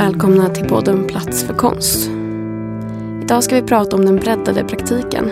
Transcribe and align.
välkomna 0.00 0.48
till 0.48 0.64
podden 0.64 1.06
Plats 1.06 1.44
för 1.44 1.54
konst. 1.54 2.10
Idag 3.22 3.44
ska 3.44 3.54
vi 3.54 3.62
prata 3.62 3.96
om 3.96 4.04
den 4.04 4.16
breddade 4.16 4.64
praktiken. 4.64 5.30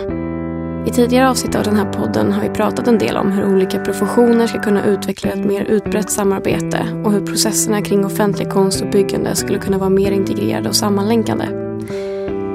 I 0.87 0.91
tidigare 0.91 1.29
avsnitt 1.29 1.55
av 1.55 1.63
den 1.63 1.75
här 1.75 1.93
podden 1.93 2.31
har 2.31 2.41
vi 2.41 2.49
pratat 2.49 2.87
en 2.87 2.97
del 2.97 3.17
om 3.17 3.31
hur 3.31 3.53
olika 3.53 3.79
professioner 3.79 4.47
ska 4.47 4.61
kunna 4.61 4.85
utveckla 4.85 5.31
ett 5.31 5.45
mer 5.45 5.63
utbrett 5.63 6.09
samarbete 6.09 7.01
och 7.05 7.11
hur 7.11 7.25
processerna 7.25 7.81
kring 7.81 8.05
offentlig 8.05 8.49
konst 8.49 8.81
och 8.81 8.89
byggande 8.89 9.35
skulle 9.35 9.59
kunna 9.59 9.77
vara 9.77 9.89
mer 9.89 10.11
integrerade 10.11 10.69
och 10.69 10.75
sammanlänkande. 10.75 11.45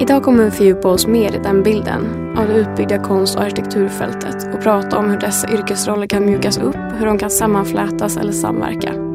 Idag 0.00 0.22
kommer 0.22 0.44
vi 0.44 0.50
fördjupa 0.50 0.88
oss 0.88 1.06
mer 1.06 1.34
i 1.34 1.40
den 1.42 1.62
bilden 1.62 2.06
av 2.38 2.48
det 2.48 2.54
utbyggda 2.54 2.98
konst 2.98 3.36
och 3.36 3.42
arkitekturfältet 3.42 4.54
och 4.54 4.62
prata 4.62 4.98
om 4.98 5.10
hur 5.10 5.20
dessa 5.20 5.52
yrkesroller 5.52 6.06
kan 6.06 6.26
mjukas 6.26 6.58
upp, 6.58 6.76
hur 6.98 7.06
de 7.06 7.18
kan 7.18 7.30
sammanflätas 7.30 8.16
eller 8.16 8.32
samverka. 8.32 9.13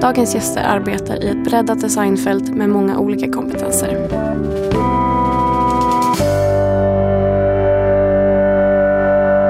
Dagens 0.00 0.34
gäster 0.34 0.62
arbetar 0.62 1.24
i 1.24 1.28
ett 1.28 1.44
breddat 1.44 1.80
designfält 1.80 2.48
med 2.48 2.68
många 2.68 2.98
olika 2.98 3.32
kompetenser. 3.32 3.92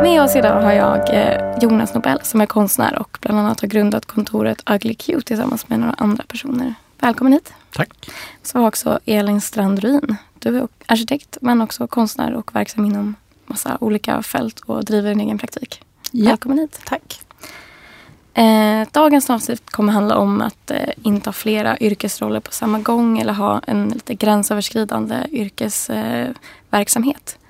Med 0.02 0.22
oss 0.22 0.36
idag 0.36 0.62
har 0.62 0.72
jag 0.72 1.14
eh, 1.14 1.58
Jonas 1.60 1.94
Nobel 1.94 2.20
som 2.22 2.40
är 2.40 2.46
konstnär 2.46 2.98
och 2.98 3.18
bland 3.20 3.38
annat 3.38 3.60
har 3.60 3.68
grundat 3.68 4.06
kontoret 4.06 4.70
Ugly 4.70 4.94
Cute 4.94 5.26
tillsammans 5.26 5.68
med 5.68 5.80
några 5.80 5.94
andra 5.98 6.24
personer. 6.28 6.74
Välkommen 7.00 7.32
hit. 7.32 7.52
Tack. 7.72 8.10
Så 8.42 8.58
har 8.58 8.68
också 8.68 9.00
Elin 9.04 9.40
Strandruin. 9.40 10.16
Du 10.38 10.58
är 10.58 10.68
arkitekt 10.86 11.38
men 11.40 11.62
också 11.62 11.86
konstnär 11.86 12.34
och 12.34 12.54
verksam 12.54 12.84
inom 12.84 13.14
massa 13.46 13.78
olika 13.80 14.22
fält 14.22 14.60
och 14.60 14.84
driver 14.84 15.10
en 15.12 15.20
egen 15.20 15.38
praktik. 15.38 15.82
Ja. 16.10 16.30
Välkommen 16.30 16.58
hit. 16.58 16.80
Tack. 16.84 17.27
Eh, 18.38 18.86
dagens 18.92 19.30
avsnitt 19.30 19.70
kommer 19.70 19.92
handla 19.92 20.16
om 20.16 20.40
att 20.40 20.70
eh, 20.70 20.88
inte 21.02 21.28
ha 21.28 21.32
flera 21.32 21.78
yrkesroller 21.78 22.40
på 22.40 22.52
samma 22.52 22.78
gång 22.78 23.18
eller 23.18 23.32
ha 23.32 23.62
en 23.66 23.88
lite 23.88 24.14
gränsöverskridande 24.14 25.26
yrkesverksamhet. 25.30 27.38
Eh, 27.38 27.44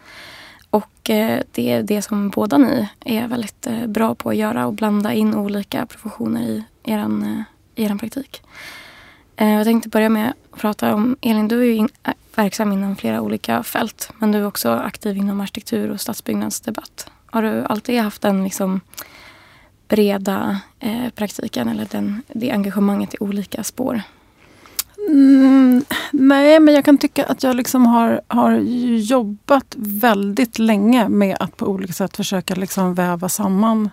och 0.70 1.11
eh, 1.11 1.42
det 1.53 1.72
är 1.72 1.83
det 1.83 2.03
som 2.03 2.28
båda 2.28 2.58
ni 2.58 2.89
är 3.05 3.28
väldigt 3.28 3.67
eh, 3.67 3.86
bra 3.86 4.14
på 4.14 4.30
att 4.30 4.36
göra 4.36 4.67
och 4.67 4.72
blanda 4.72 5.12
in 5.12 5.34
olika 5.34 5.86
professioner 5.86 6.42
i 6.42 6.64
er 6.84 6.98
eh, 6.98 7.42
eran 7.84 7.98
praktik. 7.98 8.42
Eh, 9.36 9.52
jag 9.52 9.64
tänkte 9.64 9.89
börja 9.89 10.08
med 10.08 10.33
att 10.52 10.61
prata 10.61 10.95
om, 10.95 11.17
Elin 11.20 11.48
du 11.48 11.61
är 11.61 11.64
ju 11.64 11.75
in, 11.75 11.89
äh, 12.02 12.12
verksam 12.34 12.73
inom 12.73 12.97
flera 12.97 13.20
olika 13.20 13.62
fält 13.62 14.12
men 14.19 14.33
du 14.33 14.39
är 14.39 14.47
också 14.47 14.70
aktiv 14.70 15.17
inom 15.17 15.41
arkitektur 15.41 15.91
och 15.91 16.00
stadsbyggnadsdebatt. 16.00 17.11
Har 17.27 17.42
du 17.42 17.64
alltid 17.64 18.00
haft 18.00 18.25
en 18.25 18.45
liksom 18.45 18.80
breda 19.89 20.61
eh, 20.78 21.08
praktiken 21.14 21.69
eller 21.69 21.86
den, 21.91 22.22
det 22.33 22.50
engagemanget 22.50 23.14
i 23.14 23.17
olika 23.20 23.64
spår? 23.64 24.03
Mm, 25.08 25.84
nej, 26.12 26.61
men 26.61 26.75
jag 26.75 26.84
kan 26.84 26.98
tycka 26.98 27.25
att 27.25 27.42
jag 27.42 27.56
liksom 27.56 27.86
har, 27.86 28.20
har 28.28 28.53
jobbat 28.97 29.75
väldigt 29.77 30.58
länge 30.58 31.08
med 31.08 31.36
att 31.41 31.56
på 31.56 31.67
olika 31.67 31.92
sätt 31.92 32.17
försöka 32.17 32.55
liksom 32.55 32.95
väva 32.95 33.28
samman 33.28 33.91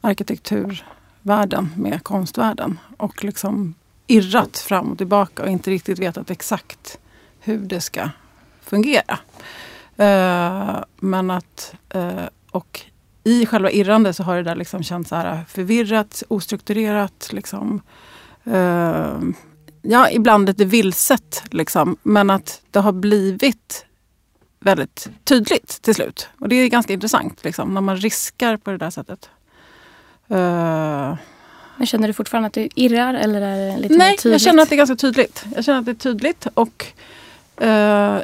arkitekturvärlden 0.00 1.70
med 1.76 2.02
konstvärlden. 2.02 2.78
Och 2.96 3.24
liksom 3.24 3.74
irrat 4.06 4.58
fram 4.58 4.92
och 4.92 4.98
tillbaka 4.98 5.42
och 5.42 5.48
inte 5.48 5.70
riktigt 5.70 5.98
vetat 5.98 6.30
exakt 6.30 6.98
hur 7.40 7.58
det 7.58 7.80
ska 7.80 8.10
fungera. 8.60 9.18
Uh, 10.00 10.84
men 10.96 11.30
att, 11.30 11.74
uh, 11.94 12.26
och 12.50 12.80
i 13.24 13.46
själva 13.46 13.70
irrande 13.70 14.12
så 14.12 14.22
har 14.22 14.36
det 14.36 14.42
där 14.42 14.54
liksom 14.54 14.82
känts 14.82 15.08
så 15.08 15.16
här 15.16 15.44
förvirrat, 15.48 16.22
ostrukturerat. 16.28 17.28
Liksom, 17.32 17.82
uh, 18.46 19.20
ja, 19.82 20.10
ibland 20.10 20.48
lite 20.48 20.64
vilset. 20.64 21.44
Liksom, 21.50 21.96
men 22.02 22.30
att 22.30 22.62
det 22.70 22.80
har 22.80 22.92
blivit 22.92 23.86
väldigt 24.60 25.08
tydligt 25.24 25.82
till 25.82 25.94
slut. 25.94 26.28
Och 26.40 26.48
det 26.48 26.56
är 26.56 26.68
ganska 26.68 26.92
intressant 26.92 27.44
liksom, 27.44 27.74
när 27.74 27.80
man 27.80 27.96
riskar 27.96 28.56
på 28.56 28.70
det 28.70 28.78
där 28.78 28.90
sättet. 28.90 29.30
Uh, 30.30 31.16
men 31.76 31.86
känner 31.86 32.08
du 32.08 32.14
fortfarande 32.14 32.46
att 32.46 32.52
du 32.52 32.68
irrar 32.74 33.14
eller 33.14 33.40
är 33.40 33.72
det 33.72 33.78
lite 33.78 33.96
Nej, 33.96 34.16
jag 34.24 34.40
känner 34.40 34.62
att 34.62 34.68
det 34.68 34.74
är 34.74 34.76
ganska 34.76 34.96
tydligt. 34.96 35.44
Jag 35.54 35.64
känner 35.64 35.78
att 35.78 35.84
det 35.84 35.90
är 35.90 35.94
tydligt 35.94 36.46
och 36.54 36.86
uh, 37.62 37.68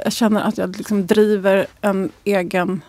jag 0.05 0.12
känner 0.12 0.41
att 0.41 0.59
jag 0.59 0.77
liksom 0.77 1.06
driver 1.06 1.67
en 1.81 2.11
egen 2.25 2.83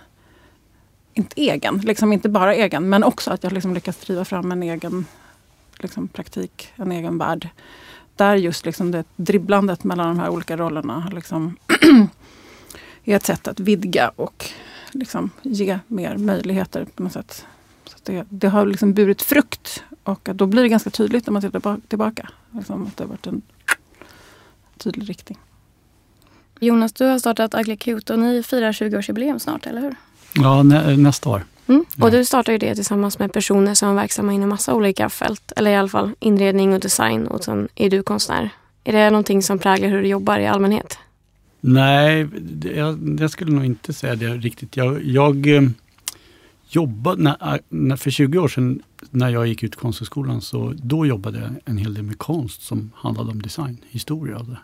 inte 1.19 1.41
egen, 1.41 1.77
liksom 1.77 2.13
inte 2.13 2.29
bara 2.29 2.55
egen, 2.55 2.89
men 2.89 3.03
också 3.03 3.31
att 3.31 3.43
jag 3.43 3.53
liksom 3.53 3.73
lyckas 3.73 3.97
driva 3.97 4.25
fram 4.25 4.51
en 4.51 4.63
egen 4.63 5.05
liksom, 5.77 6.07
praktik, 6.07 6.73
en 6.75 6.91
egen 6.91 7.17
värld. 7.17 7.49
Där 8.15 8.35
just 8.35 8.65
liksom 8.65 8.91
det 8.91 9.03
dribblandet 9.15 9.83
mellan 9.83 10.07
de 10.07 10.19
här 10.19 10.29
olika 10.29 10.57
rollerna 10.57 11.09
liksom 11.13 11.57
är 13.03 13.15
ett 13.15 13.25
sätt 13.25 13.47
att 13.47 13.59
vidga 13.59 14.11
och 14.15 14.45
liksom 14.91 15.29
ge 15.41 15.79
mer 15.87 16.17
möjligheter 16.17 16.85
på 16.95 17.03
något 17.03 17.13
sätt. 17.13 17.45
Så 17.85 17.95
det, 18.03 18.25
det, 18.29 18.47
har 18.47 18.65
liksom 18.65 18.93
burit 18.93 19.21
frukt 19.21 19.83
och 20.03 20.29
då 20.33 20.45
blir 20.45 20.61
det 20.61 20.69
ganska 20.69 20.89
tydligt 20.89 21.25
när 21.27 21.31
man 21.31 21.41
tittar 21.41 21.77
tillbaka. 21.87 22.29
Liksom 22.51 22.87
att 22.87 22.97
det 22.97 23.03
har 23.03 23.09
varit 23.09 23.27
en 23.27 23.41
tydlig 24.77 25.09
riktning. 25.09 25.37
Jonas, 26.59 26.93
du 26.93 27.05
har 27.05 27.19
startat 27.19 27.55
Agli 27.55 27.77
Cute 27.77 28.13
och 28.13 28.19
ni 28.19 28.43
firar 28.43 28.71
20-årsjubileum 28.71 29.39
snart, 29.39 29.65
eller 29.65 29.81
hur? 29.81 29.95
Ja, 30.33 30.63
nä, 30.63 30.97
nästa 30.97 31.29
år. 31.29 31.43
Mm. 31.67 31.85
Och 32.01 32.11
du 32.11 32.25
startar 32.25 32.53
ju 32.53 32.59
det 32.59 32.75
tillsammans 32.75 33.19
med 33.19 33.33
personer 33.33 33.73
som 33.73 33.89
är 33.89 33.93
verksamma 33.93 34.33
inom 34.33 34.49
massa 34.49 34.73
olika 34.73 35.09
fält. 35.09 35.51
Eller 35.55 35.71
i 35.71 35.75
alla 35.75 35.87
fall 35.87 36.11
inredning 36.19 36.73
och 36.73 36.79
design 36.79 37.27
och 37.27 37.43
sen 37.43 37.67
är 37.75 37.89
du 37.89 38.03
konstnär. 38.03 38.49
Är 38.83 38.93
det 38.93 39.09
någonting 39.09 39.43
som 39.43 39.59
präglar 39.59 39.89
hur 39.89 40.01
du 40.01 40.07
jobbar 40.07 40.39
i 40.39 40.47
allmänhet? 40.47 40.97
Nej, 41.61 42.27
det, 42.39 42.71
jag, 42.71 43.17
jag 43.19 43.31
skulle 43.31 43.51
nog 43.51 43.65
inte 43.65 43.93
säga 43.93 44.15
det 44.15 44.27
riktigt. 44.27 44.77
Jag, 44.77 45.03
jag 45.03 45.55
eh, 45.55 45.69
jobbade, 46.69 47.23
när, 47.23 47.59
när, 47.69 47.95
för 47.95 48.11
20 48.11 48.39
år 48.39 48.47
sedan 48.47 48.81
när 49.09 49.29
jag 49.29 49.47
gick 49.47 49.63
ut 49.63 49.75
konsthögskolan 49.75 50.41
så 50.41 50.73
då 50.75 51.05
jobbade 51.05 51.39
jag 51.39 51.49
en 51.65 51.77
hel 51.77 51.93
del 51.93 52.03
med 52.03 52.17
konst 52.17 52.61
som 52.61 52.91
handlade 52.95 53.31
om 53.31 53.41
design, 53.41 53.77
historia 53.89 54.39
det. 54.39 54.57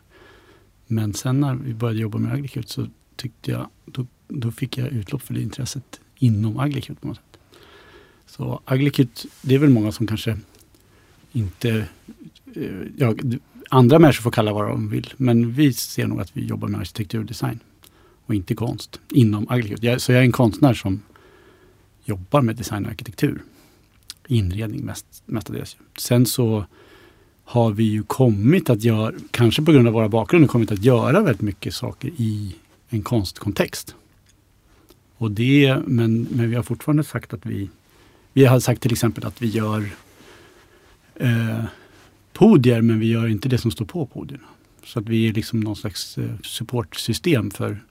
Men 0.87 1.13
sen 1.13 1.39
när 1.39 1.55
vi 1.55 1.73
började 1.73 1.99
jobba 1.99 2.17
med 2.17 2.33
Agricult 2.33 2.69
så 2.69 2.87
tyckte 3.15 3.51
jag, 3.51 3.67
då, 3.85 4.05
då 4.27 4.51
fick 4.51 4.77
jag 4.77 4.87
utlopp 4.87 5.21
för 5.21 5.33
det 5.33 5.41
intresset 5.41 5.99
inom 6.15 6.59
Aglicute 6.59 7.01
på 7.01 7.07
något 7.07 7.17
sätt. 7.17 7.39
Så 8.25 8.61
Aglicute, 8.65 9.27
det 9.41 9.55
är 9.55 9.59
väl 9.59 9.69
många 9.69 9.91
som 9.91 10.07
kanske 10.07 10.37
inte... 11.31 11.85
Eh, 12.55 12.81
ja, 12.97 13.15
andra 13.69 13.99
människor 13.99 14.21
får 14.21 14.31
kalla 14.31 14.53
vad 14.53 14.67
de 14.67 14.89
vill, 14.89 15.13
men 15.17 15.53
vi 15.53 15.73
ser 15.73 16.07
nog 16.07 16.21
att 16.21 16.37
vi 16.37 16.45
jobbar 16.45 16.67
med 16.67 16.79
arkitektur 16.79 17.19
och 17.19 17.25
design 17.25 17.59
och 18.25 18.35
inte 18.35 18.55
konst 18.55 18.99
inom 19.09 19.49
Aglicute. 19.49 19.99
Så 19.99 20.11
jag 20.11 20.19
är 20.19 20.25
en 20.25 20.31
konstnär 20.31 20.73
som 20.73 21.01
jobbar 22.05 22.41
med 22.41 22.55
design 22.55 22.85
och 22.85 22.91
arkitektur. 22.91 23.43
Inredning 24.27 24.85
mest, 24.85 25.23
mestadels. 25.25 25.77
Sen 25.97 26.25
så 26.25 26.65
har 27.43 27.71
vi 27.71 27.83
ju 27.83 28.03
kommit 28.03 28.69
att 28.69 28.83
göra, 28.83 29.13
kanske 29.31 29.61
på 29.61 29.71
grund 29.71 29.87
av 29.87 29.93
våra 29.93 30.09
bakgrunder, 30.09 30.47
kommit 30.47 30.71
att 30.71 30.83
göra 30.83 31.21
väldigt 31.21 31.41
mycket 31.41 31.73
saker 31.73 32.11
i 32.17 32.55
en 32.89 33.01
konstkontext. 33.01 33.95
Och 35.17 35.31
det, 35.31 35.77
men, 35.85 36.27
men 36.31 36.49
vi 36.49 36.55
har 36.55 36.63
fortfarande 36.63 37.03
sagt 37.03 37.33
att 37.33 37.45
vi, 37.45 37.69
vi 38.33 38.45
har 38.45 38.59
sagt 38.59 38.81
till 38.81 38.91
exempel 38.91 39.25
att 39.25 39.41
vi 39.41 39.47
gör 39.47 39.89
eh, 41.15 41.63
podier 42.33 42.81
men 42.81 42.99
vi 42.99 43.05
gör 43.05 43.27
inte 43.27 43.49
det 43.49 43.57
som 43.57 43.71
står 43.71 43.85
på 43.85 44.05
podierna. 44.05 44.47
Så 44.83 44.99
att 44.99 45.09
vi 45.09 45.29
är 45.29 45.33
liksom 45.33 45.59
någon 45.59 45.75
slags 45.75 46.17
eh, 46.17 46.39
supportsystem 46.43 47.51
för, 47.51 47.83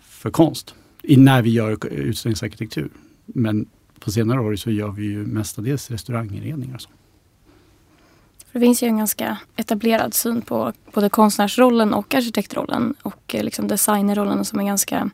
för 0.00 0.30
konst 0.30 0.74
i, 1.02 1.16
när 1.16 1.42
vi 1.42 1.50
gör 1.50 1.86
utställningsarkitektur. 1.86 2.90
Men 3.26 3.66
på 3.98 4.10
senare 4.10 4.40
år 4.40 4.56
så 4.56 4.70
gör 4.70 4.90
vi 4.90 5.02
ju 5.02 5.26
mestadels 5.26 5.90
restauranginredningar 5.90 6.74
och 6.74 6.80
så. 6.80 6.90
Det 8.52 8.60
finns 8.60 8.82
ju 8.82 8.86
en 8.86 8.98
ganska 8.98 9.38
etablerad 9.56 10.14
syn 10.14 10.42
på 10.42 10.72
både 10.94 11.08
konstnärsrollen 11.08 11.94
och 11.94 12.14
arkitektrollen 12.14 12.94
och 13.02 13.34
eh, 13.34 13.44
liksom 13.44 13.68
designerrollen 13.68 14.44
som 14.44 14.60
är 14.60 14.64
ganska 14.64 15.10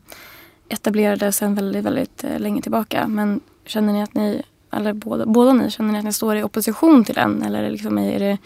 etablerade 0.69 1.31
sedan 1.31 1.55
väldigt, 1.55 1.85
väldigt 1.85 2.23
eh, 2.23 2.39
länge 2.39 2.61
tillbaka. 2.61 3.07
Men 3.07 3.39
känner 3.65 3.93
ni 3.93 4.03
att 4.03 4.13
ni, 4.13 4.41
eller 4.71 4.93
båda, 4.93 5.25
båda 5.25 5.53
ni, 5.53 5.71
känner 5.71 5.91
ni 5.91 5.99
att 5.99 6.05
ni 6.05 6.13
står 6.13 6.35
i 6.35 6.43
opposition 6.43 7.03
till 7.05 7.15
den? 7.15 7.43
Eller 7.43 7.69
liksom 7.69 7.97
är 7.97 8.19
det 8.19 8.37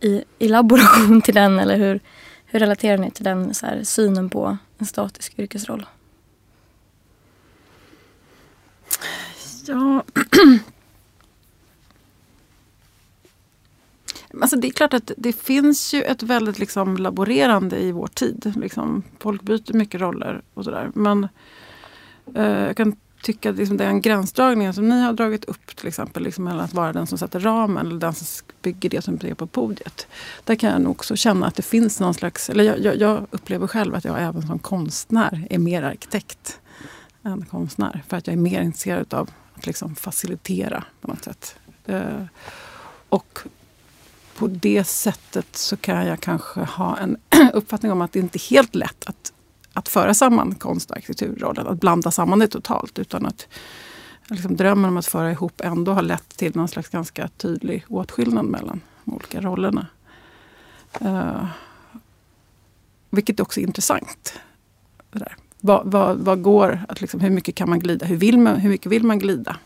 i, 0.00 0.24
i 0.38 0.48
laboration 0.48 1.22
till 1.24 1.34
den? 1.34 1.58
Eller 1.58 1.76
hur, 1.76 2.00
hur 2.46 2.58
relaterar 2.58 2.98
ni 2.98 3.10
till 3.10 3.24
den 3.24 3.54
så 3.54 3.66
här, 3.66 3.82
synen 3.82 4.30
på 4.30 4.56
en 4.78 4.86
statisk 4.86 5.38
yrkesroll? 5.38 5.86
Ja... 9.66 10.02
Alltså 14.46 14.56
det 14.56 14.68
är 14.68 14.72
klart 14.72 14.94
att 14.94 15.10
det 15.16 15.32
finns 15.32 15.94
ju 15.94 16.02
ett 16.02 16.22
väldigt 16.22 16.58
liksom 16.58 16.96
laborerande 16.96 17.78
i 17.78 17.92
vår 17.92 18.06
tid. 18.06 18.52
Liksom, 18.56 19.02
folk 19.18 19.42
byter 19.42 19.72
mycket 19.72 20.00
roller 20.00 20.42
och 20.54 20.64
sådär. 20.64 20.90
Men 20.94 21.28
eh, 22.34 22.44
jag 22.44 22.76
kan 22.76 22.96
tycka 23.22 23.50
att 23.50 23.56
liksom 23.56 23.76
den 23.76 24.00
gränsdragningen 24.00 24.74
som 24.74 24.88
ni 24.88 25.02
har 25.02 25.12
dragit 25.12 25.44
upp 25.44 25.76
till 25.76 25.88
exempel 25.88 26.22
liksom 26.22 26.44
mellan 26.44 26.60
att 26.60 26.74
vara 26.74 26.92
den 26.92 27.06
som 27.06 27.18
sätter 27.18 27.40
ramen 27.40 27.86
eller 27.86 28.00
den 28.00 28.14
som 28.14 28.46
bygger 28.62 28.90
det 28.90 29.02
som 29.02 29.18
är 29.22 29.34
på 29.34 29.46
podiet. 29.46 30.06
Där 30.44 30.54
kan 30.54 30.70
jag 30.70 30.80
nog 30.80 30.90
också 30.90 31.16
känna 31.16 31.46
att 31.46 31.54
det 31.54 31.62
finns 31.62 32.00
någon 32.00 32.14
slags, 32.14 32.50
eller 32.50 32.64
jag, 32.64 32.80
jag, 32.80 32.96
jag 32.96 33.26
upplever 33.30 33.66
själv 33.66 33.94
att 33.94 34.04
jag 34.04 34.22
även 34.22 34.46
som 34.46 34.58
konstnär 34.58 35.46
är 35.50 35.58
mer 35.58 35.82
arkitekt 35.82 36.60
än 37.22 37.44
konstnär. 37.44 38.02
För 38.08 38.16
att 38.16 38.26
jag 38.26 38.34
är 38.34 38.40
mer 38.40 38.60
intresserad 38.60 39.14
av 39.14 39.30
att 39.54 39.66
liksom 39.66 39.94
facilitera 39.94 40.84
på 41.00 41.08
något 41.08 41.24
sätt. 41.24 41.56
Eh, 41.86 42.24
och 43.08 43.38
på 44.38 44.46
det 44.46 44.84
sättet 44.84 45.56
så 45.56 45.76
kan 45.76 46.06
jag 46.06 46.20
kanske 46.20 46.60
ha 46.60 46.96
en 46.96 47.16
uppfattning 47.52 47.92
om 47.92 48.00
att 48.00 48.12
det 48.12 48.18
inte 48.18 48.38
är 48.38 48.50
helt 48.50 48.74
lätt 48.74 49.04
att 49.06 49.32
att 49.76 49.88
föra 49.88 50.14
samman 50.14 50.54
konst 50.54 50.90
och 50.90 50.96
arkitekturrollen, 50.96 51.66
att 51.66 51.80
blanda 51.80 52.10
samman 52.10 52.38
det 52.38 52.48
totalt. 52.48 52.98
Utan 52.98 53.26
att 53.26 53.48
liksom, 54.28 54.56
drömmen 54.56 54.90
om 54.90 54.96
att 54.96 55.06
föra 55.06 55.30
ihop 55.30 55.60
ändå 55.60 55.92
har 55.92 56.02
lett 56.02 56.28
till 56.28 56.56
någon 56.56 56.68
slags 56.68 56.88
ganska 56.88 57.28
tydlig 57.28 57.84
åtskillnad 57.88 58.44
mellan 58.44 58.80
de 59.04 59.14
olika 59.14 59.40
rollerna. 59.40 59.86
Uh, 61.02 61.46
vilket 63.10 63.40
också 63.40 63.60
är 63.60 63.64
intressant. 63.64 64.40
Det 65.10 65.18
där. 65.18 65.36
Vad, 65.60 65.92
vad, 65.92 66.16
vad 66.16 66.42
går 66.42 66.80
att 66.88 67.00
liksom, 67.00 67.20
hur 67.20 67.30
mycket 67.30 67.54
kan 67.54 67.70
man 67.70 67.78
glida? 67.78 68.06
Hur, 68.06 68.16
vill 68.16 68.38
man, 68.38 68.56
hur 68.56 68.70
mycket 68.70 68.92
vill 68.92 69.04
man 69.04 69.18
glida? 69.18 69.56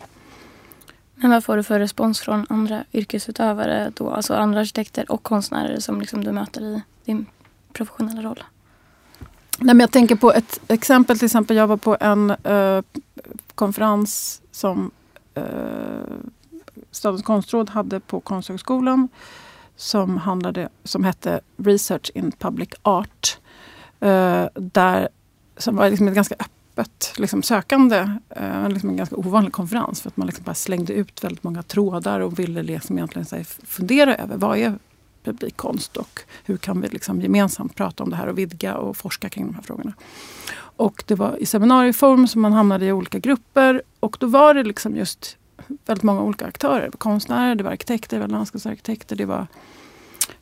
Men 1.22 1.30
vad 1.30 1.44
får 1.44 1.56
du 1.56 1.62
för 1.62 1.78
respons 1.78 2.20
från 2.20 2.46
andra 2.48 2.84
yrkesutövare 2.92 3.92
då? 3.96 4.10
Alltså 4.10 4.34
andra 4.34 4.60
arkitekter 4.60 5.12
och 5.12 5.22
konstnärer 5.22 5.80
som 5.80 6.00
liksom 6.00 6.24
du 6.24 6.32
möter 6.32 6.62
i 6.62 6.82
din 7.04 7.26
professionella 7.72 8.22
roll? 8.22 8.42
Nej, 9.58 9.74
men 9.74 9.80
jag 9.80 9.90
tänker 9.90 10.16
på 10.16 10.32
ett 10.32 10.60
exempel. 10.68 11.18
Till 11.18 11.26
exempel 11.26 11.56
jag 11.56 11.66
var 11.66 11.76
på 11.76 11.96
en 12.00 12.30
eh, 12.30 12.82
konferens 13.54 14.42
som 14.50 14.90
eh, 15.34 15.44
Statens 16.90 17.22
konstråd 17.22 17.70
hade 17.70 18.00
på 18.00 18.20
Konsthögskolan. 18.20 19.08
Som, 19.76 20.16
handlade, 20.16 20.68
som 20.84 21.04
hette 21.04 21.40
Research 21.56 22.10
in 22.14 22.32
Public 22.32 22.68
Art. 22.82 23.38
Eh, 24.00 24.46
där, 24.54 25.08
som 25.56 25.76
var 25.76 25.90
liksom 25.90 26.08
ett 26.08 26.14
ganska 26.14 26.34
öppet 26.34 26.59
liksom 27.16 27.42
sökande. 27.42 28.18
Eh, 28.28 28.68
liksom 28.68 28.90
en 28.90 28.96
ganska 28.96 29.16
ovanlig 29.16 29.52
konferens. 29.52 30.00
För 30.00 30.08
att 30.08 30.16
man 30.16 30.26
liksom 30.26 30.44
bara 30.44 30.54
slängde 30.54 30.92
ut 30.92 31.24
väldigt 31.24 31.42
många 31.42 31.62
trådar 31.62 32.20
och 32.20 32.38
ville 32.38 32.62
liksom 32.62 32.98
egentligen 32.98 33.26
här, 33.32 33.44
fundera 33.66 34.16
över 34.16 34.36
vad 34.36 34.58
är 34.58 34.78
publikkonst 35.24 35.96
och 35.96 36.20
hur 36.44 36.56
kan 36.56 36.80
vi 36.80 36.88
liksom 36.88 37.20
gemensamt 37.20 37.74
prata 37.74 38.04
om 38.04 38.10
det 38.10 38.16
här 38.16 38.26
och 38.26 38.38
vidga 38.38 38.76
och 38.76 38.96
forska 38.96 39.28
kring 39.28 39.46
de 39.46 39.54
här 39.54 39.62
frågorna. 39.62 39.92
Och 40.58 41.04
det 41.06 41.14
var 41.14 41.36
i 41.36 41.46
seminarieform 41.46 42.28
som 42.28 42.42
man 42.42 42.52
hamnade 42.52 42.86
i 42.86 42.92
olika 42.92 43.18
grupper 43.18 43.82
och 44.00 44.16
då 44.20 44.26
var 44.26 44.54
det 44.54 44.62
liksom 44.62 44.96
just 44.96 45.36
väldigt 45.86 46.02
många 46.02 46.22
olika 46.22 46.46
aktörer. 46.46 46.80
Det 46.80 46.90
var 46.90 46.98
konstnärer, 46.98 47.54
det 47.54 47.64
var 47.64 47.70
arkitekter, 47.70 48.16
det 48.16 48.20
var 48.20 48.28
landskapsarkitekter, 48.28 49.16
det 49.16 49.24
var 49.24 49.46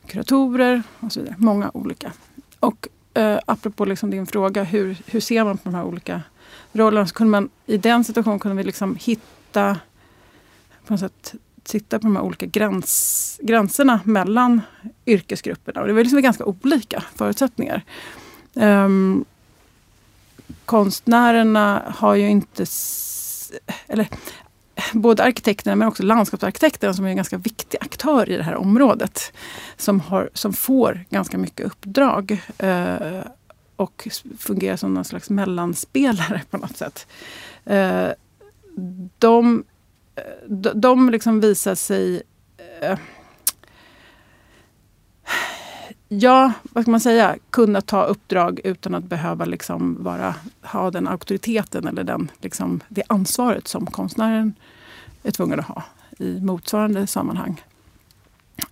kuratorer 0.07 0.83
och 0.99 1.11
så 1.11 1.19
vidare. 1.19 1.35
Många 1.37 1.71
olika. 1.73 2.13
Och 2.59 2.87
eh, 3.19 3.39
apropå 3.45 3.85
liksom 3.85 4.09
din 4.09 4.27
fråga, 4.27 4.63
hur, 4.63 4.97
hur 5.05 5.19
ser 5.19 5.43
man 5.43 5.57
på 5.57 5.69
de 5.69 5.75
här 5.75 5.83
olika 5.83 6.21
rollerna? 6.71 7.07
Så 7.07 7.13
kunde 7.13 7.31
man, 7.31 7.49
I 7.65 7.77
den 7.77 8.03
situationen 8.03 8.39
kunde 8.39 8.57
vi 8.57 8.63
liksom 8.63 8.95
hitta 8.95 9.77
på 10.85 10.93
något 10.93 10.99
sätt 10.99 11.35
titta 11.63 11.99
på 11.99 12.07
de 12.07 12.15
här 12.15 12.23
olika 12.23 12.45
gräns, 12.45 13.39
gränserna 13.43 13.99
mellan 14.03 14.61
yrkesgrupperna. 15.05 15.81
Och 15.81 15.87
det 15.87 15.93
var 15.93 16.01
liksom 16.01 16.21
ganska 16.21 16.45
olika 16.45 17.03
förutsättningar. 17.15 17.81
Um, 18.53 19.25
konstnärerna 20.65 21.93
har 21.95 22.15
ju 22.15 22.29
inte... 22.29 22.65
Eller, 23.87 24.07
både 24.93 25.23
arkitekterna 25.23 25.75
men 25.75 25.87
också 25.87 26.03
landskapsarkitekterna 26.03 26.93
som 26.93 27.05
är 27.05 27.09
en 27.09 27.15
ganska 27.15 27.37
viktig 27.37 27.77
aktör 27.99 28.29
i 28.29 28.37
det 28.37 28.43
här 28.43 28.55
området. 28.55 29.33
Som, 29.77 29.99
har, 29.99 30.29
som 30.33 30.53
får 30.53 31.05
ganska 31.09 31.37
mycket 31.37 31.65
uppdrag. 31.65 32.41
eh, 32.57 33.21
och 33.75 34.07
fungerar 34.39 34.75
som 34.75 34.93
någon 34.93 35.05
slags 35.05 35.29
mellanspelare 35.29 36.41
på 36.49 36.57
något 36.57 36.77
sätt. 36.77 37.07
Eh, 37.65 38.07
de 39.19 39.63
de, 40.47 40.71
de 40.81 41.09
liksom 41.09 41.39
visar 41.39 41.75
sig... 41.75 42.21
Eh, 42.81 42.97
ja, 46.07 46.51
vad 46.63 46.83
ska 46.83 46.91
man 46.91 46.99
säga? 46.99 47.35
Kunna 47.49 47.81
ta 47.81 48.03
uppdrag 48.03 48.59
utan 48.63 48.95
att 48.95 49.03
behöva 49.03 49.45
liksom 49.45 50.03
vara, 50.03 50.35
ha 50.61 50.91
den 50.91 51.07
auktoriteten 51.07 51.87
eller 51.87 52.03
den, 52.03 52.31
liksom, 52.41 52.79
det 52.87 53.03
ansvaret 53.07 53.67
som 53.67 53.85
konstnären 53.85 54.53
är 55.23 55.31
tvungen 55.31 55.59
att 55.59 55.67
ha 55.67 55.83
i 56.19 56.41
motsvarande 56.41 57.07
sammanhang. 57.07 57.61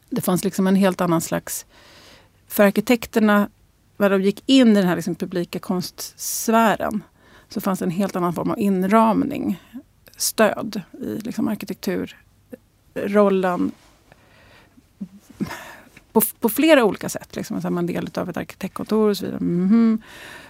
Det 0.09 0.21
fanns 0.21 0.44
liksom 0.44 0.68
en 0.68 0.75
helt 0.75 1.01
annan 1.01 1.21
slags... 1.21 1.65
För 2.48 2.63
arkitekterna, 2.63 3.50
när 3.98 4.09
de 4.09 4.21
gick 4.21 4.44
in 4.45 4.68
i 4.68 4.74
den 4.74 4.88
här 4.88 4.95
liksom 4.95 5.15
publika 5.15 5.59
konstsfären 5.59 7.04
så 7.50 7.62
fanns 7.62 7.80
det 7.80 7.86
en 7.86 7.92
helt 7.92 8.15
annan 8.15 8.33
form 8.33 8.51
av 8.51 8.59
inramning 8.59 9.59
stöd 10.18 10.81
i 11.01 11.19
liksom 11.19 11.48
arkitekturrollen 11.48 13.71
på, 16.12 16.21
på 16.39 16.50
flera 16.50 16.83
olika 16.83 17.10
sätt. 17.10 17.36
Liksom, 17.36 17.62
så 17.62 17.69
man 17.69 17.86
del 17.86 18.10
av 18.15 18.30
ett 18.30 18.38
arkitektkontor 18.38 19.10
och 19.10 19.18
så 19.18 19.25
vidare. 19.25 19.39
Mm 19.39 19.69
-hmm. 19.69 20.01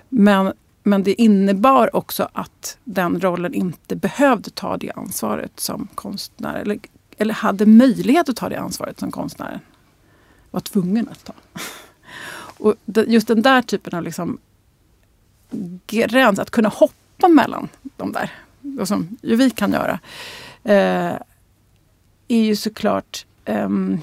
Men, 0.10 0.53
men 0.83 1.03
det 1.03 1.21
innebar 1.21 1.95
också 1.95 2.30
att 2.33 2.77
den 2.83 3.21
rollen 3.21 3.53
inte 3.53 3.95
behövde 3.95 4.50
ta 4.50 4.77
det 4.77 4.92
ansvaret 4.92 5.60
som 5.60 5.88
konstnär. 5.95 6.56
Eller, 6.56 6.80
eller 7.18 7.34
hade 7.34 7.66
möjlighet 7.66 8.30
att 8.30 8.36
ta 8.36 8.50
det 8.50 8.60
ansvaret 8.60 9.00
som 9.00 9.12
konstnären 9.12 9.60
var 10.52 10.60
tvungen 10.60 11.10
att 11.10 11.24
ta. 11.25 11.34
Och 12.60 12.75
just 12.86 13.28
den 13.28 13.42
där 13.42 13.62
typen 13.62 13.94
av 13.98 14.04
liksom 14.04 14.38
gräns, 15.88 16.40
att 16.40 16.52
kunna 16.52 16.69
hoppa 16.69 17.28
mellan 17.28 17.69
de 17.98 18.12
där 18.12 18.31
och 18.80 18.88
som 18.88 19.18
ju 19.22 19.36
vi 19.36 19.50
kan 19.50 19.72
göra, 19.72 20.00
eh, 20.64 21.16
är 22.28 22.44
ju 22.44 22.56
såklart 22.56 23.25
um, 23.46 24.02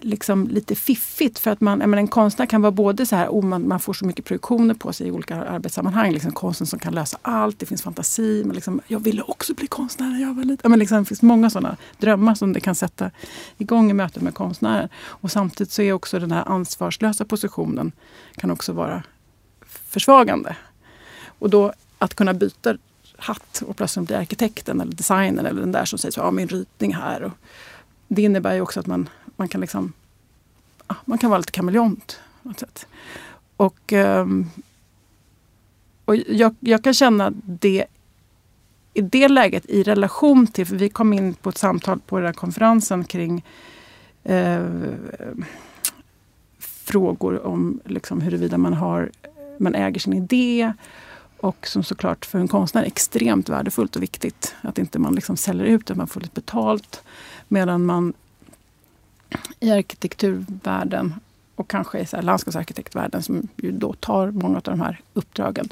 liksom 0.00 0.48
lite 0.48 0.74
fiffigt. 0.74 1.38
För 1.38 1.50
att 1.50 1.60
man, 1.60 1.78
menar, 1.78 1.98
en 1.98 2.08
konstnär 2.08 2.46
kan 2.46 2.62
vara 2.62 2.72
både 2.72 3.06
så 3.06 3.16
här, 3.16 3.28
oh, 3.28 3.44
man, 3.44 3.68
man, 3.68 3.80
får 3.80 3.92
så 3.92 4.04
mycket 4.04 4.24
projektioner 4.24 4.74
på 4.74 4.92
sig 4.92 5.08
i 5.08 5.10
olika 5.10 5.36
arbetssammanhang. 5.36 6.12
Liksom 6.12 6.32
konsten 6.32 6.66
som 6.66 6.78
kan 6.78 6.94
lösa 6.94 7.18
allt, 7.22 7.58
det 7.58 7.66
finns 7.66 7.82
fantasi. 7.82 8.42
Men 8.46 8.54
liksom, 8.54 8.80
jag 8.86 9.00
ville 9.00 9.22
också 9.22 9.54
bli 9.54 9.66
konstnär 9.66 10.06
när 10.06 10.20
jag 10.20 10.34
var 10.34 10.44
liten. 10.44 10.70
Men 10.70 10.78
liksom, 10.78 10.98
det 10.98 11.04
finns 11.04 11.22
många 11.22 11.50
sådana 11.50 11.76
drömmar 11.98 12.34
som 12.34 12.52
det 12.52 12.60
kan 12.60 12.74
sätta 12.74 13.10
igång 13.58 13.90
i 13.90 13.94
mötet 13.94 14.22
med 14.22 14.34
konstnären. 14.34 14.88
Och 14.98 15.30
samtidigt 15.30 15.72
så 15.72 15.82
är 15.82 15.92
också 15.92 16.18
den 16.18 16.32
här 16.32 16.44
ansvarslösa 16.48 17.24
positionen 17.24 17.92
kan 18.36 18.50
också 18.50 18.72
vara 18.72 19.02
försvagande. 19.66 20.56
Och 21.38 21.50
då 21.50 21.72
att 21.98 22.14
kunna 22.14 22.34
byta 22.34 22.76
hatt 23.18 23.62
och 23.66 23.76
plötsligt 23.76 24.06
bli 24.06 24.16
arkitekten 24.16 24.80
eller 24.80 24.92
designern 24.92 25.46
eller 25.46 25.60
den 25.60 25.72
där 25.72 25.84
som 25.84 25.98
säger 25.98 26.12
så, 26.12 26.20
ja, 26.20 26.30
min 26.30 26.48
ritning 26.48 26.94
här. 26.94 27.22
Och 27.22 27.32
det 28.08 28.22
innebär 28.22 28.54
ju 28.54 28.60
också 28.60 28.80
att 28.80 28.86
man, 28.86 29.08
man 29.36 29.48
kan 29.48 29.60
liksom 29.60 29.92
man 31.04 31.18
kan 31.18 31.30
vara 31.30 31.38
lite 31.38 31.52
kameleont. 31.52 32.20
Och, 33.56 33.92
ehm, 33.92 34.46
och 36.04 36.16
jag, 36.16 36.54
jag 36.60 36.84
kan 36.84 36.94
känna 36.94 37.32
det 37.44 37.86
i 38.94 39.00
det 39.00 39.28
läget 39.28 39.66
i 39.66 39.82
relation 39.82 40.46
till, 40.46 40.66
för 40.66 40.76
vi 40.76 40.88
kom 40.88 41.12
in 41.12 41.34
på 41.34 41.48
ett 41.48 41.58
samtal 41.58 42.00
på 42.06 42.16
den 42.16 42.26
här 42.26 42.32
konferensen 42.32 43.04
kring 43.04 43.44
eh, 44.24 44.64
frågor 46.58 47.46
om 47.46 47.80
liksom, 47.84 48.20
huruvida 48.20 48.58
man, 48.58 48.74
har, 48.74 49.10
man 49.58 49.74
äger 49.74 50.00
sin 50.00 50.12
idé 50.12 50.72
och 51.40 51.66
som 51.66 51.84
såklart 51.84 52.26
för 52.26 52.38
en 52.38 52.48
konstnär 52.48 52.82
är 52.82 52.86
extremt 52.86 53.48
värdefullt 53.48 53.96
och 53.96 54.02
viktigt. 54.02 54.54
Att 54.60 54.78
inte 54.78 54.98
man 54.98 55.14
liksom 55.14 55.36
säljer 55.36 55.66
ut, 55.66 55.90
att 55.90 55.96
man 55.96 56.06
får 56.06 56.20
lite 56.20 56.34
betalt. 56.34 57.02
Medan 57.48 57.86
man 57.86 58.12
i 59.60 59.70
arkitekturvärlden 59.70 61.14
och 61.54 61.68
kanske 61.68 61.98
i 61.98 62.06
så 62.06 62.16
här 62.16 62.22
landskapsarkitektvärlden 62.22 63.22
som 63.22 63.48
ju 63.56 63.72
då 63.72 63.92
tar 63.92 64.30
många 64.30 64.56
av 64.56 64.62
de 64.62 64.80
här 64.80 65.00
uppdragen 65.14 65.68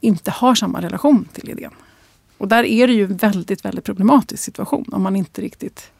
inte 0.00 0.30
har 0.30 0.54
samma 0.54 0.82
relation 0.82 1.28
till 1.32 1.50
idén. 1.50 1.70
Och 2.38 2.48
där 2.48 2.64
är 2.64 2.86
det 2.86 2.92
ju 2.92 3.04
en 3.04 3.16
väldigt, 3.16 3.64
väldigt 3.64 3.84
problematisk 3.84 4.42
situation 4.42 4.84
om 4.92 5.02
man 5.02 5.16
inte 5.16 5.40
riktigt... 5.40 5.90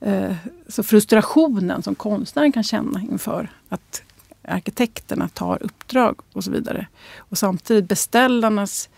Eh, 0.00 0.34
så 0.68 0.82
frustrationen 0.82 1.82
som 1.82 1.94
konstnären 1.94 2.52
kan 2.52 2.62
känna 2.62 3.00
inför 3.00 3.50
att 3.68 4.02
arkitekterna 4.42 5.28
tar 5.28 5.62
uppdrag 5.62 6.20
och 6.32 6.44
så 6.44 6.50
vidare. 6.50 6.86
Och 7.16 7.38
samtidigt 7.38 7.88
beställarnas 7.88 8.88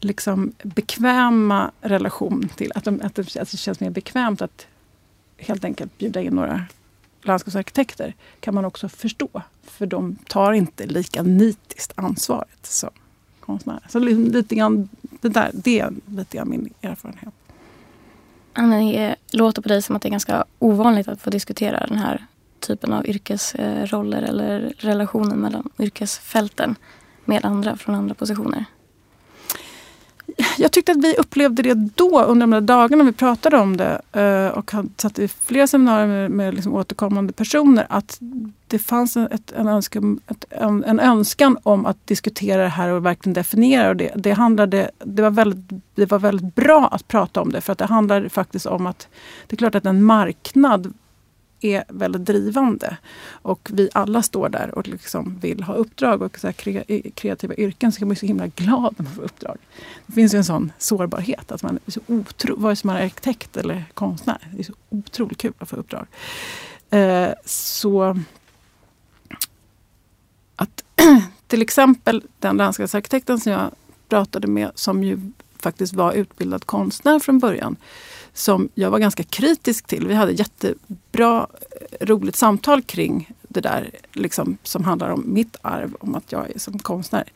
liksom 0.00 0.52
bekväma 0.62 1.70
relation 1.80 2.48
till 2.56 2.72
att, 2.74 2.84
de, 2.84 3.00
att, 3.04 3.14
det, 3.14 3.36
att 3.36 3.50
det 3.50 3.56
känns 3.56 3.80
mer 3.80 3.90
bekvämt 3.90 4.42
att 4.42 4.66
helt 5.38 5.64
enkelt 5.64 5.98
bjuda 5.98 6.20
in 6.20 6.34
några 6.34 6.64
landskapsarkitekter 7.22 8.14
kan 8.40 8.54
man 8.54 8.64
också 8.64 8.88
förstå. 8.88 9.42
För 9.62 9.86
de 9.86 10.16
tar 10.28 10.52
inte 10.52 10.86
lika 10.86 11.22
nitiskt 11.22 11.92
ansvaret 11.94 12.66
som 12.66 12.90
konstnärer. 13.40 13.86
Så 13.88 13.98
lite 13.98 14.54
grann 14.54 14.88
Det, 15.20 15.28
där, 15.28 15.50
det 15.52 15.80
är 15.80 15.92
lite 16.06 16.36
grann 16.36 16.50
min 16.50 16.72
erfarenhet. 16.82 17.34
Det 18.54 19.16
låter 19.38 19.62
på 19.62 19.68
dig 19.68 19.82
som 19.82 19.96
att 19.96 20.02
det 20.02 20.08
är 20.08 20.10
ganska 20.10 20.44
ovanligt 20.58 21.08
att 21.08 21.20
få 21.20 21.30
diskutera 21.30 21.86
den 21.86 21.98
här 21.98 22.26
typen 22.60 22.92
av 22.92 23.06
yrkesroller 23.06 24.22
eller 24.22 24.74
relationen 24.78 25.38
mellan 25.38 25.68
yrkesfälten 25.78 26.76
med 27.24 27.44
andra 27.44 27.76
från 27.76 27.94
andra 27.94 28.14
positioner 28.14 28.64
jag 30.58 30.72
tyckte 30.72 30.92
att 30.92 31.04
vi 31.04 31.16
upplevde 31.16 31.62
det 31.62 31.74
då 31.74 32.22
under 32.22 32.46
de 32.46 32.50
där 32.50 32.60
dagarna 32.60 33.04
vi 33.04 33.12
pratade 33.12 33.56
om 33.58 33.76
det 33.76 34.00
eh, 34.12 34.58
och 34.58 34.72
satt 34.96 35.18
i 35.18 35.28
flera 35.28 35.66
seminarier 35.66 36.06
med, 36.06 36.30
med 36.30 36.54
liksom 36.54 36.74
återkommande 36.74 37.32
personer 37.32 37.86
att 37.88 38.20
det 38.66 38.78
fanns 38.78 39.16
ett, 39.16 39.52
en, 39.52 39.68
önskan, 39.68 40.20
ett, 40.26 40.44
en, 40.50 40.84
en, 40.84 41.00
önskan 41.00 41.58
om 41.62 41.86
att 41.86 42.06
diskutera 42.06 42.62
det 42.62 42.68
här 42.68 42.88
och 42.88 43.06
verkligen 43.06 43.34
definiera. 43.34 43.88
Och 43.88 43.96
det, 43.96 44.12
det, 44.16 44.32
handlade, 44.32 44.90
det, 45.04 45.22
var 45.22 45.30
väldigt, 45.30 45.82
det 45.94 46.06
var 46.06 46.18
väldigt 46.18 46.54
bra 46.54 46.88
att 46.92 47.08
prata 47.08 47.40
om 47.40 47.52
det 47.52 47.60
för 47.60 47.72
att 47.72 47.78
det 47.78 47.86
handlar 47.86 48.28
faktiskt 48.28 48.66
om 48.66 48.86
att 48.86 49.08
det 49.46 49.54
är 49.54 49.56
klart 49.56 49.74
att 49.74 49.86
en 49.86 50.04
marknad 50.04 50.94
är 51.64 51.84
väldigt 51.88 52.24
drivande. 52.24 52.96
Och 53.26 53.68
vi 53.72 53.90
alla 53.92 54.22
står 54.22 54.48
där 54.48 54.74
och 54.74 54.88
liksom 54.88 55.38
vill 55.38 55.62
ha 55.62 55.74
uppdrag. 55.74 56.22
Och 56.22 56.38
så 56.38 56.48
eh, 56.48 57.00
kreativa 57.14 57.54
yrken 57.54 57.92
så 57.92 57.98
kan 57.98 58.08
man 58.08 58.12
bli 58.12 58.20
så 58.20 58.26
himla 58.26 58.46
glad 58.46 58.94
när 58.96 59.04
man 59.04 59.14
får 59.14 59.22
uppdrag. 59.22 59.56
Det 60.06 60.12
finns 60.12 60.34
ju 60.34 60.38
en 60.38 60.44
sån 60.44 60.72
sårbarhet. 60.78 61.52
Att 61.52 61.62
man 61.62 61.78
är 61.86 61.90
så 61.90 62.00
otro, 62.06 62.56
vare 62.56 62.76
sig 62.76 62.86
man 62.86 62.96
är 62.96 63.04
arkitekt 63.04 63.56
eller 63.56 63.84
konstnär. 63.94 64.48
Det 64.52 64.58
är 64.58 64.64
så 64.64 64.74
otroligt 64.88 65.38
kul 65.38 65.52
att 65.58 65.68
få 65.68 65.76
uppdrag. 65.76 66.06
Eh, 66.90 67.30
så 67.44 68.18
att 70.56 70.84
till 71.46 71.62
exempel 71.62 72.22
den 72.38 72.56
landskapsarkitekten 72.56 73.40
som 73.40 73.52
jag 73.52 73.70
pratade 74.08 74.46
med 74.46 74.70
som 74.74 75.04
ju 75.04 75.18
faktiskt 75.58 75.92
var 75.92 76.12
utbildad 76.12 76.66
konstnär 76.66 77.18
från 77.18 77.38
början 77.38 77.76
som 78.34 78.68
jag 78.74 78.90
var 78.90 78.98
ganska 78.98 79.22
kritisk 79.22 79.86
till. 79.86 80.06
Vi 80.06 80.14
hade 80.14 80.32
jättebra, 80.32 81.46
eh, 82.00 82.06
roligt 82.06 82.36
samtal 82.36 82.82
kring 82.82 83.30
det 83.48 83.60
där 83.60 83.90
liksom, 84.12 84.58
som 84.62 84.84
handlar 84.84 85.10
om 85.10 85.24
mitt 85.26 85.56
arv, 85.62 85.96
om 86.00 86.14
att 86.14 86.32
jag 86.32 86.50
är 86.50 86.58
som 86.58 86.78
konstnär 86.78 87.32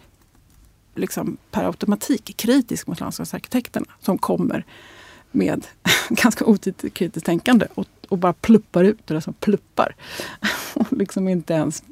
liksom 0.94 1.36
per 1.50 1.64
automatik 1.64 2.36
kritisk 2.36 2.86
mot 2.86 3.00
landskapsarkitekterna 3.00 3.86
som 4.00 4.18
kommer 4.18 4.64
med 5.30 5.66
ganska 6.08 6.44
otydligt 6.44 6.94
kritiskt 6.94 7.26
tänkande 7.26 7.66
och, 7.74 7.86
och, 8.08 8.18
bara 8.18 8.32
pluppar 8.32 8.84
ut 8.84 8.98
det 9.06 9.14
där 9.14 9.20
som 9.20 9.34
pluppar. 9.34 9.94
och 10.74 10.92
liksom 10.92 11.28
inte 11.28 11.54
ens 11.54 11.82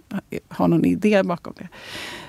har 0.48 0.68
någon 0.68 0.84
idé 0.84 1.22
bakom 1.22 1.54
det. 1.58 1.68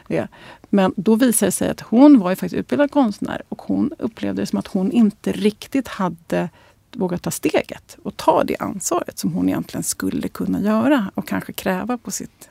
det. 0.08 0.28
Men 0.70 0.94
då 0.96 1.16
visade 1.16 1.48
det 1.48 1.52
sig 1.52 1.70
att 1.70 1.82
hon 1.82 2.20
var 2.20 2.30
ju 2.30 2.36
faktiskt 2.36 2.60
utbildad 2.60 2.92
konstnär 2.92 3.42
och 3.50 3.62
hon 3.62 3.94
upplevde 4.00 4.42
det 4.42 4.46
som 4.46 4.60
att 4.60 4.68
hon 4.68 4.92
inte 4.92 5.32
riktigt 5.32 5.88
hade 5.88 6.50
våga 6.98 7.18
ta 7.18 7.32
steget 7.32 7.98
och 8.04 8.18
ta 8.18 8.44
det 8.44 8.58
ansvaret 8.60 9.20
som 9.20 9.34
hon 9.34 9.50
egentligen 9.50 9.84
skulle 9.84 10.28
kunna 10.28 10.62
göra 10.62 11.12
och 11.16 11.28
kanske 11.28 11.54
kräva 11.54 11.98
på 11.98 12.12
sitt 12.12 12.50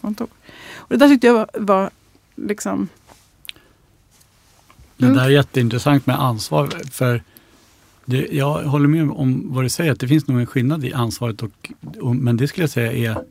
kontor. 0.00 0.28
Och 0.76 0.88
det 0.88 0.96
där 0.96 1.08
tyckte 1.08 1.26
jag 1.26 1.34
var, 1.34 1.48
var 1.54 1.90
liksom... 2.34 2.88
Mm. 4.98 5.14
Det 5.14 5.20
där 5.20 5.26
är 5.26 5.30
jätteintressant 5.30 6.06
med 6.06 6.20
ansvar. 6.20 6.70
för 6.90 7.22
det, 8.04 8.28
Jag 8.30 8.62
håller 8.62 8.88
med 8.88 9.10
om 9.10 9.54
vad 9.54 9.64
du 9.64 9.68
säger, 9.68 9.92
att 9.92 10.00
det 10.00 10.08
finns 10.08 10.26
nog 10.26 10.40
en 10.40 10.46
skillnad 10.46 10.84
i 10.84 10.92
ansvaret. 10.92 11.42
Och, 11.42 11.72
och, 12.00 12.16
men 12.16 12.36
det 12.36 12.48
skulle 12.48 12.62
jag 12.62 12.70
säga 12.70 12.92
är 12.92 13.24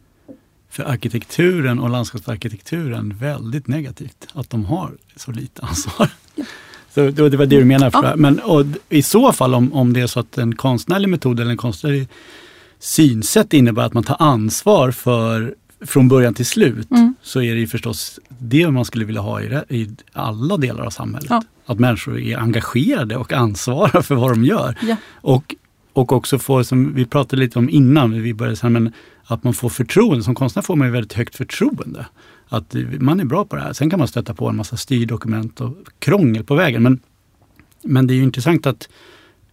för 0.70 0.84
arkitekturen 0.84 1.80
och 1.80 1.90
landskapsarkitekturen 1.90 3.18
väldigt 3.18 3.68
negativt. 3.68 4.28
Att 4.34 4.50
de 4.50 4.66
har 4.66 4.98
så 5.16 5.32
lite 5.32 5.62
ansvar. 5.62 6.10
Ja. 6.36 6.44
Så 6.96 7.10
det 7.10 7.22
var 7.22 7.46
det 7.46 7.46
du 7.46 7.66
menade. 7.66 7.92
Ja. 7.94 8.14
Men 8.16 8.40
och, 8.40 8.66
i 8.90 9.02
så 9.02 9.34
fall 9.34 9.54
om, 9.54 9.74
om 9.74 9.94
det 9.94 10.02
är 10.02 10.08
så 10.08 10.20
att 10.20 10.38
en 10.38 10.56
konstnärlig 10.56 11.10
metod 11.10 11.40
eller 11.40 11.52
en 11.52 11.58
konstnärlig 11.58 12.08
synsätt 12.80 13.54
innebär 13.54 13.84
att 13.84 13.94
man 13.94 14.04
tar 14.04 14.18
ansvar 14.20 14.92
för 14.92 15.56
från 15.86 16.08
början 16.08 16.34
till 16.34 16.46
slut 16.46 16.92
mm. 16.92 17.16
så 17.22 17.42
är 17.42 17.54
det 17.54 17.60
ju 17.60 17.68
förstås 17.68 18.20
det 18.40 18.72
man 18.72 18.86
skulle 18.86 19.06
vilja 19.06 19.22
ha 19.22 19.42
i, 19.42 19.46
i 19.70 19.90
alla 20.14 20.58
delar 20.58 20.84
av 20.84 20.90
samhället. 20.90 21.30
Ja. 21.30 21.44
Att 21.66 21.80
människor 21.80 22.20
är 22.20 22.38
engagerade 22.38 23.18
och 23.18 23.34
ansvarar 23.34 24.02
för 24.02 24.16
vad 24.16 24.32
de 24.32 24.46
gör. 24.46 24.78
Ja. 24.82 24.96
Och, 25.14 25.56
och 25.94 26.12
också 26.12 26.40
får, 26.40 26.64
som 26.64 26.94
vi 26.94 27.06
pratade 27.06 27.42
lite 27.42 27.60
om 27.60 27.70
innan 27.70 28.22
vi 28.22 28.34
började, 28.34 28.56
så 28.56 28.70
men 28.70 28.94
att 29.26 29.44
man 29.44 29.54
får 29.54 29.70
förtroende. 29.70 30.24
Som 30.24 30.36
konstnär 30.36 30.64
får 30.64 30.76
man 30.76 30.88
ju 30.88 30.94
väldigt 30.94 31.14
högt 31.14 31.36
förtroende 31.36 32.06
att 32.50 32.76
man 33.00 33.20
är 33.20 33.26
bra 33.26 33.46
på 33.46 33.56
det 33.56 33.62
här. 33.62 33.74
Sen 33.74 33.90
kan 33.90 34.00
man 34.00 34.08
stöta 34.08 34.34
på 34.34 34.50
en 34.50 34.56
massa 34.56 34.78
styrdokument 34.78 35.62
och 35.62 35.74
krångel 36.00 36.44
på 36.44 36.56
vägen. 36.56 36.84
Men, 36.84 37.00
men 37.82 38.08
det 38.08 38.14
är 38.14 38.16
ju 38.16 38.24
intressant 38.24 38.66
att 38.66 38.90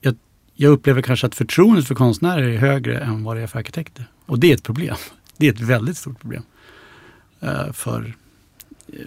jag, 0.01 0.15
jag 0.55 0.73
upplever 0.73 1.03
kanske 1.03 1.27
att 1.27 1.35
förtroendet 1.35 1.87
för 1.87 1.95
konstnärer 1.95 2.49
är 2.49 2.59
högre 2.59 2.99
än 2.99 3.25
vad 3.25 3.37
det 3.37 3.43
är 3.43 3.47
för 3.47 3.59
arkitekter. 3.59 4.07
Och 4.27 4.39
det 4.39 4.51
är 4.51 4.55
ett 4.55 4.63
problem. 4.63 4.97
Det 5.37 5.49
är 5.49 5.53
ett 5.53 5.61
väldigt 5.61 5.97
stort 5.97 6.21
problem. 6.21 6.43
Uh, 7.43 7.73
för, 7.73 8.15
uh, 8.93 9.07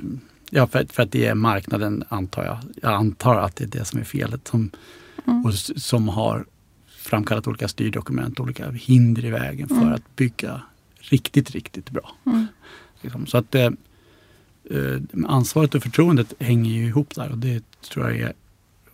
ja, 0.49 0.67
för, 0.67 0.85
för, 0.91 1.03
att 1.03 1.11
det 1.11 1.25
är 1.25 1.35
marknaden, 1.35 2.03
antar 2.09 2.45
jag. 2.45 2.57
Jag 2.81 2.93
antar 2.93 3.35
att 3.35 3.55
det 3.55 3.63
är 3.63 3.79
det 3.79 3.85
som 3.85 3.99
är 3.99 4.03
felet. 4.03 4.47
Som, 4.47 4.71
mm. 5.27 5.45
och, 5.45 5.53
som 5.53 6.07
har 6.07 6.45
framkallat 6.87 7.47
olika 7.47 7.67
styrdokument, 7.67 8.39
olika 8.39 8.71
hinder 8.71 9.25
i 9.25 9.29
vägen 9.29 9.67
för 9.67 9.75
mm. 9.75 9.93
att 9.93 10.15
bygga 10.15 10.61
riktigt, 10.97 11.51
riktigt 11.51 11.89
bra. 11.89 12.15
Mm. 12.25 12.47
Liksom. 13.01 13.25
Så 13.25 13.37
att 13.37 13.55
eh, 13.55 13.69
eh, 14.69 14.99
ansvaret 15.27 15.75
och 15.75 15.83
förtroendet 15.83 16.33
hänger 16.39 16.71
ju 16.71 16.87
ihop 16.87 17.15
där 17.15 17.31
och 17.31 17.37
det 17.37 17.63
tror 17.81 18.11
jag 18.11 18.19
är 18.19 18.33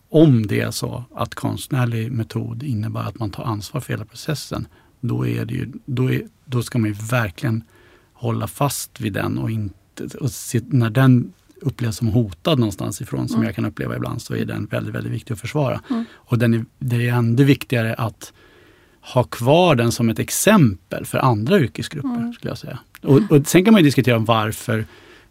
om 0.09 0.47
det 0.47 0.61
är 0.61 0.71
så 0.71 1.03
att 1.15 1.35
konstnärlig 1.35 2.11
metod 2.11 2.63
innebär 2.63 3.01
att 3.01 3.19
man 3.19 3.31
tar 3.31 3.43
ansvar 3.43 3.81
för 3.81 3.93
hela 3.93 4.05
processen, 4.05 4.67
då, 4.99 5.27
är 5.27 5.45
det 5.45 5.53
ju, 5.53 5.71
då, 5.85 6.11
är, 6.11 6.21
då 6.45 6.63
ska 6.63 6.79
man 6.79 6.89
ju 6.89 6.95
verkligen 7.09 7.63
hålla 8.13 8.47
fast 8.47 9.01
vid 9.01 9.13
den 9.13 9.37
och 9.37 9.51
inte 9.51 10.17
och 10.19 10.31
se, 10.31 10.61
när 10.67 10.89
den 10.89 11.33
upplevs 11.61 11.97
som 11.97 12.07
hotad 12.07 12.59
någonstans 12.59 13.01
ifrån, 13.01 13.27
som 13.27 13.35
mm. 13.35 13.45
jag 13.45 13.55
kan 13.55 13.65
uppleva 13.65 13.95
ibland, 13.95 14.21
så 14.21 14.35
är 14.35 14.45
den 14.45 14.65
väldigt, 14.65 14.95
väldigt 14.95 15.13
viktig 15.13 15.33
att 15.33 15.39
försvara. 15.39 15.81
Mm. 15.89 16.05
Och 16.13 16.37
den 16.37 16.53
är, 16.53 16.65
det 16.79 17.07
är 17.07 17.13
ännu 17.13 17.43
viktigare 17.43 17.93
att 17.93 18.33
ha 19.01 19.23
kvar 19.23 19.75
den 19.75 19.91
som 19.91 20.09
ett 20.09 20.19
exempel 20.19 21.05
för 21.05 21.17
andra 21.17 21.59
yrkesgrupper, 21.59 22.09
mm. 22.09 22.33
skulle 22.33 22.51
jag 22.51 22.57
säga. 22.57 22.79
Och, 23.01 23.21
och 23.29 23.47
sen 23.47 23.65
kan 23.65 23.73
man 23.73 23.83
diskutera 23.83 24.17
varför 24.17 24.85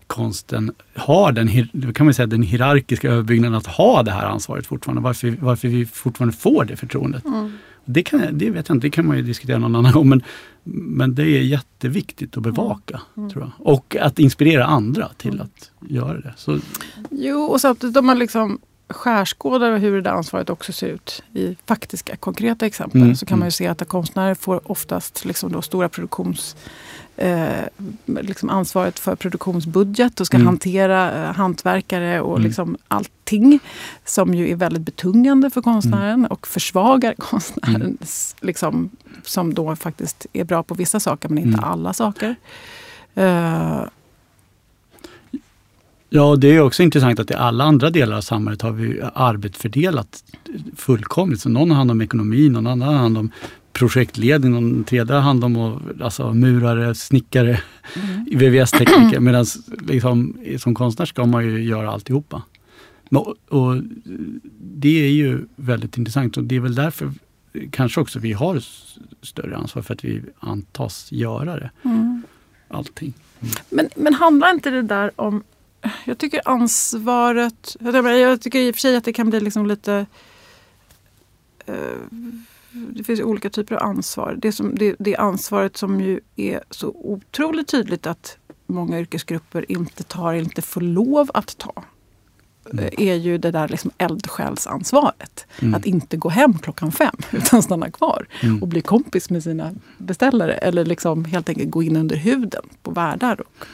konsten 0.07 0.73
har 0.95 1.33
den, 1.33 1.49
kan 1.93 2.07
man 2.07 2.15
säga, 2.15 2.27
den 2.27 2.43
hierarkiska 2.43 3.11
överbyggnaden 3.11 3.59
att 3.59 3.67
ha 3.67 4.03
det 4.03 4.11
här 4.11 4.27
ansvaret 4.27 4.67
fortfarande. 4.67 5.03
Varför, 5.03 5.37
varför 5.41 5.69
vi 5.69 5.87
fortfarande 5.87 6.37
får 6.37 6.65
det 6.65 6.77
förtroendet. 6.77 7.25
Mm. 7.25 7.53
Det, 7.85 8.03
kan, 8.03 8.39
det 8.39 8.50
vet 8.50 8.69
jag 8.69 8.77
inte, 8.77 8.87
det 8.87 8.91
kan 8.91 9.07
man 9.07 9.17
ju 9.17 9.23
diskutera 9.23 9.59
någon 9.59 9.77
annan 9.77 9.93
gång. 9.93 10.09
Men, 10.09 10.23
men 10.65 11.15
det 11.15 11.23
är 11.23 11.43
jätteviktigt 11.43 12.37
att 12.37 12.43
bevaka. 12.43 13.00
Mm. 13.17 13.31
tror 13.31 13.43
jag. 13.43 13.67
Och 13.67 13.97
att 13.97 14.19
inspirera 14.19 14.65
andra 14.65 15.09
till 15.17 15.35
mm. 15.35 15.43
att 15.43 15.91
göra 15.91 16.21
det. 16.21 16.35
Så. 16.37 16.59
Jo, 17.11 17.41
och 17.41 17.61
samtidigt 17.61 17.97
om 17.97 18.07
man 18.07 18.19
liksom 18.19 18.59
skärskådar 18.90 19.78
hur 19.78 19.94
det 19.94 20.02
där 20.02 20.11
ansvaret 20.11 20.50
också 20.50 20.73
ser 20.73 20.87
ut 20.87 21.23
i 21.35 21.56
faktiska, 21.66 22.16
konkreta 22.16 22.66
exempel 22.66 23.02
mm. 23.02 23.16
så 23.16 23.26
kan 23.26 23.38
man 23.38 23.47
ju 23.47 23.47
mm. 23.47 23.52
se 23.52 23.66
att 23.66 23.88
konstnärer 23.88 24.35
får 24.35 24.70
oftast 24.70 25.25
liksom 25.25 25.52
då 25.52 25.62
stora 25.62 25.88
produktions 25.88 26.56
eh, 27.16 27.64
liksom 28.06 28.50
ansvaret 28.50 28.99
för 28.99 29.16
produktionsbudget 29.16 30.20
och 30.20 30.26
ska 30.26 30.37
mm. 30.37 30.47
hantera 30.47 31.12
eh, 31.12 31.35
hantverkare 31.35 32.20
och 32.20 32.37
mm. 32.37 32.47
liksom 32.47 32.76
allting. 32.88 33.61
Som 34.04 34.35
ju 34.35 34.50
är 34.50 34.56
väldigt 34.56 34.82
betungande 34.82 35.50
för 35.50 35.62
konstnären 35.62 36.18
mm. 36.18 36.30
och 36.30 36.47
försvagar 36.47 37.14
konstnären. 37.18 37.76
Mm. 37.76 37.99
Liksom, 38.40 38.90
som 39.23 39.54
då 39.54 39.76
faktiskt 39.76 40.26
är 40.32 40.44
bra 40.44 40.62
på 40.62 40.75
vissa 40.75 41.00
saker 41.00 41.28
men 41.28 41.38
inte 41.38 41.59
mm. 41.59 41.70
alla 41.70 41.92
saker. 41.92 42.37
Eh, 43.14 43.82
Ja, 46.12 46.37
det 46.37 46.49
är 46.49 46.61
också 46.61 46.83
intressant 46.83 47.21
att 47.21 47.31
i 47.31 47.35
alla 47.35 47.64
andra 47.64 47.90
delar 47.90 48.17
av 48.17 48.21
samhället 48.21 48.62
har 48.62 48.73
vi 48.73 49.00
arbetsfördelat 49.14 50.25
fullkomligt. 50.76 51.40
Så 51.40 51.49
någon 51.49 51.71
har 51.71 51.76
hand 51.76 51.90
om 51.90 52.00
ekonomi, 52.00 52.49
någon 52.49 52.67
annan 52.67 52.88
har 52.88 52.95
hand 52.95 53.19
om 53.19 53.31
projektledning, 53.73 54.52
någon 54.52 54.85
tredje 54.85 55.14
har 55.14 55.21
hand 55.21 55.45
om 55.45 55.81
alltså, 56.00 56.35
murare, 56.35 56.95
snickare, 56.95 57.61
mm. 57.95 58.25
VVS-tekniker. 58.38 59.21
Medan 59.21 59.47
liksom, 59.88 60.38
som 60.59 60.75
konstnär 60.75 61.07
ska 61.07 61.25
man 61.25 61.45
ju 61.45 61.64
göra 61.64 61.90
alltihopa. 61.90 62.43
Och, 63.11 63.35
och 63.49 63.83
det 64.61 65.05
är 65.05 65.11
ju 65.11 65.47
väldigt 65.57 65.99
intressant 65.99 66.37
och 66.37 66.45
det 66.45 66.57
är 66.57 66.61
väl 66.61 66.75
därför 66.75 67.12
kanske 67.71 68.00
också 68.00 68.19
vi 68.19 68.33
har 68.33 68.62
större 69.23 69.57
ansvar 69.57 69.83
för 69.83 69.95
att 69.95 70.05
vi 70.05 70.23
antas 70.38 71.12
göra 71.12 71.57
det. 71.57 71.71
Mm. 71.83 72.23
Allting. 72.69 73.12
Mm. 73.40 73.55
Men, 73.71 73.88
men 73.97 74.14
handlar 74.14 74.50
inte 74.50 74.71
det 74.71 74.83
där 74.83 75.11
om 75.17 75.43
jag 76.04 76.18
tycker 76.18 76.40
ansvaret... 76.44 77.76
Jag 77.80 78.40
tycker 78.40 78.58
i 78.58 78.70
och 78.70 78.75
för 78.75 78.80
sig 78.80 78.96
att 78.96 79.04
det 79.04 79.12
kan 79.12 79.30
bli 79.30 79.40
liksom 79.40 79.66
lite... 79.66 80.06
Uh, 81.68 81.75
det 82.72 83.04
finns 83.04 83.20
olika 83.20 83.50
typer 83.50 83.75
av 83.75 83.82
ansvar. 83.82 84.38
Det, 84.38 84.52
som, 84.52 84.75
det, 84.75 84.96
det 84.99 85.16
ansvaret 85.16 85.76
som 85.76 86.00
ju 86.00 86.20
är 86.37 86.60
så 86.70 86.88
otroligt 86.88 87.68
tydligt 87.68 88.06
att 88.06 88.38
många 88.66 89.00
yrkesgrupper 89.00 89.72
inte 89.72 90.02
tar, 90.02 90.32
inte 90.32 90.62
får 90.62 90.80
lov 90.80 91.30
att 91.34 91.58
ta. 91.58 91.84
mm. 92.72 92.94
är 92.99 93.14
ju 93.14 93.38
det 93.38 93.50
där 93.50 93.68
liksom 93.68 93.90
eldsjälsansvaret. 93.99 95.46
Mm. 95.62 95.75
Att 95.75 95.87
inte 95.87 96.16
gå 96.16 96.28
hem 96.28 96.58
klockan 96.58 96.92
fem 96.92 97.16
utan 97.30 97.62
stanna 97.62 97.90
kvar 97.90 98.26
Mm. 98.42 98.62
och 98.62 98.68
bli 98.68 98.80
kompis 98.80 99.30
med 99.30 99.42
sina 99.42 99.75
beställare. 99.99 100.54
Eller 100.54 100.84
liksom 100.84 101.25
helt 101.25 101.49
enkelt 101.49 101.70
gå 101.70 101.82
in 101.82 101.96
under 101.96 102.16
huden 102.16 102.62
på 102.82 102.90
världar 102.90 103.40
och, 103.40 103.66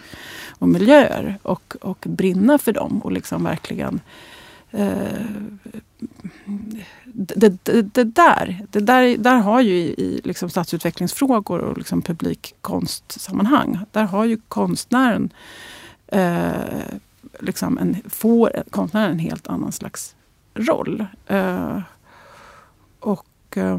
och 0.58 0.68
miljöer 0.68 1.38
och, 1.42 1.76
och 1.80 2.04
brinna 2.08 2.58
för 2.58 2.72
dem 2.72 3.02
och 3.02 3.12
liksom 3.12 3.44
verkligen 3.44 4.00
eh, 4.70 5.26
det, 7.04 7.64
det, 7.64 7.82
det, 7.82 8.04
där, 8.04 8.66
det 8.70 8.80
där, 8.80 9.16
där 9.16 9.36
har 9.36 9.60
ju 9.60 9.75
i, 9.75 9.94
i 9.98 10.20
liksom 10.25 10.50
stadsutvecklingsfrågor 10.50 11.58
och 11.58 11.78
liksom 11.78 12.02
publikkonstsammanhang, 12.02 13.78
där 13.92 14.04
har 14.04 14.25
ju 14.25 14.40
konstnären 14.48 15.30
eh, 16.06 16.50
liksom 17.40 17.78
en, 17.78 17.96
får 18.08 18.62
konstnären 18.70 19.10
en 19.10 19.18
helt 19.18 19.46
annan 19.46 19.72
slags 19.72 20.14
roll. 20.54 21.06
Eh, 21.26 21.80
och, 23.00 23.56
eh, 23.56 23.78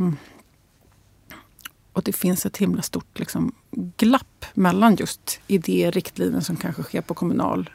och 1.97 2.03
det 2.03 2.13
finns 2.13 2.45
ett 2.45 2.57
himla 2.57 2.81
stort 2.81 3.19
liksom, 3.19 3.51
glapp 3.71 4.45
mellan 4.53 4.95
just 4.95 5.39
idéer, 5.47 5.91
riktlinjer 5.91 6.39
som 6.39 6.55
kanske 6.55 6.83
sker 6.83 7.01
på 7.01 7.13
kommunal 7.13 7.69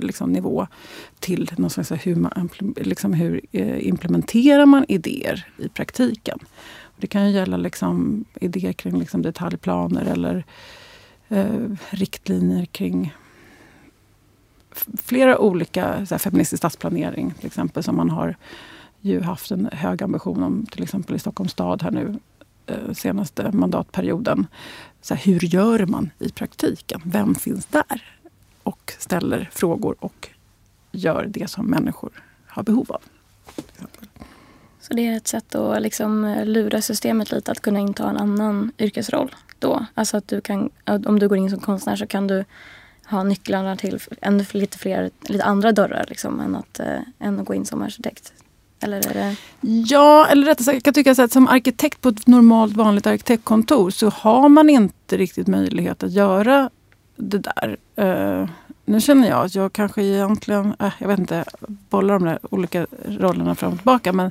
liksom, 0.00 0.32
nivå 0.32 0.66
till 1.18 1.50
någon 1.56 1.70
slags 1.70 1.92
hur, 1.92 2.14
man, 2.14 2.48
liksom, 2.76 3.12
hur 3.12 3.40
eh, 3.52 3.88
implementerar 3.88 4.66
man 4.66 4.84
idéer 4.88 5.46
i 5.56 5.68
praktiken. 5.68 6.38
Det 6.96 7.06
kan 7.06 7.26
ju 7.26 7.34
gälla 7.34 7.56
liksom, 7.56 8.24
idéer 8.40 8.72
kring 8.72 8.98
liksom, 8.98 9.22
detaljplaner 9.22 10.04
eller 10.04 10.44
eh, 11.28 11.70
riktlinjer 11.90 12.64
kring 12.64 13.14
flera 15.02 15.38
olika 15.38 16.06
så 16.06 16.14
här, 16.14 16.18
feministisk 16.18 16.60
stadsplanering 16.60 17.30
till 17.30 17.46
exempel 17.46 17.82
som 17.82 17.96
man 17.96 18.10
har 18.10 18.36
ju 19.00 19.20
haft 19.20 19.50
en 19.50 19.68
hög 19.72 20.02
ambition 20.02 20.42
om 20.42 20.66
till 20.66 20.82
exempel 20.82 21.16
i 21.16 21.18
Stockholms 21.18 21.52
stad 21.52 21.82
här 21.82 21.90
nu 21.90 22.18
Eh, 22.68 22.92
senaste 22.92 23.50
mandatperioden. 23.52 24.46
Så 25.00 25.14
här, 25.14 25.22
hur 25.24 25.44
gör 25.44 25.86
man 25.86 26.10
i 26.18 26.28
praktiken? 26.28 27.00
Vem 27.04 27.34
finns 27.34 27.66
där? 27.66 28.04
Och 28.62 28.92
ställer 28.98 29.48
frågor 29.52 29.96
och 30.00 30.28
gör 30.92 31.24
det 31.28 31.50
som 31.50 31.66
människor 31.66 32.10
har 32.46 32.62
behov 32.62 32.92
av. 32.92 33.02
Så 34.80 34.94
det 34.94 35.06
är 35.06 35.16
ett 35.16 35.28
sätt 35.28 35.54
att 35.54 35.82
liksom 35.82 36.42
lura 36.44 36.82
systemet 36.82 37.32
lite 37.32 37.52
att 37.52 37.60
kunna 37.60 37.78
inta 37.78 38.10
en 38.10 38.16
annan 38.16 38.72
yrkesroll 38.78 39.34
då? 39.58 39.86
Alltså 39.94 40.16
att 40.16 40.28
du 40.28 40.40
kan, 40.40 40.70
om 40.84 41.18
du 41.18 41.28
går 41.28 41.38
in 41.38 41.50
som 41.50 41.60
konstnär 41.60 41.96
så 41.96 42.06
kan 42.06 42.26
du 42.26 42.44
ha 43.04 43.22
nycklarna 43.22 43.76
till 43.76 44.00
ännu 44.20 44.44
lite 44.52 44.78
fler, 44.78 45.10
lite 45.20 45.44
andra 45.44 45.72
dörrar 45.72 46.06
liksom, 46.08 46.40
än, 46.40 46.56
att, 46.56 46.80
äh, 46.80 47.00
än 47.18 47.40
att 47.40 47.46
gå 47.46 47.54
in 47.54 47.66
som 47.66 47.82
arkitekt? 47.82 48.32
Eller 48.80 49.10
är 49.10 49.14
det... 49.14 49.36
Ja, 49.60 50.26
eller 50.26 50.46
rättare 50.46 50.64
sagt, 50.64 50.74
jag 50.74 50.82
kan 50.82 50.94
tycka 50.94 51.10
att 51.24 51.32
som 51.32 51.48
arkitekt 51.48 52.00
på 52.00 52.08
ett 52.08 52.26
normalt 52.26 52.76
vanligt 52.76 53.06
arkitektkontor 53.06 53.90
så 53.90 54.08
har 54.08 54.48
man 54.48 54.70
inte 54.70 55.16
riktigt 55.16 55.46
möjlighet 55.46 56.02
att 56.02 56.12
göra 56.12 56.70
det 57.16 57.38
där. 57.38 57.76
Uh, 58.00 58.48
nu 58.84 59.00
känner 59.00 59.28
jag 59.28 59.44
att 59.44 59.54
jag 59.54 59.72
kanske 59.72 60.02
egentligen, 60.02 60.74
äh, 60.78 60.92
jag 60.98 61.08
vet 61.08 61.18
inte, 61.18 61.44
bollar 61.90 62.14
de 62.14 62.24
där 62.24 62.38
olika 62.50 62.86
rollerna 63.04 63.54
fram 63.54 63.72
och 63.72 63.78
tillbaka. 63.78 64.12
Men 64.12 64.24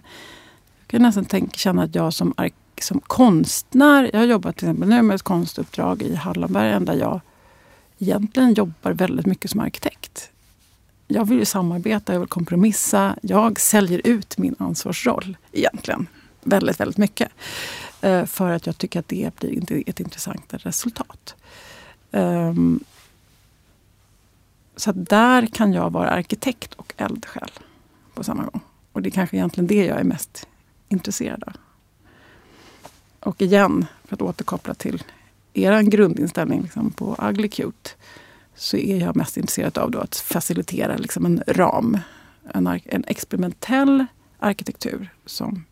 jag 0.80 0.88
kan 0.88 1.02
nästan 1.02 1.26
tänka, 1.26 1.58
känna 1.58 1.84
att 1.84 1.96
jag 1.96 2.14
som, 2.14 2.34
som 2.82 3.00
konstnär, 3.00 4.10
jag 4.14 4.20
har 4.20 4.26
jobbat 4.26 4.58
till 4.58 4.68
exempel 4.68 4.90
nu 4.90 5.02
med 5.02 5.16
ett 5.16 5.22
konstuppdrag 5.22 6.02
i 6.02 6.16
Hallonbergen 6.16 6.86
där 6.86 6.94
jag 6.94 7.22
egentligen 8.00 8.54
jobbar 8.54 8.92
väldigt 8.92 9.26
mycket 9.26 9.52
som 9.52 9.60
arkitekt. 9.60 10.32
Jag 11.08 11.26
vill 11.26 11.38
ju 11.40 11.46
samarbeta, 11.46 12.14
jag 12.14 12.20
vill 12.20 12.30
kompromissa. 12.30 13.16
Jag 13.22 13.60
säljer 13.60 14.02
ut 14.04 14.38
min 14.38 14.56
ansvarsroll 14.60 15.38
egentligen. 15.52 16.08
Väldigt, 16.44 16.80
väldigt 16.80 16.98
mycket. 16.98 17.32
Eh, 18.02 18.26
för 18.26 18.52
att 18.52 18.66
jag 18.66 18.78
tycker 18.78 19.00
att 19.00 19.08
det 19.08 19.36
blir 19.40 19.90
ett 19.90 20.00
intressantare 20.00 20.62
resultat. 20.64 21.36
Ehm, 22.12 22.80
så 24.76 24.92
så 24.92 24.92
där 24.92 25.46
kan 25.46 25.74
jag 25.74 25.90
vara 25.90 26.10
arkitekt 26.10 26.74
och 26.74 26.94
eldsjäl 26.98 27.52
på 28.14 28.24
samma 28.24 28.44
gång. 28.44 28.62
Och 28.92 29.02
det 29.02 29.10
är 29.10 29.12
kanske 29.12 29.38
egentligen 29.38 29.68
det 29.68 29.86
jag 29.86 30.00
är 30.00 30.04
mest 30.04 30.48
intresserad 30.90 31.44
av. 31.48 31.54
Och 33.20 33.42
igen, 33.42 33.86
för 34.06 34.16
att 34.16 34.22
återkoppla 34.22 34.74
till 34.74 35.04
er 35.54 35.82
grundinställning 35.82 36.62
liksom 36.62 36.92
på 36.92 37.16
Ugly 37.22 37.48
Cute 37.48 37.90
så 38.58 38.78
är 38.78 39.00
jag 39.00 39.16
mest 39.16 39.38
intresserad 39.38 39.78
av 39.78 39.92
då 39.92 40.00
att 40.00 40.16
facilitera 40.16 40.98
liksom 40.98 41.26
en 41.26 41.44
ram. 41.48 41.98
En, 42.54 42.68
en 42.86 43.04
experimentell 43.08 44.06
arkitektur 44.40 45.10
som 45.26 45.66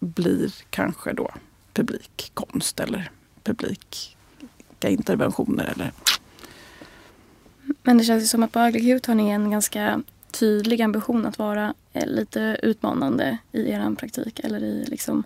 blir 0.00 0.54
kanske 0.70 1.12
då 1.12 1.30
publikkonst 1.72 2.80
eller 2.80 3.10
publika 3.42 4.88
interventioner. 4.88 5.72
Eller... 5.74 5.92
Men 7.82 7.98
det 7.98 8.04
känns 8.04 8.30
som 8.30 8.42
att 8.42 8.52
på 8.52 8.58
Aglicute 8.58 9.10
har 9.10 9.16
ni 9.16 9.30
en 9.30 9.50
ganska 9.50 10.02
tydlig 10.30 10.82
ambition 10.82 11.26
att 11.26 11.38
vara 11.38 11.74
eh, 11.92 12.06
lite 12.06 12.58
utmanande 12.62 13.38
i 13.52 13.70
er 13.70 13.94
praktik. 13.94 14.40
Eller 14.40 14.62
i 14.62 14.84
liksom... 14.84 15.24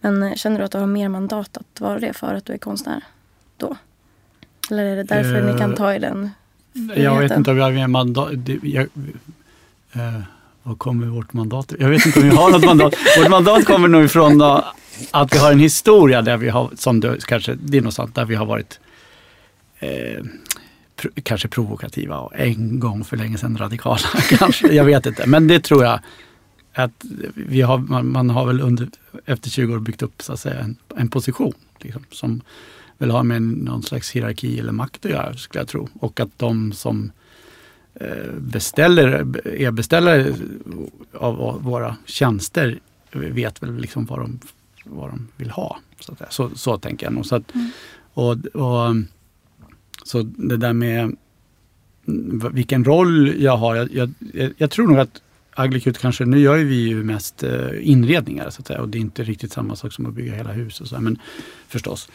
Men 0.00 0.36
känner 0.36 0.58
du 0.58 0.64
att 0.64 0.72
du 0.72 0.78
har 0.78 0.86
mer 0.86 1.08
mandat 1.08 1.56
att 1.56 1.80
vara 1.80 1.98
det 1.98 2.12
för 2.12 2.34
att 2.34 2.44
du 2.44 2.52
är 2.52 2.58
konstnär 2.58 3.04
då? 3.56 3.76
Eller 4.70 4.84
är 4.84 4.96
det 4.96 5.02
därför 5.02 5.40
uh, 5.40 5.52
ni 5.52 5.58
kan 5.58 5.74
ta 5.74 5.94
i 5.94 5.98
den 5.98 6.30
friheten? 6.74 7.02
Jag 7.04 7.18
vet 7.18 7.32
inte 7.32 7.50
om 7.50 7.56
vi 7.56 7.62
har 7.62 7.88
mandat. 7.88 8.32
Jag, 8.62 8.88
uh, 9.96 10.20
vad 10.62 10.78
kommer 10.78 11.06
vårt 11.06 11.32
mandat? 11.32 11.72
Jag 11.78 11.88
vet 11.88 12.06
inte 12.06 12.20
om 12.20 12.28
vi 12.30 12.36
har 12.36 12.50
något 12.50 12.64
mandat. 12.64 12.94
Vårt 13.18 13.28
mandat 13.28 13.64
kommer 13.64 13.88
nog 13.88 14.04
ifrån 14.04 14.38
då, 14.38 14.64
att 15.10 15.34
vi 15.34 15.38
har 15.38 15.52
en 15.52 15.58
historia 15.58 16.22
där 16.22 16.36
vi 16.36 16.48
har, 16.48 16.70
som 16.76 17.00
du 17.00 17.18
kanske, 17.20 17.54
det 17.54 17.78
är 17.78 17.82
något 17.82 17.94
sånt, 17.94 18.14
där 18.14 18.24
vi 18.24 18.34
har 18.34 18.46
varit 18.46 18.80
eh, 19.78 20.24
pro, 20.96 21.10
kanske 21.22 21.48
provokativa 21.48 22.18
och 22.18 22.32
en 22.34 22.80
gång 22.80 23.04
för 23.04 23.16
länge 23.16 23.38
sedan 23.38 23.56
radikala. 23.56 23.98
kanske, 24.38 24.72
jag 24.72 24.84
vet 24.84 25.06
inte, 25.06 25.26
men 25.26 25.48
det 25.48 25.60
tror 25.60 25.84
jag 25.84 26.00
att 26.74 27.04
vi 27.34 27.62
har, 27.62 27.78
man, 27.78 28.12
man 28.12 28.30
har 28.30 28.46
väl 28.46 28.60
under, 28.60 28.88
efter 29.26 29.50
20 29.50 29.74
år 29.74 29.78
byggt 29.78 30.02
upp 30.02 30.22
så 30.22 30.32
att 30.32 30.40
säga, 30.40 30.60
en, 30.60 30.76
en 30.96 31.08
position 31.08 31.54
liksom, 31.78 32.02
som 32.10 32.40
väl 32.98 33.10
har 33.10 33.22
med 33.22 33.42
någon 33.42 33.82
slags 33.82 34.10
hierarki 34.10 34.58
eller 34.58 34.72
makt 34.72 35.04
att 35.04 35.10
göra, 35.10 35.36
skulle 35.36 35.60
jag 35.60 35.68
tro. 35.68 35.88
Och 36.00 36.20
att 36.20 36.38
de 36.38 36.72
som 36.72 37.12
eh, 37.94 38.32
beställer, 38.38 39.10
är 39.48 39.70
beställare 39.70 40.34
av 41.12 41.62
våra 41.62 41.96
tjänster 42.04 42.78
vet 43.12 43.62
väl 43.62 43.76
liksom 43.76 44.04
vad 44.04 44.18
de 44.18 44.38
vad 44.84 45.10
de 45.10 45.28
vill 45.36 45.50
ha. 45.50 45.78
Så, 46.00 46.16
så, 46.30 46.50
så 46.54 46.78
tänker 46.78 47.06
jag 47.06 47.12
nog. 47.12 47.26
Så, 47.26 47.36
att, 47.36 47.54
mm. 47.54 47.70
och, 48.14 48.46
och, 48.46 48.96
så 50.04 50.22
det 50.22 50.56
där 50.56 50.72
med 50.72 51.16
vilken 52.52 52.84
roll 52.84 53.34
jag 53.42 53.56
har. 53.56 53.76
Jag, 53.76 54.12
jag, 54.32 54.52
jag 54.56 54.70
tror 54.70 54.86
nog 54.86 54.98
att 54.98 55.22
Aglicute 55.56 56.00
kanske, 56.00 56.24
nu 56.24 56.38
gör 56.38 56.56
vi 56.56 56.74
ju 56.74 57.04
mest 57.04 57.42
eh, 57.42 57.68
inredningar 57.80 58.50
så 58.50 58.60
att 58.60 58.66
säga 58.66 58.80
och 58.80 58.88
det 58.88 58.98
är 58.98 59.00
inte 59.00 59.22
riktigt 59.24 59.52
samma 59.52 59.76
sak 59.76 59.92
som 59.92 60.06
att 60.06 60.14
bygga 60.14 60.34
hela 60.34 60.52
hus 60.52 60.80
och 60.80 60.88
så, 60.88 61.00
men 61.00 61.18
förstås. 61.68 62.08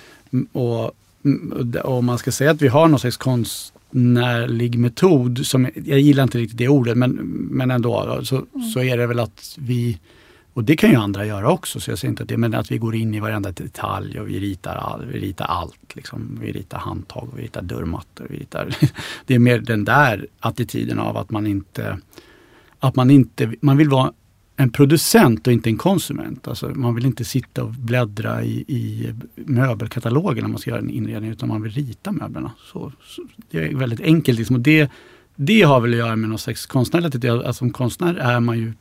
Och, 0.52 0.91
och 1.84 2.04
man 2.04 2.17
ska 2.17 2.32
säga 2.32 2.52
att 2.52 2.62
vi 2.62 2.67
har 2.67 2.88
någon 2.88 2.99
slags 2.99 3.17
konstnärlig 3.17 4.80
metod 4.80 5.45
som, 5.45 5.67
jag 5.86 5.99
gillar 5.99 6.23
inte 6.23 6.38
riktigt 6.38 6.58
det 6.58 6.67
ordet, 6.67 6.97
men, 6.97 7.12
men 7.52 7.71
ändå 7.71 8.21
så, 8.23 8.36
mm. 8.36 8.69
så 8.73 8.80
är 8.80 8.97
det 8.97 9.08
väl 9.08 9.19
att 9.19 9.56
vi 9.60 9.99
och 10.60 10.65
det 10.65 10.75
kan 10.75 10.89
ju 10.89 10.95
andra 10.95 11.25
göra 11.25 11.52
också, 11.52 11.80
så 11.80 11.91
jag 11.91 11.99
säger 11.99 12.10
inte 12.10 12.23
att 12.23 12.30
det, 12.30 12.38
men 12.38 12.54
att 12.54 12.71
vi 12.71 12.78
går 12.78 12.95
in 12.95 13.15
i 13.15 13.19
varenda 13.19 13.52
detalj 13.52 14.19
och 14.19 14.30
vi 14.30 14.39
ritar, 14.39 14.75
all, 14.75 15.06
vi 15.06 15.19
ritar 15.19 15.45
allt. 15.45 15.95
Liksom. 15.95 16.39
Vi 16.41 16.52
ritar 16.52 16.78
handtag, 16.78 17.30
vi 17.36 17.43
ritar 17.43 17.62
dörrmattor. 17.62 18.28
Vi 18.30 18.38
ritar, 18.38 18.75
det 19.25 19.36
är 19.36 19.39
mer 19.39 19.60
den 19.60 19.86
där 19.86 20.28
attityden 20.39 20.99
av 20.99 21.17
att 21.17 21.30
man 21.30 21.47
inte, 21.47 21.97
att 22.80 22.96
man 22.96 23.12
inte, 23.12 23.54
man 23.62 23.78
vill 23.78 23.89
vara 23.89 24.13
en 24.56 24.70
producent 24.70 25.48
och 25.48 25.54
inte 25.54 25.70
en 25.70 25.78
konsument. 25.78 26.48
Alltså 26.48 26.70
man 26.70 26.96
vill 26.96 27.06
inte 27.06 27.26
sitta 27.26 27.63
och 27.63 27.74
bläddra 27.74 28.44
i, 28.44 28.65
i 28.68 29.13
möbelkatalogen 29.36 30.44
när 30.44 30.50
man 30.50 30.60
ska 30.60 30.70
göra 30.70 30.80
en 30.80 30.89
inredning, 30.89 31.32
utan 31.32 31.50
man 31.50 31.62
vill 31.62 31.72
rita 31.72 32.12
möblerna. 32.12 32.52
Så, 32.72 32.92
så 33.04 33.24
det 33.52 33.58
är 33.58 33.76
väldigt 33.76 34.02
enkelt. 34.02 34.38
Liksom. 34.38 34.56
Och 34.56 34.62
det, 34.62 34.92
det 35.36 35.62
har 35.62 35.82
väl 35.82 35.92
att 35.92 35.98
göra 35.98 36.15
med 36.15 36.30
någon 36.30 36.39
slags 36.39 36.65
konstnärlighet. 36.65 37.26
Alltså, 37.26 37.54
som 37.54 37.72
konstnär 37.72 38.15
är 38.15 38.39
man 38.39 38.58
ju 38.58 38.74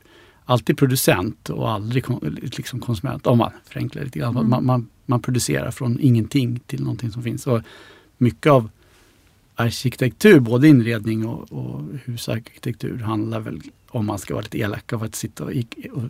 alltid 0.45 0.77
producent 0.77 1.49
och 1.49 1.71
aldrig 1.71 2.05
liksom 2.21 2.79
konsument, 2.79 3.27
om 3.27 3.37
man 3.37 3.51
förenklar 3.65 4.03
lite 4.03 4.19
grann. 4.19 4.37
Mm. 4.37 4.49
Man, 4.49 4.65
man, 4.65 4.89
man, 5.05 5.21
producerar 5.21 5.71
från 5.71 5.99
ingenting 6.01 6.59
till 6.59 6.81
någonting 6.81 7.11
som 7.11 7.23
finns. 7.23 7.47
Och 7.47 7.61
mycket 8.17 8.51
av 8.51 8.69
arkitektur, 9.59 10.39
både 10.39 10.67
inredning 10.67 11.25
och, 11.25 11.51
och 11.51 11.81
husarkitektur, 12.05 12.97
handlar 12.97 13.39
väl, 13.39 13.61
om 13.87 14.05
man 14.05 14.19
ska 14.19 14.33
vara 14.33 14.43
lite 14.43 14.59
elak, 14.59 14.93
av 14.93 15.03
att 15.03 15.15
sitta 15.15 15.43
och, 15.43 15.51
och 15.91 16.03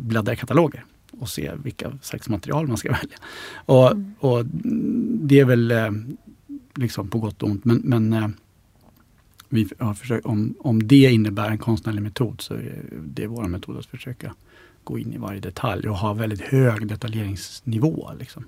bläddra 0.00 0.32
i 0.32 0.36
kataloger 0.36 0.84
och 1.10 1.28
se 1.28 1.52
vilka 1.62 1.98
slags 2.02 2.28
material 2.28 2.66
man 2.68 2.76
ska 2.76 2.88
välja. 2.92 3.16
Och, 3.54 3.92
mm. 3.92 4.14
och 4.18 4.46
det 5.26 5.40
är 5.40 5.44
väl 5.44 5.70
eh, 5.70 5.90
liksom 6.74 7.08
på 7.08 7.18
gott 7.18 7.42
och 7.42 7.48
ont, 7.48 7.64
men, 7.64 7.76
men, 7.84 8.12
eh, 8.12 8.28
Vi 9.48 9.68
har 9.78 9.94
försökt, 9.94 10.26
om, 10.26 10.54
om 10.58 10.86
det 10.86 11.12
innebär 11.12 11.50
en 11.50 11.58
konstnärlig 11.58 12.02
metod 12.02 12.40
så 12.40 12.54
är 12.54 12.82
det 13.04 13.26
vår 13.26 13.44
metod 13.44 13.78
att 13.78 13.86
försöka 13.86 14.34
gå 14.84 14.98
in 14.98 15.12
i 15.12 15.18
varje 15.18 15.40
detalj 15.40 15.88
och 15.88 15.96
ha 15.96 16.12
väldigt 16.12 16.40
hög 16.40 16.86
detaljeringsnivå. 16.86 18.10
Liksom. 18.18 18.44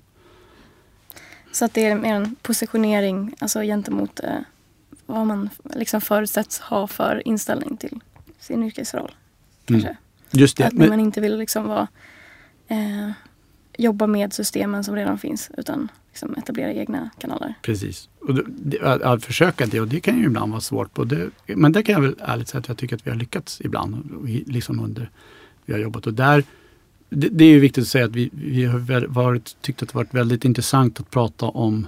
Så 1.55 1.65
att 1.65 1.75
det 1.75 1.87
är 1.87 1.95
mer 1.95 2.15
en 2.15 2.35
positionering 2.43 3.35
alltså 3.39 3.61
gentemot 3.61 4.21
eh, 4.21 4.39
vad 5.07 5.27
man 5.27 5.51
liksom 5.75 6.01
förutsätts 6.01 6.59
ha 6.59 6.87
för 6.87 7.29
inställning 7.29 7.77
till 7.77 8.01
sin 8.39 8.63
yrkesroll. 8.63 9.15
Kanske. 9.65 9.89
Mm. 9.89 10.01
Just 10.31 10.57
det. 10.57 10.65
Att 10.67 10.73
Men, 10.73 10.89
man 10.89 11.01
inte 11.01 11.21
vill 11.21 11.39
liksom 11.39 11.67
vara, 11.67 11.89
eh, 12.69 13.11
jobba 13.79 14.07
med 14.07 14.33
systemen 14.33 14.85
som 14.85 14.97
redan 14.97 15.19
finns 15.19 15.51
utan 15.59 15.89
liksom 16.09 16.35
etablera 16.39 16.73
egna 16.73 17.11
kanaler. 17.19 17.55
precis. 17.63 18.09
Och 18.21 18.35
det, 18.49 18.81
att, 18.81 19.03
att 19.03 19.25
försöka 19.25 19.67
det, 19.67 19.81
och 19.81 19.89
det 19.89 20.01
kan 20.01 20.19
ju 20.19 20.25
ibland 20.25 20.53
vara 20.53 20.61
svårt. 20.61 21.09
Det, 21.09 21.31
men 21.47 21.73
där 21.73 21.83
kan 21.83 21.93
jag 21.93 22.01
väl 22.01 22.17
ärligt 22.21 22.49
säga 22.49 22.61
att 22.61 22.69
jag 22.69 22.79
tycker 22.79 22.97
att 22.97 23.07
vi 23.07 23.11
har 23.11 23.19
lyckats 23.19 23.61
ibland. 23.61 24.25
Liksom 24.47 24.81
under 24.81 25.11
vi 25.65 25.73
har 25.73 25.81
jobbat. 25.81 26.07
Och 26.07 26.15
där, 26.15 26.45
det, 27.15 27.29
det 27.29 27.45
är 27.45 27.49
ju 27.49 27.61
viktigt 27.61 27.83
att 27.83 27.89
säga 27.89 28.05
att 28.05 28.17
vi, 28.17 28.31
vi 28.33 28.65
har 28.65 29.07
varit, 29.07 29.57
tyckt 29.61 29.83
att 29.83 29.89
det 29.89 29.95
varit 29.95 30.15
väldigt 30.15 30.45
intressant 30.45 31.01
att 31.01 31.11
prata 31.11 31.47
om 31.47 31.87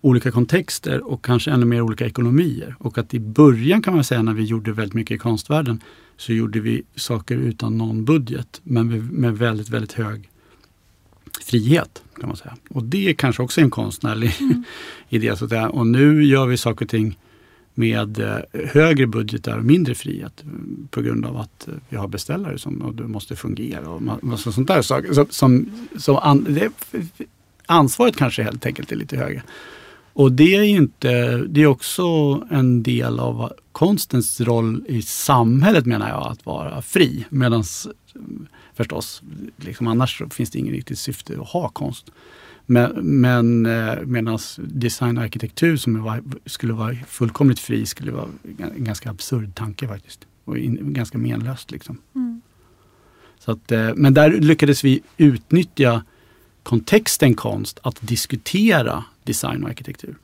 olika 0.00 0.30
kontexter 0.30 1.06
och 1.06 1.24
kanske 1.24 1.50
ännu 1.50 1.66
mer 1.66 1.80
olika 1.80 2.06
ekonomier. 2.06 2.76
Och 2.78 2.98
att 2.98 3.14
i 3.14 3.20
början 3.20 3.82
kan 3.82 3.94
man 3.94 4.04
säga 4.04 4.22
när 4.22 4.34
vi 4.34 4.44
gjorde 4.44 4.72
väldigt 4.72 4.94
mycket 4.94 5.14
i 5.14 5.18
konstvärlden 5.18 5.80
så 6.16 6.32
gjorde 6.32 6.60
vi 6.60 6.82
saker 6.94 7.36
utan 7.36 7.78
någon 7.78 8.04
budget 8.04 8.60
men 8.62 9.06
med, 9.06 9.38
väldigt, 9.38 9.68
väldigt 9.68 9.92
hög 9.92 10.30
frihet 11.44 12.02
kan 12.20 12.28
man 12.28 12.36
säga. 12.36 12.56
Och 12.70 12.84
det 12.84 13.08
är 13.08 13.14
kanske 13.14 13.42
också 13.42 13.60
en 13.60 13.70
konstnärlig 13.70 14.32
idé. 15.08 15.36
Så 15.36 15.44
att. 15.44 15.70
Och 15.70 15.86
nu 15.86 16.24
gör 16.24 16.46
vi 16.46 16.56
saker 16.56 16.84
och 16.84 16.90
ting 16.90 17.18
med 17.78 18.18
eh, 18.18 18.38
högre 18.72 19.06
budgetar 19.06 19.58
och 19.58 19.64
mindre 19.64 19.94
frihet 19.94 20.44
eh, 20.44 20.50
på 20.90 21.00
grund 21.00 21.26
av 21.26 21.36
att 21.36 21.68
eh, 21.68 21.74
vi 21.88 21.96
har 21.96 22.08
beställare 22.08 22.58
som 22.58 22.82
och 22.82 22.94
det 22.94 23.02
måste 23.02 23.36
fungera 23.36 23.88
och 23.88 24.02
massa 24.22 24.52
sånt 24.52 24.68
där 24.68 24.82
saker. 24.82 25.12
Så, 25.12 25.26
som, 25.30 25.70
som 25.98 26.16
an, 26.16 26.46
det, 26.48 26.72
ansvaret 27.66 28.16
kanske 28.16 28.42
helt 28.42 28.66
enkelt 28.66 28.92
är 28.92 28.96
lite 28.96 29.16
högre. 29.16 29.42
Och 30.12 30.32
det 30.32 30.54
är 30.54 30.62
ju 30.62 30.76
inte, 30.76 31.36
det 31.36 31.62
är 31.62 31.66
också 31.66 32.04
en 32.50 32.82
del 32.82 33.20
av 33.20 33.52
konstens 33.72 34.40
roll 34.40 34.84
i 34.88 35.02
samhället 35.02 35.86
menar 35.86 36.08
jag, 36.08 36.26
att 36.26 36.46
vara 36.46 36.82
fri. 36.82 37.24
Medan 37.28 37.64
förstås, 38.74 39.22
liksom 39.56 39.86
annars 39.86 40.22
finns 40.30 40.50
det 40.50 40.58
ingen 40.58 40.74
riktigt 40.74 40.98
syfte 40.98 41.40
att 41.40 41.48
ha 41.48 41.68
konst. 41.68 42.10
Men, 42.66 43.20
men 43.20 43.66
eh, 43.66 43.96
medan 44.04 44.38
design 44.58 45.18
och 45.18 45.24
arkitektur 45.24 45.76
som 45.76 46.02
var, 46.02 46.22
skulle 46.46 46.72
vara 46.72 46.94
fullkomligt 46.94 47.58
fri 47.58 47.86
skulle 47.86 48.12
vara 48.12 48.28
en 48.58 48.84
ganska 48.84 49.10
absurd 49.10 49.54
tanke 49.54 49.88
faktiskt. 49.88 50.26
Och 50.44 50.58
in, 50.58 50.94
ganska 50.94 51.18
menlöst 51.18 51.70
liksom. 51.70 51.98
Mm. 52.14 52.40
Så 53.38 53.52
att, 53.52 53.72
eh, 53.72 53.94
men 53.94 54.14
där 54.14 54.30
lyckades 54.30 54.84
vi 54.84 55.00
utnyttja 55.16 56.02
kontexten 56.62 57.34
konst 57.34 57.78
att 57.82 57.96
diskutera 58.00 59.04
design 59.24 59.62
och 59.64 59.68
arkitektur. 59.68 60.16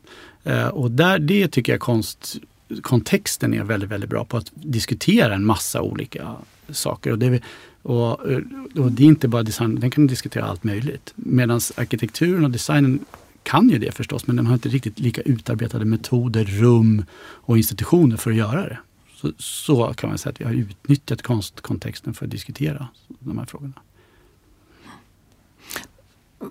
Eh, 0.44 0.68
och 0.68 0.90
där, 0.90 1.18
det 1.18 1.48
tycker 1.48 1.72
jag 1.72 1.80
konst, 1.80 2.36
kontexten 2.82 3.54
är 3.54 3.64
väldigt, 3.64 3.90
väldigt 3.90 4.10
bra 4.10 4.24
på 4.24 4.36
att 4.36 4.52
diskutera 4.54 5.34
en 5.34 5.44
massa 5.44 5.82
olika 5.82 6.36
saker. 6.68 7.12
Och 7.12 7.18
det, 7.18 7.42
och, 7.82 8.30
eh, 8.30 8.40
och 8.76 8.92
det 8.92 9.02
är 9.02 9.06
inte 9.06 9.28
bara 9.28 9.42
design, 9.42 9.74
den 9.74 9.90
kan 9.90 10.06
diskutera 10.06 10.44
allt 10.44 10.64
möjligt. 10.64 11.12
Medan 11.16 11.60
arkitekturen 11.76 12.44
och 12.44 12.50
designen 12.50 13.00
kan 13.42 13.68
ju 13.68 13.78
det 13.78 13.92
förstås, 13.92 14.26
men 14.26 14.36
den 14.36 14.46
har 14.46 14.54
inte 14.54 14.68
riktigt 14.68 14.98
lika 14.98 15.20
utarbetade 15.20 15.84
metoder, 15.84 16.44
rum 16.44 17.04
och 17.20 17.56
institutioner 17.56 18.16
för 18.16 18.30
att 18.30 18.36
göra 18.36 18.68
det. 18.68 18.78
Så, 19.14 19.32
så 19.38 19.94
kan 19.94 20.08
man 20.08 20.18
säga 20.18 20.30
att 20.30 20.40
vi 20.40 20.44
har 20.44 20.52
utnyttjat 20.52 21.22
konstkontexten 21.22 22.14
för 22.14 22.24
att 22.24 22.30
diskutera 22.30 22.88
de 23.20 23.38
här 23.38 23.44
frågorna. 23.44 23.74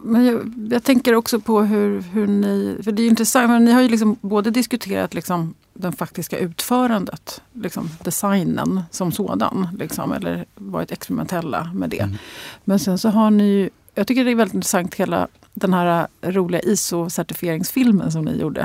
Men 0.04 0.26
jag, 0.26 0.54
jag 0.72 0.84
tänker 0.84 1.16
också 1.16 1.40
på 1.40 1.62
hur, 1.62 2.02
hur 2.02 2.28
ni... 2.28 2.78
För 2.84 2.92
det 2.92 3.04
är 3.04 3.08
intressant, 3.08 3.50
men 3.50 3.66
ni 3.66 3.72
har 3.72 3.82
ju 3.82 3.88
liksom 3.88 4.18
både 4.22 4.52
diskuterat 4.52 5.14
liksom 5.14 5.54
den 5.74 5.94
faktiska 5.94 6.38
utförandet, 6.38 7.42
liksom 7.54 7.90
designen 8.04 8.84
som 8.92 9.12
sådan, 9.12 9.68
liksom, 9.80 10.12
eller 10.12 10.46
varit 10.56 10.92
experimentella 10.92 11.72
med 11.74 11.90
det. 11.90 12.00
Mm. 12.00 12.18
Men 12.64 12.80
sen 12.80 12.98
så 12.98 13.10
har 13.10 13.32
ni 13.32 13.44
ju, 13.44 13.70
jag 13.96 14.08
tycker 14.08 14.26
det 14.26 14.32
är 14.32 14.36
väldigt 14.36 14.56
intressant 14.56 14.96
hela 14.96 15.28
den 15.54 15.74
här 15.74 16.08
roliga 16.22 16.62
ISO-certifieringsfilmen 16.62 18.10
som 18.10 18.26
ni 18.26 18.38
gjorde. 18.38 18.62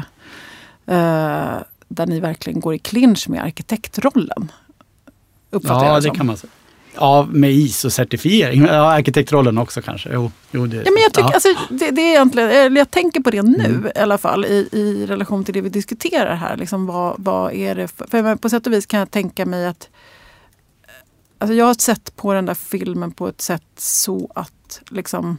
Eh, 0.86 1.56
där 1.88 2.06
ni 2.06 2.20
verkligen 2.20 2.60
går 2.60 2.74
i 2.74 2.78
clinch 2.78 3.28
med 3.28 3.42
arkitektrollen. 3.42 4.52
Ja, 5.50 5.96
det 5.96 6.02
som. 6.02 6.14
kan 6.14 6.26
man 6.26 6.36
säga. 6.36 6.50
Ja, 6.96 7.26
med 7.30 7.50
ISO-certifiering. 7.50 8.66
Ja, 8.66 8.92
arkitektrollen 8.92 9.58
också 9.58 9.82
kanske. 9.82 10.10
Jo, 10.12 10.30
jo, 10.50 10.66
det, 10.66 10.76
Ja, 10.76 10.82
men 10.90 11.02
jag, 11.02 11.12
tycker, 11.12 11.28
ja. 11.28 11.34
alltså, 11.34 11.48
det, 11.70 11.90
det 11.90 12.00
är 12.02 12.10
egentligen, 12.10 12.50
eller 12.50 12.80
jag 12.80 12.90
tänker 12.90 13.20
på 13.20 13.30
det 13.30 13.42
nu 13.42 13.64
Mm. 13.64 13.86
i 13.96 13.98
alla 13.98 14.18
fall 14.18 14.44
i, 14.44 14.68
i 14.72 15.06
relation 15.06 15.44
till 15.44 15.54
det 15.54 15.60
vi 15.60 15.68
diskuterar 15.68 16.34
här. 16.34 16.56
Liksom, 16.56 16.86
vad, 16.86 17.14
vad 17.18 17.52
är 17.52 17.74
det 17.74 17.88
för, 17.88 18.06
för 18.06 18.36
på 18.36 18.48
sätt 18.48 18.66
och 18.66 18.72
vis 18.72 18.86
kan 18.86 18.98
jag 19.00 19.10
tänka 19.10 19.46
mig 19.46 19.66
att 19.66 19.88
alltså, 21.38 21.54
jag 21.54 21.64
har 21.66 21.74
sett 21.74 22.16
på 22.16 22.32
den 22.32 22.46
där 22.46 22.54
filmen 22.54 23.12
på 23.12 23.28
ett 23.28 23.40
sätt 23.40 23.62
så 23.78 24.30
att 24.34 24.80
liksom, 24.90 25.38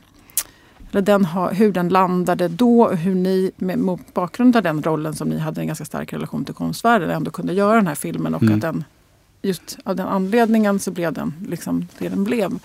eller 0.91 1.01
den 1.01 1.25
har, 1.25 1.53
hur 1.53 1.71
den 1.71 1.89
landade 1.89 2.47
då 2.47 2.81
och 2.81 2.97
hur 2.97 3.15
ni 3.15 3.51
med, 3.57 3.79
mot 3.79 4.13
bakgrund 4.13 4.55
av 4.55 4.63
den 4.63 4.83
rollen 4.83 5.15
som 5.15 5.29
ni 5.29 5.39
hade 5.39 5.61
en 5.61 5.67
ganska 5.67 5.85
stark 5.85 6.13
relation 6.13 6.45
till 6.45 6.53
konstvärlden 6.55 7.09
ändå 7.09 7.31
kunde 7.31 7.53
göra 7.53 7.75
den 7.75 7.87
här 7.87 7.95
filmen 7.95 8.35
och 8.35 8.41
Mm. 8.43 8.55
att 8.55 8.61
den 8.61 8.83
just 9.41 9.77
av 9.83 9.95
den 9.95 10.07
anledningen 10.07 10.79
så 10.79 10.91
blev 10.91 11.13
den 11.13 11.33
liksom 11.47 11.87
det 11.99 12.09
den 12.09 12.23
blev. 12.23 12.59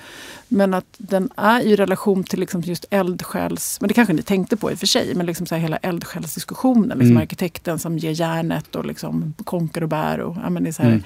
Men 0.48 0.74
att 0.74 0.84
den 0.98 1.28
är 1.36 1.60
i 1.60 1.76
relation 1.76 2.24
till 2.24 2.40
liksom 2.40 2.60
just 2.60 2.84
eldsjäls... 2.90 3.78
Men 3.80 3.88
det 3.88 3.94
kanske 3.94 4.12
ni 4.14 4.22
tänkte 4.22 4.56
på 4.56 4.70
i 4.70 4.74
och 4.74 4.78
för 4.78 4.86
sig. 4.86 5.14
Men 5.14 5.26
liksom 5.26 5.46
så 5.46 5.54
hela 5.54 5.76
eldsjälsdiskussionen. 5.76 6.88
Liksom 6.98 7.10
Mm. 7.10 7.22
Arkitekten 7.22 7.78
som 7.78 7.98
ger 7.98 8.10
järnet 8.10 8.76
och 8.76 8.86
liksom 8.86 9.34
konkar 9.44 9.82
och 9.82 9.88
bär. 9.88 10.20
Och, 10.20 10.36
ja, 10.42 10.50
men 10.50 10.62
det 10.64 10.70
är 10.70 10.72
så 10.72 10.82
här, 10.82 11.02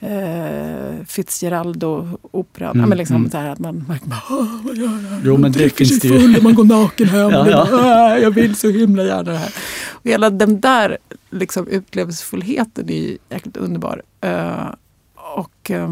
eh, 0.00 1.04
Fitzgerald-operan. 1.06 2.44
Ja, 2.58 2.70
Mm, 2.70 2.88
men 2.88 2.98
liksom 2.98 3.16
mm. 3.16 3.30
så 3.30 3.36
här 3.38 3.48
att 3.50 3.58
man 3.58 3.84
verkligen 3.88 4.10
bara, 4.10 4.22
"Åh, 4.30 4.60
vad 4.64 4.76
gör 4.76 4.86
han? 4.88 5.22
Jo, 5.24 5.32
men 5.32 5.40
Man 5.40 5.52
det 5.52 5.70
finns 5.76 6.00
sig 6.00 6.10
full 6.10 6.36
och 6.36 6.42
man 6.42 6.54
går 6.54 6.64
naken 6.64 7.08
hem. 7.08 7.30
Ja, 7.30 7.50
ja. 7.50 7.66
bara, 7.70 8.16
"Äh, 8.16 8.22
jag 8.22 8.30
vill 8.30 8.56
så 8.56 8.70
himla 8.70 9.02
gärna 9.04 9.22
det 9.22 9.36
här. 9.38 9.54
Och 10.02 10.10
hela 10.10 10.30
den 10.30 10.60
där 10.60 10.98
liksom, 11.30 11.68
utlevelsefullheten 11.68 12.88
är 12.88 12.94
ju 12.94 13.18
jäkligt 13.28 13.56
underbar. 13.56 14.02
Eh, 14.20 14.68
och 15.14 15.70
eh, 15.70 15.88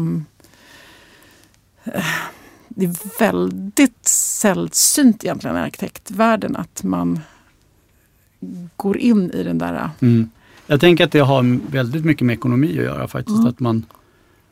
det 2.67 2.85
är 2.85 3.19
väldigt 3.19 4.07
sällsynt 4.07 5.23
egentligen 5.23 5.57
i 5.57 5.59
arkitektvärlden 5.59 6.55
att 6.55 6.83
man 6.83 7.19
går 8.75 8.97
in 8.97 9.31
i 9.31 9.43
den 9.43 9.57
där... 9.57 9.89
Mm. 9.99 10.29
Jag 10.67 10.79
tänker 10.79 11.03
att 11.03 11.11
det 11.11 11.19
har 11.19 11.71
väldigt 11.71 12.05
mycket 12.05 12.25
med 12.25 12.33
ekonomi 12.33 12.69
att 12.69 12.85
göra 12.85 13.07
faktiskt. 13.07 13.37
Mm. 13.37 13.49
Att 13.49 13.59
man 13.59 13.85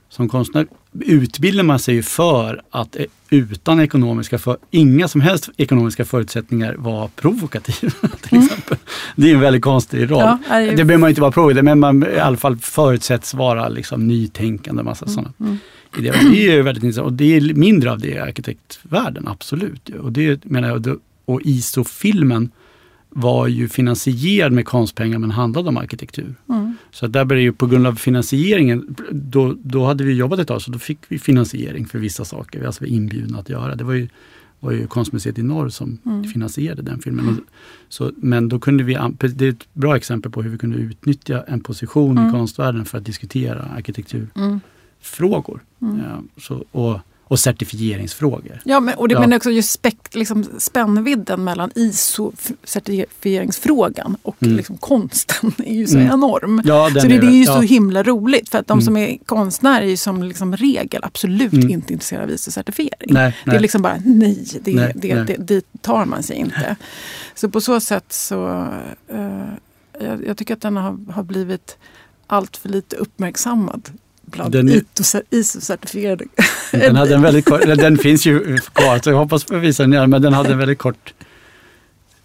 som 0.10 0.30
konstnär 0.30 0.68
utbildar 1.00 1.64
man 1.64 1.80
sig 1.80 1.96
ju 1.96 2.04
för 2.04 2.62
att 2.72 2.96
eh, 2.96 3.06
utan 3.30 3.80
ekonomiska, 3.80 4.38
för, 4.40 4.58
inga 4.72 5.08
som 5.08 5.22
helst 5.22 5.50
ekonomiska 5.58 6.06
förutsättningar 6.06 6.76
vara 6.78 7.08
provokativ. 7.08 7.74
till 8.22 8.38
Mm. 8.38 8.46
exempel. 8.46 8.78
Det 9.16 9.30
är 9.30 9.34
en 9.36 9.40
väldigt 9.40 9.62
konstig 9.64 10.12
roll. 10.12 10.38
Ja, 10.50 10.62
ju- 10.62 10.70
Det 10.70 10.76
behöver 10.76 10.98
man 10.98 11.10
inte 11.10 11.22
vara 11.22 11.32
provokativ, 11.32 11.64
men 11.64 11.80
man 11.80 12.04
i 12.16 12.20
alla 12.20 12.38
fall 12.38 12.58
förutsätts 12.58 13.34
vara 13.34 13.70
liksom 13.70 14.08
nytänkande. 14.08 14.84
Massa 14.84 15.08
sådana 15.08 15.34
Mm. 15.40 15.58
idéer. 15.98 16.14
Och 16.26 16.32
Det 16.32 16.48
är 16.48 16.54
ju 16.56 16.62
väldigt 16.62 16.84
intressant 16.84 17.06
och 17.06 17.14
det 17.14 17.36
är 17.38 17.54
mindre 17.54 17.92
av 17.92 18.00
det 18.00 18.08
i 18.08 18.18
arkitektvärlden, 18.18 19.28
absolut. 19.28 19.90
Och 19.90 20.12
det 20.12 20.46
menar 20.46 20.68
jag, 20.70 20.98
och 21.26 21.42
ISO-filmen 21.44 22.52
var 23.10 23.48
ju 23.48 23.68
finansierad 23.68 24.52
med 24.52 24.66
konstpengar 24.66 25.20
men 25.20 25.32
handlade 25.32 25.70
om 25.70 25.78
arkitektur. 25.78 26.36
Mm. 26.50 26.78
Så 26.92 27.08
där 27.08 27.26
blev 27.26 27.38
det 27.38 27.44
ju 27.44 27.54
på 27.54 27.68
grund 27.68 27.88
av 27.88 27.96
finansieringen, 27.96 28.96
då, 29.12 29.56
då 29.64 29.86
hade 29.86 30.04
vi 30.04 30.14
jobbat 30.14 30.40
ett 30.40 30.48
tag 30.48 30.62
så 30.62 30.72
då 30.72 30.80
fick 30.80 31.00
vi 31.08 31.20
finansiering 31.20 31.86
för 31.86 32.00
vissa 32.00 32.26
saker. 32.26 32.66
Alltså 32.66 32.84
vi 32.84 32.90
var 32.90 32.96
inbjudna 32.98 33.40
att 33.40 33.50
göra. 33.50 33.76
Det 33.76 33.84
var 33.84 33.94
ju, 33.94 34.08
var 34.60 34.72
ju 34.72 34.88
Konstmuseet 34.88 35.40
i 35.40 35.44
norr 35.44 35.70
som 35.70 35.98
Mm. 36.06 36.24
finansierade 36.24 36.82
den 36.82 37.00
filmen. 37.00 37.30
Och 37.30 37.36
Så, 37.90 38.12
men 38.16 38.50
då 38.50 38.60
kunde 38.60 38.84
vi, 38.84 38.98
det 39.20 39.46
är 39.46 39.50
ett 39.50 39.74
bra 39.74 39.96
exempel 39.98 40.32
på 40.32 40.42
hur 40.42 40.50
vi 40.50 40.58
kunde 40.58 40.78
utnyttja 40.78 41.44
en 41.48 41.62
position 41.62 42.18
Mm. 42.18 42.30
i 42.30 42.32
konstvärlden 42.32 42.86
för 42.86 42.98
att 42.98 43.06
diskutera 43.06 43.62
arkitekturfrågor. 43.62 45.60
Mm. 45.82 45.98
Ja, 45.98 46.24
så, 46.42 46.64
och, 46.72 47.00
och 47.30 47.40
certifieringsfrågor. 47.40 48.62
Ja, 48.66 48.80
men, 48.80 48.96
och 48.96 49.08
det 49.08 49.14
Ja. 49.14 49.20
men 49.20 49.34
också 49.34 49.52
just 49.52 49.72
spekt, 49.72 50.16
liksom, 50.16 50.46
spännvidden 50.58 51.44
mellan 51.44 51.72
ISO-certifieringsfrågan 51.76 54.16
och 54.22 54.44
Mm. 54.44 54.58
liksom, 54.58 54.78
konsten 54.78 55.52
är 55.58 55.74
ju 55.74 55.88
så 55.88 55.98
Mm. 55.98 56.12
enorm. 56.14 56.62
Ja, 56.66 56.90
Så 56.94 57.00
det, 57.08 57.18
det 57.20 57.28
är 57.28 57.32
ju 57.32 57.44
ja. 57.44 57.56
så 57.56 57.62
himla 57.62 58.04
roligt 58.04 58.50
för 58.50 58.58
att 58.58 58.68
de 58.68 58.74
Mm. 58.74 58.86
som 58.86 58.98
är 58.98 59.18
konstnärer 59.26 59.82
är 59.82 59.86
ju 59.90 59.98
som 59.98 60.24
liksom 60.24 60.56
regel 60.58 61.04
absolut 61.04 61.54
Mm. 61.54 61.70
inte 61.70 61.94
intresserade 61.94 62.24
av 62.26 62.32
ISO-certifiering. 62.32 63.14
Nej, 63.14 63.36
Det 63.46 63.50
är 63.50 63.54
nej. 63.54 63.62
liksom 63.62 63.82
bara 63.82 64.02
nej, 64.06 64.46
det, 64.62 64.76
Nej, 64.76 64.94
det, 64.96 65.16
nej. 65.16 65.26
Det, 65.28 65.36
dit 65.48 65.66
tar 65.82 66.06
man 66.06 66.24
sig 66.24 66.38
inte. 66.38 66.76
Så 67.36 67.50
på 67.50 67.62
så 67.62 67.80
sätt 67.80 68.06
så... 68.14 68.68
eh, 69.08 69.46
jag, 70.02 70.26
jag 70.28 70.38
tycker 70.38 70.54
att 70.54 70.62
den 70.62 70.78
har, 70.78 70.98
har 71.12 71.24
blivit 71.24 71.78
allt 72.28 72.58
för 72.58 72.70
lite 72.70 72.96
uppmärksammad 72.96 73.90
bland 74.32 74.52
Den 74.54 74.70
ISO-certifierade. 74.70 76.24
Den, 76.72 76.96
hade 76.96 77.16
en 77.16 77.22
väldigt 77.30 77.46
kort, 77.46 77.62
den 77.62 77.98
finns 77.98 78.26
ju 78.26 78.58
kvar, 78.58 79.00
så 79.04 79.10
jag 79.10 79.18
hoppas 79.18 79.44
få 79.44 79.58
visa 79.58 79.84
den 79.84 79.94
igen, 79.94 80.10
men 80.10 80.22
den 80.22 80.34
hade 80.34 80.52
en 80.52 80.58
väldigt 80.58 80.78
kort 80.78 81.14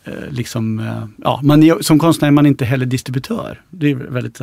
eh, 0.05 0.13
Liksom, 0.31 0.79
eh, 0.79 1.05
ja, 1.17 1.41
man 1.43 1.63
är, 1.63 1.83
som 1.83 1.99
konstnär 1.99 2.29
är 2.29 2.33
man 2.33 2.47
inte 2.47 2.65
heller 2.65 2.87
distributör. 2.87 3.61
Det 3.71 3.91
är, 3.91 3.95
väldigt, 3.95 4.41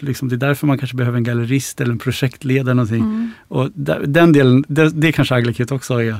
liksom, 0.00 0.28
det 0.28 0.34
är 0.34 0.36
därför 0.36 0.66
man 0.66 0.78
kanske 0.78 0.96
behöver 0.96 1.16
en 1.18 1.24
gallerist 1.24 1.80
eller 1.80 1.92
en 1.92 1.98
projektledare. 1.98 2.74
Någonting. 2.74 3.00
Mm. 3.02 3.30
Och 3.48 3.70
den 4.06 4.32
delen, 4.32 4.64
det, 4.68 4.90
det 4.90 5.12
kanske 5.12 5.34
Aglikut 5.34 5.70
också 5.72 6.02
är. 6.02 6.16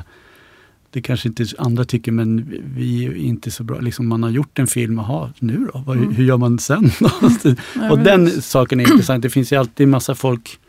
Det 0.91 1.01
kanske 1.01 1.27
inte 1.27 1.45
andra 1.57 1.85
tycker, 1.85 2.11
men 2.11 2.53
vi- 2.75 3.05
är 3.05 3.15
inte 3.15 3.51
så 3.51 3.63
bra. 3.63 3.79
Liksom 3.79 4.07
man 4.07 4.23
har 4.23 4.29
gjort 4.29 4.59
en 4.59 4.67
film, 4.67 4.97
jaha, 4.97 5.33
nu 5.39 5.67
då? 5.73 5.83
Vad, 5.85 5.97
Mm. 5.97 6.11
Hur 6.15 6.23
gör 6.23 6.37
man 6.37 6.59
sen? 6.59 6.91
Och 7.91 7.99
den 7.99 8.41
saken 8.41 8.79
är 8.79 8.91
intressant. 8.91 9.21
Det 9.21 9.29
finns 9.29 9.51
ju 9.53 9.55
alltid 9.55 9.87
massa 9.87 10.15
folk 10.15 10.59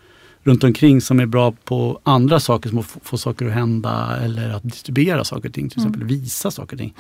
runt 0.45 0.65
omkring 0.65 1.01
som 1.01 1.21
är 1.21 1.27
bra 1.27 1.53
på 1.65 2.01
andra 2.03 2.41
saker, 2.41 2.69
som 2.69 2.79
att 2.79 2.87
få, 2.87 3.01
få 3.03 3.19
saker 3.19 3.47
att 3.47 3.53
hända 3.53 4.17
eller 4.23 4.51
att 4.51 4.63
distribuera 4.63 5.25
saker 5.25 5.49
och 5.49 5.55
ting. 5.55 5.69
Till 5.69 5.79
Mm. 5.81 5.91
exempel 5.93 6.09
visa 6.09 6.51
saker 6.51 6.77
och 6.77 6.81
ting 6.81 6.95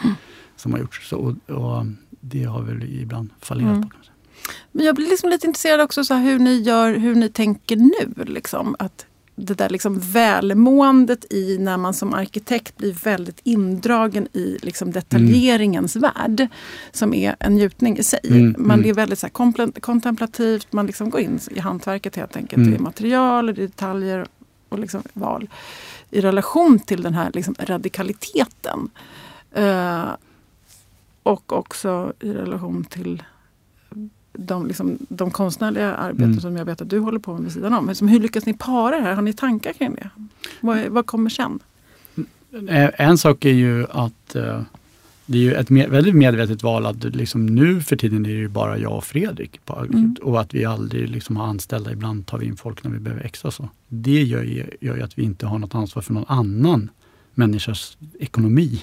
som 0.56 0.72
har 0.72 0.78
gjorts. 0.80 1.08
Så, 1.08 1.16
och, 1.16 1.54
och 1.56 1.86
det 2.20 2.44
har 2.44 2.62
väl 2.62 2.82
ibland 2.82 3.30
fallerat 3.40 3.70
Mm. 3.70 3.82
på. 3.82 3.88
Kanske. 3.88 4.10
Men 4.72 4.84
jag 4.86 4.94
blir 4.94 5.06
liksom 5.08 5.30
lite 5.30 5.46
intresserad 5.46 5.80
också 5.80 6.04
så 6.04 6.14
hur 6.14 6.38
ni 6.38 6.62
gör, 6.62 6.94
hur 6.94 7.14
ni 7.14 7.28
tänker 7.28 7.76
nu. 7.76 8.24
Liksom. 8.24 8.76
Att 8.78 9.06
det 9.36 9.54
där 9.54 9.68
liksom 9.68 9.98
välmåendet 10.00 11.32
i 11.32 11.58
när 11.58 11.76
man 11.76 11.94
som 11.94 12.14
arkitekt 12.14 12.76
blir 12.76 12.92
väldigt 12.92 13.40
indragen 13.42 14.28
i 14.32 14.58
liksom 14.62 14.92
detaljeringens 14.92 15.96
värld. 15.96 16.48
Som 16.92 17.14
är 17.14 17.36
en 17.38 17.54
njutning 17.54 17.98
i 17.98 18.02
sig. 18.02 18.20
Mm, 18.24 18.54
man 18.58 18.78
mm. 18.78 18.90
är 18.90 18.94
väldigt 18.94 19.18
så 19.18 19.28
kontemplativt, 19.80 20.72
man 20.72 20.86
liksom 20.86 21.10
går 21.10 21.20
in 21.20 21.40
i 21.50 21.60
hantverket 21.60 22.16
helt 22.16 22.36
enkelt. 22.36 22.58
Mm. 22.58 22.70
Det 22.70 22.76
är 22.76 22.82
material, 22.82 23.46
det 23.46 23.52
är 23.52 23.54
detaljer 23.54 24.26
och 24.68 24.78
liksom 24.78 25.02
val. 25.12 25.48
I 26.10 26.20
relation 26.20 26.78
till 26.78 27.02
den 27.02 27.14
här 27.14 27.30
liksom 27.34 27.54
radikaliteten. 27.58 28.90
Eh, 29.52 30.08
och 31.22 31.52
också 31.52 32.12
i 32.20 32.32
relation 32.32 32.84
till 32.84 33.22
de, 34.38 34.66
liksom, 34.66 34.98
de 35.08 35.30
konstnärliga 35.30 35.94
arbeten 35.94 36.24
Mm. 36.24 36.40
som 36.40 36.56
jag 36.56 36.64
vet 36.64 36.80
att 36.80 36.90
du 36.90 36.98
håller 36.98 37.18
på 37.18 37.32
med 37.34 37.42
vid 37.42 37.52
sidan 37.52 37.74
om. 37.74 37.88
Liksom, 37.88 38.08
hur 38.08 38.20
lyckas 38.20 38.46
ni 38.46 38.54
para 38.54 38.96
det 38.96 39.02
här? 39.02 39.14
Har 39.14 39.22
ni 39.22 39.32
tankar 39.32 39.72
kring 39.72 39.94
det? 39.94 40.10
Vad, 40.60 40.86
vad 40.88 41.06
kommer 41.06 41.30
sen? 41.30 41.58
Eh, 42.68 42.90
En 43.00 43.18
sak 43.18 43.44
är 43.44 43.52
ju 43.52 43.86
att 43.90 44.34
eh, 44.34 44.62
det 45.26 45.38
är 45.38 45.42
ju 45.42 45.54
ett 45.54 45.70
med, 45.70 45.90
väldigt 45.90 46.14
medvetet 46.14 46.62
val 46.62 46.86
att 46.86 47.04
liksom 47.04 47.46
nu 47.46 47.80
för 47.80 47.96
tiden 47.96 48.26
är 48.26 48.28
det 48.30 48.34
ju 48.34 48.48
bara 48.48 48.78
jag 48.78 48.92
och 48.96 49.04
Fredrik 49.04 49.64
på. 49.64 49.78
Mm. 49.84 50.16
och 50.22 50.40
att 50.40 50.54
vi 50.54 50.64
aldrig 50.64 51.08
liksom 51.08 51.36
har 51.36 51.46
anställda. 51.46 51.92
Ibland 51.92 52.26
tar 52.26 52.38
vi 52.38 52.46
in 52.46 52.56
folk 52.56 52.84
när 52.84 52.90
vi 52.90 52.98
behöver 52.98 53.24
extra. 53.24 53.50
Så. 53.50 53.68
Det 53.88 54.22
gör 54.22 54.42
ju, 54.42 54.64
gör 54.80 54.96
ju 54.96 55.02
att 55.02 55.18
vi 55.18 55.22
inte 55.22 55.46
har 55.46 55.58
något 55.58 55.74
ansvar 55.74 56.02
för 56.02 56.12
någon 56.14 56.24
annan 56.28 56.90
människas 57.34 57.96
ekonomi. 58.20 58.82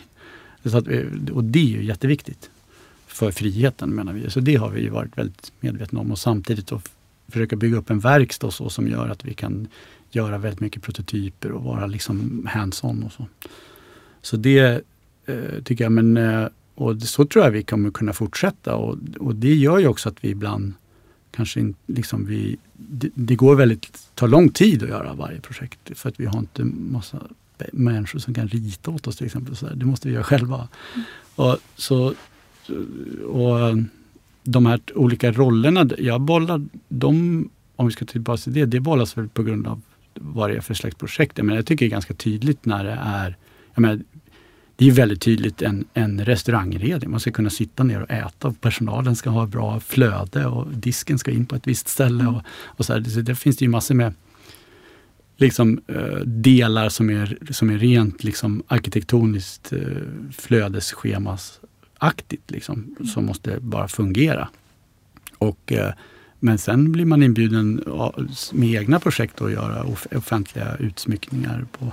Så 0.66 0.78
att, 0.78 0.88
vi- 0.88 1.06
och 1.34 1.44
det 1.44 1.60
är 1.60 1.78
ju 1.80 1.84
jätteviktigt 1.86 2.50
för 3.22 3.32
friheten 3.32 3.90
menar 3.96 4.14
vi. 4.14 4.30
Så 4.30 4.40
det 4.40 4.56
har 4.56 4.70
vi 4.70 4.90
varit 4.90 5.18
väldigt 5.18 5.52
medvetna 5.60 6.00
om 6.00 6.12
och 6.12 6.20
samtidigt 6.20 6.72
f- 6.72 6.92
försöka 7.28 7.56
bygga 7.56 7.78
upp 7.78 7.90
en 7.90 8.00
verkstad 8.00 8.52
så 8.52 8.70
som 8.70 8.88
gör 8.88 9.10
att 9.10 9.26
vi 9.26 9.34
kan 9.34 9.68
göra 10.12 10.38
väldigt 10.38 10.60
mycket 10.60 10.82
prototyper 10.82 11.52
och 11.52 11.64
vara 11.64 11.88
liksom 11.88 12.48
hands-on 12.50 13.04
och 13.04 13.12
så. 13.12 13.26
Så 14.22 14.38
det 14.38 14.84
eh, 15.26 15.64
tycker 15.64 15.84
jag, 15.86 15.92
men 15.92 16.18
eh, 16.18 16.48
och 16.76 17.02
så 17.02 17.26
tror 17.26 17.46
jag 17.46 17.52
vi 17.52 17.64
kommer 17.64 17.92
kunna 17.92 18.14
fortsätta 18.14 18.76
och, 18.76 18.98
och 19.20 19.36
det 19.36 19.54
gör 19.56 19.80
ju 19.80 19.88
också 19.88 20.10
att 20.10 20.24
vi 20.24 20.30
ibland 20.30 20.74
kanske 21.32 21.60
inte, 21.60 21.80
liksom 21.86 22.26
vi, 22.26 22.58
det, 22.74 23.10
det 23.14 23.36
går 23.36 23.56
väldigt, 23.56 24.10
tar 24.16 24.28
lång 24.28 24.50
tid 24.50 24.84
att 24.84 24.90
göra 24.90 25.14
varje 25.14 25.40
projekt 25.42 25.92
för 25.96 26.10
att 26.10 26.20
vi 26.20 26.26
har 26.26 26.40
inte 26.40 26.64
massa 26.64 27.20
människor 27.74 28.20
som 28.20 28.34
kan 28.34 28.48
rita 28.48 28.92
åt 28.92 29.08
oss 29.08 29.16
till 29.18 29.26
exempel. 29.26 29.56
Så. 29.56 29.68
Det 29.76 29.86
måste 29.86 30.08
vi 30.08 30.14
göra 30.14 30.24
själva. 30.24 30.68
Och, 31.36 31.58
så, 31.76 32.14
och 33.28 33.60
eh, 33.60 33.76
de 34.44 34.66
här 34.66 34.80
olika 34.96 35.32
rollerna, 35.32 35.90
jag 35.98 36.22
bollar 36.22 36.66
dem, 36.88 37.50
om 37.76 37.88
vi 37.88 37.94
ska 37.94 38.06
tillbaka 38.06 38.38
till 38.38 38.54
det, 38.54 38.66
det 38.66 38.80
bollas 38.80 39.18
väl 39.18 39.30
på 39.30 39.44
grund 39.44 39.68
av 39.68 39.82
vad 40.14 40.50
det 40.50 40.56
är 40.56 40.62
för 40.62 40.74
slags 40.74 40.96
projekt. 40.96 41.38
Men 41.38 41.56
jag 41.56 41.66
tycker 41.66 41.86
det 41.86 41.90
är 41.90 41.92
ganska 41.92 42.14
tydligt 42.14 42.66
när 42.66 42.84
det 42.84 42.98
är, 43.02 43.36
jag 43.74 43.82
menar, 43.82 44.00
det 44.76 44.88
är 44.88 44.92
väldigt 44.92 45.22
tydligt 45.22 45.62
en, 45.62 45.86
en 45.94 46.26
restaurangredning. 46.26 47.12
Man 47.12 47.20
ska 47.20 47.32
kunna 47.32 47.50
sitta 47.50 47.84
ner 47.84 48.02
och 48.02 48.12
äta 48.12 48.48
och 48.48 48.62
personalen 48.62 49.16
ska 49.16 49.30
ha 49.30 49.46
bra 49.46 49.80
flöde 49.80 50.46
och 50.46 50.68
disken 50.68 51.20
ska 51.20 51.32
in 51.32 51.46
på 51.46 51.56
ett 51.56 51.68
visst 51.68 51.88
ställe. 51.88 52.28
Och, 52.28 52.42
och 52.66 52.86
så 52.86 52.94
här. 52.94 53.04
Så 53.04 53.22
där 53.22 53.34
finns 53.34 53.58
det 53.58 53.66
ju 53.66 53.70
massor 53.70 53.96
med 53.96 54.14
liksom, 55.38 55.82
eh, 55.88 56.18
delar 56.26 56.90
som 56.90 57.10
är, 57.10 57.38
som 57.52 57.70
är 57.70 57.78
rent 57.78 58.24
liksom, 58.24 58.64
arkitektoniskt 58.68 59.74
eh, 59.74 59.80
flödesschemasaktigt. 62.02 62.52
Liksom, 62.52 62.96
som 63.14 63.26
måste 63.26 63.60
bara 63.60 63.88
fungera. 63.88 64.50
Och, 65.40 65.72
eh, 65.72 65.94
men 66.40 66.58
sen 66.58 66.92
blir 66.92 67.06
man 67.06 67.24
inbjuden 67.24 67.84
med 68.54 68.70
egna 68.70 69.00
projekt 69.00 69.42
att 69.42 69.52
göra 69.52 69.84
off 69.84 70.08
offentliga 70.16 70.76
utsmyckningar 70.80 71.66
på, 71.72 71.92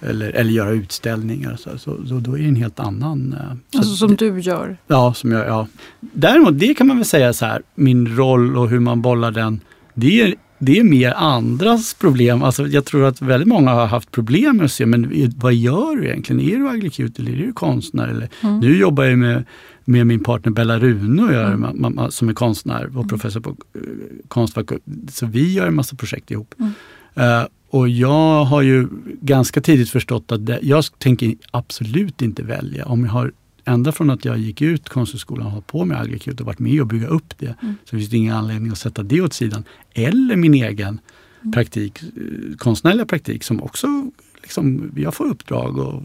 eller, 0.00 0.30
eller 0.30 0.50
göra 0.50 0.70
utställningar. 0.70 1.56
Så, 1.56 1.78
så, 1.78 2.06
så 2.06 2.14
då 2.20 2.34
är 2.34 2.42
det 2.42 2.48
en 2.48 2.56
helt 2.56 2.80
annan... 2.80 3.32
eh, 3.32 3.56
så 3.70 3.78
Alltså 3.78 3.96
som 3.96 4.16
du 4.16 4.40
gör. 4.40 4.76
Ja, 4.86 5.14
som 5.14 5.32
jag, 5.32 5.46
ja. 5.46 5.66
Däremot, 6.00 6.58
det 6.58 6.74
kan 6.74 6.86
man 6.86 6.96
väl 6.96 7.06
säga 7.06 7.32
så 7.32 7.46
här, 7.46 7.62
min 7.74 8.16
roll 8.16 8.56
och 8.56 8.68
hur 8.68 8.80
man 8.80 9.02
bollar 9.02 9.30
den, 9.30 9.60
det 9.94 10.20
är, 10.20 10.34
det 10.58 10.78
är 10.78 10.84
mer 10.84 11.12
andras 11.16 11.94
problem. 11.94 12.42
Alltså, 12.42 12.66
jag 12.66 12.84
tror 12.84 13.04
att 13.04 13.22
väldigt 13.22 13.48
många 13.48 13.70
har 13.70 13.86
haft 13.86 14.10
problem 14.10 14.56
med 14.56 14.64
att 14.64 14.72
se, 14.72 14.86
men 14.86 15.32
vad 15.36 15.54
gör 15.54 15.96
du 15.96 16.04
egentligen? 16.06 16.40
Är 16.40 16.56
du 16.56 16.68
aglikut 16.68 17.18
eller 17.18 17.32
är 17.32 17.36
du 17.36 17.52
konstnär? 17.52 18.08
Eller, 18.08 18.28
Mm. 18.42 18.58
Nu 18.60 18.76
jobbar 18.78 19.04
jag 19.04 19.18
med, 19.18 19.44
med 19.84 20.06
min 20.06 20.20
partner 20.24 20.52
Bella 20.52 20.78
Rune 20.78 21.22
och 21.22 21.28
ma- 21.30 21.74
ma- 21.74 22.10
som 22.10 22.28
är 22.28 22.32
konstnär 22.34 22.98
och 22.98 23.08
professor 23.08 23.40
på 23.40 23.50
eh, 23.50 23.80
Konstfack. 24.28 24.66
Så 25.10 25.26
vi 25.26 25.52
gör 25.52 25.66
en 25.66 25.74
massa 25.74 25.96
projekt 25.96 26.30
ihop. 26.30 26.54
Mm. 26.58 26.72
Eh, 27.14 27.46
och 27.70 27.88
jag 27.88 28.44
har 28.44 28.62
ju 28.62 28.88
ganska 29.20 29.60
tidigt 29.60 29.90
förstått 29.90 30.32
att 30.32 30.46
det, 30.46 30.58
jag 30.62 30.84
tänker 30.98 31.34
absolut 31.50 32.22
inte 32.22 32.42
välja. 32.42 32.84
Om 32.86 33.04
jag 33.04 33.12
har 33.12 33.32
ända 33.66 33.92
från 33.92 34.10
att 34.10 34.24
jag 34.24 34.38
gick 34.38 34.62
ut 34.62 34.88
Konsthögskolan 34.88 35.46
och 35.46 35.52
hållit 35.52 35.66
på 35.66 35.84
med 35.84 36.00
Aglikut 36.00 36.40
och 36.40 36.46
varit 36.46 36.58
med 36.58 36.80
och 36.80 36.86
bygga 36.86 37.06
upp 37.06 37.38
det, 37.38 37.54
Mm. 37.62 37.74
så 37.84 37.90
finns 37.96 38.10
det 38.10 38.16
ingen 38.16 38.34
anledning 38.34 38.72
att 38.72 38.78
sätta 38.78 39.02
det 39.02 39.20
åt 39.20 39.32
sidan. 39.32 39.64
Eller 39.94 40.36
min 40.36 40.54
egen 40.54 41.00
Mm. 41.40 41.52
praktik, 41.52 42.02
eh, 42.02 42.56
konstnärliga 42.58 43.06
praktik 43.06 43.44
som 43.44 43.62
också, 43.62 44.10
liksom, 44.42 44.92
jag 44.96 45.14
får 45.14 45.24
uppdrag 45.24 45.78
och 45.78 46.02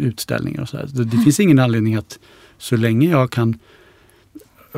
utställningar 0.00 0.60
och 0.62 0.68
så. 0.68 0.76
Här. 0.76 0.86
Så 0.86 1.02
Det 1.02 1.18
finns 1.18 1.40
ingen 1.40 1.58
anledning 1.58 1.94
att 1.94 2.18
så 2.58 2.76
länge 2.76 3.10
jag 3.10 3.30
kan 3.30 3.58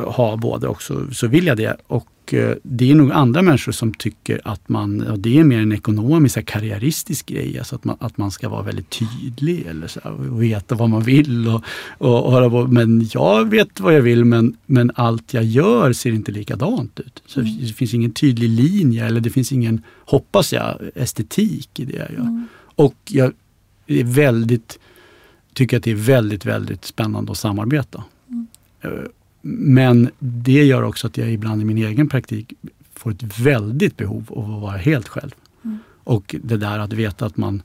ha 0.03 0.37
båda 0.37 0.69
också 0.69 1.07
så 1.13 1.27
vill 1.27 1.45
jag 1.45 1.57
det. 1.57 1.77
Och 1.87 2.33
eh, 2.33 2.55
det 2.63 2.91
är 2.91 2.95
nog 2.95 3.11
andra 3.11 3.41
människor 3.41 3.71
som 3.71 3.93
tycker 3.93 4.41
att 4.43 4.69
man, 4.69 5.01
och 5.01 5.19
det 5.19 5.39
är 5.39 5.43
mer 5.43 5.59
en 5.59 5.71
ekonomisk, 5.71 6.33
så 6.33 6.39
här, 6.39 6.45
karriäristisk 6.45 7.25
grej, 7.25 7.59
alltså 7.59 7.75
att 7.75 7.83
man, 7.83 7.97
att 7.99 8.17
man 8.17 8.31
ska 8.31 8.49
vara 8.49 8.61
väldigt 8.61 8.89
tydlig 8.89 9.65
eller 9.65 9.87
så 9.87 9.99
här, 10.03 10.11
och 10.11 10.43
veta 10.43 10.75
vad 10.75 10.89
man 10.89 11.01
vill. 11.01 11.47
Och, 11.47 11.63
och, 11.97 12.53
och, 12.53 12.69
men 12.69 13.09
jag 13.13 13.49
vet 13.49 13.79
vad 13.79 13.95
jag 13.95 14.01
vill 14.01 14.25
men, 14.25 14.57
men 14.65 14.91
allt 14.95 15.33
jag 15.33 15.43
gör 15.43 15.93
ser 15.93 16.11
inte 16.11 16.31
likadant 16.31 16.99
ut. 16.99 17.23
Så 17.25 17.41
Det 17.41 17.73
finns 17.73 17.93
ingen 17.93 18.11
tydlig 18.11 18.49
linje 18.49 19.05
eller 19.05 19.21
det 19.21 19.29
finns 19.29 19.51
ingen, 19.51 19.81
hoppas 20.05 20.53
jag, 20.53 20.75
estetik 20.95 21.79
i 21.79 21.85
det 21.85 21.97
jag 21.97 22.11
gör. 22.11 22.19
Mm. 22.19 22.47
Och 22.75 22.95
jag 23.09 23.33
är 23.87 24.03
väldigt, 24.03 24.79
tycker 25.53 25.77
att 25.77 25.83
det 25.83 25.91
är 25.91 25.95
väldigt, 25.95 26.45
väldigt 26.45 26.85
spännande 26.85 27.31
att 27.31 27.37
samarbeta. 27.37 28.03
Eh, 28.81 28.89
Men 29.41 30.09
det 30.19 30.63
gör 30.63 30.83
också 30.83 31.07
att 31.07 31.17
jag 31.17 31.31
ibland 31.31 31.61
i 31.61 31.65
min 31.65 31.77
egen 31.77 32.09
praktik 32.09 32.53
får 32.95 33.11
ett 33.11 33.39
väldigt 33.39 33.97
behov 33.97 34.25
av 34.29 34.55
att 34.55 34.61
vara 34.61 34.77
helt 34.77 35.07
själv. 35.07 35.31
Mm. 35.63 35.77
Och 36.03 36.35
det 36.43 36.57
där 36.57 36.79
att 36.79 36.93
veta 36.93 37.25
att 37.25 37.37
man, 37.37 37.61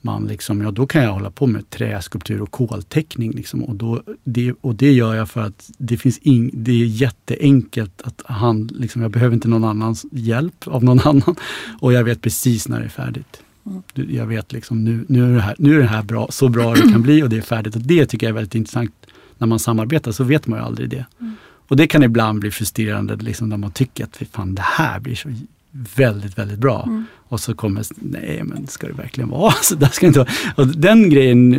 man 0.00 0.26
liksom, 0.26 0.60
ja 0.60 0.70
då 0.70 0.86
kan 0.86 1.02
jag 1.02 1.12
hålla 1.12 1.30
på 1.30 1.46
med 1.46 1.70
träskulptur 1.70 2.42
och 2.42 2.50
kolteckning. 2.50 3.32
Liksom, 3.32 3.64
och, 3.64 3.74
då, 3.74 4.02
det, 4.24 4.52
och 4.60 4.74
det 4.74 4.92
gör 4.92 5.14
jag 5.14 5.30
för 5.30 5.40
att 5.40 5.70
det, 5.78 5.96
finns 5.96 6.18
ing, 6.18 6.50
det 6.52 6.72
är 6.72 6.86
jätteenkelt 6.86 8.02
att 8.02 8.22
hand, 8.24 8.72
liksom, 8.80 9.02
jag 9.02 9.10
behöver 9.10 9.34
inte 9.34 9.48
någon 9.48 9.64
annans 9.64 10.06
hjälp 10.12 10.66
av 10.66 10.84
någon 10.84 11.00
annan. 11.04 11.36
Och 11.80 11.92
jag 11.92 12.04
vet 12.04 12.20
precis 12.20 12.68
när 12.68 12.78
det 12.78 12.84
är 12.84 12.88
färdigt. 12.88 13.42
Mm. 13.66 13.82
Jag 13.94 14.26
vet 14.26 14.52
liksom 14.52 14.84
nu, 14.84 15.04
nu, 15.08 15.24
är 15.24 15.34
det 15.34 15.40
här, 15.40 15.54
nu 15.58 15.74
är 15.74 15.78
det 15.78 15.88
här 15.88 16.02
bra, 16.02 16.26
så 16.30 16.48
bra 16.48 16.74
det 16.74 16.80
kan 16.92 17.02
bli 17.02 17.22
och 17.22 17.28
det 17.28 17.36
är 17.36 17.42
färdigt. 17.42 17.76
Och 17.76 17.82
det 17.82 18.06
tycker 18.06 18.26
jag 18.26 18.30
är 18.30 18.34
väldigt 18.34 18.54
intressant. 18.54 19.01
När 19.42 19.46
man 19.46 19.58
samarbetar 19.58 20.12
så 20.12 20.24
vet 20.24 20.46
man 20.46 20.58
ju 20.58 20.64
aldrig 20.64 20.88
det. 20.90 21.04
Mm. 21.20 21.32
Och 21.68 21.76
det 21.76 21.86
kan 21.86 22.02
ibland 22.02 22.40
bli 22.40 22.50
frustrerande 22.50 23.16
liksom, 23.16 23.48
när 23.48 23.56
man 23.56 23.70
tycker 23.70 24.04
att 24.04 24.16
"Fy 24.16 24.24
fan, 24.24 24.54
det 24.54 24.62
här 24.62 25.00
blir 25.00 25.14
så 25.14 25.28
väldigt, 25.96 26.38
väldigt 26.38 26.58
bra. 26.58 26.82
Mm. 26.86 27.04
Och 27.28 27.40
så 27.40 27.54
kommer, 27.54 27.84
nej 27.96 28.40
men 28.44 28.66
ska 28.66 28.86
det 28.86 28.92
verkligen 28.92 29.28
vara 29.30 29.52
så? 29.62 29.74
Där 29.74 29.86
ska 29.88 30.06
det 30.06 30.08
inte 30.08 30.18
vara. 30.18 30.28
Och 30.56 30.66
den 30.66 31.10
grejen, 31.10 31.50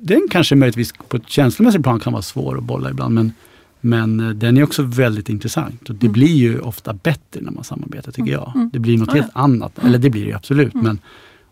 den 0.00 0.20
kanske 0.30 0.54
möjligtvis 0.54 0.92
på 1.08 1.16
ett 1.16 1.28
känslomässigt 1.28 1.82
plan 1.82 2.00
kan 2.00 2.12
vara 2.12 2.22
svår 2.22 2.58
att 2.58 2.64
bolla 2.64 2.90
ibland. 2.90 3.14
Men, 3.14 3.32
Men 3.80 4.20
eh, 4.20 4.28
den 4.30 4.56
är 4.58 4.62
också 4.62 4.82
väldigt 4.82 5.28
intressant 5.28 5.88
och 5.90 5.94
det 5.94 6.06
Mm. 6.06 6.12
blir 6.12 6.36
ju 6.36 6.58
ofta 6.60 6.92
bättre 6.92 7.40
när 7.40 7.50
man 7.52 7.64
samarbetar 7.64 8.12
tycker 8.12 8.32
Mm. 8.32 8.32
jag. 8.32 8.52
Mm. 8.56 8.70
Det 8.72 8.78
blir 8.78 8.98
något 8.98 9.12
helt 9.12 9.30
annat, 9.32 9.78
eller 9.84 9.98
det 9.98 10.10
blir 10.10 10.22
det 10.22 10.28
ju 10.28 10.36
absolut. 10.36 10.74
Mm. 10.74 10.86
Men, 10.86 10.98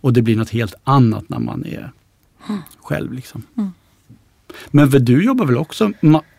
och 0.01 0.13
det 0.13 0.23
blir 0.23 0.37
något 0.37 0.51
helt 0.51 0.75
annat 0.85 1.29
när 1.29 1.39
man 1.39 1.65
är 1.65 1.93
Mm. 2.49 2.61
själv. 2.81 3.13
Liksom. 3.13 3.43
Men 4.71 4.91
du 4.91 5.25
jobbar 5.25 5.47
väl 5.47 5.57
också 5.57 5.93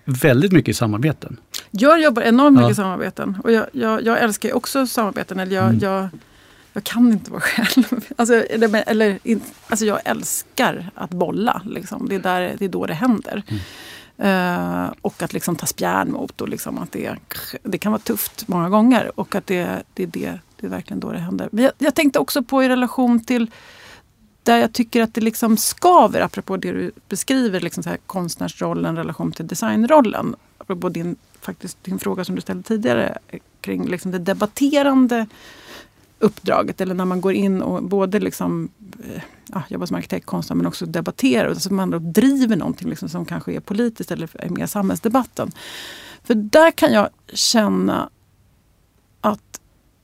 väldigt 0.06 0.52
mycket 0.52 0.69
i 0.69 0.74
samarbeten? 0.74 1.38
Jag 1.71 2.02
jobbar 2.02 2.21
enormt 2.21 2.54
mycket 2.58 2.67
Ja. 2.67 2.71
i 2.71 2.76
samarbeten 2.76 3.38
och 3.43 3.52
jag, 3.52 3.65
jag, 3.71 4.04
jag 4.06 4.19
älskar 4.21 4.50
ju 4.50 4.56
också 4.56 4.88
samarbeten. 4.88 5.39
Eller 5.39 5.56
jag, 5.56 5.65
Mm. 5.65 5.80
jag, 5.82 6.10
jag 6.74 6.84
kan 6.84 7.12
inte 7.12 7.32
vara 7.32 7.41
själv. 7.41 7.84
Alltså, 8.17 8.34
eller, 8.36 8.84
eller, 8.88 9.19
alltså 9.67 9.86
jag 9.86 10.00
älskar 10.06 10.89
att 10.95 11.10
bolla. 11.10 11.62
Liksom. 11.65 12.10
Det, 12.10 12.15
är 12.15 12.19
där, 12.19 12.56
det 12.60 12.65
är 12.65 12.69
då 12.69 12.86
det 12.86 12.93
händer. 12.93 13.43
Mm. 13.47 13.62
Eh, 14.86 14.91
och 15.02 15.24
att 15.24 15.34
liksom 15.34 15.56
ta 15.56 15.65
spjärn 15.65 16.12
mot. 16.12 16.41
Och 16.41 16.50
liksom 16.50 16.78
att 16.78 16.91
det, 16.91 17.15
det 17.63 17.78
kan 17.78 17.91
vara 17.91 18.02
tufft 18.02 18.47
många 18.47 18.69
gånger. 18.69 19.19
Och 19.19 19.36
att 19.36 19.47
det, 19.47 19.84
det, 19.93 20.04
är 20.04 20.08
det, 20.08 20.39
det 20.60 20.65
är 20.67 20.69
verkligen 20.69 21.00
då 21.00 21.12
det 21.12 21.19
händer. 21.19 21.50
Men 21.52 21.63
jag, 21.63 21.74
jag 21.78 21.95
tänkte 21.95 22.19
också 22.19 22.43
på 22.43 22.63
i 22.63 22.69
relation 22.69 23.24
till 23.24 23.52
där 24.43 24.58
jag 24.58 24.73
tycker 24.73 25.01
att 25.01 25.13
det 25.13 25.21
liksom 25.21 25.58
skaver, 25.58 26.21
apropå 26.21 26.58
det 26.58 26.71
du 26.71 26.91
beskriver, 27.10 27.60
liksom 27.60 27.84
så 27.84 27.89
här, 27.89 27.97
konstnärsrollen, 28.06 28.95
relation 28.95 29.32
till 29.32 29.47
designrollen. 29.47 30.36
Apropå 30.58 30.89
din, 30.89 31.15
faktiskt, 31.41 31.84
din 31.84 31.99
fråga 31.99 32.25
som 32.25 32.36
du 32.36 32.41
ställde 32.41 32.63
tidigare 32.63 33.17
kring 33.62 33.88
liksom 33.88 34.12
det 34.12 34.19
debatterande 34.19 35.27
uppdraget. 36.19 36.82
Eller 36.82 36.95
när 36.95 37.06
man 37.06 37.21
går 37.21 37.34
in 37.34 37.62
och 37.62 37.84
både 37.84 38.19
liksom, 38.19 38.69
ja, 39.45 39.63
jobbar 39.69 39.86
som 39.86 39.95
arkitekt, 39.97 40.25
konstnär 40.25 40.56
men 40.56 40.65
också 40.65 40.86
debatterar. 40.86 41.49
Alltså 41.49 41.73
man 41.73 41.89
då 41.89 41.99
driver 41.99 42.56
någonting 42.56 42.89
liksom 42.89 43.10
som 43.10 43.25
kanske 43.25 43.54
är 43.54 43.60
politiskt 43.60 44.12
eller 44.12 44.30
är 44.34 44.49
mer 44.49 44.65
samhällsdebatten. 44.65 45.51
För 46.23 46.34
där 46.34 46.71
kan 46.71 46.93
jag 46.93 47.10
känna 47.34 48.10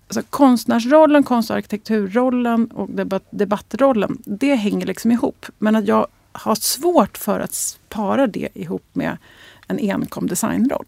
alltså, 0.08 0.22
konstnärsrollen, 0.30 1.24
konst 1.24 1.50
och 1.50 1.56
arkitekturrollen 1.56 2.67
och 2.67 2.89
debatt, 2.89 3.28
debattrollen, 3.30 4.17
det 4.26 4.56
hänger 4.56 4.86
liksom 4.86 5.12
ihop. 5.12 5.46
Men 5.58 5.76
att 5.76 5.88
jag 5.88 6.08
har 6.32 6.56
svårt 6.56 7.17
för 7.17 7.39
att 7.39 7.80
para 7.89 8.28
det 8.28 8.50
ihop 8.54 8.86
med 8.93 9.17
en 9.67 9.80
enkom 9.80 10.28
designroll. 10.28 10.86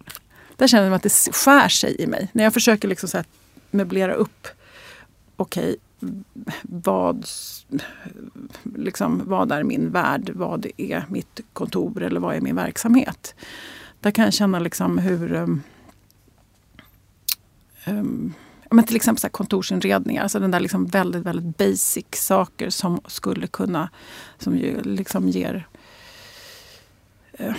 Där 0.55 0.67
känner 0.67 0.85
jag 0.85 0.93
att 0.93 1.03
det 1.03 1.13
skär 1.31 1.69
sig 1.69 2.01
i 2.01 2.07
mig. 2.07 2.29
När 2.33 2.43
jag 2.43 2.53
försöker 2.53 2.87
liksom 2.87 3.09
så 3.09 3.17
här 3.17 3.25
möblera 3.71 4.13
upp, 4.13 4.47
okej, 5.35 5.75
vad, 6.61 7.25
liksom, 8.75 9.21
vad 9.25 9.51
är 9.51 9.63
min 9.63 9.91
värld? 9.91 10.31
Vad 10.33 10.67
är 10.77 11.05
mitt 11.09 11.39
kontor 11.53 12.03
eller 12.03 12.19
vad 12.19 12.35
är 12.35 12.41
min 12.41 12.55
verksamhet? 12.55 13.35
Där 13.99 14.11
kan 14.11 14.25
jag 14.25 14.33
känna 14.33 14.59
liksom 14.59 14.97
hur 14.97 15.33
um, 15.33 15.63
um, 17.87 18.33
men 18.69 18.85
till 18.85 18.95
exempel 18.95 19.21
så 19.21 19.27
här 19.27 19.31
kontorsinredningar, 19.31 20.23
alltså 20.23 20.39
den 20.39 20.51
där 20.51 20.59
liksom 20.59 20.85
väldigt, 20.85 21.23
väldigt 21.23 21.57
basic 21.57 22.05
saker 22.13 22.69
som 22.69 23.01
skulle 23.07 23.47
kunna, 23.47 23.89
som 24.37 24.57
ju 24.57 24.81
liksom 24.81 25.29
ger 25.29 25.67
eh, 27.33 27.53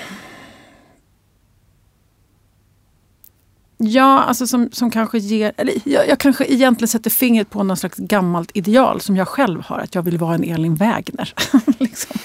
Ja, 3.82 4.22
alltså 4.22 4.46
som, 4.46 4.68
som 4.72 4.90
kanske 4.90 5.18
ger... 5.18 5.52
Eller 5.56 5.74
jag, 5.84 6.08
jag 6.08 6.18
kanske 6.18 6.44
egentligen 6.44 6.88
sätter 6.88 7.10
fingret 7.10 7.50
på 7.50 7.62
någon 7.62 7.76
slags 7.76 7.96
gammalt 7.98 8.50
ideal 8.54 9.00
som 9.00 9.16
jag 9.16 9.28
själv 9.28 9.62
har. 9.62 9.78
Att 9.78 9.94
jag 9.94 10.02
vill 10.02 10.18
vara 10.18 10.34
en 10.34 10.44
Elin 10.44 10.74
Wägner. 10.74 11.34
liksom. 11.78 12.20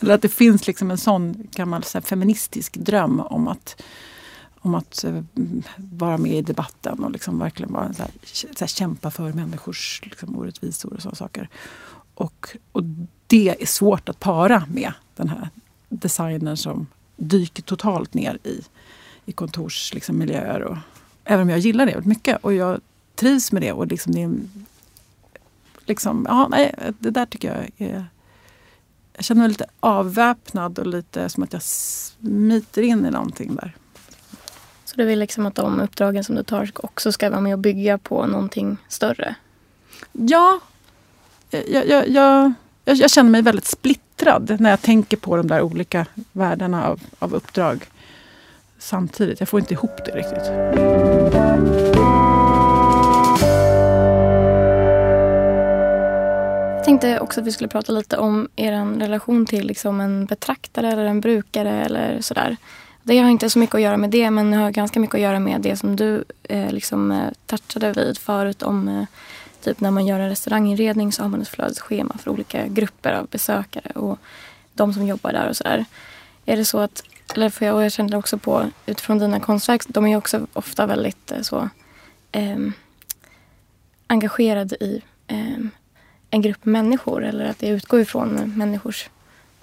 Eller 0.00 0.14
att 0.14 0.22
det 0.22 0.28
finns 0.28 0.66
liksom 0.66 0.90
en 0.90 0.98
sån 0.98 1.48
gammal 1.50 1.84
så 1.84 1.98
här, 1.98 2.02
feministisk 2.02 2.76
dröm 2.76 3.20
om 3.20 3.48
att, 3.48 3.82
om 4.60 4.74
att 4.74 5.04
eh, 5.04 5.22
vara 5.76 6.18
med 6.18 6.32
i 6.32 6.42
debatten 6.42 7.04
och 7.04 7.10
liksom 7.10 7.38
verkligen 7.38 7.72
vara, 7.72 7.92
så 7.92 8.02
här, 8.02 8.10
så 8.32 8.46
här, 8.60 8.66
kämpa 8.66 9.10
för 9.10 9.32
människors 9.32 10.00
liksom, 10.04 10.38
orättvisor 10.38 10.92
och 10.92 11.02
sådana 11.02 11.16
saker. 11.16 11.48
Och, 12.14 12.56
och 12.72 12.82
det 13.26 13.62
är 13.62 13.66
svårt 13.66 14.08
att 14.08 14.20
para 14.20 14.66
med 14.68 14.92
den 15.16 15.28
här 15.28 15.48
designen 15.88 16.56
som 16.56 16.86
dyker 17.16 17.62
totalt 17.62 18.14
ner 18.14 18.38
i 18.44 18.62
i 19.28 19.32
kontorsmiljöer. 19.32 19.94
Liksom, 19.94 20.18
miljöer 20.18 20.62
och, 20.62 20.76
även 21.24 21.42
om 21.42 21.48
jag 21.48 21.58
gillar 21.58 21.86
det 21.86 21.92
väldigt 21.92 22.08
mycket 22.08 22.44
och 22.44 22.54
jag 22.54 22.80
trivs 23.14 23.52
med 23.52 23.62
det. 23.62 23.72
Och 23.72 23.86
liksom 23.86 24.12
det 24.12 24.22
är, 24.22 24.30
liksom, 25.86 26.26
ja, 26.28 26.48
nej, 26.48 26.74
det 26.98 27.10
där 27.10 27.26
tycker 27.26 27.54
jag 27.54 27.88
är... 27.88 28.06
Jag 29.12 29.24
känner 29.24 29.40
mig 29.40 29.48
lite 29.48 29.66
avväpnad 29.80 30.78
och 30.78 30.86
lite 30.86 31.28
som 31.28 31.42
att 31.42 31.52
jag 31.52 31.62
smiter 31.62 32.82
in 32.82 33.06
i 33.06 33.10
någonting 33.10 33.54
där. 33.54 33.76
Du 34.98 35.04
vill 35.04 35.18
liksom 35.18 35.46
att 35.46 35.54
de 35.54 35.80
uppdragen 35.80 36.24
som 36.24 36.34
du 36.34 36.42
tar 36.42 36.70
också 36.74 37.12
ska 37.12 37.30
vara 37.30 37.40
med 37.40 37.52
och 37.52 37.58
bygga 37.58 37.98
på 37.98 38.26
någonting 38.26 38.76
större? 38.88 39.34
Ja, 40.12 40.60
jag, 41.50 41.68
jag, 41.68 42.08
jag, 42.08 42.52
jag, 42.84 42.96
jag 42.96 43.10
känner 43.10 43.30
mig 43.30 43.42
väldigt 43.42 43.64
splittrad 43.64 44.56
när 44.60 44.70
jag 44.70 44.82
tänker 44.82 45.16
på 45.16 45.36
de 45.36 45.46
där 45.46 45.62
olika 45.62 46.06
världarna 46.32 46.86
av, 46.86 47.00
av 47.18 47.34
uppdrag 47.34 47.84
samtidigt. 48.78 49.40
Jag 49.40 49.48
får 49.48 49.60
inte 49.60 49.74
ihop 49.74 50.04
det 50.04 50.12
riktigt. 50.12 50.46
Jag 56.76 56.84
tänkte 56.84 57.20
också 57.20 57.40
att 57.40 57.46
vi 57.46 57.52
skulle 57.52 57.68
prata 57.68 57.92
lite 57.92 58.16
om 58.16 58.48
er 58.56 58.98
relation 58.98 59.46
till 59.46 59.66
liksom 59.66 60.00
en 60.00 60.26
betraktare 60.26 60.92
eller 60.92 61.04
en 61.04 61.20
brukare 61.20 61.84
eller 61.84 62.20
sådär. 62.20 62.56
Det 63.08 63.18
har 63.18 63.30
inte 63.30 63.50
så 63.50 63.58
mycket 63.58 63.74
att 63.74 63.80
göra 63.80 63.96
med 63.96 64.10
det 64.10 64.30
men 64.30 64.52
har 64.52 64.70
ganska 64.70 65.00
mycket 65.00 65.14
att 65.14 65.20
göra 65.20 65.40
med 65.40 65.60
det 65.60 65.76
som 65.76 65.96
du 65.96 66.24
eh, 66.42 66.70
liksom 66.70 67.12
eh, 67.12 67.28
touchade 67.46 67.92
vid 67.92 68.18
förut 68.18 68.62
om 68.62 68.88
eh, 68.88 69.04
typ 69.60 69.80
när 69.80 69.90
man 69.90 70.06
gör 70.06 70.20
en 70.20 70.28
restauranginredning 70.28 71.12
så 71.12 71.22
har 71.22 71.28
man 71.28 71.42
ett 71.42 71.48
flödesschema 71.48 72.18
för 72.18 72.30
olika 72.30 72.66
grupper 72.66 73.12
av 73.12 73.26
besökare 73.26 73.90
och 73.90 74.18
de 74.74 74.94
som 74.94 75.06
jobbar 75.06 75.32
där 75.32 75.48
och 75.48 75.56
sådär. 75.56 75.84
Är 76.44 76.56
det 76.56 76.64
så 76.64 76.78
att, 76.78 77.02
eller 77.34 77.50
för 77.50 77.66
jag, 77.66 77.76
och 77.76 77.84
jag 77.84 77.92
känner 77.92 78.16
också 78.16 78.38
på 78.38 78.70
utifrån 78.86 79.18
dina 79.18 79.40
konstverk, 79.40 79.82
de 79.88 80.04
är 80.04 80.08
ju 80.08 80.16
också 80.16 80.46
ofta 80.52 80.86
väldigt 80.86 81.32
eh, 81.32 81.40
så 81.40 81.68
eh, 82.32 82.58
engagerade 84.06 84.84
i 84.84 85.02
eh, 85.26 85.58
en 86.30 86.42
grupp 86.42 86.64
människor 86.64 87.24
eller 87.24 87.44
att 87.44 87.58
det 87.58 87.68
utgår 87.68 88.00
ifrån 88.00 88.52
människors 88.56 89.10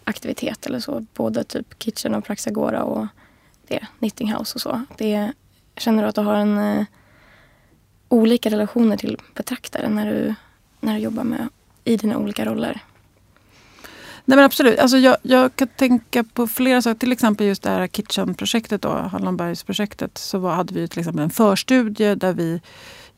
aktivitet 0.04 0.66
eller 0.66 0.80
så. 0.80 1.06
Både 1.14 1.44
typ 1.44 1.80
Kitchen 1.80 2.16
och 2.16 2.26
Praxagora 2.26 2.84
och 2.84 3.08
det, 3.68 3.88
Knitting 4.00 4.34
House 4.34 4.56
och 4.56 4.62
så. 4.62 4.82
Det, 4.98 5.34
känner 5.78 6.04
du 6.04 6.10
att 6.10 6.16
du 6.16 6.22
har 6.22 6.36
en 6.36 6.58
eh, 6.58 6.86
olika 8.10 8.50
relationer 8.50 8.98
till 8.98 9.18
betraktaren 9.34 9.96
när 9.96 10.06
du, 10.06 10.36
när 10.80 10.94
du 10.94 11.00
jobbar 11.00 11.24
med 11.24 11.50
i 11.84 11.98
dina 11.98 12.18
olika 12.18 12.46
roller? 12.46 12.82
Nej 14.26 14.36
men 14.36 14.46
absolut. 14.46 14.80
Alltså 14.80 14.98
jag, 14.98 15.18
jag 15.22 15.56
kan 15.56 15.68
tänka 15.68 16.24
på 16.24 16.48
flera 16.48 16.82
saker. 16.82 17.00
Till 17.00 17.12
exempel 17.12 17.48
just 17.48 17.64
det 17.64 17.70
här 17.70 17.88
Kitchen-projektet, 17.88 18.82
då, 18.82 18.90
Hallonbergsprojektet. 18.90 20.18
Så 20.18 20.40
var, 20.40 20.56
hade 20.56 20.74
vi 20.74 20.88
till 20.88 21.00
exempel 21.00 21.24
en 21.24 21.30
förstudie 21.30 22.16
där 22.16 22.34
vi 22.34 22.62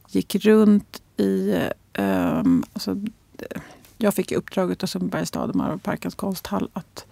gick 0.10 0.36
runt 0.36 1.02
i... 1.18 1.56
Um, 1.98 2.64
alltså, 2.74 2.96
jag 3.98 4.14
fick 4.14 4.32
i 4.32 4.36
uppdraget 4.36 4.84
av 4.84 4.88
Sundbybergs 4.88 5.30
stad 5.30 5.62
och 5.74 5.84
parkens 5.84 6.16
konsthall 6.16 6.70
att 6.74 7.06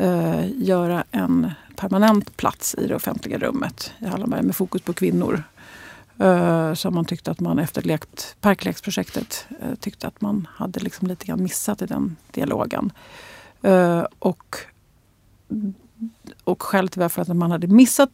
uh, 0.00 0.62
göra 0.62 1.04
en 1.10 1.52
permanent 1.80 2.36
plats 2.36 2.74
i 2.78 2.86
det 2.86 2.94
offentliga 2.94 3.38
rummet 3.38 3.92
i 3.98 4.06
Hallonberg 4.06 4.42
med 4.42 4.56
fokus 4.56 4.82
på 4.82 4.92
kvinnor. 4.92 5.42
Uh, 6.20 6.74
som 6.74 6.94
man 6.94 7.04
tyckte 7.04 7.30
att 7.30 7.40
man 7.40 7.58
efter 7.58 7.82
lekt, 7.82 8.36
parkleksprojektet 8.40 9.46
uh, 9.50 9.74
tyckte 9.74 10.06
att 10.06 10.20
man 10.20 10.48
hade 10.54 10.80
liksom 10.80 11.08
lite 11.08 11.26
grann 11.26 11.42
missat 11.42 11.82
i 11.82 11.86
den 11.86 12.16
dialogen. 12.30 12.92
Uh, 13.64 14.04
och, 14.18 14.56
och 16.44 16.62
skälet 16.62 16.92
till 16.92 17.00
varför 17.00 17.22
att 17.22 17.28
man 17.36 17.50
hade 17.50 17.66
missat 17.66 18.10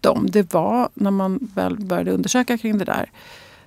dem, 0.00 0.26
det 0.30 0.54
var 0.54 0.88
när 0.94 1.10
man 1.10 1.50
väl 1.54 1.76
började 1.76 2.12
undersöka 2.12 2.58
kring 2.58 2.78
det 2.78 2.84
där. 2.84 3.10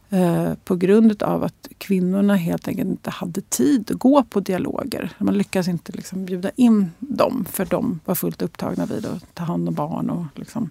Eh, 0.10 0.54
på 0.64 0.76
grund 0.76 1.24
av 1.24 1.44
att 1.44 1.68
kvinnorna 1.78 2.36
helt 2.36 2.68
enkelt 2.68 2.90
inte 2.90 3.10
hade 3.10 3.42
tid 3.42 3.92
att 3.92 4.00
gå 4.00 4.24
på 4.24 4.40
dialoger. 4.40 5.12
Man 5.18 5.38
lyckades 5.38 5.68
inte 5.68 5.92
liksom 5.92 6.26
bjuda 6.26 6.52
in 6.56 6.92
dem 7.00 7.46
för 7.52 7.66
de 7.66 8.00
var 8.06 8.16
fullt 8.16 8.42
upptagna 8.42 8.86
vid 8.86 9.06
att 9.06 9.36
ta 9.36 9.44
hand 9.44 9.68
om 9.68 9.74
barn. 9.74 10.10
Och 10.10 10.26
liksom, 10.36 10.70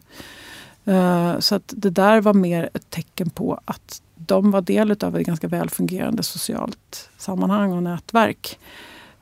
eh, 0.85 1.39
så 1.39 1.55
att 1.55 1.75
det 1.77 1.91
där 1.91 2.21
var 2.21 2.35
mer 2.35 2.71
ett 2.75 2.91
tecken 2.91 3.31
på 3.31 3.61
att 3.65 4.03
de 4.17 4.51
var 4.51 4.61
del 4.61 4.97
av 5.05 5.17
ett 5.17 5.27
ganska 5.27 5.49
välfungerande 5.49 6.23
socialt 6.23 7.11
sammanhang 7.19 7.73
och 7.73 7.83
nätverk. 7.83 8.59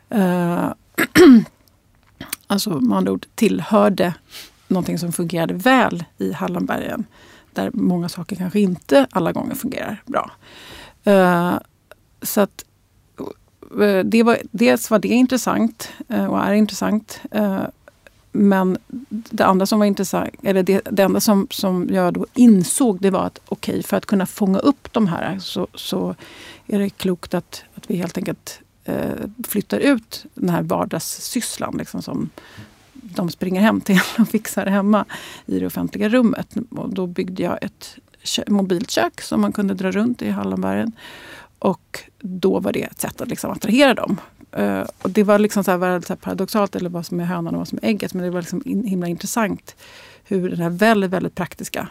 Eh, 0.09 0.73
alltså 2.47 2.71
med 2.71 2.99
andra 2.99 3.13
ord 3.13 3.27
tillhörde 3.35 4.15
någonting 4.69 4.99
som 4.99 5.13
fungerade 5.13 5.55
väl 5.55 6.05
i 6.19 6.33
Hallonbergen. 6.33 7.05
Där 7.53 7.71
många 7.75 8.09
saker 8.09 8.37
kanske 8.37 8.61
inte 8.61 9.07
alla 9.11 9.33
gånger 9.33 9.55
fungerar 9.55 10.03
bra. 10.07 10.31
Uh, 11.07 11.59
så 12.23 12.41
att 12.41 12.65
eh, 13.81 13.99
det 14.05 14.23
var, 14.23 14.39
dels 14.51 14.91
var 14.91 14.99
det 14.99 15.09
intressant 15.09 15.91
eh, 16.09 16.27
och 16.27 16.45
är 16.45 16.53
intressant. 16.53 17.21
men 18.33 18.79
det 19.09 19.45
andra 19.45 19.67
som 19.67 19.79
var 19.79 19.87
intressant, 19.87 20.31
eller 20.43 20.63
det, 20.63 20.81
det 20.91 21.03
enda 21.03 21.21
som, 21.21 21.47
som 21.51 21.89
jag 21.91 22.15
då 22.15 22.27
insåg 22.35 23.01
det 23.01 23.11
var 23.11 23.27
att 23.27 23.41
okej, 23.49 23.73
okay, 23.73 23.83
för 23.83 23.97
att 23.97 24.07
kunna 24.07 24.27
fånga 24.27 24.59
upp 24.59 24.93
de 24.93 25.07
här 25.07 25.39
så, 25.39 25.67
så 25.75 26.15
är 26.67 26.79
det 26.79 26.91
klokt 26.91 27.35
att, 27.35 27.65
att 27.75 27.91
vi 27.91 27.97
helt 27.97 28.19
enkelt 28.19 28.61
flyttar 29.49 29.79
ut 29.79 30.25
den 30.35 30.49
här 30.49 30.63
vardagssysslan 30.63 31.77
liksom, 31.79 32.03
som 32.03 32.31
de 33.03 33.31
springer 33.31 33.61
hem 33.61 33.81
till 33.81 34.01
och 34.19 34.29
fixar 34.29 34.67
hemma 34.67 35.05
i 35.47 35.59
det 35.59 35.67
offentliga 35.67 36.09
rummet. 36.09 36.55
Och 36.71 36.95
då 36.95 37.07
byggde 37.07 37.43
jag 37.43 37.59
ett 37.63 37.99
mobilt 38.49 38.91
kök 38.91 39.21
som 39.21 39.41
man 39.41 39.53
kunde 39.53 39.75
dra 39.75 39.91
runt 39.91 40.23
i 40.23 40.31
Hallonbergen. 40.31 40.93
Och 41.59 42.01
då 42.19 42.61
var 42.61 42.73
det 42.73 42.83
ett 42.83 43.01
sätt 43.01 43.21
att 43.21 43.29
liksom 43.29 43.51
attrahera 43.51 43.95
dem. 43.95 44.21
Uh, 44.59 44.85
och 45.03 45.11
det 45.11 45.23
var 45.23 45.39
liksom 45.39 45.65
så 45.65 45.71
här 45.71 46.01
så 46.01 46.13
här 46.13 46.17
paradoxalt, 46.17 46.77
eller 46.77 46.91
vad 46.91 47.07
som 47.07 47.21
är 47.21 47.25
hönan 47.25 47.55
och 47.55 47.59
vad 47.59 47.69
som 47.69 47.79
är 47.83 47.89
ägget. 47.89 48.15
Men 48.15 48.25
det 48.25 48.31
var 48.31 48.41
liksom 48.41 48.63
in, 48.65 48.85
himla 48.85 49.09
intressant 49.09 49.77
hur 50.25 50.51
det 50.51 50.63
här 50.63 50.71
väldigt, 50.71 51.11
väldigt 51.11 51.35
praktiska 51.35 51.89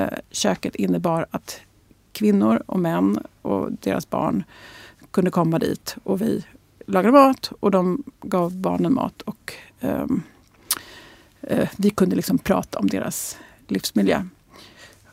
uh, 0.00 0.06
köket 0.30 0.74
innebar 0.74 1.26
att 1.30 1.60
kvinnor 2.12 2.62
och 2.66 2.78
män 2.78 3.18
och 3.42 3.72
deras 3.72 4.10
barn 4.10 4.44
kunde 5.10 5.30
komma 5.30 5.58
dit 5.58 5.96
och 6.04 6.20
vi 6.20 6.44
lagade 6.86 7.12
mat 7.12 7.52
och 7.60 7.70
de 7.70 8.02
gav 8.20 8.56
barnen 8.56 8.94
mat. 8.94 9.22
Och 9.22 9.52
um, 9.80 10.22
Eh, 11.46 11.68
vi 11.76 11.90
kunde 11.90 12.16
liksom 12.16 12.38
prata 12.38 12.78
om 12.78 12.86
deras 12.86 13.36
livsmiljö. 13.68 14.22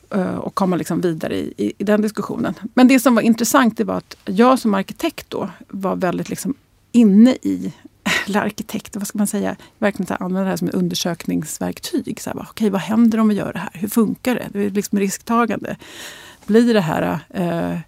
Eh, 0.09 0.35
och 0.35 0.55
komma 0.55 0.75
liksom 0.75 1.01
vidare 1.01 1.35
i, 1.35 1.53
i, 1.57 1.73
i, 1.77 1.83
den 1.83 2.01
diskussionen. 2.01 2.53
Men 2.73 2.87
det 2.87 2.99
som 2.99 3.15
var 3.15 3.21
intressant 3.21 3.77
det 3.77 3.83
var 3.83 3.97
att 3.97 4.15
jag 4.25 4.59
som 4.59 4.73
arkitekt 4.73 5.29
då 5.29 5.49
var 5.67 5.95
väldigt 5.95 6.29
liksom 6.29 6.53
inne 6.91 7.31
i 7.31 7.73
eller 8.27 8.41
arkitekt, 8.41 8.95
vad 8.95 9.07
ska 9.07 9.17
man 9.17 9.27
säga, 9.27 9.55
verkligen 9.77 10.07
så 10.07 10.13
här, 10.13 10.21
använda 10.23 10.43
det 10.43 10.49
här 10.49 10.57
som 10.57 10.67
ett 10.67 10.73
undersökningsverktyg. 10.73 12.21
Så 12.21 12.29
här, 12.29 12.37
Okej, 12.37 12.49
okay, 12.49 12.69
vad 12.69 12.81
händer 12.81 13.19
om 13.19 13.27
vi 13.27 13.35
gör 13.35 13.53
det 13.53 13.59
här? 13.59 13.71
Hur 13.73 13.87
funkar 13.87 14.35
det? 14.35 14.47
Det 14.51 14.65
är 14.65 14.69
liksom 14.69 14.99
risktagande. 14.99 15.75
Blir 16.45 16.73
det 16.73 16.81
här 16.81 17.19
eh, 17.29 17.79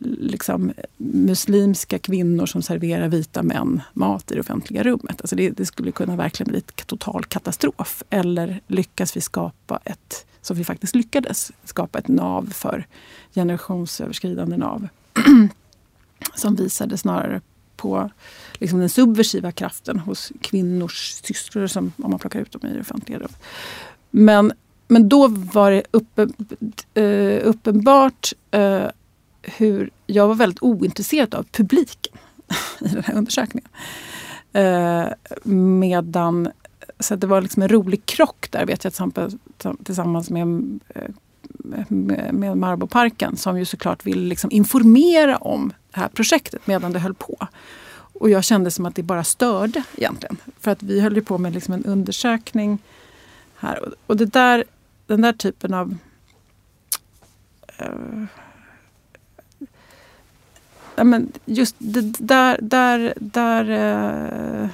liksom, 0.00 0.72
muslimska 0.96 1.98
kvinnor 1.98 2.46
som 2.46 2.62
serverar 2.62 3.08
vita 3.08 3.42
män 3.42 3.82
mat 3.92 4.30
i 4.32 4.34
det 4.34 4.40
offentliga 4.40 4.82
rummet? 4.82 5.20
Alltså 5.20 5.36
det, 5.36 5.50
det 5.50 5.66
skulle 5.66 5.92
kunna 5.92 6.16
verkligen 6.16 6.50
bli 6.50 6.60
total 6.60 7.24
katastrof. 7.24 8.02
Eller 8.10 8.60
lyckas 8.66 9.16
vi 9.16 9.20
skapa 9.20 9.80
ett 9.84 10.26
som 10.40 10.56
vi 10.56 10.64
faktiskt 10.64 10.94
lyckades 10.94 11.52
skapa 11.64 11.98
ett 11.98 12.08
nav 12.08 12.50
för 12.52 12.86
generationsöverskridande 13.34 14.56
nav. 14.56 14.88
som 16.34 16.54
visade 16.54 16.98
snarare 16.98 17.40
på 17.76 18.10
liksom 18.52 18.78
den 18.78 18.88
subversiva 18.88 19.52
kraften 19.52 19.98
hos 19.98 20.32
kvinnors 20.40 21.12
systrar 21.12 21.66
som, 21.66 21.92
om 21.96 22.10
man 22.10 22.18
plockar 22.18 22.40
ut 22.40 22.52
dem 22.52 22.70
i 22.70 22.74
det 22.74 22.80
offentliga 22.80 23.18
rummet. 23.18 23.42
Men, 24.10 24.52
men 24.88 25.08
då 25.08 25.28
var 25.28 25.70
det 25.70 25.82
uppen, 25.90 26.34
uh, 26.98 27.04
eh, 27.04 27.48
uppenbart 27.48 28.32
uh, 28.56 28.86
hur 29.44 29.90
jag 30.06 30.28
var 30.28 30.34
väldigt 30.34 30.62
ointresserad 30.62 31.34
av 31.34 31.42
publiken 31.42 32.12
i 32.80 32.88
den 32.88 33.04
här 33.04 33.14
undersökningen. 33.14 33.68
Eh, 34.52 35.06
medan 35.52 36.48
så 37.00 37.16
det 37.16 37.26
var 37.26 37.40
liksom 37.40 37.62
en 37.62 37.68
rolig 37.68 38.06
krock 38.06 38.50
där, 38.50 38.66
vet 38.66 38.84
jag, 38.84 38.92
tillsammans 39.84 40.30
med, 40.30 40.80
eh, 40.88 41.10
med, 41.88 42.34
med 42.34 42.56
Marboparken 42.56 43.36
som 43.36 43.58
ju 43.58 43.64
såklart 43.64 44.06
ville 44.06 44.28
liksom 44.28 44.50
informera 44.50 45.36
om 45.36 45.72
det 45.90 46.00
här 46.00 46.08
projektet 46.08 46.66
medan 46.66 46.92
det 46.92 46.98
höll 46.98 47.14
på. 47.14 47.48
Och 48.20 48.30
jag 48.30 48.44
kände 48.44 48.70
som 48.70 48.86
att 48.86 48.94
det 48.94 49.02
bara 49.02 49.24
störde 49.24 49.82
egentligen. 49.96 50.36
För 50.60 50.70
att 50.70 50.82
vi 50.82 51.00
höll 51.00 51.14
ju 51.14 51.22
på 51.22 51.38
med 51.38 51.54
liksom 51.54 51.74
en 51.74 51.84
undersökning 51.84 52.78
här. 53.56 53.92
Och 54.06 54.16
det 54.16 54.26
där, 54.26 54.64
den 55.06 55.20
där 55.20 55.32
typen 55.32 55.74
av 55.74 55.96
uh, 57.80 58.24
ja, 60.96 61.04
men 61.04 61.32
just 61.44 61.76
det 61.78 62.18
där, 62.18 62.58
där, 62.62 63.14
där 63.16 63.70
uh, 64.62 64.68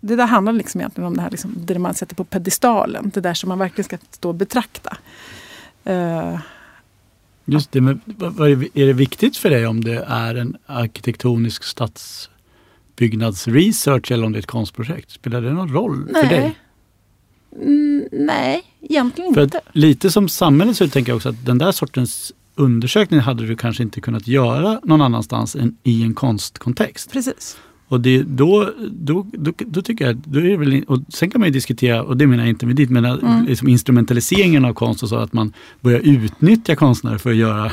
det 0.00 0.16
där 0.16 0.26
handlar 0.26 0.52
liksom 0.52 0.80
egentligen 0.80 1.06
om 1.06 1.16
det 1.16 1.22
här 1.22 1.30
liksom, 1.30 1.54
det 1.56 1.78
man 1.78 1.94
sätter 1.94 2.14
på 2.14 2.24
pedestalen. 2.24 3.10
Det 3.14 3.20
där 3.20 3.34
som 3.34 3.48
man 3.48 3.58
verkligen 3.58 3.84
ska 3.84 3.98
stå 4.10 4.28
och 4.28 4.34
betrakta. 4.34 4.96
Uh, 5.88 6.38
Just 7.44 7.72
det, 7.72 7.80
men 7.80 8.00
är 8.74 8.86
det 8.86 8.92
viktigt 8.92 9.36
för 9.36 9.50
dig 9.50 9.66
om 9.66 9.84
det 9.84 10.04
är 10.08 10.34
en 10.34 10.56
arkitektonisk 10.66 11.64
stadsbyggnadsresearch 11.64 14.12
eller 14.12 14.26
om 14.26 14.32
det 14.32 14.38
är 14.38 14.40
ett 14.40 14.46
konstprojekt? 14.46 15.10
Spelar 15.10 15.40
det 15.40 15.52
någon 15.52 15.72
roll 15.72 16.08
nej. 16.10 16.22
för 16.22 16.30
dig? 16.36 16.58
Mm, 17.56 18.08
nej, 18.12 18.62
egentligen 18.80 19.34
för 19.34 19.42
inte. 19.42 19.60
Lite 19.72 20.10
som 20.10 20.28
samhället 20.28 20.76
så 20.76 20.88
tänker 20.88 21.12
jag 21.12 21.16
också 21.16 21.28
att 21.28 21.46
den 21.46 21.58
där 21.58 21.72
sortens 21.72 22.32
undersökning 22.60 23.20
hade 23.20 23.46
du 23.46 23.56
kanske 23.56 23.82
inte 23.82 24.00
kunnat 24.00 24.28
göra 24.28 24.80
någon 24.84 25.00
annanstans 25.00 25.56
än 25.56 25.76
i 25.82 26.02
en 26.02 26.14
konstkontext. 26.14 27.12
Precis. 27.12 27.56
Och 27.88 28.00
det, 28.00 28.22
då, 28.22 28.70
då, 28.90 29.26
då, 29.32 29.52
då, 29.56 29.82
tycker 29.82 30.06
jag, 30.06 30.16
då 30.16 30.38
är 30.38 30.44
det 30.44 30.56
väl, 30.56 30.84
och 30.88 30.98
sen 31.08 31.30
kan 31.30 31.40
man 31.40 31.48
ju 31.48 31.52
diskutera, 31.52 32.02
och 32.02 32.16
det 32.16 32.26
menar 32.26 32.42
jag 32.42 32.48
inte 32.48 32.66
med 32.66 32.76
dit, 32.76 32.90
men 32.90 33.04
mm. 33.04 33.44
liksom 33.44 33.68
instrumentaliseringen 33.68 34.64
av 34.64 34.72
konst 34.72 35.02
och 35.02 35.08
så 35.08 35.16
att 35.16 35.32
man 35.32 35.52
börjar 35.80 36.00
utnyttja 36.00 36.76
konstnärer 36.76 37.18
för 37.18 37.30
att 37.30 37.36
göra 37.36 37.72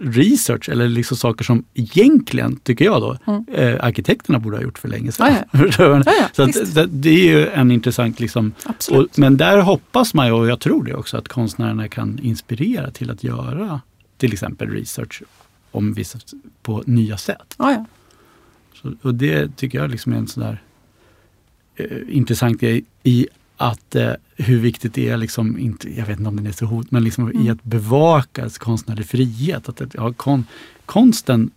research 0.00 0.68
eller 0.68 0.88
liksom 0.88 1.16
saker 1.16 1.44
som 1.44 1.64
egentligen, 1.74 2.56
tycker 2.56 2.84
jag 2.84 3.00
då, 3.00 3.16
mm. 3.26 3.44
eh, 3.52 3.84
arkitekterna 3.84 4.38
borde 4.38 4.56
ha 4.56 4.62
gjort 4.62 4.78
för 4.78 4.88
länge 4.88 5.12
sedan. 5.12 5.34
Ja, 5.52 5.66
ja. 5.78 6.02
ja, 6.06 6.28
så 6.32 6.42
att, 6.42 6.74
det, 6.74 6.86
det 6.86 7.10
är 7.10 7.38
ju 7.38 7.48
en 7.48 7.70
intressant, 7.70 8.20
liksom, 8.20 8.52
och, 8.90 9.06
men 9.14 9.36
där 9.36 9.58
hoppas 9.58 10.14
man 10.14 10.26
ju, 10.26 10.32
och 10.32 10.48
jag 10.48 10.60
tror 10.60 10.84
det 10.84 10.94
också, 10.94 11.16
att 11.16 11.28
konstnärerna 11.28 11.88
kan 11.88 12.18
inspirera 12.22 12.90
till 12.90 13.10
att 13.10 13.24
göra 13.24 13.80
till 14.16 14.32
exempel 14.32 14.70
research 14.70 15.22
om 15.70 15.92
vissa, 15.92 16.18
på 16.62 16.82
nya 16.86 17.16
sätt. 17.16 17.54
Ja, 17.58 17.86
så, 18.74 18.94
och 19.02 19.14
det 19.14 19.56
tycker 19.56 19.78
jag 19.78 19.90
liksom 19.90 20.12
är 20.12 20.16
en 20.16 20.28
sån 20.28 20.42
där 20.42 20.62
eh, 21.76 22.16
intressant 22.16 22.60
grej 22.60 22.84
i 23.02 23.28
att 23.62 23.94
eh, 23.94 24.12
hur 24.36 24.58
viktigt 24.58 24.94
det 24.94 25.08
är, 25.08 25.16
liksom, 25.16 25.58
inte, 25.58 25.98
jag 25.98 26.06
vet 26.06 26.18
inte 26.18 26.28
om 26.28 26.36
den 26.36 26.46
är 26.46 26.52
så 26.52 26.64
hot, 26.64 26.90
men 26.90 27.04
liksom 27.04 27.24
mm. 27.24 27.46
i 27.46 27.50
att 27.50 27.64
bevaka 27.64 28.48
konstnärlig 28.48 29.06
frihet. 29.06 29.68
Att, 29.68 29.82
ja, 29.94 30.12
kon, 30.12 30.44
konsten 30.86 31.50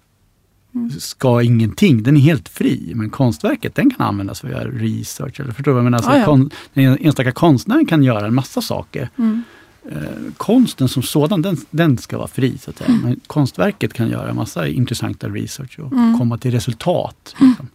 mm. 0.75 0.91
ska 0.91 1.41
ingenting, 1.41 2.03
den 2.03 2.17
är 2.17 2.21
helt 2.21 2.49
fri. 2.49 2.91
Men 2.95 3.09
konstverket 3.09 3.75
den 3.75 3.93
kan 3.93 4.07
användas 4.07 4.41
för 4.41 4.47
att 4.47 4.53
göra 4.53 4.69
research. 4.69 5.39
Eller 5.39 5.53
förstår 5.53 5.75
du 5.75 5.81
menar? 5.81 5.97
Alltså, 5.97 6.11
ah, 6.11 6.17
ja. 6.17 6.25
kon, 6.25 6.49
den 6.73 6.97
enstaka 6.97 7.31
konstnären 7.31 7.85
kan 7.85 8.03
göra 8.03 8.27
en 8.27 8.35
massa 8.35 8.61
saker. 8.61 9.09
Mm 9.17 9.43
eh, 9.91 10.33
konsten 10.37 10.87
som 10.87 11.03
sådan, 11.03 11.41
den, 11.41 11.57
den 11.69 11.97
ska 11.97 12.17
vara 12.17 12.27
fri. 12.27 12.57
Så 12.57 12.69
att 12.69 12.77
säga. 12.77 12.99
Men 13.03 13.19
konstverket 13.27 13.93
kan 13.93 14.09
göra 14.09 14.33
massa 14.33 14.67
intressanta 14.67 15.29
research 15.29 15.79
och 15.79 15.91
mm. 15.91 16.17
komma 16.17 16.37
till 16.37 16.51
resultat. 16.51 17.35
Liksom. 17.39 17.67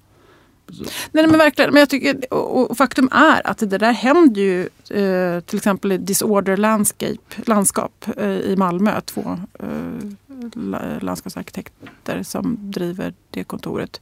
Nej, 1.12 1.26
men 1.26 1.38
verkligen. 1.38 1.70
Men 1.72 1.80
jag 1.80 1.88
tycker, 1.88 2.34
och, 2.34 2.76
faktum 2.76 3.08
är 3.12 3.46
att 3.46 3.58
det 3.58 3.78
där 3.78 3.92
händer 3.92 4.40
ju 4.40 4.60
eh, 4.90 5.40
till 5.40 5.56
exempel 5.56 5.92
i 5.92 5.98
Disorder 5.98 6.56
Landscape, 6.56 7.42
landskap 7.46 8.06
eh, 8.16 8.30
i 8.30 8.54
Malmö. 8.56 9.00
Två 9.00 9.38
eh, 9.58 11.00
landskapsarkitekter 11.00 12.22
som 12.22 12.56
driver 12.70 13.14
det 13.30 13.44
kontoret. 13.44 14.00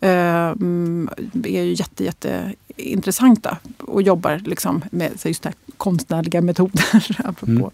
Eh, 0.00 0.54
är 1.44 1.62
ju 1.62 1.74
jätte, 1.74 2.04
jätte 2.04 2.54
intressanta 2.76 3.58
och 3.78 4.02
jobbar 4.02 4.42
liksom 4.44 4.84
med 4.90 5.12
just 5.24 5.42
det 5.42 5.48
här 5.48 5.56
konstnärliga 5.76 6.40
metoder. 6.40 7.16
apropå. 7.24 7.70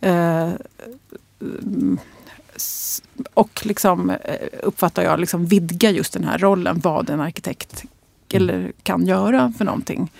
Mm. 0.00 0.48
Eh, 0.48 0.54
och 3.34 3.66
liksom, 3.66 4.10
eh, 4.10 4.48
uppfattar 4.62 5.02
jag 5.02 5.20
liksom 5.20 5.46
vidga 5.46 5.90
just 5.90 6.12
den 6.12 6.24
här 6.24 6.38
rollen, 6.38 6.80
vad 6.80 7.10
en 7.10 7.20
arkitekt 7.20 7.84
mm. 8.28 8.48
eller 8.48 8.72
kan 8.82 9.06
göra 9.06 9.52
för 9.58 9.64
någonting. 9.64 10.10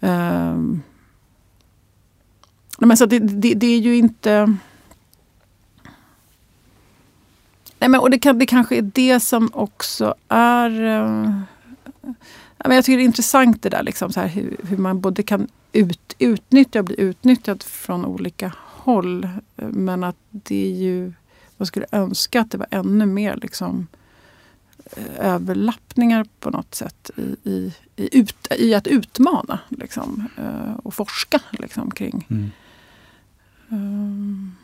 Um, 0.00 0.82
men 2.78 2.96
så 2.96 3.06
det, 3.06 3.18
det, 3.18 3.54
det, 3.54 3.66
är 3.66 3.78
ju 3.78 3.96
inte... 3.96 4.56
Nej, 7.78 7.90
men, 7.90 8.00
och 8.00 8.10
det, 8.10 8.18
kan, 8.18 8.38
det 8.38 8.46
kanske 8.46 8.76
är 8.76 8.90
det 8.94 9.20
som 9.20 9.50
också 9.52 10.14
är... 10.28 10.70
Uh, 10.70 11.40
jag 12.58 12.84
tycker 12.84 12.96
det 12.96 13.02
är 13.02 13.04
intressant 13.04 13.62
det 13.62 13.68
där 13.68 13.82
liksom, 13.82 14.12
så 14.12 14.20
här, 14.20 14.28
hur, 14.28 14.56
hur 14.62 14.76
man 14.76 15.00
både 15.00 15.22
kan 15.22 15.48
ut, 15.72 16.14
utnyttja 16.18 16.78
och 16.78 16.84
bli 16.84 17.00
utnyttjad 17.00 17.62
från 17.62 18.04
olika 18.04 18.52
håll. 18.56 19.28
Men 19.56 20.04
att 20.04 20.16
det 20.30 20.66
är 20.66 20.74
ju 20.74 21.12
man 21.56 21.66
skulle 21.66 21.86
önska 21.92 22.40
att 22.40 22.50
det 22.50 22.58
var 22.58 22.66
ännu 22.70 23.06
mer 23.06 23.38
liksom, 23.42 23.86
eh, 24.96 25.26
överlappningar 25.26 26.26
på 26.40 26.50
något 26.50 26.74
sätt 26.74 27.10
i, 27.16 27.50
i, 27.50 27.74
i, 27.96 28.18
ut, 28.18 28.46
i 28.58 28.74
att 28.74 28.86
utmana 28.86 29.58
liksom, 29.68 30.28
eh, 30.38 30.76
och 30.82 30.94
forska 30.94 31.40
liksom, 31.50 31.90
kring. 31.90 32.26
Mm. 32.30 32.50
Um. 33.68 34.56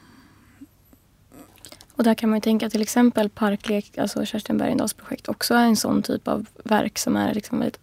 Och 1.96 2.04
där 2.04 2.14
kan 2.14 2.30
man 2.30 2.36
ju 2.36 2.40
tänka 2.40 2.70
till 2.70 2.82
exempel 2.82 3.28
Parklek, 3.28 3.98
alltså 3.98 4.24
Kerstin 4.24 4.58
Bergendahls 4.58 4.94
projekt, 4.94 5.28
också 5.28 5.54
är 5.54 5.64
en 5.64 5.76
sån 5.76 6.02
typ 6.02 6.28
av 6.28 6.46
verk 6.64 6.98
som 6.98 7.16
är 7.16 7.34
liksom 7.34 7.58
väldigt 7.58 7.80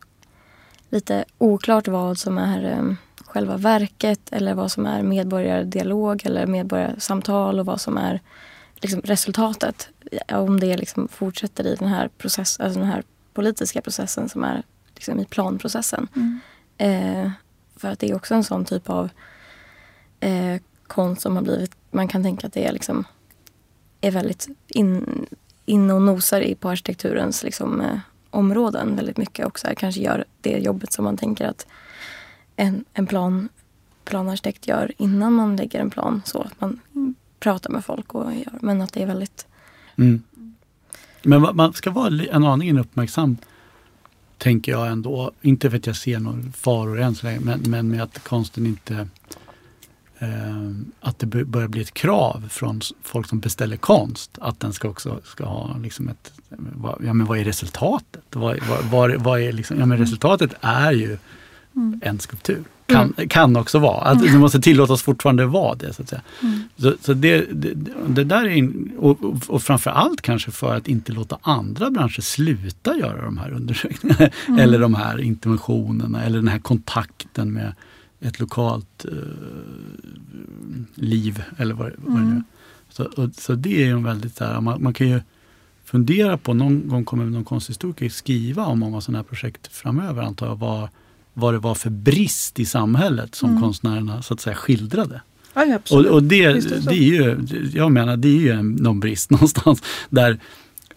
lite 0.89 1.25
oklart 1.37 1.87
vad 1.87 2.17
som 2.17 2.37
är 2.37 2.79
um, 2.79 2.97
själva 3.25 3.57
verket 3.57 4.19
eller 4.31 4.53
vad 4.53 4.71
som 4.71 4.85
är 4.85 5.03
medborgardialog 5.03 6.25
eller 6.25 6.47
medborgarsamtal 6.47 7.59
och 7.59 7.65
vad 7.65 7.81
som 7.81 7.97
är 7.97 8.21
liksom, 8.81 9.01
resultatet. 9.01 9.89
Om 10.27 10.59
det 10.59 10.77
liksom 10.77 11.07
fortsätter 11.07 11.67
i 11.67 11.75
den 11.75 11.87
här, 11.87 12.07
process, 12.07 12.59
alltså 12.59 12.79
den 12.79 12.87
här 12.87 13.03
politiska 13.33 13.81
processen 13.81 14.29
som 14.29 14.43
är 14.43 14.63
liksom, 14.95 15.19
i 15.19 15.25
planprocessen. 15.25 16.07
Mm. 16.15 16.39
Eh, 16.77 17.31
för 17.75 17.87
att 17.87 17.99
det 17.99 18.09
är 18.09 18.15
också 18.15 18.35
en 18.35 18.43
sån 18.43 18.65
typ 18.65 18.89
av 18.89 19.09
eh, 20.19 20.61
konst 20.87 21.21
som 21.21 21.35
har 21.35 21.43
blivit, 21.43 21.75
man 21.91 22.07
kan 22.07 22.23
tänka 22.23 22.47
att 22.47 22.53
det 22.53 22.67
är 22.67 22.71
liksom 22.71 23.05
är 24.01 24.11
väldigt 24.11 24.47
in, 24.67 25.25
in 25.65 25.91
och 25.91 26.01
nosar 26.01 26.41
i 26.41 26.55
på 26.55 26.69
arkitekturens 26.69 27.43
liksom, 27.43 27.81
eh, 27.81 27.99
områden 28.29 28.95
väldigt 28.95 29.17
mycket 29.17 29.45
och 29.45 29.59
så 29.59 29.67
här, 29.67 29.75
kanske 29.75 30.01
gör 30.01 30.25
det 30.41 30.57
jobbet 30.57 30.93
som 30.93 31.05
man 31.05 31.17
tänker 31.17 31.47
att 31.47 31.67
en, 32.55 32.85
en 32.93 33.07
plan, 33.07 33.49
planarkitekt 34.05 34.67
gör 34.67 34.91
innan 34.97 35.33
man 35.33 35.55
lägger 35.55 35.79
en 35.79 35.89
plan. 35.89 36.21
Så 36.25 36.41
att 36.41 36.61
man 36.61 36.79
pratar 37.39 37.69
med 37.69 37.85
folk 37.85 38.15
och 38.15 38.33
gör, 38.33 38.59
men 38.61 38.81
att 38.81 38.93
det 38.93 39.03
är 39.03 39.07
väldigt... 39.07 39.47
Mm. 39.95 40.23
Men 41.23 41.55
man 41.55 41.73
ska 41.73 41.91
vara 41.91 42.23
en 42.31 42.43
aning 42.43 42.79
uppmärksam 42.79 43.37
tänker 44.39 44.71
jag 44.71 44.87
ändå. 44.87 45.31
Inte 45.41 45.69
för 45.69 45.77
att 45.77 45.87
jag 45.87 45.95
ser 45.95 46.19
några 46.19 46.51
faror 46.51 46.99
än 46.99 47.15
så 47.15 47.25
länge, 47.25 47.39
men, 47.39 47.59
men 47.67 47.89
med 47.89 48.01
att 48.01 48.23
konsten 48.23 48.65
inte 48.65 49.07
eh, 50.19 50.69
att 50.99 51.19
det 51.19 51.25
börjar 51.25 51.67
bli 51.67 51.81
ett 51.81 51.93
krav 51.93 52.47
från 52.49 52.81
folk 53.01 53.27
som 53.27 53.39
beställer 53.39 53.77
konst 53.77 54.37
att 54.41 54.59
den 54.59 54.73
ska 54.73 54.89
också 54.89 55.19
ska 55.23 55.45
ha 55.45 55.77
liksom 55.77 56.09
ett, 56.09 56.33
ja 57.03 57.13
men 57.13 57.25
vad 57.25 57.37
är 57.39 57.43
resultatet? 57.43 58.23
Vad, 58.29 58.59
vad, 58.69 58.83
vad, 58.83 59.21
vad 59.21 59.41
är 59.41 59.51
liksom, 59.51 59.79
ja 59.79 59.85
men 59.85 59.97
resultatet 59.97 60.53
är 60.61 60.91
ju 60.91 61.17
mm. 61.75 62.01
en 62.03 62.19
skulptur. 62.19 62.63
Kan, 62.89 63.13
mm. 63.17 63.29
kan 63.29 63.55
också 63.55 63.79
vara. 63.79 64.01
Att 64.01 64.21
det 64.21 64.37
måste 64.37 64.61
tillåtas 64.61 65.01
fortfarande 65.01 65.45
vara 65.45 65.75
det. 65.75 65.93
Så 65.93 66.01
att 66.01 66.09
säga. 66.09 66.21
Mm. 66.41 66.59
Så, 66.77 66.93
så 67.01 67.13
det, 67.13 67.45
det, 67.51 67.73
det, 68.07 68.23
där 68.23 68.45
är 68.45 68.49
in, 68.49 68.91
och, 68.97 69.19
och 69.47 69.63
framförallt 69.63 70.21
kanske 70.21 70.51
för 70.51 70.75
att 70.75 70.87
inte 70.87 71.11
låta 71.11 71.37
andra 71.41 71.91
branscher 71.91 72.21
sluta 72.21 72.95
göra 72.95 73.25
de 73.25 73.37
här 73.37 73.51
undersökningarna. 73.51 74.29
Mm. 74.47 74.59
eller 74.63 74.79
de 74.79 74.95
här 74.95 75.21
interventionerna 75.21 76.23
eller 76.23 76.37
den 76.37 76.47
här 76.47 76.59
kontakten 76.59 77.53
med 77.53 77.73
ett 78.19 78.39
lokalt 78.39 79.05
eh, 79.05 79.11
liv. 80.95 81.43
Eller 81.57 81.73
vad, 81.73 81.91
vad 81.97 82.17
det 82.17 82.21
nu 82.21 82.27
är. 82.27 82.31
Mm. 82.31 82.43
Så, 82.89 83.03
och, 83.03 83.29
så 83.37 83.55
det 83.55 83.83
är 83.83 83.87
ju 83.87 84.01
väldigt 84.01 84.35
så 84.35 84.45
här, 84.45 84.61
man, 84.61 84.83
man, 84.83 84.93
kan 84.93 85.07
ju 85.07 85.21
fundera 85.83 86.37
på, 86.37 86.53
någon 86.53 86.87
gång 86.87 87.05
kommer 87.05 87.25
någon 87.25 87.43
konsthistoriker 87.43 88.09
skriva 88.09 88.65
om 88.65 88.79
många 88.79 89.01
sådana 89.01 89.17
här 89.17 89.23
projekt 89.23 89.67
framöver 89.67 90.23
antar 90.23 90.47
jag. 90.47 90.55
Vad, 90.55 90.89
vad 91.39 91.53
det 91.53 91.59
var 91.59 91.75
för 91.75 91.89
brist 91.89 92.59
i 92.59 92.65
samhället 92.65 93.35
som 93.35 93.49
mm. 93.49 93.61
konstnärerna 93.61 94.21
så 94.21 94.33
att 94.33 94.39
säga 94.39 94.55
skildrade. 94.55 95.21
Ja, 95.53 95.79
och, 95.91 96.05
och 96.05 96.23
det, 96.23 96.47
det, 96.47 96.85
det, 96.85 96.95
är 96.95 97.03
ju, 97.03 97.37
jag 97.73 97.91
menar, 97.91 98.17
det 98.17 98.27
är 98.27 98.41
ju 98.41 98.61
någon 98.63 98.99
brist 98.99 99.29
någonstans 99.31 99.83
där 100.09 100.39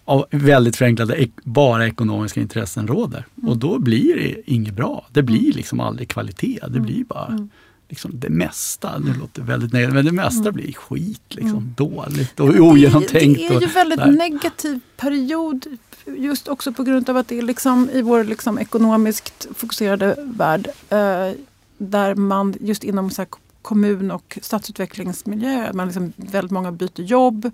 av 0.05 0.25
väldigt 0.31 0.75
förenklade 0.75 1.27
bara 1.43 1.87
ekonomiska 1.87 2.41
intressen 2.41 2.87
råder. 2.87 3.25
Mm. 3.37 3.49
Och 3.49 3.57
då 3.57 3.79
blir 3.79 4.15
det 4.15 4.51
inget 4.51 4.73
bra. 4.73 5.07
Det 5.11 5.23
blir 5.23 5.39
mm. 5.39 5.51
liksom 5.55 5.79
aldrig 5.79 6.09
kvalitet. 6.09 6.59
Det 6.67 6.79
blir 6.79 6.95
mm. 6.95 7.05
bara 7.09 7.27
mm. 7.27 7.49
Liksom 7.93 8.11
det 8.19 8.29
mesta. 8.29 8.99
Det 8.99 9.19
låter 9.19 9.41
väldigt 9.41 9.73
negativt, 9.73 9.93
men 9.93 10.05
det 10.05 10.11
mesta 10.11 10.41
mm. 10.41 10.53
blir 10.53 10.73
skit. 10.73 11.21
Liksom, 11.29 11.49
mm. 11.49 11.73
Dåligt 11.77 12.39
och 12.39 12.49
ogenomtänkt. 12.49 13.39
Det 13.39 13.47
är 13.47 13.59
ju 13.59 13.65
en 13.65 13.73
väldigt 13.73 14.17
negativ 14.17 14.79
period 14.97 15.65
just 16.05 16.47
också 16.47 16.73
på 16.73 16.83
grund 16.83 17.09
av 17.09 17.17
att 17.17 17.27
det 17.27 17.37
är 17.37 17.41
liksom 17.41 17.89
i 17.89 18.01
vår 18.01 18.23
liksom 18.23 18.59
ekonomiskt 18.59 19.47
fokuserade 19.55 20.15
värld 20.19 20.67
eh, 20.89 21.31
där 21.77 22.15
man 22.15 22.55
just 22.59 22.83
inom 22.83 23.09
så 23.09 23.25
kommun 23.63 24.11
och 24.11 24.39
stadsutvecklingsmiljö. 24.41 25.73
Man 25.73 25.87
liksom, 25.87 26.13
väldigt 26.15 26.51
många 26.51 26.71
byter 26.71 27.01
jobb. 27.01 27.51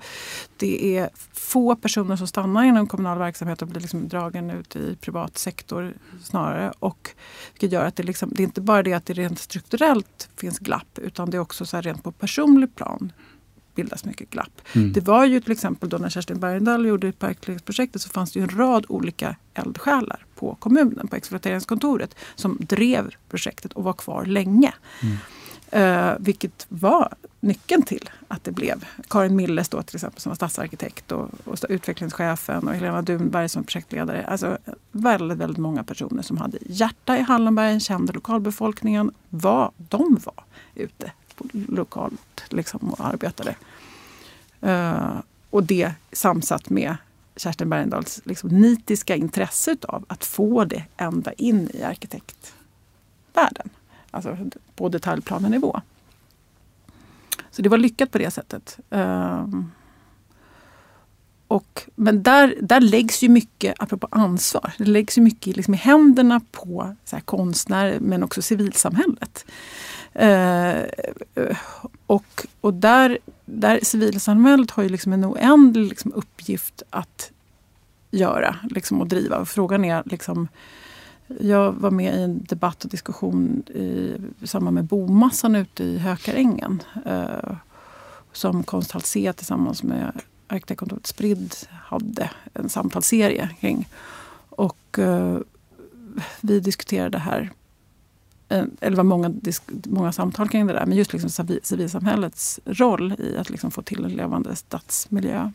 Det 0.57 0.97
är 0.97 1.10
få 1.34 1.76
personer 1.76 2.16
som 2.16 2.28
stannar 2.28 2.64
inom 2.64 2.88
kommunal 2.88 3.18
verksamhet 3.18 3.62
och 3.62 3.68
blir 3.68 3.82
liksom 3.82 4.07
dragen 4.07 4.49
ut 4.49 4.76
i 4.76 4.95
privat 4.95 5.38
sektor 5.38 5.93
snarare. 6.24 6.74
Och, 6.80 7.10
vilket 7.53 7.72
gör 7.72 7.86
att 7.86 7.95
det, 7.95 8.03
liksom, 8.03 8.30
det 8.34 8.43
är 8.43 8.45
inte 8.45 8.62
bara 8.62 8.84
det 8.84 8.93
att 8.93 9.05
det 9.05 9.14
rent 9.14 9.39
strukturellt 9.39 10.30
finns 10.36 10.60
glapp 10.60 10.99
utan 10.99 11.30
det 11.30 11.38
är 11.38 11.41
också 11.41 11.66
så 11.66 11.78
här 11.78 11.82
rent 11.82 12.03
på 12.03 12.12
personlig 12.12 12.76
plan 12.76 13.12
bildas 13.76 14.05
mycket 14.05 14.30
glapp. 14.30 14.62
Mm. 14.76 14.93
Det 14.93 15.01
var 15.01 15.26
ju 15.26 15.41
till 15.41 15.51
exempel 15.51 15.89
då 15.89 15.97
när 15.97 16.10
Kerstin 16.10 16.39
Bergendahl 16.39 16.86
gjorde 16.86 17.12
parklivsprojektet 17.12 18.01
så 18.01 18.10
fanns 18.10 18.32
det 18.32 18.39
ju 18.39 18.43
en 18.43 18.57
rad 18.57 18.86
olika 18.89 19.36
eldsjälar 19.53 20.26
på 20.36 20.55
kommunen, 20.55 21.07
på 21.07 21.16
exploateringskontoret 21.16 22.16
som 22.36 22.57
drev 22.60 23.16
projektet 23.30 23.74
och 23.74 23.84
var 23.84 23.93
kvar 23.93 24.26
länge. 24.26 24.74
Mm. 25.03 25.18
Eh, 25.72 26.14
vilket 26.20 26.66
var 26.70 27.14
nyckeln 27.40 27.84
till 27.84 28.10
att 28.28 28.44
det 28.44 28.52
blev 28.52 28.86
Karin 29.08 29.36
Milles 29.36 29.70
då 29.70 29.82
till 29.82 29.96
exempel 29.96 30.22
som 30.22 30.30
var 30.30 30.36
stadsarkitekt 30.36 31.12
och, 31.12 31.30
och 31.46 31.58
utvecklingschefen 31.70 32.68
och 32.68 32.74
Helena 32.74 33.02
Dunberg 33.02 33.50
som 33.50 33.64
projektledare. 33.64 34.26
Alltså 34.26 34.58
väldigt, 34.92 35.38
väldigt 35.38 35.58
många 35.58 35.84
personer 35.84 36.22
som 36.22 36.38
hade 36.38 36.58
hjärta 36.62 37.18
i 37.18 37.22
Hallonbergen, 37.22 37.80
kände 37.80 38.14
lokalbefolkningen, 38.14 39.12
vad 39.30 39.72
de 39.78 40.20
var 40.26 40.44
ute 40.76 41.12
lokalt 41.54 42.44
liksom, 42.50 42.94
och 42.94 43.06
arbetade. 43.06 43.56
Eh, 44.62 45.18
och 45.50 45.64
det 45.64 45.94
samsatt 46.12 46.70
med 46.70 46.98
Kerstin 47.36 47.70
Bergendahls 47.70 48.22
liksom, 48.24 48.50
nitiska 48.50 49.16
intresse 49.16 49.78
av 49.88 50.06
att 50.08 50.26
få 50.26 50.66
det 50.66 50.84
ända 50.98 51.34
in 51.34 51.70
i 51.74 51.84
arkitektvärlden. 51.84 53.70
Alltså 54.12 54.38
på 54.76 54.89
detaljplanenivå. 54.89 55.82
Så 57.51 57.62
det 57.62 57.70
var 57.70 57.78
lyckat 57.78 58.12
på 58.12 58.18
det 58.18 58.32
sättet. 58.32 58.80
Uh, 58.95 59.45
och, 61.47 61.84
men 61.95 62.24
där, 62.24 62.55
där 62.62 62.82
läggs 62.82 63.24
ju 63.24 63.30
mycket, 63.30 63.76
apropå 63.80 64.07
ansvar, 64.12 64.74
det 64.78 64.86
läggs 64.86 65.18
ju 65.18 65.22
mycket 65.22 65.57
liksom 65.57 65.74
i 65.74 65.78
händerna 65.78 66.41
på 66.51 66.95
så 67.05 67.16
här, 67.16 67.24
konstnärer 67.24 67.99
men 67.99 68.24
också 68.24 68.41
civilsamhället. 68.41 69.45
Eh, 70.14 70.78
och 72.05 72.47
och 72.62 72.74
där, 72.74 73.20
där 73.45 73.80
civilsamhället 73.84 74.72
har 74.72 74.84
ju 74.84 74.89
liksom 74.89 75.14
en 75.14 75.26
oändlig 75.26 75.89
liksom 75.89 76.14
uppgift 76.14 76.84
att 76.89 77.32
göra 78.12 78.55
liksom, 78.70 79.01
och 79.01 79.07
driva. 79.07 79.45
Frågan 79.45 79.86
är 79.86 80.03
liksom, 80.05 80.47
jag 81.40 81.72
var 81.72 81.92
med 81.92 82.16
i 82.16 82.22
en 82.22 82.44
debatt 82.44 82.84
och 82.84 82.90
diskussion 82.90 83.64
i 84.42 84.48
samband 84.48 84.76
med 84.76 84.86
bomassan 84.86 85.56
ute 85.56 85.84
i 85.84 85.98
Hökarängen. 85.98 86.84
Eh, 87.06 87.56
som 88.32 88.64
Konsthall 88.64 89.02
C 89.02 89.34
tillsammans 89.34 89.84
med 89.84 90.22
arkitektkontoret 90.48 91.08
Spridd 91.08 91.56
hade 91.70 92.30
en 92.54 92.70
samtalsserie 92.70 93.50
kring. 93.60 93.88
Och 94.50 95.00
eh, 95.00 95.38
vi 96.42 96.60
diskuterade 96.60 97.18
här 97.18 97.52
Eh, 98.50 98.64
eller 98.82 98.98
var 98.98 99.04
många, 99.04 99.34
många 99.84 100.12
samtal 100.12 100.50
kring 100.50 100.68
det 100.68 100.74
där, 100.74 100.86
men 100.86 100.98
just 100.98 101.14
liksom 101.14 101.60
civilsamhällets 101.64 102.60
roll 102.66 103.16
i 103.20 103.38
att 103.38 103.50
liksom 103.50 103.72
få 103.72 103.82
till 103.82 104.06
en 104.06 104.12
levande 104.12 104.56
stadsmiljö. 104.56 105.52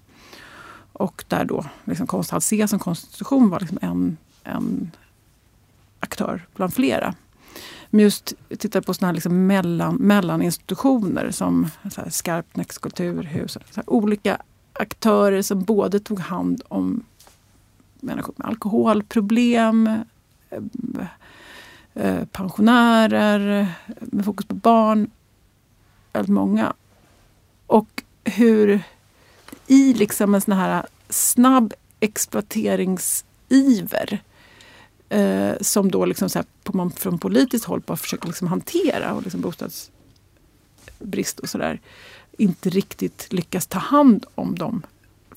Och 0.93 1.25
där 1.29 1.45
då 1.45 1.65
liksom 1.85 2.07
Konsthall 2.07 2.41
C 2.41 2.69
som 2.69 2.79
konstitution 2.79 3.51
var 3.51 3.61
liksom 3.61 3.79
en, 3.83 4.17
en 4.45 4.91
aktör 6.05 6.47
bland 6.55 6.75
flera. 6.75 7.15
Men 7.91 8.01
just 8.01 8.33
titta 8.59 8.83
på 8.83 8.95
såna 8.95 9.07
här 9.07 9.15
liksom 9.15 9.47
mellan, 9.47 9.95
mellaninstitutioner 9.95 11.31
som 11.31 11.71
så 11.91 12.03
Skarpnäcks 12.11 12.79
kulturhus. 12.79 13.53
Så 13.53 13.61
här, 13.77 13.91
olika 13.91 14.39
aktörer 14.73 15.43
som 15.43 15.63
både 15.63 16.01
tog 16.01 16.21
hand 16.21 16.63
om 16.69 17.05
människor 18.01 18.35
med 18.37 18.47
alkoholproblem, 18.47 19.87
eh, 20.51 20.63
eh, 21.95 22.25
pensionärer, 22.25 23.69
med 24.01 24.25
fokus 24.25 24.47
på 24.47 24.55
barn. 24.55 25.11
Väldigt 26.13 26.33
många. 26.33 26.73
Och 27.67 28.03
hur 28.25 28.83
i 29.67 29.95
liksom 29.95 30.35
en 30.35 30.41
sån 30.41 30.55
här 30.55 30.87
snabb 31.09 31.75
exploateringsiver 32.01 34.23
eh, 35.09 35.55
som 35.61 35.91
då 35.91 36.05
liksom 36.05 36.29
så 36.29 36.39
här, 36.39 36.47
på, 36.63 36.77
man 36.77 36.91
från 36.91 37.19
politiskt 37.19 37.65
håll 37.65 37.81
bara 37.87 37.97
försöker 37.97 38.27
liksom 38.27 38.49
hantera 38.49 39.15
och 39.15 39.23
liksom 39.23 39.41
bostadsbrist 39.41 39.91
och 41.41 41.49
sådär 41.49 41.81
inte 42.39 42.71
riktigt 42.71 43.33
lyckas 43.33 43.67
ta 43.67 43.79
hand 43.79 44.27
om 44.35 44.55
de 44.55 44.83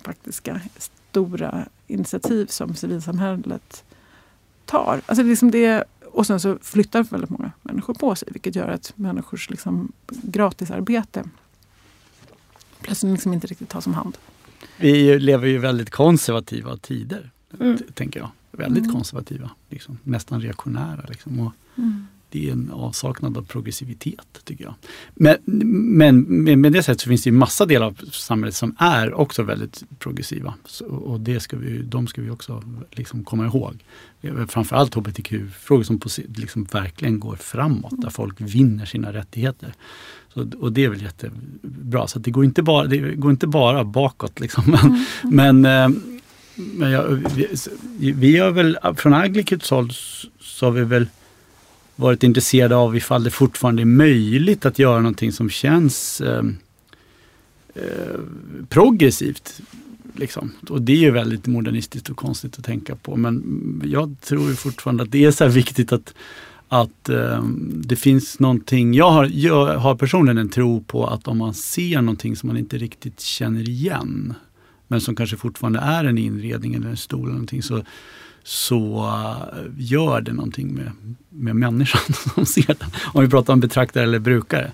faktiska 0.02 0.62
stora 0.78 1.66
initiativ 1.88 2.46
som 2.46 2.76
civilsamhället 2.76 3.84
tar. 4.66 5.02
Alltså 5.06 5.24
liksom 5.24 5.52
det, 5.52 5.84
och 6.06 6.28
sen 6.28 6.40
så 6.40 6.58
flyttar 6.62 7.04
väldigt 7.04 7.30
många 7.30 7.52
människor 7.62 7.94
på 7.94 8.16
sig 8.16 8.28
vilket 8.32 8.56
gör 8.56 8.68
att 8.68 8.94
människors 8.96 9.50
liksom 9.50 9.92
gratisarbete 10.08 11.24
plötsligt 12.82 13.12
liksom 13.12 13.34
inte 13.34 13.48
riktigt 13.48 13.70
tas 13.70 13.88
om 13.88 13.94
hand. 13.94 14.18
Vi 14.78 15.20
lever 15.20 15.48
ju 15.48 15.58
väldigt 15.58 15.90
konservativa 15.90 16.78
tider, 16.78 17.32
mm. 17.60 17.78
tänker 17.94 18.20
jag. 18.20 18.30
Väldigt 18.58 18.84
Mm. 18.84 18.96
konservativa. 18.96 19.50
Liksom, 19.70 19.98
nästan 20.04 20.42
reaktionära. 20.42 21.06
Liksom, 21.10 21.40
och 21.40 21.52
Mm. 21.76 22.08
det 22.30 22.48
är 22.50 22.52
en 22.52 22.72
avsaknad 22.74 23.38
av 23.38 23.42
progressivitet 23.42 24.42
tycker 24.44 24.64
jag. 24.64 24.74
Men, 25.14 25.38
men 25.98 26.22
med, 26.22 26.60
med 26.60 26.74
det 26.74 26.84
sättet 26.84 27.02
så 27.02 27.10
finns 27.10 27.24
det 27.24 27.30
ju 27.30 27.36
massa 27.36 27.66
delar 27.66 27.86
av 27.86 27.94
samhället 28.12 28.56
som 28.56 28.76
är 28.80 29.14
också 29.14 29.44
väldigt 29.44 29.84
progressiva. 30.00 30.54
Så, 30.66 30.86
och 30.86 31.20
det 31.20 31.40
ska 31.40 31.58
vi, 31.58 31.82
de 31.82 32.08
ska 32.08 32.22
vi 32.22 32.30
också 32.30 32.64
liksom 32.92 33.24
komma 33.24 33.46
ihåg. 33.46 33.84
Framförallt 34.48 34.94
hbtq-frågor 34.96 35.84
som 35.84 36.00
på, 36.00 36.10
liksom 36.36 36.64
verkligen 36.64 37.20
går 37.20 37.36
framåt, 37.36 38.02
där 38.02 38.10
folk 38.10 38.42
vinner 38.42 38.86
sina 38.86 39.14
rättigheter. 39.14 39.74
Så, 40.34 40.50
och 40.60 40.72
det 40.74 40.84
är 40.86 40.90
väl 40.90 41.02
jättebra. 41.02 42.08
Så 42.08 42.20
det, 42.20 42.32
går 42.32 42.46
inte 42.46 42.64
bara, 42.64 42.86
det 42.88 42.98
går 43.16 43.32
inte 43.32 43.48
bara 43.48 43.84
bakåt. 43.84 44.40
Liksom. 44.40 44.64
Men, 45.24 45.62
men, 45.62 45.66
eh, 45.94 46.00
men 46.58 46.92
jag, 46.92 47.24
vi, 47.98 48.12
vi 48.12 48.38
har 48.38 48.52
väl, 48.52 48.78
från 48.98 49.14
Aglikets 49.14 49.70
håll 49.70 49.92
så- 50.40 50.66
har 50.66 50.72
vi 50.72 50.84
väl 50.84 51.08
varit 51.96 52.24
intresserade 52.24 52.76
av 52.76 52.98
ifall 52.98 53.24
det 53.24 53.32
fortfarande 53.32 53.82
är 53.82 53.86
möjligt 53.86 54.66
att 54.66 54.80
göra 54.80 54.98
någonting 54.98 55.32
som 55.32 55.50
känns 55.50 56.22
eh, 56.22 56.44
eh, 57.76 58.20
progressivt. 58.70 59.62
Liksom. 60.16 60.52
Och 60.70 60.82
det 60.82 60.92
är 60.92 60.98
ju 60.98 61.12
väldigt 61.12 61.48
modernistiskt 61.48 62.10
och 62.10 62.18
konstigt 62.18 62.60
att 62.60 62.66
tänka 62.66 62.96
på. 62.96 63.16
Men 63.16 63.44
jag 63.86 64.16
tror 64.22 64.54
fortfarande 64.54 65.04
att 65.04 65.12
det 65.12 65.26
är 65.26 65.32
så 65.32 65.44
här 65.44 65.52
viktigt 65.52 65.92
att, 65.92 66.14
att 66.68 67.10
eh, 67.10 67.44
det 67.74 67.96
finns 67.96 68.40
någonting. 68.40 68.94
Jag 68.94 69.12
har, 69.12 69.30
jag 69.34 69.78
har 69.78 69.96
personligen 69.96 70.38
en 70.38 70.50
tro 70.50 70.84
på 70.84 71.08
att 71.08 71.28
om 71.28 71.38
man 71.38 71.54
ser 71.54 72.02
någonting 72.02 72.36
som 72.36 72.48
man 72.48 72.58
inte 72.58 72.78
riktigt 72.78 73.20
känner 73.20 73.70
igen 73.70 74.34
men 74.88 75.02
som 75.02 75.16
kanske 75.16 75.38
fortfarande 75.38 75.80
är 75.80 76.06
en 76.06 76.18
inredning 76.18 76.74
eller 76.74 76.90
en 76.90 76.98
stol 76.98 77.22
eller 77.22 77.32
någonting 77.32 77.64
så, 77.64 77.84
så 78.44 79.06
eh, 79.54 79.64
gör 79.78 80.22
det 80.22 80.34
någonting 80.34 80.74
med, 80.74 80.92
med 81.30 81.56
människan 81.56 82.14
som 82.36 82.46
ser 82.46 82.76
den. 82.80 82.90
Om 83.14 83.22
vi 83.22 83.30
pratar 83.30 83.54
om 83.54 83.60
betraktare 83.60 84.04
eller 84.04 84.20
brukare. 84.20 84.72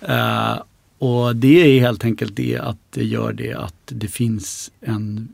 Eh, 0.00 0.62
och 0.98 1.36
det 1.36 1.76
är 1.76 1.80
helt 1.80 2.04
enkelt 2.04 2.36
det 2.36 2.58
att 2.58 2.78
det 2.90 3.04
gör 3.04 3.32
det 3.32 3.54
att 3.54 3.74
det 3.86 4.08
finns 4.08 4.70
en 4.80 5.28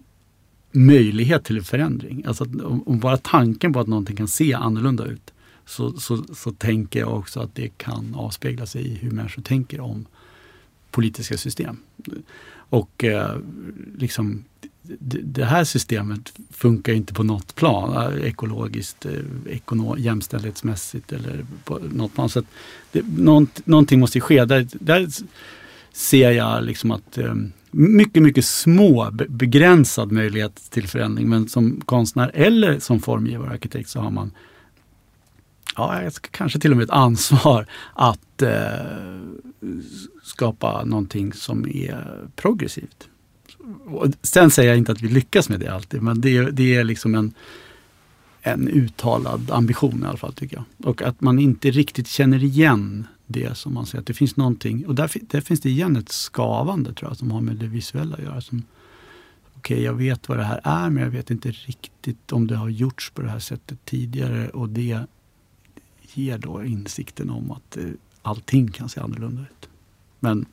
möjlighet 0.72 1.44
till 1.44 1.62
förändring. 1.62 2.24
Alltså 2.26 2.44
att, 2.44 2.50
om 2.86 2.98
bara 2.98 3.16
tanken 3.16 3.72
på 3.72 3.80
att 3.80 3.86
någonting 3.86 4.16
kan 4.16 4.28
se 4.28 4.54
annorlunda 4.54 5.04
ut 5.04 5.32
så, 5.66 5.92
så, 5.92 6.24
så 6.34 6.52
tänker 6.52 7.00
jag 7.00 7.18
också 7.18 7.40
att 7.40 7.54
det 7.54 7.68
kan 7.68 8.14
avspegla 8.14 8.66
sig 8.66 8.86
i 8.86 8.94
hur 8.94 9.10
människor 9.10 9.42
tänker 9.42 9.80
om 9.80 10.06
politiska 10.90 11.36
system. 11.36 11.76
Och 12.68 13.04
eh, 13.04 13.36
liksom 13.98 14.44
det, 15.22 15.44
här 15.44 15.64
systemet 15.64 16.32
funkar 16.50 16.92
inte 16.92 17.14
på 17.14 17.22
något 17.22 17.54
plan, 17.54 18.12
eh, 18.12 18.24
ekologiskt, 18.24 19.06
eh, 19.06 19.12
ekono, 19.46 19.98
jämställdhetsmässigt 19.98 21.12
eller 21.12 21.46
på 21.64 21.78
något 21.78 22.14
plan. 22.14 22.28
Så 22.28 22.38
att 22.38 22.44
det, 22.92 23.02
nånt, 23.16 23.66
någonting 23.66 24.00
måste 24.00 24.20
ske. 24.20 24.44
Där, 24.44 24.66
där 24.72 25.08
ser 25.92 26.30
jag 26.30 26.64
liksom 26.64 26.90
att 26.90 27.18
eh, 27.18 27.34
mycket, 27.70 28.22
mycket 28.22 28.44
små, 28.44 29.10
begränsad 29.28 30.12
möjlighet 30.12 30.70
till 30.70 30.88
förändring. 30.88 31.28
Men 31.28 31.48
som 31.48 31.80
konstnär 31.84 32.30
eller 32.34 32.78
som 32.78 33.00
formgivare 33.00 33.48
och 33.48 33.54
arkitekt 33.54 33.88
så 33.88 34.00
har 34.00 34.10
man 34.10 34.30
ja, 35.76 36.10
kanske 36.30 36.58
till 36.58 36.70
och 36.70 36.76
med 36.76 36.84
ett 36.84 36.90
ansvar 36.90 37.66
att 37.94 38.42
eh, 38.42 38.50
skapa 40.22 40.84
någonting 40.84 41.32
som 41.32 41.66
är 41.68 42.28
progressivt. 42.36 43.08
Och 43.86 44.06
sen 44.22 44.50
säger 44.50 44.68
jag 44.70 44.78
inte 44.78 44.92
att 44.92 45.02
vi 45.02 45.08
lyckas 45.08 45.48
med 45.48 45.60
det 45.60 45.68
alltid, 45.68 46.02
men 46.02 46.20
det, 46.20 46.36
är- 46.36 46.50
det 46.50 46.74
är 46.74 46.84
liksom 46.84 47.14
en, 47.14 47.32
en 48.42 48.68
uttalad 48.68 49.50
ambition 49.50 50.02
i 50.02 50.06
alla 50.06 50.16
fall 50.18 50.32
tycker 50.32 50.56
jag. 50.56 50.88
Och 50.90 51.02
att 51.02 51.20
man 51.20 51.38
inte 51.38 51.70
riktigt 51.70 52.08
känner 52.08 52.44
igen 52.44 53.06
det 53.26 53.56
som 53.56 53.74
man 53.74 53.86
säger, 53.86 54.00
att 54.00 54.06
det 54.06 54.14
finns 54.14 54.36
någonting, 54.36 54.86
och 54.86 54.94
där, 54.94 55.10
där 55.20 55.40
finns 55.40 55.60
det 55.60 55.70
igen 55.70 55.96
ett 55.96 56.08
skavande 56.12 56.92
tror 56.94 57.10
jag, 57.10 57.16
som 57.16 57.30
har 57.30 57.40
med 57.40 57.56
det 57.56 57.66
visuella 57.66 58.16
att 58.16 58.22
göra. 58.22 58.40
Som, 58.40 58.62
Okej, 59.56 59.82
jag 59.82 59.94
vet 59.94 60.28
vad 60.28 60.38
det 60.38 60.44
här 60.44 60.60
är, 60.64 60.90
men 60.90 61.02
jag 61.02 61.10
vet 61.10 61.30
inte 61.30 61.50
riktigt 61.50 62.32
om 62.32 62.46
det 62.46 62.56
har 62.56 62.68
gjorts 62.68 63.10
på 63.10 63.22
det 63.22 63.28
här 63.30 63.38
sättet 63.38 63.78
tidigare 63.84 64.48
och 64.48 64.68
det 64.68 65.00
ger 66.14 66.38
då 66.38 66.64
insikten 66.64 67.30
om 67.30 67.50
att 67.50 67.76
eh, 67.76 67.84
allting 68.26 68.68
kan 68.68 68.88
se 68.88 69.00
annorlunda 69.00 69.42
ut. 69.42 69.68
Men, 70.20 70.46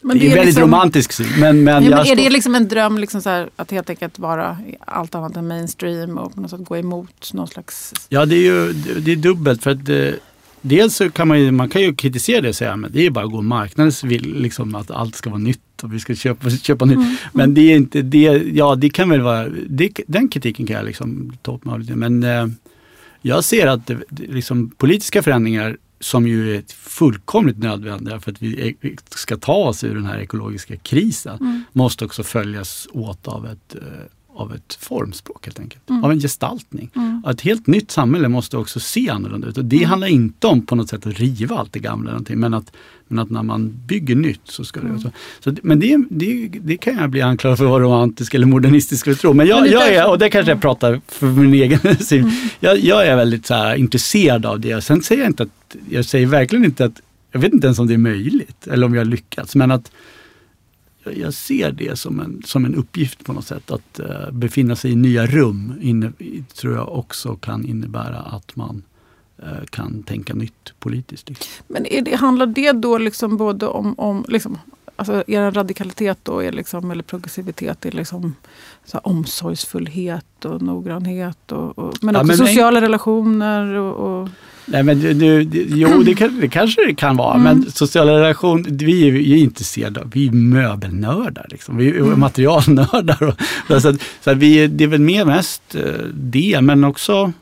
Men 0.00 0.18
det 0.18 0.24
är 0.24 0.28
en 0.28 0.34
väldigt 0.34 0.46
liksom- 0.46 0.62
romantisk 0.62 1.12
syn. 1.12 1.26
Men, 1.38 1.64
men 1.64 1.84
Ja, 1.84 1.90
men 1.90 1.98
är 1.98 2.04
står- 2.04 2.16
det 2.16 2.30
liksom 2.30 2.54
en 2.54 2.68
dröm 2.68 2.98
liksom 2.98 3.22
så 3.22 3.30
här, 3.30 3.50
att 3.56 3.70
helt 3.70 3.90
enkelt 3.90 4.18
vara 4.18 4.58
allt 4.80 5.14
annat 5.14 5.36
än 5.36 5.48
mainstream 5.48 6.18
och 6.18 6.34
på 6.34 6.40
något 6.40 6.50
sätt 6.50 6.64
gå 6.64 6.76
emot 6.76 7.32
någon 7.34 7.48
slags... 7.48 7.94
Ja, 8.08 8.26
det 8.26 8.36
är 8.36 8.42
ju 8.42 8.72
det 8.72 9.00
det 9.00 9.12
är 9.12 9.16
dubbelt. 9.16 9.62
för 9.62 9.70
att 9.70 9.88
eh, 9.88 10.10
Dels 10.60 10.96
så 10.96 11.10
kan 11.10 11.28
man 11.28 11.40
ju, 11.40 11.50
man 11.50 11.68
kan 11.68 11.82
ju 11.82 11.94
kritisera 11.94 12.40
det 12.40 12.48
och 12.48 12.54
säga 12.54 12.72
att 12.72 12.92
det 12.92 13.06
är 13.06 13.10
bara 13.10 13.24
att 13.24 13.30
gå 13.30 13.42
marknadens 13.42 14.04
vill, 14.04 14.34
liksom 14.34 14.74
att 14.74 14.90
allt 14.90 15.14
ska 15.14 15.30
vara 15.30 15.38
nytt 15.40 15.82
och 15.82 15.94
vi 15.94 16.00
ska 16.00 16.14
köpa, 16.14 16.50
köpa 16.50 16.84
nytt. 16.84 16.96
Mm. 16.96 17.16
Men 17.32 17.54
det 17.54 17.60
är 17.60 17.76
inte 17.76 18.02
det, 18.02 18.42
ja 18.54 18.74
det 18.74 18.90
kan 18.90 19.08
väl 19.10 19.20
vara, 19.20 19.48
det, 19.68 20.00
den 20.06 20.28
kritiken 20.28 20.66
kan 20.66 20.76
jag 20.76 20.84
liksom 20.86 21.32
ta 21.42 21.54
upp 21.54 21.66
av 21.66 21.80
lite. 21.80 21.94
Men 21.96 22.22
eh, 22.22 22.46
jag 23.22 23.44
ser 23.44 23.66
att 23.66 23.86
det, 23.86 23.98
det, 24.08 24.26
liksom, 24.26 24.70
politiska 24.70 25.22
förändringar 25.22 25.76
som 26.00 26.26
ju 26.26 26.56
är 26.56 26.62
fullkomligt 26.74 27.58
nödvändiga 27.58 28.20
för 28.20 28.30
att 28.32 28.42
vi 28.42 28.68
e- 28.82 28.96
ska 29.10 29.36
ta 29.36 29.54
oss 29.54 29.84
ur 29.84 29.94
den 29.94 30.06
här 30.06 30.18
ekologiska 30.18 30.76
krisen 30.76 31.38
Mm. 31.40 31.62
måste 31.72 32.04
också 32.04 32.22
följas 32.22 32.88
åt 32.92 33.28
av 33.28 33.46
ett, 33.46 33.74
eh, 33.74 33.82
av 34.38 34.54
ett 34.54 34.78
formspråk 34.80 35.46
helt 35.46 35.60
enkelt. 35.60 35.90
Mm. 35.90 36.04
Av 36.04 36.10
en 36.12 36.20
gestaltning. 36.20 36.90
Mm. 36.96 37.22
Ett 37.30 37.40
helt 37.40 37.66
nytt 37.66 37.90
samhälle 37.90 38.28
måste 38.28 38.56
också 38.56 38.80
se 38.80 39.10
annorlunda 39.10 39.48
ut. 39.48 39.58
Och 39.58 39.64
det 39.64 39.76
Mm. 39.76 39.88
handlar 39.88 40.08
inte 40.08 40.46
om 40.46 40.66
på 40.66 40.74
något 40.74 40.88
sätt 40.88 41.06
att 41.06 41.18
riva 41.18 41.56
allt 41.56 41.72
det 41.72 41.78
gamla, 41.78 42.10
någonting, 42.10 42.38
men, 42.40 42.54
att, 42.54 42.72
men 43.08 43.18
att 43.18 43.30
när 43.30 43.42
man 43.42 43.72
bygger 43.86 44.16
nytt 44.16 44.40
så 44.44 44.64
ska 44.64 44.80
det... 44.80 44.86
Mm. 44.86 45.00
Så, 45.00 45.10
så, 45.40 45.54
men 45.62 45.80
det, 45.80 45.96
det, 46.10 46.48
det 46.60 46.76
kan 46.76 46.96
jag 46.96 47.10
bli 47.10 47.20
anklagad 47.22 47.58
för 47.58 47.64
att 47.64 47.70
vara 47.70 47.82
romantisk 47.84 48.34
eller 48.34 48.46
modernistisk 48.46 49.04
för 49.04 49.12
att 49.12 49.18
tro. 49.20 49.32
Men 49.32 49.46
jag, 49.46 49.68
jag 49.68 49.88
är, 49.94 50.08
och 50.10 50.18
det 50.18 50.30
kanske 50.30 50.52
jag 50.52 50.60
pratar 50.60 51.00
för 51.08 51.26
min 51.26 51.54
egen 51.54 51.96
syn, 52.00 52.22
Mm. 52.24 52.34
jag, 52.60 52.78
jag 52.78 53.06
är 53.06 53.16
väldigt 53.16 53.46
så 53.46 53.54
här, 53.54 53.74
intresserad 53.76 54.46
av 54.46 54.60
det. 54.60 54.80
Sen 54.84 55.02
säger 55.02 55.22
jag 55.22 55.30
inte 55.30 55.42
att, 55.42 55.76
jag 55.90 56.04
säger 56.04 56.26
verkligen 56.26 56.64
inte 56.64 56.84
att, 56.84 57.00
jag 57.32 57.40
vet 57.40 57.52
inte 57.52 57.66
ens 57.66 57.78
om 57.78 57.86
det 57.86 57.94
är 57.94 57.98
möjligt 57.98 58.66
eller 58.66 58.86
om 58.86 58.94
jag 58.94 59.00
har 59.00 59.06
lyckats, 59.10 59.54
men 59.54 59.70
att 59.70 59.90
jag, 61.16 61.34
ser 61.34 61.72
det 61.72 61.98
som 61.98 62.20
en, 62.20 62.42
som 62.44 62.64
en 62.64 62.74
uppgift 62.74 63.24
på 63.24 63.32
något 63.32 63.46
sätt. 63.46 63.70
Att 63.70 64.00
eh, 64.00 64.30
befinna 64.32 64.76
sig 64.76 64.92
i 64.92 64.96
nya 64.96 65.26
rum 65.26 65.74
inne, 65.80 66.12
tror 66.54 66.74
jag 66.74 66.98
också 66.98 67.36
kan 67.36 67.66
innebära 67.66 68.18
att 68.18 68.56
man 68.56 68.82
eh, 69.42 69.64
kan 69.70 70.02
tänka 70.02 70.34
nytt 70.34 70.72
politiskt. 70.78 71.28
Liksom. 71.28 71.64
Men 71.68 71.86
är 71.86 72.02
det, 72.02 72.16
handlar 72.16 72.46
det 72.46 72.72
då 72.72 72.98
liksom 72.98 73.36
både 73.36 73.66
om, 73.66 73.94
om 73.98 74.24
liksom, 74.28 74.58
alltså 74.98 75.24
er 75.26 75.50
radikalitet 75.50 76.18
då 76.22 76.42
är 76.44 76.52
liksom, 76.52 76.90
eller 76.90 77.02
progressivitet 77.02 77.86
är 77.86 77.90
liksom 77.92 78.34
så 78.84 78.98
omsorgsfullhet 78.98 80.44
och 80.44 80.62
noggrannhet 80.62 81.52
och, 81.52 81.78
och, 81.78 81.94
men 82.02 82.14
Ja, 82.14 82.20
också 82.20 82.26
men- 82.26 82.36
sociala 82.36 82.80
relationer 82.80 83.74
och, 83.74 84.20
och 84.22 84.28
Nej, 84.70 84.82
men 84.82 85.00
det, 85.18 85.42
jo, 85.68 86.02
det, 86.02 86.14
kan, 86.14 86.40
det 86.40 86.48
kanske 86.48 86.86
det 86.86 86.94
kan 86.94 87.16
vara, 87.16 87.34
Mm. 87.34 87.44
men 87.44 87.70
sociala 87.72 88.12
relationer, 88.12 88.70
vi 88.70 89.08
är 89.08 89.12
ju 89.12 89.38
intresserade 89.38 90.00
av, 90.00 90.10
vi 90.14 90.26
är 90.28 90.32
möbelnördar, 90.32 91.46
liksom. 91.50 91.76
vi 91.76 91.88
är 91.88 92.00
Mm. 92.00 92.20
materialnördar. 92.20 93.22
Och, 93.68 93.82
så 93.82 93.94
så 94.20 94.30
att 94.30 94.36
vi, 94.36 94.66
det 94.66 94.84
är 94.84 94.88
väl 94.88 95.00
mer 95.00 95.24
mest 95.24 95.74
eh, 95.74 95.82
det, 96.14 96.60
men 96.62 96.84
också 96.84 97.32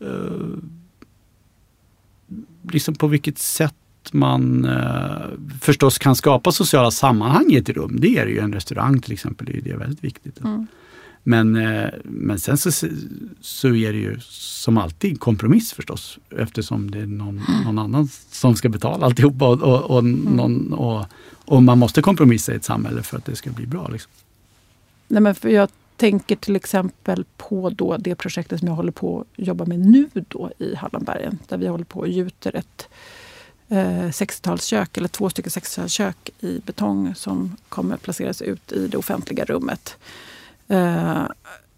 eh, 0.00 0.58
liksom 2.72 2.94
på 2.94 3.06
vilket 3.06 3.38
sätt 3.38 3.74
man 4.12 4.64
eh, 4.64 5.26
förstås 5.60 5.98
kan 5.98 6.16
skapa 6.16 6.52
sociala 6.52 6.90
sammanhang 6.90 7.52
i 7.52 7.56
ett 7.56 7.68
rum. 7.68 7.96
Det 8.00 8.18
är 8.18 8.26
det 8.26 8.32
ju 8.32 8.38
en 8.38 8.52
restaurang 8.52 9.00
till 9.00 9.12
exempel, 9.12 9.46
det 9.46 9.56
är 9.56 9.60
det 9.60 9.70
är 9.70 9.76
väldigt 9.76 10.04
viktigt. 10.04 10.40
mm. 10.40 10.66
Men, 11.22 11.56
eh, 11.56 11.90
men 12.04 12.38
sen 12.38 12.58
så, 12.58 12.70
så 13.40 13.68
är 13.68 13.92
det 13.92 13.98
ju 13.98 14.16
som 14.20 14.78
alltid 14.78 15.20
kompromiss 15.20 15.72
förstås 15.72 16.18
eftersom 16.30 16.90
det 16.90 16.98
är 16.98 17.06
någon, 17.06 17.42
någon 17.64 17.78
annan 17.78 18.08
som 18.30 18.56
ska 18.56 18.68
betala 18.68 19.06
alltihopa 19.06 19.48
och, 19.48 19.62
och, 19.62 19.96
och, 19.96 20.04
någon, 20.04 20.72
och, 20.72 21.04
och 21.44 21.62
man 21.62 21.78
måste 21.78 22.02
kompromissa 22.02 22.52
i 22.52 22.56
ett 22.56 22.64
samhälle 22.64 23.02
för 23.02 23.16
att 23.16 23.24
det 23.24 23.36
ska 23.36 23.50
bli 23.50 23.66
bra. 23.66 23.88
Liksom. 23.88 24.12
Nej, 25.08 25.22
men 25.22 25.34
för 25.34 25.48
jag 25.48 25.68
tänker 25.96 26.36
till 26.36 26.56
exempel 26.56 27.24
på 27.36 27.70
då 27.70 27.96
det 27.96 28.14
projektet 28.14 28.58
som 28.58 28.68
jag 28.68 28.74
håller 28.74 28.92
på 28.92 29.20
att 29.20 29.46
jobba 29.46 29.64
med 29.64 29.78
nu 29.78 30.08
då 30.12 30.50
i 30.58 30.74
Hallonbergen. 30.74 31.38
Där 31.48 31.56
vi 31.56 31.66
håller 31.66 31.84
på 31.84 32.00
och 32.00 32.08
gjuter 32.08 32.56
ett 32.56 32.88
eh, 33.68 34.08
60-talskök, 34.08 34.98
eller 34.98 35.08
två 35.08 35.30
stycken 35.30 35.50
60-talskök 35.50 36.30
i 36.40 36.60
betong 36.66 37.14
som 37.14 37.56
kommer 37.68 37.96
placeras 37.96 38.42
ut 38.42 38.72
i 38.72 38.86
det 38.86 38.96
offentliga 38.96 39.44
rummet 39.44 39.96
eh, 40.68 41.22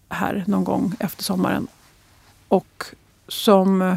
här 0.08 0.44
någon 0.46 0.64
gång 0.64 0.94
efter 0.98 1.24
sommaren. 1.24 1.66
Och 2.48 2.84
som 3.28 3.82
eh, 3.82 3.96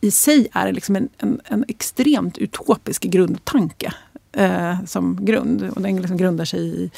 i 0.00 0.10
sig 0.10 0.48
är 0.52 0.72
liksom 0.72 0.96
en, 0.96 1.08
en, 1.18 1.40
en 1.44 1.64
extremt 1.68 2.38
utopisk 2.38 3.02
grundtanke. 3.02 3.94
eh, 4.36 4.84
som 4.86 5.24
grund. 5.24 5.62
Och 5.62 5.82
den 5.82 5.96
liksom 5.96 6.16
grundar 6.16 6.44
sig 6.44 6.60
i, 6.60 6.90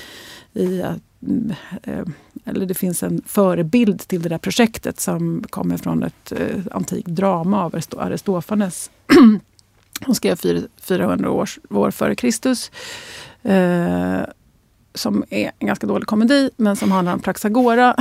i 0.53 0.83
att 0.83 1.03
mm, 1.23 1.55
eh, 1.83 2.07
eller 2.45 2.67
det 2.67 2.75
finns 2.75 3.03
en 3.03 3.23
förebild 3.27 4.09
till 4.09 4.23
det 4.23 4.29
där 4.29 4.39
projektet 4.39 5.01
som 5.01 5.45
kommer 5.51 5.77
från 5.77 6.03
ett 6.03 6.33
eh, 6.33 6.61
antikt 6.73 7.09
drama 7.09 7.65
av 7.65 7.75
Aristofanes. 7.99 8.91
Hon 10.05 10.15
skrev 10.15 10.39
400 10.81 11.31
år, 11.31 11.49
år 11.71 11.91
före 11.91 12.15
Kristus. 12.15 12.71
Eh, 13.43 14.21
som 14.95 15.25
är 15.31 15.51
en 15.59 15.67
ganska 15.67 15.87
dålig 15.87 16.07
komedi, 16.07 16.51
men 16.57 16.77
som 16.77 16.93
handlar 16.93 17.13
om 17.13 17.21
Praxagora. 17.21 17.97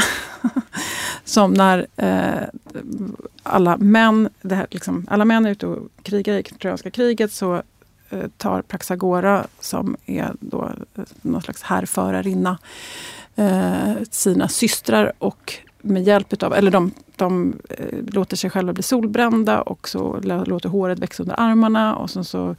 som 1.23 1.53
när 1.53 1.87
eh, 1.95 2.47
alla 3.43 3.77
män, 3.77 4.29
det 4.41 4.55
här, 4.55 4.67
liksom, 4.71 5.07
alla 5.09 5.25
män 5.25 5.45
är 5.45 5.49
ute 5.49 5.67
och 5.67 5.89
krigar 6.03 6.33
i 6.33 6.43
Trojanska 6.43 6.91
kriget 6.91 7.31
så 7.31 7.61
eh, 8.09 8.27
tar 8.37 8.61
Praxagora, 8.61 9.47
som 9.59 9.97
är 10.05 10.31
då 10.39 10.71
eh, 10.95 11.03
någon 11.21 11.41
slags 11.41 11.61
härförarinna, 11.61 12.57
eh, 13.35 13.93
sina 14.11 14.47
systrar 14.47 15.13
och 15.17 15.53
med 15.85 16.03
hjälp 16.03 16.43
av, 16.43 16.53
eller 16.53 16.71
de, 16.71 16.91
de 17.15 17.53
eh, 17.69 17.99
låter 18.07 18.37
sig 18.37 18.49
själva 18.49 18.73
bli 18.73 18.83
solbrända 18.83 19.61
och 19.61 19.89
så 19.89 20.19
låter 20.45 20.69
håret 20.69 20.99
växa 20.99 21.23
under 21.23 21.39
armarna 21.39 21.95
och 21.95 22.09
sen 22.09 22.25
så 22.25 22.55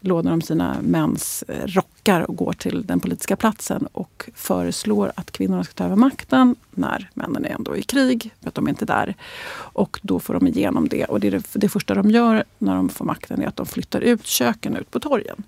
lånar 0.00 0.30
de 0.30 0.42
sina 0.42 0.76
mäns 0.82 1.44
eh, 1.48 1.66
rockar 1.66 2.30
och 2.30 2.36
går 2.36 2.52
till 2.52 2.86
den 2.86 3.00
politiska 3.00 3.36
platsen 3.36 3.88
och 3.92 4.30
föreslår 4.34 5.12
att 5.14 5.30
kvinnorna 5.30 5.64
ska 5.64 5.72
ta 5.72 5.84
över 5.84 5.96
makten 5.96 6.56
när 6.70 7.10
männen 7.14 7.44
är 7.44 7.50
ändå 7.50 7.76
i 7.76 7.82
krig, 7.82 8.34
för 8.40 8.48
att 8.48 8.54
de 8.54 8.66
är 8.66 8.70
inte 8.70 8.84
är 8.84 8.86
där. 8.86 9.14
Och 9.54 10.00
då 10.02 10.20
får 10.20 10.34
de 10.34 10.46
igenom 10.46 10.88
det. 10.88 11.04
Och 11.04 11.20
det, 11.20 11.30
det, 11.30 11.44
det 11.54 11.68
första 11.68 11.94
de 11.94 12.10
gör 12.10 12.44
när 12.58 12.74
de 12.74 12.88
får 12.88 13.04
makten 13.04 13.42
är 13.42 13.46
att 13.46 13.56
de 13.56 13.66
flyttar 13.66 14.00
ut 14.00 14.26
köken 14.26 14.76
ut 14.76 14.90
på 14.90 15.00
torgen. 15.00 15.42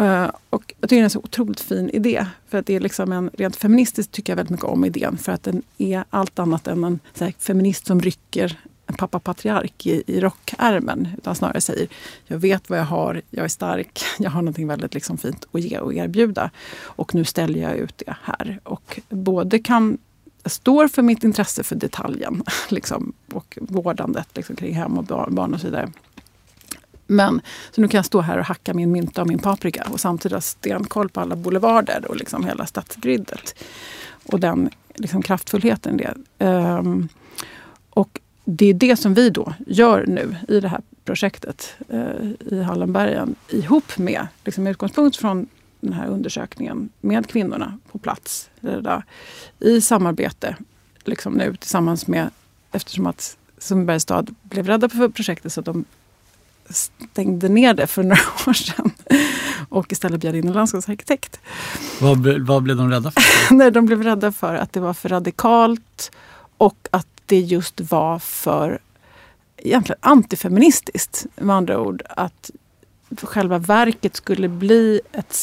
Uh, 0.00 0.30
och 0.50 0.74
jag 0.80 0.90
tycker 0.90 0.96
det 0.96 1.02
är 1.02 1.04
en 1.04 1.10
så 1.10 1.18
otroligt 1.18 1.60
fin 1.60 1.90
idé. 1.90 2.26
För 2.48 2.58
att 2.58 2.66
det 2.66 2.76
är 2.76 2.80
liksom 2.80 3.12
en, 3.12 3.30
rent 3.32 3.56
feministiskt 3.56 4.12
tycker 4.12 4.32
jag 4.32 4.36
väldigt 4.36 4.50
mycket 4.50 4.66
om 4.66 4.84
idén. 4.84 5.18
För 5.18 5.32
att 5.32 5.42
den 5.42 5.62
är 5.78 6.04
allt 6.10 6.38
annat 6.38 6.66
än 6.66 6.84
en 6.84 7.00
här, 7.20 7.34
feminist 7.38 7.86
som 7.86 8.00
rycker 8.00 8.58
en 8.86 8.94
pappa 8.94 9.18
patriark 9.18 9.86
i, 9.86 10.02
i 10.06 10.20
rockärmen. 10.20 11.08
Utan 11.18 11.34
snarare 11.34 11.60
säger, 11.60 11.88
jag 12.26 12.38
vet 12.38 12.70
vad 12.70 12.78
jag 12.78 12.84
har, 12.84 13.22
jag 13.30 13.44
är 13.44 13.48
stark, 13.48 14.02
jag 14.18 14.30
har 14.30 14.42
någonting 14.42 14.66
väldigt 14.66 14.94
liksom 14.94 15.18
fint 15.18 15.44
att 15.52 15.60
ge 15.60 15.78
och 15.78 15.94
erbjuda. 15.94 16.50
Och 16.82 17.14
nu 17.14 17.24
ställer 17.24 17.60
jag 17.60 17.76
ut 17.76 18.02
det 18.06 18.16
här. 18.22 18.60
Och 18.64 19.00
både 19.08 19.58
kan 19.58 19.98
jag 20.42 20.52
står 20.52 20.88
för 20.88 21.02
mitt 21.02 21.24
intresse 21.24 21.62
för 21.62 21.76
detaljen 21.76 22.42
liksom, 22.68 23.12
och 23.32 23.58
vårdandet 23.60 24.28
liksom, 24.36 24.56
kring 24.56 24.74
hem 24.74 24.98
och 24.98 25.04
barn 25.04 25.54
och 25.54 25.60
så 25.60 25.66
vidare. 25.66 25.92
Men 27.10 27.40
så 27.70 27.80
nu 27.80 27.88
kan 27.88 27.98
jag 27.98 28.04
stå 28.04 28.20
här 28.20 28.38
och 28.38 28.44
hacka 28.44 28.74
min 28.74 28.92
mynta 28.92 29.22
och 29.22 29.28
min 29.28 29.38
paprika 29.38 29.86
och 29.90 30.00
samtidigt 30.00 30.34
ha 30.34 30.40
stenkoll 30.40 31.08
på 31.08 31.20
alla 31.20 31.36
boulevarder 31.36 32.04
och 32.08 32.16
liksom 32.16 32.44
hela 32.44 32.66
stadsgridet. 32.66 33.64
Och 34.24 34.40
den 34.40 34.70
liksom 34.94 35.22
kraftfullheten 35.22 36.00
i 36.00 36.02
det. 36.02 36.44
Um, 36.46 37.08
och 37.90 38.20
det 38.44 38.66
är 38.66 38.74
det 38.74 38.96
som 38.96 39.14
vi 39.14 39.30
då 39.30 39.54
gör 39.66 40.06
nu 40.06 40.36
i 40.48 40.60
det 40.60 40.68
här 40.68 40.80
projektet 41.04 41.74
uh, 41.92 42.30
i 42.50 42.62
Hallenbergen 42.62 43.34
ihop 43.48 43.98
med, 43.98 44.26
liksom 44.44 44.64
med 44.64 44.70
utgångspunkt 44.70 45.16
från 45.16 45.46
den 45.80 45.92
här 45.92 46.06
undersökningen 46.06 46.88
med 47.00 47.26
kvinnorna 47.26 47.78
på 47.92 47.98
plats. 47.98 48.50
Eh, 48.62 48.76
där, 48.76 49.04
I 49.58 49.80
samarbete 49.80 50.56
liksom 51.04 51.32
nu 51.32 51.56
tillsammans 51.56 52.06
med, 52.06 52.30
eftersom 52.72 53.06
att 53.06 53.36
Sundbybergs 53.58 54.02
stad 54.02 54.34
blev 54.42 54.66
rädda 54.66 54.88
för 54.88 55.08
projektet 55.08 55.52
så 55.52 55.60
att 55.60 55.66
de 55.66 55.84
stängde 56.70 57.48
ner 57.48 57.74
det 57.74 57.86
för 57.86 58.02
några 58.02 58.22
år 58.46 58.52
sedan 58.52 58.90
och 59.68 59.92
istället 59.92 60.20
bjöd 60.20 60.36
in 60.36 60.48
en 60.48 60.52
landskapsarkitekt. 60.52 61.40
Vad, 62.00 62.46
vad 62.46 62.62
blev 62.62 62.76
de 62.76 62.90
rädda 62.90 63.10
för? 63.10 63.22
Nej, 63.54 63.70
de 63.70 63.86
blev 63.86 64.02
rädda 64.02 64.32
för 64.32 64.54
att 64.54 64.72
det 64.72 64.80
var 64.80 64.94
för 64.94 65.08
radikalt 65.08 66.10
och 66.56 66.88
att 66.90 67.06
det 67.26 67.40
just 67.40 67.80
var 67.80 68.18
för 68.18 68.78
egentligen 69.56 69.98
antifeministiskt. 70.00 71.26
Med 71.36 71.56
andra 71.56 71.80
ord 71.80 72.02
att 72.08 72.50
själva 73.22 73.58
verket 73.58 74.16
skulle 74.16 74.48
bli 74.48 75.00
ett, 75.12 75.36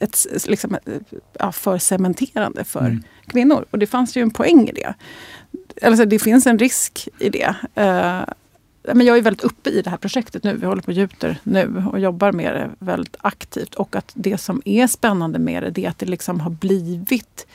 ett, 0.00 0.46
liksom, 0.48 0.76
ja, 1.38 1.52
för 1.52 1.78
cementerande 1.78 2.64
för 2.64 2.80
mm. 2.80 3.02
kvinnor. 3.26 3.64
Och 3.70 3.78
det 3.78 3.86
fanns 3.86 4.16
ju 4.16 4.22
en 4.22 4.30
poäng 4.30 4.68
i 4.68 4.72
det. 4.72 4.94
Alltså, 5.82 6.04
det 6.04 6.18
finns 6.18 6.46
en 6.46 6.58
risk 6.58 7.08
i 7.18 7.28
det. 7.28 7.54
Uh, 7.78 8.32
men 8.94 9.06
jag 9.06 9.18
är 9.18 9.22
väldigt 9.22 9.44
uppe 9.44 9.70
i 9.70 9.82
det 9.82 9.90
här 9.90 9.96
projektet 9.96 10.44
nu. 10.44 10.56
Vi 10.56 10.66
håller 10.66 10.82
på 10.82 10.86
och 10.86 10.92
gjuter 10.92 11.38
nu 11.42 11.84
och 11.92 12.00
jobbar 12.00 12.32
med 12.32 12.54
det 12.54 12.70
väldigt 12.78 13.16
aktivt. 13.20 13.74
Och 13.74 13.96
att 13.96 14.12
det 14.14 14.38
som 14.38 14.62
är 14.64 14.86
spännande 14.86 15.38
med 15.38 15.62
det, 15.62 15.70
det 15.70 15.84
är 15.84 15.90
att 15.90 15.98
det 15.98 16.06
liksom 16.06 16.40
har 16.40 16.50
blivit 16.50 17.46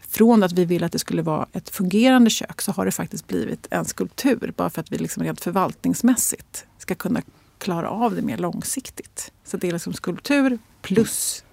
från 0.00 0.42
att 0.42 0.52
vi 0.52 0.64
ville 0.64 0.86
att 0.86 0.92
det 0.92 0.98
skulle 0.98 1.22
vara 1.22 1.46
ett 1.52 1.70
fungerande 1.70 2.30
kök 2.30 2.60
så 2.60 2.72
har 2.72 2.84
det 2.84 2.90
faktiskt 2.90 3.26
blivit 3.26 3.66
en 3.70 3.84
skulptur. 3.84 4.52
Bara 4.56 4.70
för 4.70 4.80
att 4.80 4.92
vi 4.92 4.98
liksom 4.98 5.22
rent 5.22 5.40
förvaltningsmässigt 5.40 6.66
ska 6.78 6.94
kunna 6.94 7.22
klara 7.58 7.90
av 7.90 8.14
det 8.14 8.22
mer 8.22 8.38
långsiktigt. 8.38 9.32
Så 9.44 9.56
det 9.56 9.68
är 9.68 9.72
liksom 9.72 9.92
skulptur 9.92 10.58
plus 10.82 11.44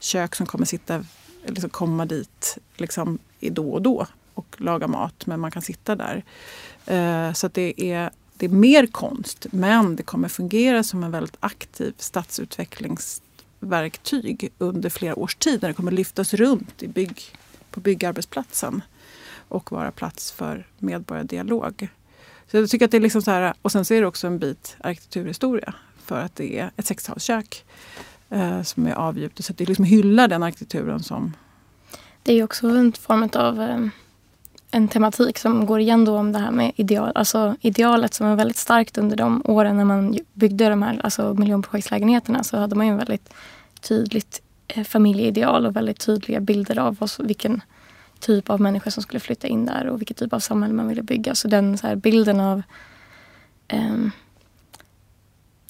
kök 0.00 0.34
som 0.34 0.46
kommer 0.46 0.66
sitta, 0.66 1.04
liksom 1.46 1.70
komma 1.70 2.06
dit 2.06 2.58
liksom 2.76 3.18
då 3.40 3.72
och 3.72 3.82
då 3.82 4.06
och 4.34 4.56
laga 4.56 4.86
mat. 4.86 5.26
Men 5.26 5.40
man 5.40 5.50
kan 5.50 5.62
sitta 5.62 5.96
där. 5.96 6.24
Eh, 6.86 7.32
så 7.32 7.46
att 7.46 7.54
det 7.54 7.92
är 7.92 8.10
det 8.36 8.46
är 8.46 8.50
mer 8.50 8.86
konst 8.86 9.46
men 9.50 9.96
det 9.96 10.02
kommer 10.02 10.28
fungera 10.28 10.82
som 10.82 11.04
en 11.04 11.10
väldigt 11.10 11.36
aktiv 11.40 11.94
stadsutvecklingsverktyg 11.98 14.52
under 14.58 14.90
flera 14.90 15.18
års 15.18 15.34
tid 15.34 15.62
när 15.62 15.68
det 15.68 15.74
kommer 15.74 15.92
lyftas 15.92 16.34
runt 16.34 16.82
i 16.82 16.88
bygg, 16.88 17.22
på 17.70 17.80
byggarbetsplatsen 17.80 18.82
och 19.48 19.72
vara 19.72 19.90
plats 19.90 20.32
för 20.32 20.66
medborgardialog. 20.78 21.88
Så 22.50 22.56
jag 22.56 22.70
tycker 22.70 22.84
att 22.84 22.90
det 22.90 22.96
är 22.96 23.00
liksom 23.00 23.22
så 23.22 23.30
här, 23.30 23.54
och 23.62 23.72
sen 23.72 23.84
så 23.84 23.94
är 23.94 24.00
det 24.00 24.06
också 24.06 24.26
en 24.26 24.38
bit 24.38 24.76
arkitekturhistoria 24.80 25.74
för 26.04 26.20
att 26.20 26.36
det 26.36 26.58
är 26.58 26.70
ett 26.76 26.90
60-talskök 26.90 27.64
eh, 28.30 28.62
som 28.62 28.86
är 28.86 28.94
avgjutet. 28.94 29.44
Så 29.44 29.52
det 29.52 29.68
liksom 29.68 29.84
hyllar 29.84 30.28
den 30.28 30.42
arkitekturen 30.42 31.02
som... 31.02 31.32
Det 32.22 32.32
är 32.32 32.44
också 32.44 32.68
en 32.68 32.92
form 32.92 33.28
av 33.32 33.60
eh 33.60 33.86
en 34.74 34.88
tematik 34.88 35.38
som 35.38 35.66
går 35.66 35.80
igen 35.80 36.04
då 36.04 36.16
om 36.16 36.32
det 36.32 36.38
här 36.38 36.50
med 36.50 36.72
ideal, 36.76 37.12
alltså 37.14 37.56
idealet 37.60 38.14
som 38.14 38.28
var 38.28 38.36
väldigt 38.36 38.56
starkt 38.56 38.98
under 38.98 39.16
de 39.16 39.42
åren 39.44 39.76
när 39.76 39.84
man 39.84 40.18
byggde 40.32 40.68
de 40.68 40.82
här 40.82 41.00
alltså 41.04 41.34
miljonprojektslägenheterna 41.34 42.44
så 42.44 42.56
hade 42.56 42.76
man 42.76 42.86
ju 42.86 42.92
en 42.92 42.98
väldigt 42.98 43.34
tydligt 43.80 44.42
eh, 44.68 44.84
familjeideal 44.84 45.66
och 45.66 45.76
väldigt 45.76 45.98
tydliga 46.00 46.40
bilder 46.40 46.78
av 46.78 46.96
oss, 47.00 47.20
vilken 47.20 47.62
typ 48.20 48.50
av 48.50 48.60
människor 48.60 48.90
som 48.90 49.02
skulle 49.02 49.20
flytta 49.20 49.48
in 49.48 49.66
där 49.66 49.86
och 49.86 50.00
vilken 50.00 50.14
typ 50.14 50.32
av 50.32 50.38
samhälle 50.38 50.74
man 50.74 50.88
ville 50.88 51.02
bygga. 51.02 51.34
Så 51.34 51.48
den 51.48 51.78
så 51.78 51.96
bilden 51.96 52.40
av 52.40 52.62
um, 53.72 54.10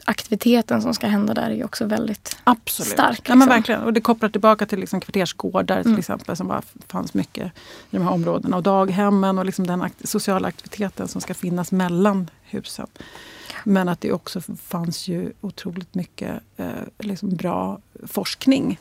aktiviteten 0.04 0.82
som 0.82 0.94
ska 0.94 1.06
hända 1.06 1.34
där 1.34 1.50
är 1.50 1.54
ju 1.54 1.64
också 1.64 1.86
väldigt 1.86 2.36
Absolut. 2.44 2.92
stark. 2.92 3.18
Liksom. 3.18 3.32
Ja, 3.32 3.34
men 3.36 3.48
liksom. 3.48 3.56
verkligen. 3.56 3.82
Och 3.82 3.92
det 3.92 4.00
kopplar 4.00 4.28
tillbaka 4.28 4.66
till 4.66 4.78
liksom 4.78 5.00
kvartersgårdar 5.00 5.82
till 5.82 5.90
mm. 5.90 5.98
exempel 5.98 6.36
som 6.36 6.48
bara 6.48 6.62
fanns 6.88 7.14
mycket 7.14 7.46
i 7.90 7.96
de 7.96 8.02
här 8.02 8.10
områdena. 8.10 8.56
Och 8.56 8.62
daghemmen 8.62 9.38
och 9.38 9.44
liksom 9.44 9.66
den 9.66 9.82
akt 9.82 10.08
sociala 10.08 10.48
aktiviteten 10.48 11.08
som 11.08 11.20
ska 11.20 11.34
finnas 11.34 11.72
mellan 11.72 12.30
husen. 12.42 12.86
Men 13.64 13.88
att 13.88 14.00
det 14.00 14.12
också 14.12 14.40
fanns 14.40 15.08
ju 15.08 15.32
otroligt 15.40 15.94
mycket 15.94 16.40
eh, 16.56 16.66
liksom 16.98 17.36
bra 17.36 17.80
forskning 18.06 18.78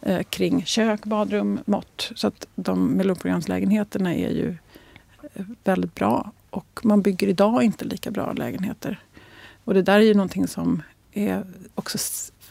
eh, 0.00 0.22
kring 0.22 0.64
kök, 0.64 1.04
badrum, 1.04 1.60
mått. 1.64 2.12
Så 2.14 2.26
att 2.26 2.46
de 2.54 2.96
miljonprogramslägenheterna 2.96 4.14
är 4.14 4.30
ju 4.30 4.56
eh, 5.34 5.44
väldigt 5.64 5.94
bra. 5.94 6.32
Och 6.50 6.80
man 6.82 7.02
bygger 7.02 7.28
idag 7.28 7.62
inte 7.62 7.84
lika 7.84 8.10
bra 8.10 8.32
lägenheter 8.32 8.98
och 9.70 9.74
det 9.74 9.82
där 9.82 9.94
är 9.94 10.00
ju 10.00 10.14
någonting 10.14 10.48
som 10.48 10.82
är 11.12 11.44
också 11.74 11.98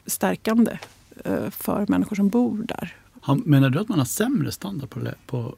stärkande 0.05 0.80
eh, 1.26 1.49
för 1.49 1.86
människor 1.88 2.15
som 2.15 2.30
bor 2.30 2.65
där. 2.67 2.95
Menar 3.45 3.70
du 3.70 3.80
att 3.80 3.89
man 3.89 3.97
har 3.97 4.05
sämre 4.05 4.51
standard 4.51 4.89
på, 4.89 4.99
lä 4.99 5.13
på 5.28 5.55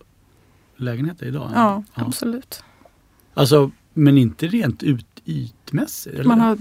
lägenheter 0.76 1.26
idag? 1.26 1.51
Ja, 1.55 1.84
ja, 1.95 2.03
absolut. 2.07 2.64
Alltså, 3.34 3.72
men 3.93 4.18
inte 4.18 4.47
rent 4.47 4.84
ut 4.84 5.05
ytmässigt? 5.26 6.16
Eller? 6.16 6.24
Man 6.24 6.39
har, 6.39 6.55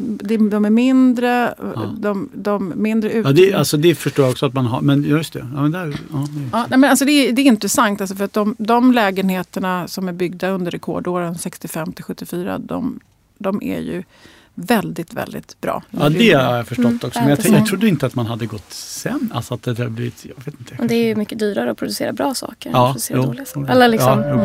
de 0.50 0.64
är 0.64 0.70
mindre, 0.70 1.54
ja. 1.58 1.94
de, 1.98 2.28
de 2.34 2.72
mindre 2.76 3.12
ut... 3.12 3.26
Ja, 3.26 3.32
det, 3.32 3.54
alltså 3.54 3.76
det 3.76 3.94
förstår 3.94 4.24
jag 4.24 4.32
också 4.32 4.46
att 4.46 4.54
man 4.54 4.66
har, 4.66 4.80
men 4.80 5.02
just 5.02 5.32
det. 5.32 5.48
Ja, 5.54 5.62
men 5.62 5.72
där, 5.72 5.86
ja, 6.12 6.26
det, 6.30 6.48
ja, 6.52 6.66
nej, 6.70 6.78
men 6.78 6.90
alltså 6.90 7.04
det, 7.04 7.12
är, 7.12 7.32
det 7.32 7.42
är 7.42 7.46
intressant, 7.46 8.00
alltså 8.00 8.16
för 8.16 8.24
att 8.24 8.32
de, 8.32 8.56
de 8.58 8.92
lägenheterna 8.92 9.88
som 9.88 10.08
är 10.08 10.12
byggda 10.12 10.50
under 10.50 10.70
rekordåren 10.70 11.38
65 11.38 11.92
till 11.92 12.04
74, 12.04 12.58
de, 12.58 13.00
de 13.38 13.62
är 13.62 13.80
ju 13.80 14.02
väldigt, 14.66 15.14
väldigt 15.14 15.60
bra. 15.60 15.82
Ja, 15.90 16.08
det 16.08 16.32
har 16.32 16.56
jag 16.56 16.66
förstått 16.66 16.86
mm, 16.86 17.00
också. 17.02 17.20
Men 17.20 17.28
jag, 17.28 17.38
jag 17.46 17.66
trodde 17.66 17.88
inte 17.88 18.06
att 18.06 18.14
man 18.14 18.26
hade 18.26 18.46
gått 18.46 18.72
sen. 18.72 19.32
Alltså 19.34 19.54
att 19.54 19.62
det 19.62 19.78
hade 19.78 19.90
blivit, 19.90 20.24
jag 20.24 20.44
vet 20.44 20.60
inte. 20.60 20.76
Och 20.78 20.86
det 20.86 20.94
är 20.94 21.06
ju 21.06 21.14
mycket 21.14 21.38
dyrare 21.38 21.70
att 21.70 21.78
producera 21.78 22.12
bra 22.12 22.34
saker 22.34 22.70
ja, 22.70 22.78
än 22.78 22.82
att 22.84 22.92
producera 22.92 23.18
jo, 23.18 23.24
dåliga 23.24 23.44
saker. 23.44 23.72
Eller 23.72 23.88
liksom. 23.88 24.20
Ja, 24.20 24.30
jo, 24.30 24.40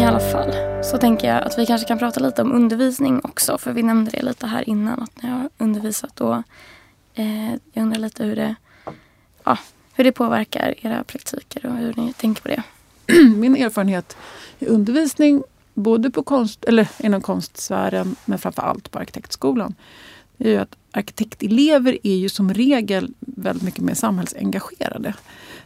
I 0.00 0.04
alla 0.04 0.20
fall 0.20 0.52
så 0.84 0.94
så 0.94 0.98
tänker 0.98 1.28
jag 1.28 1.42
att 1.42 1.58
vi 1.58 1.66
kanske 1.66 1.88
kan 1.88 1.98
prata 1.98 2.20
lite 2.20 2.42
om 2.42 2.52
undervisning 2.52 3.20
också. 3.24 3.58
För 3.58 3.72
vi 3.72 3.82
nämnde 3.82 4.10
det 4.10 4.22
lite 4.22 4.46
här 4.46 4.68
innan 4.68 5.02
att 5.02 5.22
när 5.22 5.30
jag 5.30 5.36
har 5.36 5.50
undervisat 5.58 6.16
då. 6.16 6.42
Eh, 7.14 7.50
jag 7.50 7.82
undrar 7.82 7.98
lite 7.98 8.24
hur 8.24 8.36
det, 8.36 8.54
ja, 9.44 9.58
hur 9.94 10.04
det 10.04 10.12
påverkar 10.12 10.74
era 10.82 11.04
praktiker 11.04 11.66
och 11.66 11.76
hur 11.76 11.94
ni 11.96 12.12
tänker 12.12 12.42
på 12.42 12.48
det. 12.48 12.62
Min 13.36 13.56
erfarenhet 13.56 14.16
i 14.58 14.66
undervisning, 14.66 15.42
både 15.74 16.10
på 16.10 16.22
konst, 16.22 16.64
eller 16.64 16.88
inom 16.98 17.20
konstsfären 17.20 18.16
men 18.24 18.38
framför 18.38 18.62
allt 18.62 18.90
på 18.90 18.98
arkitektskolan, 18.98 19.74
är 20.38 20.50
ju 20.50 20.56
att 20.56 20.76
arkitektelever 20.92 21.98
är 22.02 22.14
ju 22.14 22.28
som 22.28 22.54
regel 22.54 23.14
väldigt 23.20 23.62
mycket 23.62 23.80
mer 23.80 23.94
samhällsengagerade. 23.94 25.14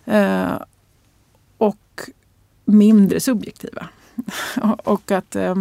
Eh, 0.05 0.63
och 1.59 2.01
mindre 2.65 3.21
subjektiva. 3.21 3.89
och 4.85 5.11
att 5.11 5.37
eh, 5.37 5.55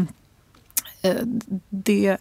eh 1.02 1.22
det 1.70 2.18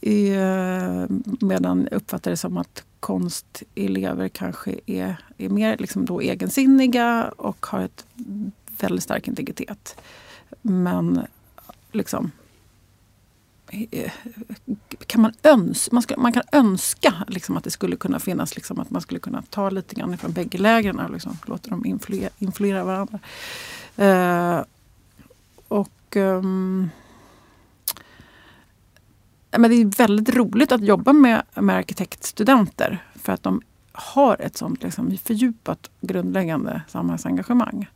är, 0.00 1.02
eh, 1.02 1.06
medan 1.40 1.88
jag 1.90 1.96
uppfattar 1.96 2.30
det 2.30 2.36
som 2.36 2.56
att 2.56 2.84
konstelever 3.00 4.28
kanske 4.28 4.74
är, 4.86 5.16
är 5.38 5.48
mer 5.48 5.76
liksom 5.76 6.04
då 6.04 6.20
egensinniga 6.20 7.32
och 7.36 7.66
har 7.66 7.80
ett 7.80 8.06
väldigt 8.80 9.02
stark 9.02 9.28
integritet. 9.28 9.96
Men 10.66 11.26
liksom 11.92 12.30
eh, 13.90 14.12
kan 15.06 15.20
man, 15.20 15.32
öns 15.42 15.92
man, 15.92 16.02
ska, 16.02 16.16
man 16.16 16.32
kan 16.32 16.42
önska 16.52 17.14
liksom 17.28 17.56
att 17.56 17.64
det 17.64 17.70
skulle 17.70 17.96
kunna 17.96 18.18
finnas, 18.18 18.54
liksom 18.54 18.80
att 18.80 18.90
man 18.90 19.02
skulle 19.02 19.20
kunna 19.20 19.42
ta 19.50 19.70
lite 19.70 19.94
grann 19.94 20.18
från 20.18 20.32
bägge 20.32 20.58
lägren 20.58 21.00
och 21.00 21.10
liksom 21.10 21.36
låta 21.46 21.70
dem 21.70 21.86
influera, 21.86 22.30
influera 22.38 22.84
varandra. 22.84 23.18
Uh, 23.98 24.64
och 25.68 26.16
um, 26.16 26.90
men 29.58 29.70
Det 29.70 29.76
är 29.76 29.84
väldigt 29.84 30.36
roligt 30.36 30.72
att 30.72 30.84
jobba 30.84 31.12
med, 31.12 31.42
med 31.54 31.76
arkitektstudenter 31.76 33.04
för 33.14 33.32
att 33.32 33.42
de 33.42 33.62
har 33.92 34.40
ett 34.40 34.56
sånt 34.56 34.82
liksom, 34.82 35.16
fördjupat 35.24 35.90
grundläggande 36.00 36.82
samhällsengagemang. 36.88 37.88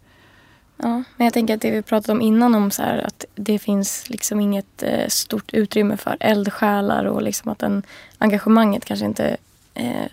Ja, 0.83 1.03
men 1.17 1.25
jag 1.25 1.33
tänker 1.33 1.55
att 1.55 1.61
det 1.61 1.71
vi 1.71 1.83
pratade 1.83 2.13
om 2.13 2.21
innan 2.21 2.55
om 2.55 2.71
så 2.71 2.83
här, 2.83 2.99
att 2.99 3.25
det 3.35 3.59
finns 3.59 4.11
liksom 4.11 4.41
inget 4.41 4.83
eh, 4.83 5.09
stort 5.09 5.55
utrymme 5.55 5.97
för 5.97 6.17
eldsjälar 6.21 7.05
och 7.05 7.23
liksom 7.23 7.53
att 7.53 7.59
den 7.59 7.83
engagemanget 8.19 8.85
kanske 8.85 9.07
inte 9.07 9.37
eh, 9.75 10.07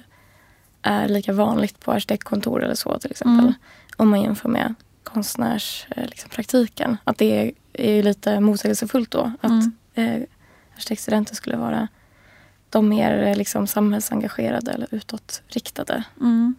är 0.82 1.07
lika 1.07 1.34
vanligt 1.34 1.80
på 1.80 1.91
arkitektkontor 1.91 2.63
eller 2.63 2.76
så 2.76 2.99
till 2.99 3.11
exempel. 3.11 3.45
Mm. 3.45 3.53
Om 3.97 4.09
man 4.09 4.22
jämför 4.22 4.49
med 4.49 4.74
konstnärspraktiken. 5.03 6.86
Eh, 6.86 6.91
liksom, 6.91 6.97
att 7.03 7.18
det 7.18 7.39
är, 7.41 7.51
är 7.74 8.03
lite 8.03 8.39
motsägelsefullt 8.39 9.11
då. 9.11 9.32
Att 9.41 9.51
mm. 9.51 9.72
eh, 9.93 10.22
arkitektstudenter 10.76 11.36
skulle 11.36 11.57
vara 11.57 11.88
de 12.70 12.89
mer 12.89 13.24
eh, 13.24 13.36
liksom, 13.36 13.68
samhällsengagerade 13.68 14.72
eller 14.72 14.88
utåtriktade. 14.91 16.03
Mm. 16.22 16.55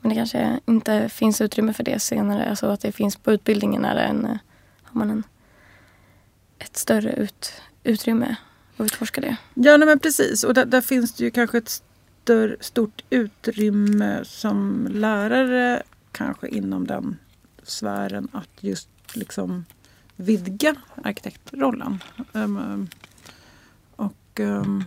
Men 0.00 0.08
det 0.08 0.14
kanske 0.14 0.60
inte 0.66 1.08
finns 1.08 1.40
utrymme 1.40 1.72
för 1.72 1.82
det 1.82 2.02
senare. 2.02 2.50
Alltså 2.50 2.66
att 2.66 2.80
det 2.80 2.92
finns 2.92 3.16
på 3.16 3.32
utbildningen 3.32 3.84
är 3.84 3.96
en, 3.96 4.24
eh, 4.24 4.36
har 4.82 4.98
man 4.98 5.10
en, 5.10 5.24
ett 6.58 6.76
större 6.76 7.12
ut, 7.12 7.52
utrymme 7.84 8.36
att 8.76 8.84
utforska 8.84 9.20
det. 9.20 9.36
Ja, 9.54 9.76
nej, 9.76 9.86
men 9.86 9.98
precis. 9.98 10.44
Och 10.44 10.54
där, 10.54 10.64
där, 10.64 10.80
finns 10.80 11.12
det 11.12 11.24
ju 11.24 11.30
kanske 11.30 11.58
ett 11.58 11.82
större, 12.22 12.56
stort 12.60 13.04
utrymme 13.10 14.20
som 14.24 14.88
lärare 14.90 15.82
kanske 16.12 16.48
inom 16.48 16.86
den 16.86 17.16
sfären 17.62 18.28
att 18.32 18.48
just 18.60 18.88
liksom 19.12 19.64
vidga 20.16 20.74
arkitektrollen. 21.04 22.02
Um, 22.32 22.88
och 23.96 24.40
um, 24.40 24.84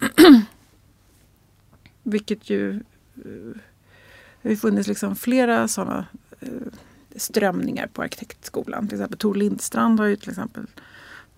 vilket 2.02 2.50
ju 2.50 2.80
uh, 3.26 3.54
det 4.42 4.48
har 4.48 4.56
funnits 4.56 4.88
liksom 4.88 5.16
flera 5.16 5.68
sådana 5.68 6.06
uh, 6.42 6.48
strömningar 7.16 7.86
på 7.86 8.02
arkitektskolan. 8.02 8.88
Till 8.88 8.98
exempel 8.98 9.18
Tor 9.18 9.34
Lindstrand 9.34 10.00
har 10.00 10.06
ju 10.06 10.16
till 10.16 10.30
exempel 10.30 10.66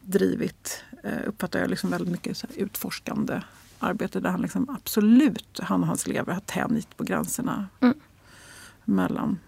drivit, 0.01 0.85
uh, 1.05 1.29
uppfattar 1.29 1.61
jag, 1.61 1.71
liksom 1.71 1.91
väldigt 1.91 2.11
mycket 2.11 2.45
utforskande 2.57 3.41
arbete 3.79 4.21
där 4.21 4.31
han 4.31 4.43
liksom 4.43 4.71
absolut, 4.71 5.61
han 5.63 5.81
och 5.81 5.87
hans 5.87 6.07
elever 6.07 6.33
har 6.33 6.41
tänjt 6.41 6.97
på 6.97 7.05
gränserna 7.05 7.67
mm. 7.81 7.95
mellan 8.85 9.39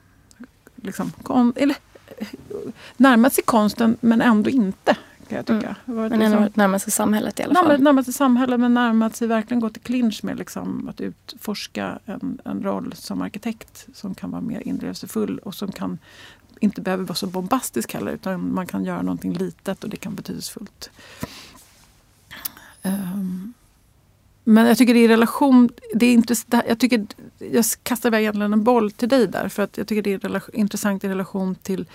liksom, 0.77 1.13
kon, 1.23 1.53
eller, 1.57 1.77
närmat 2.97 3.35
sig 3.35 3.45
konsten 3.45 3.97
men 4.01 4.21
ändå 4.21 4.51
inte. 4.51 4.97
Kan 5.29 5.37
jag 5.37 5.47
tycka. 5.47 5.77
Mm. 5.87 6.09
Men 6.09 6.23
ändå 6.23 6.49
närmat 6.55 6.83
sig 6.83 6.93
samhället 6.93 7.41
i 7.41 7.43
alla 7.43 7.55
fall. 7.55 7.83
Närmat, 7.83 8.05
sig 8.05 8.15
samhället 8.15 8.61
men 8.61 8.75
närmat 8.75 9.17
sig 9.17 9.29
verkligen 9.29 9.61
gått 9.61 9.77
i 9.77 9.81
clinch 9.81 10.25
med 10.25 10.39
liksom, 10.39 10.89
att 10.89 11.01
utforska 11.01 11.99
en, 12.05 12.39
en 12.45 12.63
roll 12.63 12.93
som 12.97 13.23
arkitekt 13.23 13.87
som 13.95 14.15
kan 14.15 14.31
vara 14.31 14.41
mer 14.41 14.61
inlevelsefull 14.69 15.39
och 15.39 15.55
som 15.55 15.73
kan 15.73 15.99
inte 16.61 16.81
behöver 16.81 17.05
vara 17.05 17.15
så 17.15 17.27
bombastisk 17.27 17.95
heller 17.95 18.13
utan 18.13 18.55
man 18.55 18.67
kan 18.67 18.85
göra 18.85 19.03
någonting 19.03 19.33
litet 19.33 19.85
och 19.85 19.91
det 19.91 19.97
kan 19.97 20.13
vara 20.13 20.17
betydelsefullt. 20.17 20.91
Um, 22.83 23.55
men 24.45 24.67
jag 24.67 24.79
tycker 24.79 24.95
det 24.95 25.01
är 25.01 25.09
relation, 25.09 25.71
det 25.95 26.07
är 26.07 26.13
intressant, 26.13 26.65
jag, 26.69 26.79
tycker, 26.79 27.07
jag 27.39 27.65
kastar 27.83 28.09
iväg 28.09 28.23
egentligen 28.23 28.53
en 28.53 28.65
boll 28.65 28.91
till 28.91 29.09
dig 29.09 29.27
där 29.27 29.49
för 29.49 29.63
att 29.63 29.79
jag 29.79 29.87
tycker 29.87 30.03
det 30.03 30.25
är 30.25 30.57
intressant 30.57 31.05
i 31.05 31.09
relation 31.09 31.55
till 31.55 31.87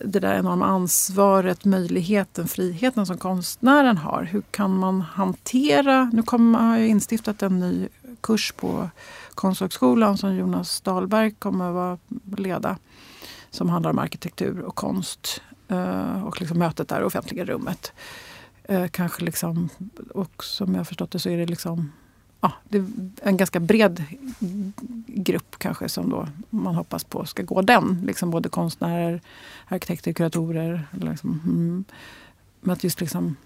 det 0.00 0.20
där 0.20 0.34
enorma 0.34 0.66
ansvaret, 0.66 1.64
möjligheten, 1.64 2.48
friheten 2.48 3.06
som 3.06 3.18
konstnären 3.18 3.96
har. 3.96 4.22
Hur 4.22 4.42
kan 4.50 4.78
man 4.78 5.00
hantera... 5.00 6.10
Nu 6.12 6.22
kommer, 6.22 6.58
har 6.58 6.78
jag 6.78 6.88
instiftat 6.88 7.42
en 7.42 7.60
ny 7.60 7.88
kurs 8.20 8.52
på 8.52 8.90
Konsthögskolan 9.34 10.18
som 10.18 10.34
Jonas 10.34 10.80
Dahlberg 10.80 11.30
kommer 11.30 11.92
att 11.92 12.00
leda. 12.36 12.78
Som 13.50 13.68
handlar 13.68 13.90
om 13.90 13.98
arkitektur 13.98 14.60
och 14.60 14.74
konst 14.74 15.42
eh, 15.68 16.26
och 16.26 16.40
liksom 16.40 16.58
mötet 16.58 16.88
där 16.88 17.00
i 17.00 17.04
offentliga 17.04 17.44
rummet. 17.44 17.92
Eh, 18.64 18.86
kanske 18.88 19.24
liksom, 19.24 19.68
och 20.14 20.44
som 20.44 20.72
jag 20.72 20.80
har 20.80 20.84
förstått 20.84 21.10
det 21.10 21.18
så 21.18 21.28
är 21.28 21.38
det 21.38 21.46
liksom 21.46 21.92
ja, 22.40 22.52
det 22.68 22.78
är 22.78 22.86
en 23.22 23.36
ganska 23.36 23.60
bred 23.60 24.04
grupp 25.06 25.56
kanske 25.58 25.88
som 25.88 26.10
då 26.10 26.28
man 26.50 26.74
hoppas 26.74 27.04
på 27.04 27.24
ska 27.24 27.42
gå 27.42 27.62
den. 27.62 28.02
Liksom 28.06 28.30
både 28.30 28.48
konstnärer, 28.48 29.20
arkitekter, 29.68 30.12
kuratorer. 30.12 30.86
Liksom, 30.92 31.40
mm, 31.44 31.84
men 32.60 32.72
att 32.72 32.84
just 32.84 33.00
liksom 33.00 33.36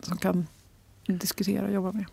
som 0.00 0.18
kan 0.18 0.46
diskutera 1.06 1.66
och 1.66 1.72
jobba 1.72 1.92
med. 1.92 2.04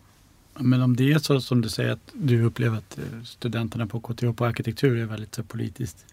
Men 0.58 0.82
om 0.82 0.96
det 0.96 1.12
är 1.12 1.18
så 1.18 1.40
som 1.40 1.60
du 1.60 1.68
säger 1.68 1.92
att 1.92 2.12
du 2.12 2.42
upplever 2.42 2.78
att 2.78 2.98
eh, 2.98 3.22
studenterna 3.24 3.86
på 3.86 4.00
KTH 4.00 4.32
på 4.32 4.44
arkitektur 4.44 4.98
är 4.98 5.06
väldigt 5.06 5.34
så 5.34 5.42
politiskt 5.42 6.06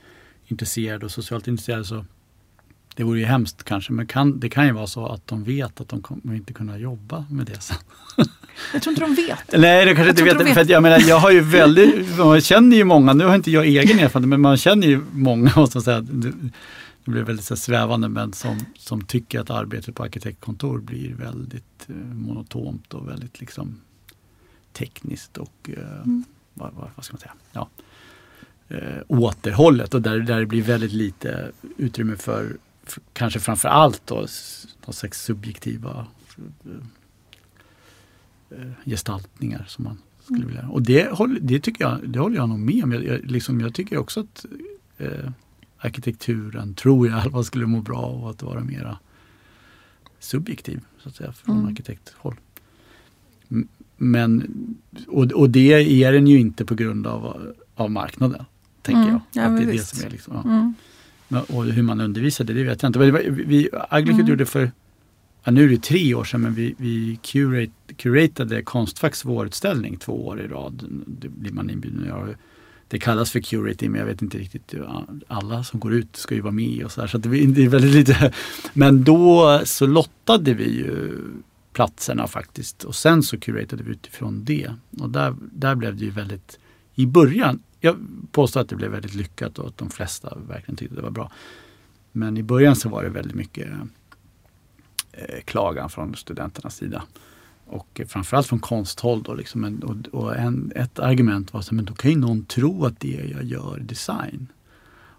intresserade 0.47 1.05
och 1.05 1.11
socialt 1.11 1.47
intresserade 1.47 1.85
så 1.85 2.05
det 2.95 3.03
vore 3.03 3.19
ju 3.19 3.25
hemskt 3.25 3.63
kanske, 3.63 3.93
men 3.93 4.07
kan, 4.07 4.39
det 4.39 4.49
kan 4.49 4.65
ju 4.65 4.71
vara 4.71 4.87
så 4.87 5.05
att 5.05 5.27
de 5.27 5.43
vet 5.43 5.81
att 5.81 5.89
de 5.89 6.01
kommer 6.01 6.35
inte 6.35 6.53
kunna 6.53 6.77
jobba 6.77 7.25
med 7.29 7.45
det 7.45 7.61
sen. 7.61 7.77
Jag 8.73 8.81
tror 8.81 8.91
inte 8.91 9.01
de 9.01 9.15
vet. 9.15 9.61
Nej, 9.61 9.85
det 9.85 9.95
kanske 9.95 10.09
inte 10.09 10.23
vet. 10.23 10.41
vet. 10.41 10.53
För 10.53 10.71
jag, 10.71 10.83
menar, 10.83 10.99
jag 10.99 11.19
har 11.19 11.31
ju 11.31 11.39
väldigt, 11.41 12.17
man 12.17 12.41
känner 12.41 12.77
ju 12.77 12.83
många, 12.83 13.13
nu 13.13 13.25
har 13.25 13.35
inte 13.35 13.51
jag 13.51 13.65
egen 13.65 13.99
erfarenhet, 13.99 14.29
men 14.29 14.41
man 14.41 14.57
känner 14.57 14.87
ju 14.87 15.01
många 15.11 15.51
och 15.55 15.69
så 15.69 15.81
säga, 15.81 16.01
det, 16.01 16.31
det 17.05 17.11
blir 17.11 17.23
väldigt 17.23 17.45
så 17.45 17.55
svävande, 17.55 18.09
men 18.09 18.33
som, 18.33 18.59
som 18.77 19.01
tycker 19.01 19.39
att 19.39 19.49
arbetet 19.49 19.95
på 19.95 20.03
arkitektkontor 20.03 20.79
blir 20.79 21.13
väldigt 21.13 21.87
eh, 21.87 21.95
monotont 21.95 22.93
och 22.93 23.09
väldigt 23.09 23.39
liksom 23.39 23.81
tekniskt 24.73 25.37
och 25.37 25.69
eh, 25.77 26.01
mm. 26.03 26.23
vad, 26.53 26.73
vad, 26.73 26.89
vad, 26.95 27.05
ska 27.05 27.13
man 27.13 27.19
säga? 27.19 27.33
Ja, 27.51 27.69
eh, 28.67 29.01
återhållet 29.07 29.93
och 29.93 30.01
där, 30.01 30.19
där 30.19 30.39
det 30.39 30.45
blir 30.45 30.61
väldigt 30.61 30.93
lite 30.93 31.51
utrymme 31.77 32.15
för 32.15 32.57
kanske 33.13 33.39
framför 33.39 33.69
allt 33.69 34.01
då, 34.07 34.15
någon 34.85 34.93
slags 34.93 35.21
subjektiva 35.21 36.07
eh, 38.49 38.71
gestaltningar 38.85 39.65
som 39.67 39.83
man 39.83 39.97
skulle 40.23 40.45
vilja. 40.45 40.67
Och 40.69 40.81
det, 40.81 41.11
det, 41.41 41.59
tycker 41.59 41.83
jag, 41.83 42.09
det 42.09 42.19
håller 42.19 42.35
jag 42.35 42.49
nog 42.49 42.59
med 42.59 42.83
om. 42.83 42.91
Jag, 42.91 43.03
jag, 43.05 43.31
liksom, 43.31 43.61
jag 43.61 43.73
tycker 43.73 43.97
också 43.97 44.19
att 44.19 44.45
eh, 44.97 45.31
arkitekturen, 45.77 46.73
tror 46.73 47.07
jag, 47.07 47.23
fall 47.31 47.45
skulle 47.45 47.65
må 47.65 47.81
bra 47.81 47.97
av 47.97 48.27
att 48.27 48.43
vara 48.43 48.63
mera 48.63 48.97
subjektiv 50.19 50.81
så 51.03 51.09
att 51.09 51.15
säga 51.15 51.31
från 51.31 51.57
mm. 51.57 51.67
arkitekthåll. 51.67 52.35
Men, 53.97 54.55
och, 55.07 55.31
och 55.31 55.49
det 55.49 56.03
är 56.03 56.13
den 56.13 56.27
ju 56.27 56.39
inte 56.39 56.65
på 56.65 56.75
grund 56.75 57.07
av, 57.07 57.53
av 57.75 57.91
marknaden, 57.91 58.45
tänker 58.81 59.01
mm. 59.01 59.11
jag. 59.13 59.21
Ja, 59.31 59.49
att 59.49 59.57
det 59.57 59.63
är 59.63 59.71
visst. 59.71 59.91
det 59.91 59.97
som 59.97 60.07
är 60.07 60.11
liksom, 60.11 60.33
ja. 60.35 60.51
mm. 60.51 60.73
Och 61.29 61.65
hur 61.65 61.83
man 61.83 62.01
undervisade, 62.01 62.53
det 62.53 62.63
vet 62.63 62.83
jag 62.83 62.89
inte. 62.89 62.99
Vi, 62.99 63.69
Aglicud 63.89 64.19
mm. 64.19 64.29
gjorde 64.29 64.45
för, 64.45 64.71
ja, 65.43 65.51
nu 65.51 65.63
är 65.63 65.69
det 65.69 65.83
tre 65.83 66.13
år 66.13 66.23
sedan, 66.23 66.41
men 66.41 66.53
vi, 66.53 66.75
vi 66.77 67.19
curate, 67.21 67.93
curatade 67.95 68.63
Konstfacks 68.63 69.25
vårutställning 69.25 69.97
två 69.97 70.27
år 70.27 70.41
i 70.41 70.47
rad. 70.47 70.83
Det 71.07 71.29
blir 71.29 71.51
man 71.51 71.69
inbjuden 71.69 72.01
att 72.01 72.07
göra. 72.07 72.35
det 72.87 72.99
kallas 72.99 73.31
för 73.31 73.39
curating 73.39 73.91
men 73.91 73.99
jag 73.99 74.07
vet 74.07 74.21
inte 74.21 74.37
riktigt. 74.37 74.73
Alla 75.27 75.63
som 75.63 75.79
går 75.79 75.93
ut 75.93 76.15
ska 76.15 76.35
ju 76.35 76.41
vara 76.41 76.51
med 76.51 76.85
och 76.85 76.91
så 76.91 77.01
där, 77.01 77.07
så 77.07 77.17
det 77.17 77.29
är 77.63 77.69
väldigt 77.69 77.91
lite. 77.91 78.33
Men 78.73 79.03
då 79.03 79.61
så 79.65 79.87
lottade 79.87 80.53
vi 80.53 80.77
ju 80.77 81.17
platserna 81.73 82.27
faktiskt 82.27 82.83
och 82.83 82.95
sen 82.95 83.23
så 83.23 83.39
curatade 83.39 83.83
vi 83.83 83.91
utifrån 83.91 84.43
det. 84.43 84.73
Och 84.99 85.09
där, 85.09 85.35
där 85.51 85.75
blev 85.75 85.97
det 85.97 86.05
ju 86.05 86.11
väldigt, 86.11 86.59
i 86.95 87.05
början, 87.05 87.59
jag 87.79 87.97
påstår 88.31 88.61
att 88.61 88.69
det 88.69 88.75
blev 88.75 88.91
väldigt 88.91 89.15
lyckat 89.15 89.59
och 89.59 89.67
att 89.67 89.77
de 89.77 89.89
flesta 89.89 90.37
verkligen 90.47 90.75
tyckte 90.75 90.95
det 90.95 91.01
var 91.01 91.09
bra. 91.09 91.31
Men 92.11 92.37
i 92.37 92.43
början 92.43 92.75
så 92.75 92.89
var 92.89 93.03
det 93.03 93.09
väldigt 93.09 93.35
mycket 93.35 93.67
eh, 95.11 95.41
klagan 95.45 95.89
från 95.89 96.15
studenternas 96.15 96.75
sida. 96.75 97.03
Och 97.65 98.01
framförallt 98.07 98.47
från 98.47 98.59
konsthåll. 98.59 99.23
Då 99.23 99.33
liksom. 99.33 99.81
och, 99.83 100.19
och 100.19 100.37
en, 100.37 100.71
ett 100.75 100.99
argument 100.99 101.53
var 101.53 101.59
att 101.59 101.69
då 101.69 101.93
kan 101.93 102.11
ju 102.11 102.17
någon 102.17 102.45
tro 102.45 102.85
att 102.85 102.99
det 102.99 103.31
jag 103.33 103.43
gör 103.43 103.75
är 103.75 103.79
design. 103.79 104.47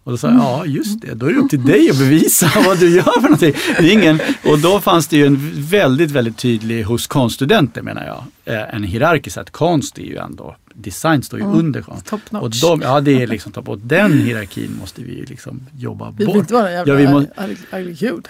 Och 0.05 0.12
då 0.12 0.18
sa 0.18 0.28
jag, 0.28 0.36
ja 0.36 0.66
just 0.66 1.01
det, 1.01 1.14
då 1.14 1.26
är 1.26 1.32
det 1.32 1.38
upp 1.38 1.51
till 1.51 1.64
dig 1.64 1.90
att 1.90 1.98
bevisa 1.98 2.51
vad 2.66 2.78
du 2.78 2.96
gör 2.96 3.03
för 3.03 3.22
någonting. 3.22 3.55
Det 3.78 3.92
ingen, 3.92 4.20
och 4.44 4.59
då 4.59 4.80
fanns 4.80 5.09
det 5.09 5.16
ju 5.16 5.26
en 5.26 5.53
väldigt, 5.55 6.11
väldigt 6.11 6.36
tydlig 6.36 6.82
hos 6.82 7.07
konststudenter 7.07 7.82
menar 7.82 8.07
jag, 8.07 8.55
eh, 8.55 8.74
en 8.74 8.84
hierarkisk 8.84 9.36
att 9.36 9.51
konst 9.51 9.98
är 9.98 10.03
ju 10.03 10.16
ändå, 10.16 10.57
design 10.74 11.22
står 11.22 11.38
ju 11.38 11.44
mm. 11.44 11.59
under 11.59 11.82
konst. 11.82 12.07
Top 12.07 12.30
notch. 12.30 12.42
Och 12.44 12.78
de, 12.78 12.82
ja 12.82 13.01
det 13.01 13.22
är 13.22 13.26
liksom 13.26 13.53
topp, 13.53 13.68
och 13.68 13.78
den 13.78 14.12
hierarkin 14.20 14.76
måste 14.80 15.03
vi 15.03 15.24
liksom 15.28 15.66
jobba 15.78 16.11
vi 16.11 16.24
bort. 16.24 16.28
Vi 16.28 16.32
vill 16.32 16.40
inte 16.40 16.55
vara 16.55 16.68
en 16.68 16.74
jävla 16.74 17.01
ja, 17.01 17.11
må, 17.11 17.18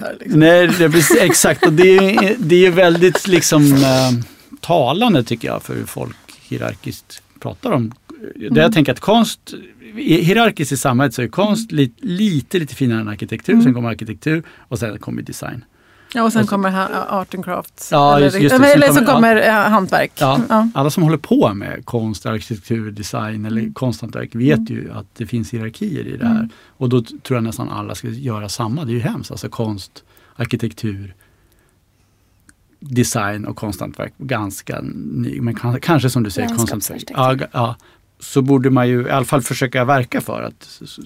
här. 0.00 0.16
Liksom. 0.20 0.40
Nej, 0.40 0.70
det 0.78 0.84
är, 0.84 1.22
exakt 1.24 1.66
och 1.66 1.72
det 1.72 1.96
är, 1.96 2.36
det 2.38 2.66
är 2.66 2.70
väldigt 2.70 3.26
liksom 3.26 3.72
äh, 3.72 4.24
talande 4.60 5.24
tycker 5.24 5.48
jag 5.48 5.62
för 5.62 5.74
hur 5.74 5.86
folk 5.86 6.16
hierarkiskt 6.48 7.22
pratar 7.40 7.72
om. 7.72 7.92
Mm. 8.36 8.54
Där 8.54 8.62
jag 8.62 8.72
tänker 8.72 8.92
att 8.92 9.00
konst 9.00 9.54
hierarkiskt 9.94 10.72
i 10.72 10.76
samhället 10.76 11.14
så 11.14 11.22
är 11.22 11.28
konst 11.28 11.72
mm. 11.72 11.82
lite, 11.82 12.06
lite, 12.06 12.58
lite 12.58 12.74
finare 12.74 13.00
än 13.00 13.08
arkitektur. 13.08 13.52
Mm. 13.52 13.64
Sen 13.64 13.74
kommer 13.74 13.88
arkitektur 13.88 14.42
och 14.58 14.78
sen 14.78 14.98
kommer 14.98 15.22
design. 15.22 15.64
Ja, 16.14 16.22
och 16.22 16.32
sen 16.32 16.42
och 16.42 16.48
så, 16.48 16.50
kommer 16.50 16.88
art 17.08 17.34
and 17.34 17.44
crafts. 17.44 17.92
Ja, 17.92 18.16
eller, 18.16 18.26
just, 18.26 18.40
just 18.40 18.58
det. 18.58 18.72
eller 18.72 18.92
så 18.92 19.04
kommer 19.04 19.36
ja, 19.36 19.52
hantverk. 19.52 20.12
Ja, 20.20 20.40
ja, 20.48 20.68
Alla 20.74 20.90
som 20.90 21.02
håller 21.02 21.16
på 21.16 21.54
med 21.54 21.84
konst, 21.84 22.26
arkitektur, 22.26 22.90
design 22.90 23.44
eller 23.44 23.60
mm. 23.60 23.72
konsthantverk 23.72 24.34
vet 24.34 24.58
mm. 24.58 24.72
ju 24.72 24.92
att 24.92 25.06
det 25.16 25.26
finns 25.26 25.54
hierarkier 25.54 26.06
i 26.06 26.16
det 26.16 26.26
här. 26.26 26.36
Mm. 26.36 26.48
Och 26.76 26.88
då 26.88 27.02
tror 27.02 27.36
jag 27.36 27.44
nästan 27.44 27.68
alla 27.68 27.94
ska 27.94 28.08
göra 28.08 28.48
samma. 28.48 28.84
Det 28.84 28.92
är 28.92 28.94
ju 28.94 29.00
hemskt. 29.00 29.30
Alltså 29.30 29.48
konst, 29.48 30.04
arkitektur, 30.36 31.14
design 32.80 33.44
och 33.44 33.56
konsthantverk. 33.56 34.12
Ganska 34.18 34.80
ny, 34.82 35.40
men 35.40 35.54
kanske 35.80 36.10
som 36.10 36.22
du 36.22 36.30
säger 36.30 36.48
konsthantverk. 36.48 37.04
Ja, 37.08 37.36
ja, 37.52 37.76
så 38.20 38.42
borde 38.42 38.70
man 38.70 38.88
ju 38.88 39.06
i 39.06 39.10
alla 39.10 39.24
fall 39.24 39.42
försöka 39.42 39.84
verka 39.84 40.20
för 40.20 40.42
att 40.42 40.62
så, 40.84 41.02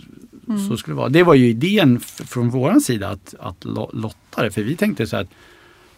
mm. 0.48 0.68
så 0.68 0.76
skulle 0.76 0.94
det 0.94 0.98
vara. 0.98 1.08
Det 1.08 1.22
var 1.22 1.34
ju 1.34 1.48
idén 1.48 2.00
från 2.00 2.50
vår 2.50 2.80
sida 2.80 3.08
att, 3.08 3.34
att 3.40 3.64
lotta 3.92 4.42
det. 4.42 4.50
För 4.50 4.62
vi 4.62 4.76
tänkte 4.76 5.06
så 5.06 5.16
att 5.16 5.28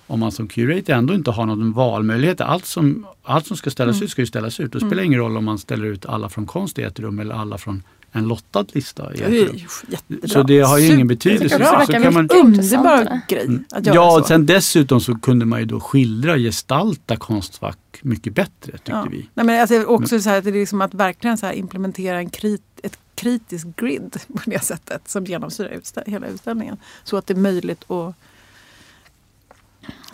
om 0.07 0.21
man 0.21 0.33
som 0.33 0.49
curator 0.49 0.95
ändå 0.95 1.14
inte 1.14 1.31
har 1.31 1.47
någon 1.47 1.73
valmöjlighet. 1.73 2.41
Allt 2.41 2.67
som, 2.67 3.07
allt 3.23 3.47
som 3.47 3.57
ska 3.57 3.71
ställas 3.71 3.97
mm. 3.97 4.05
ut 4.05 4.11
ska 4.11 4.23
ju 4.23 4.27
ställas 4.27 4.61
ut. 4.61 4.73
Det 4.73 4.79
spelar 4.79 4.93
mm. 4.93 5.05
ingen 5.05 5.21
roll 5.21 5.37
om 5.37 5.45
man 5.45 5.59
ställer 5.59 5.85
ut 5.85 6.07
alla 6.07 6.29
från 6.29 6.47
konst 6.47 6.79
i 6.79 6.83
ett 6.83 7.01
rum 7.01 7.19
eller 7.19 7.35
alla 7.35 7.59
från 7.59 7.83
en 8.17 8.29
lottad 8.29 8.64
lista. 8.73 9.14
I 9.14 9.19
det 10.19 10.29
så 10.29 10.43
det 10.43 10.61
har 10.61 10.79
ju 10.79 10.87
ingen 10.95 11.07
betydelse. 11.07 11.59
Det 11.59 11.87
så 11.87 11.93
kan 11.93 12.14
man, 12.14 12.29
underbar 12.31 13.21
grej 13.29 13.47
mm. 13.47 13.64
att 13.71 13.87
göra 13.87 13.97
Ja, 13.97 14.11
så. 14.11 14.21
och 14.21 14.27
sen 14.27 14.47
dessutom 14.47 15.01
så 15.01 15.14
kunde 15.14 15.45
man 15.45 15.61
ju 15.61 15.67
då 15.67 15.81
skildra, 15.81 16.37
gestalta 16.37 17.17
Konstfack 17.17 17.79
mycket 18.03 18.35
bättre 18.35 18.73
tyckte 18.73 18.91
ja. 18.91 19.07
vi. 19.11 19.29
Nej, 19.35 19.47
men 19.47 19.61
alltså 19.61 19.83
också 19.83 20.21
så 20.21 20.31
här, 20.31 20.43
det 20.43 20.51
är 20.51 20.53
liksom 20.53 20.81
att 20.81 20.95
verkligen 20.95 21.39
så 21.39 21.47
här 21.47 21.53
implementera 21.53 22.19
en 22.19 22.31
krit, 22.31 22.62
ett 22.83 22.99
kritiskt 23.14 23.77
grid 23.77 24.17
på 24.35 24.51
det 24.51 24.64
sättet 24.64 25.09
som 25.09 25.25
genomsyrar 25.25 25.69
utställ 25.69 26.05
hela 26.07 26.27
utställningen. 26.27 26.77
Så 27.05 27.17
att 27.17 27.27
det 27.27 27.35
är 27.35 27.39
möjligt 27.39 27.91
att 27.91 28.14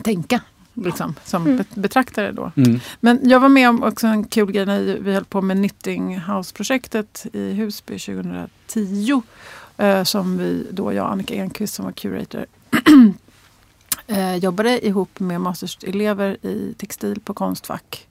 tänka 0.03 0.41
liksom, 0.75 1.15
som 1.25 1.47
mm. 1.47 1.65
betraktare 1.75 2.33
då. 2.33 2.53
Mm. 2.57 2.81
Men 3.01 3.21
jag 3.23 3.41
var 3.41 3.49
med 3.49 3.69
om 3.69 3.83
också 3.83 4.07
en 4.07 4.25
kul 4.25 4.53
grej 4.53 4.67
när 4.67 4.99
vi 5.01 5.15
höll 5.15 5.25
på 5.25 5.41
med 5.41 5.57
Knitting 5.57 6.19
House-projektet 6.19 7.27
i 7.33 7.53
Husby 7.53 7.99
2010. 7.99 9.23
Eh, 9.77 10.05
som 10.05 10.39
vi 10.39 10.67
då, 10.71 10.93
jag 10.93 11.05
och 11.05 11.13
Annika 11.13 11.35
Enqvist 11.35 11.75
som 11.75 11.85
var 11.85 11.93
curator 11.93 12.47
eh, 14.07 14.37
jobbade 14.37 14.87
ihop 14.87 15.21
med 15.21 15.41
masterelever 15.41 16.47
i 16.47 16.75
textil 16.79 17.21
på 17.21 17.35
Konstfack. 17.35 18.09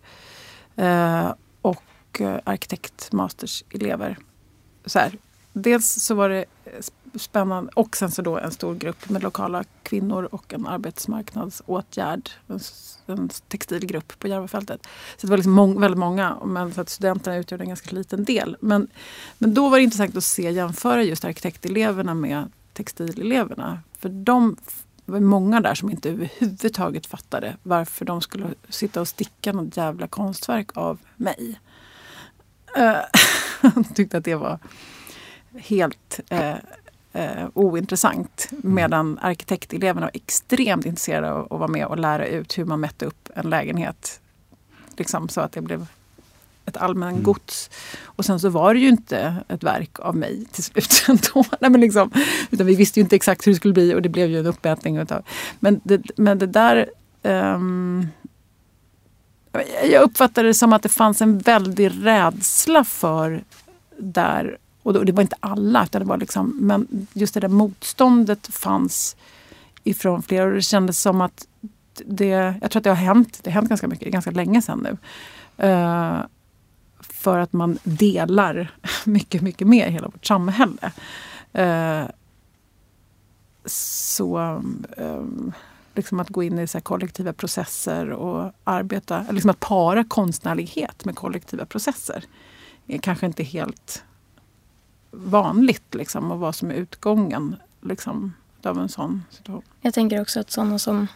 Eh, 0.75 1.33
och 1.61 2.21
eh, 2.21 2.39
arkitektmasterselever. 2.43 4.17
Så 4.85 4.99
här. 4.99 5.17
Dels 5.53 6.03
så 6.03 6.15
var 6.15 6.29
det 6.29 6.45
spännande. 7.15 7.71
Och 7.75 7.97
sen 7.97 8.11
så 8.11 8.21
då 8.21 8.37
en 8.37 8.51
stor 8.51 8.75
grupp 8.75 9.09
med 9.09 9.23
lokala 9.23 9.63
kvinnor 9.83 10.29
och 10.31 10.53
en 10.53 10.67
arbetsmarknadsåtgärd. 10.67 12.29
En, 12.47 12.59
en 13.05 13.29
textilgrupp 13.47 14.19
på 14.19 14.27
Järvafältet. 14.27 14.87
Så 15.17 15.27
det 15.27 15.31
var 15.31 15.37
liksom 15.37 15.53
mång, 15.53 15.81
väldigt 15.81 15.99
många, 15.99 16.37
men 16.45 16.73
så 16.73 16.81
att 16.81 16.89
studenterna 16.89 17.37
utgjorde 17.37 17.63
en 17.63 17.67
ganska 17.67 17.95
liten 17.95 18.23
del. 18.25 18.57
Men, 18.61 18.87
men 19.37 19.53
då 19.53 19.69
var 19.69 19.77
det 19.77 19.83
intressant 19.83 20.17
att 20.17 20.23
se 20.23 20.51
jämföra 20.51 21.03
just 21.03 21.25
arkitekteleverna 21.25 22.13
med 22.13 22.51
textileleverna. 22.73 23.79
För 23.99 24.09
de 24.09 24.55
det 25.05 25.11
var 25.11 25.19
många 25.19 25.61
där 25.61 25.75
som 25.75 25.89
inte 25.89 26.09
överhuvudtaget 26.09 27.05
fattade 27.05 27.57
varför 27.63 28.05
de 28.05 28.21
skulle 28.21 28.53
sitta 28.69 29.01
och 29.01 29.07
sticka 29.07 29.53
något 29.53 29.77
jävla 29.77 30.07
konstverk 30.07 30.77
av 30.77 30.99
mig. 31.15 31.59
Uh, 32.77 33.83
tyckte 33.95 34.17
att 34.17 34.23
det 34.25 34.35
var 34.35 34.59
helt 35.53 36.19
eh, 36.29 36.55
uh, 37.15 37.47
ointressant. 37.53 38.49
Medan 38.51 39.19
arkitekteleverna 39.21 40.05
var 40.05 40.11
extremt 40.13 40.85
intresserade 40.85 41.31
av 41.31 41.53
att 41.53 41.59
vara 41.59 41.67
med 41.67 41.85
och 41.85 41.99
lära 41.99 42.27
ut 42.27 42.57
hur 42.57 42.65
man 42.65 42.79
mätte 42.79 43.05
upp 43.05 43.29
en 43.35 43.49
lägenhet. 43.49 44.21
Liksom 44.97 45.29
så 45.29 45.41
att 45.41 45.51
det 45.51 45.61
blev 45.61 45.87
ett 46.65 46.77
allmän 46.77 47.09
mm. 47.09 47.23
gods. 47.23 47.69
Och 48.03 48.25
sen 48.25 48.39
så 48.39 48.49
var 48.49 48.73
det 48.73 48.79
ju 48.79 48.87
inte 48.87 49.35
ett 49.47 49.63
verk 49.63 49.99
av 49.99 50.15
mig 50.15 50.45
till 50.51 50.63
slut. 50.63 51.05
Ändå. 51.07 51.45
Nej, 51.59 51.71
men 51.71 51.81
liksom, 51.81 52.11
utan 52.51 52.67
vi 52.67 52.75
visste 52.75 52.99
ju 52.99 53.01
inte 53.01 53.15
exakt 53.15 53.47
hur 53.47 53.51
det 53.51 53.55
skulle 53.55 53.73
bli 53.73 53.95
och 53.95 54.01
det 54.01 54.09
blev 54.09 54.29
ju 54.29 54.39
en 54.39 54.45
uppmätning. 54.45 54.97
Utav. 54.97 55.23
Men, 55.59 55.81
det, 55.83 56.01
men 56.15 56.39
det 56.39 56.47
där... 56.47 56.89
Um, 57.23 58.07
jag 59.91 60.03
uppfattade 60.03 60.47
det 60.47 60.53
som 60.53 60.73
att 60.73 60.83
det 60.83 60.89
fanns 60.89 61.21
en 61.21 61.39
väldig 61.39 61.91
rädsla 62.01 62.83
för 62.83 63.43
där 63.97 64.57
och 64.83 65.05
det 65.05 65.11
var 65.11 65.21
inte 65.21 65.35
alla, 65.39 65.83
utan 65.83 66.01
det 66.01 66.07
var 66.07 66.17
liksom, 66.17 66.57
men 66.59 67.07
just 67.13 67.33
det 67.33 67.39
där 67.39 67.47
motståndet 67.47 68.47
fanns 68.47 69.15
ifrån 69.83 70.23
flera. 70.23 70.45
Och 70.45 70.53
det 70.53 70.61
kändes 70.61 71.01
som 71.01 71.21
att 71.21 71.47
det, 72.05 72.55
jag 72.61 72.71
tror 72.71 72.79
att 72.79 72.83
det 72.83 72.89
har 72.89 72.95
hänt, 72.95 73.39
det 73.43 73.49
har 73.49 73.55
hänt 73.55 73.69
ganska 73.69 73.87
mycket, 73.87 74.11
ganska 74.11 74.31
länge 74.31 74.61
sedan 74.61 74.79
nu. 74.79 74.97
Uh, 75.67 76.21
för 76.99 77.39
att 77.39 77.53
man 77.53 77.79
delar 77.83 78.71
mycket, 79.05 79.41
mycket 79.41 79.67
mer 79.67 79.87
i 79.87 79.91
hela 79.91 80.07
vårt 80.07 80.25
samhälle. 80.25 80.91
Uh, 81.57 82.09
så 83.65 84.39
um, 84.97 85.53
liksom 85.95 86.19
att 86.19 86.29
gå 86.29 86.43
in 86.43 86.59
i 86.59 86.67
så 86.67 86.81
kollektiva 86.81 87.33
processer 87.33 88.09
och 88.11 88.51
arbeta, 88.63 89.25
liksom 89.29 89.49
att 89.49 89.59
para 89.59 90.03
konstnärlighet 90.03 91.05
med 91.05 91.15
kollektiva 91.15 91.65
processer 91.65 92.23
är 92.87 92.97
kanske 92.97 93.25
inte 93.25 93.43
helt 93.43 94.03
vanligt 95.11 95.95
liksom, 95.95 96.31
och 96.31 96.39
vad 96.39 96.55
som 96.55 96.71
är 96.71 96.75
utgången 96.75 97.55
liksom, 97.81 98.33
av 98.63 98.79
en 98.79 98.89
sån 98.89 99.23
situation. 99.29 99.63
Jag 99.81 99.93
tänker 99.93 100.21
också 100.21 100.39
att 100.39 100.51
sådana 100.51 100.79
som 100.79 101.07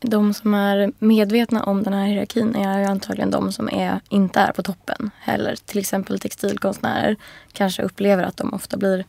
de 0.00 0.34
som 0.34 0.54
är 0.54 0.92
medvetna 0.98 1.62
om 1.64 1.82
den 1.82 1.92
här 1.92 2.06
hierarkin 2.06 2.54
är 2.54 2.78
ju 2.78 2.84
antagligen 2.84 3.30
de 3.30 3.52
som 3.52 3.68
är, 3.68 4.00
inte 4.08 4.40
är 4.40 4.52
på 4.52 4.62
toppen 4.62 5.10
heller. 5.18 5.56
Till 5.56 5.78
exempel 5.78 6.20
textilkonstnärer 6.20 7.16
kanske 7.52 7.82
upplever 7.82 8.22
att 8.22 8.36
de 8.36 8.54
ofta 8.54 8.76
blir 8.76 9.04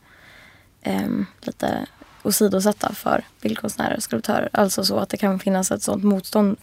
eh, 0.82 1.08
lite 1.40 1.86
åsidosatta 2.22 2.94
för 2.94 3.24
bildkonstnärer 3.40 3.96
och 3.96 4.02
skulptörer. 4.02 4.48
Alltså 4.52 4.84
så 4.84 4.98
att 4.98 5.08
det 5.08 5.16
kan 5.16 5.38
finnas 5.38 5.70
ett 5.70 5.82
sådant 5.82 6.04
motstånd 6.04 6.56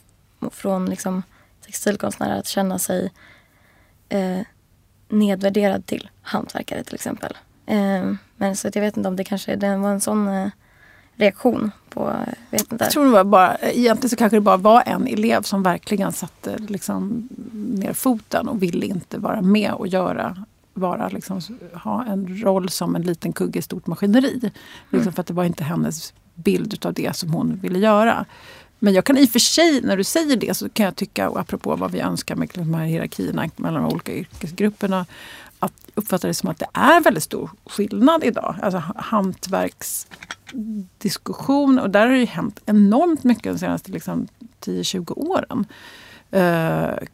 från 0.52 0.86
liksom, 0.86 1.24
textilkonstnärer 1.66 2.40
att 2.40 2.48
känna 2.48 2.80
sig 2.80 3.12
eh, 4.10 4.40
nedvärderad 5.10 5.86
till 5.86 6.10
hantverkare 6.22 6.84
till 6.84 6.96
exempel. 6.96 7.38
Eh, 7.66 8.14
men 8.38 8.56
så 8.56 8.68
att 8.68 8.76
jag 8.76 8.82
vet 8.82 8.98
inte 8.98 9.10
om 9.10 9.16
det 9.16 9.24
kanske 9.24 9.56
det 9.56 9.78
var 9.78 9.92
en 9.92 10.02
sån 10.02 10.28
eh, 10.28 10.50
reaktion 11.16 11.72
på, 11.90 12.14
vet 12.50 12.72
inte. 12.72 12.84
Jag 12.86 12.92
tror 12.92 13.06
det 13.06 13.12
var 13.12 13.24
bara, 13.24 13.58
egentligen 13.58 14.10
så 14.10 14.16
kanske 14.16 14.38
det 14.38 14.42
bara 14.42 14.58
var 14.58 14.84
en 14.86 15.08
elev 15.08 15.42
som 15.42 15.64
verkligen 15.64 16.12
satte 16.12 16.58
liksom 16.58 17.30
ner 17.54 17.94
foten 17.94 18.48
och 18.48 18.64
ville 18.64 18.86
inte 18.86 19.18
vara 19.18 19.42
med 19.42 19.74
och 19.74 19.88
göra 19.88 20.46
vara, 20.74 21.10
liksom, 21.10 21.42
ha 21.74 22.06
en 22.06 22.44
roll 22.44 22.70
som 22.70 22.96
en 22.96 23.02
liten 23.02 23.34
kugge 23.34 23.60
i 23.60 23.62
stort 23.62 23.88
maskineri. 23.88 24.38
Mm. 24.38 24.52
Liksom 24.90 25.14
för 25.14 25.22
att 25.22 25.28
det 25.28 25.34
var 25.34 25.44
inte 25.44 25.64
hennes 25.64 26.14
bild 26.36 26.86
av 26.86 26.94
det 26.94 27.16
som 27.16 27.34
hon 27.34 27.60
ville 27.62 27.80
göra. 27.80 28.26
Men 28.80 28.94
jag 28.94 29.06
kan 29.06 29.18
i 29.18 29.26
och 29.26 29.30
för 29.30 29.40
sig, 29.40 29.82
när 29.82 29.98
du 29.98 30.04
säger 30.04 30.38
det, 30.38 30.54
så 30.54 30.70
kan 30.70 30.86
jag 30.86 30.96
tycka, 30.96 31.30
och 31.30 31.40
apropå 31.40 31.76
vad 31.76 31.92
vi 31.92 32.00
önskar 32.00 32.36
med 32.36 32.50
de 32.54 32.74
här 32.74 32.86
hierarkierna 32.86 33.50
mellan 33.56 33.84
de 33.84 33.94
olika 33.94 34.14
yrkesgrupperna, 34.14 35.06
att 35.64 35.74
uppfatta 35.96 36.28
det 36.28 36.34
som 36.34 36.50
att 36.50 36.60
det 36.60 36.68
är 36.74 37.02
väldigt 37.02 37.24
stor 37.24 37.50
skillnad 37.66 38.24
idag. 38.24 38.56
Alltså 38.62 38.84
hantverksdiskussion 38.96 41.80
och 41.80 41.90
där 41.90 42.00
har 42.00 42.10
det 42.14 42.20
ju 42.20 42.26
hänt 42.26 42.62
enormt 42.66 43.24
mycket 43.24 43.44
de 43.44 43.60
senaste 43.60 43.92
liksom, 43.92 44.28
10-20 44.62 45.14
åren. 45.18 45.66
Eh, 46.32 47.08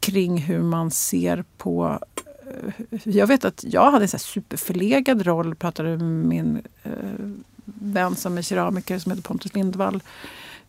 kring 0.00 0.38
hur 0.38 0.62
man 0.62 0.90
ser 0.90 1.44
på 1.56 1.98
eh, 2.46 2.72
jag 3.04 3.26
vet 3.26 3.44
att 3.44 3.64
jag 3.64 3.90
hade 3.90 4.04
en 4.04 4.08
så 4.08 4.18
superförlegad 4.18 5.26
roll, 5.26 5.54
pratade 5.54 5.88
med 5.88 6.26
min 6.26 6.62
eh, 6.82 6.92
vän 7.64 8.16
som 8.16 8.38
är 8.38 8.42
keramiker 8.42 8.98
som 8.98 9.12
heter 9.12 9.22
Pontus 9.22 9.54
Lindvall. 9.54 10.02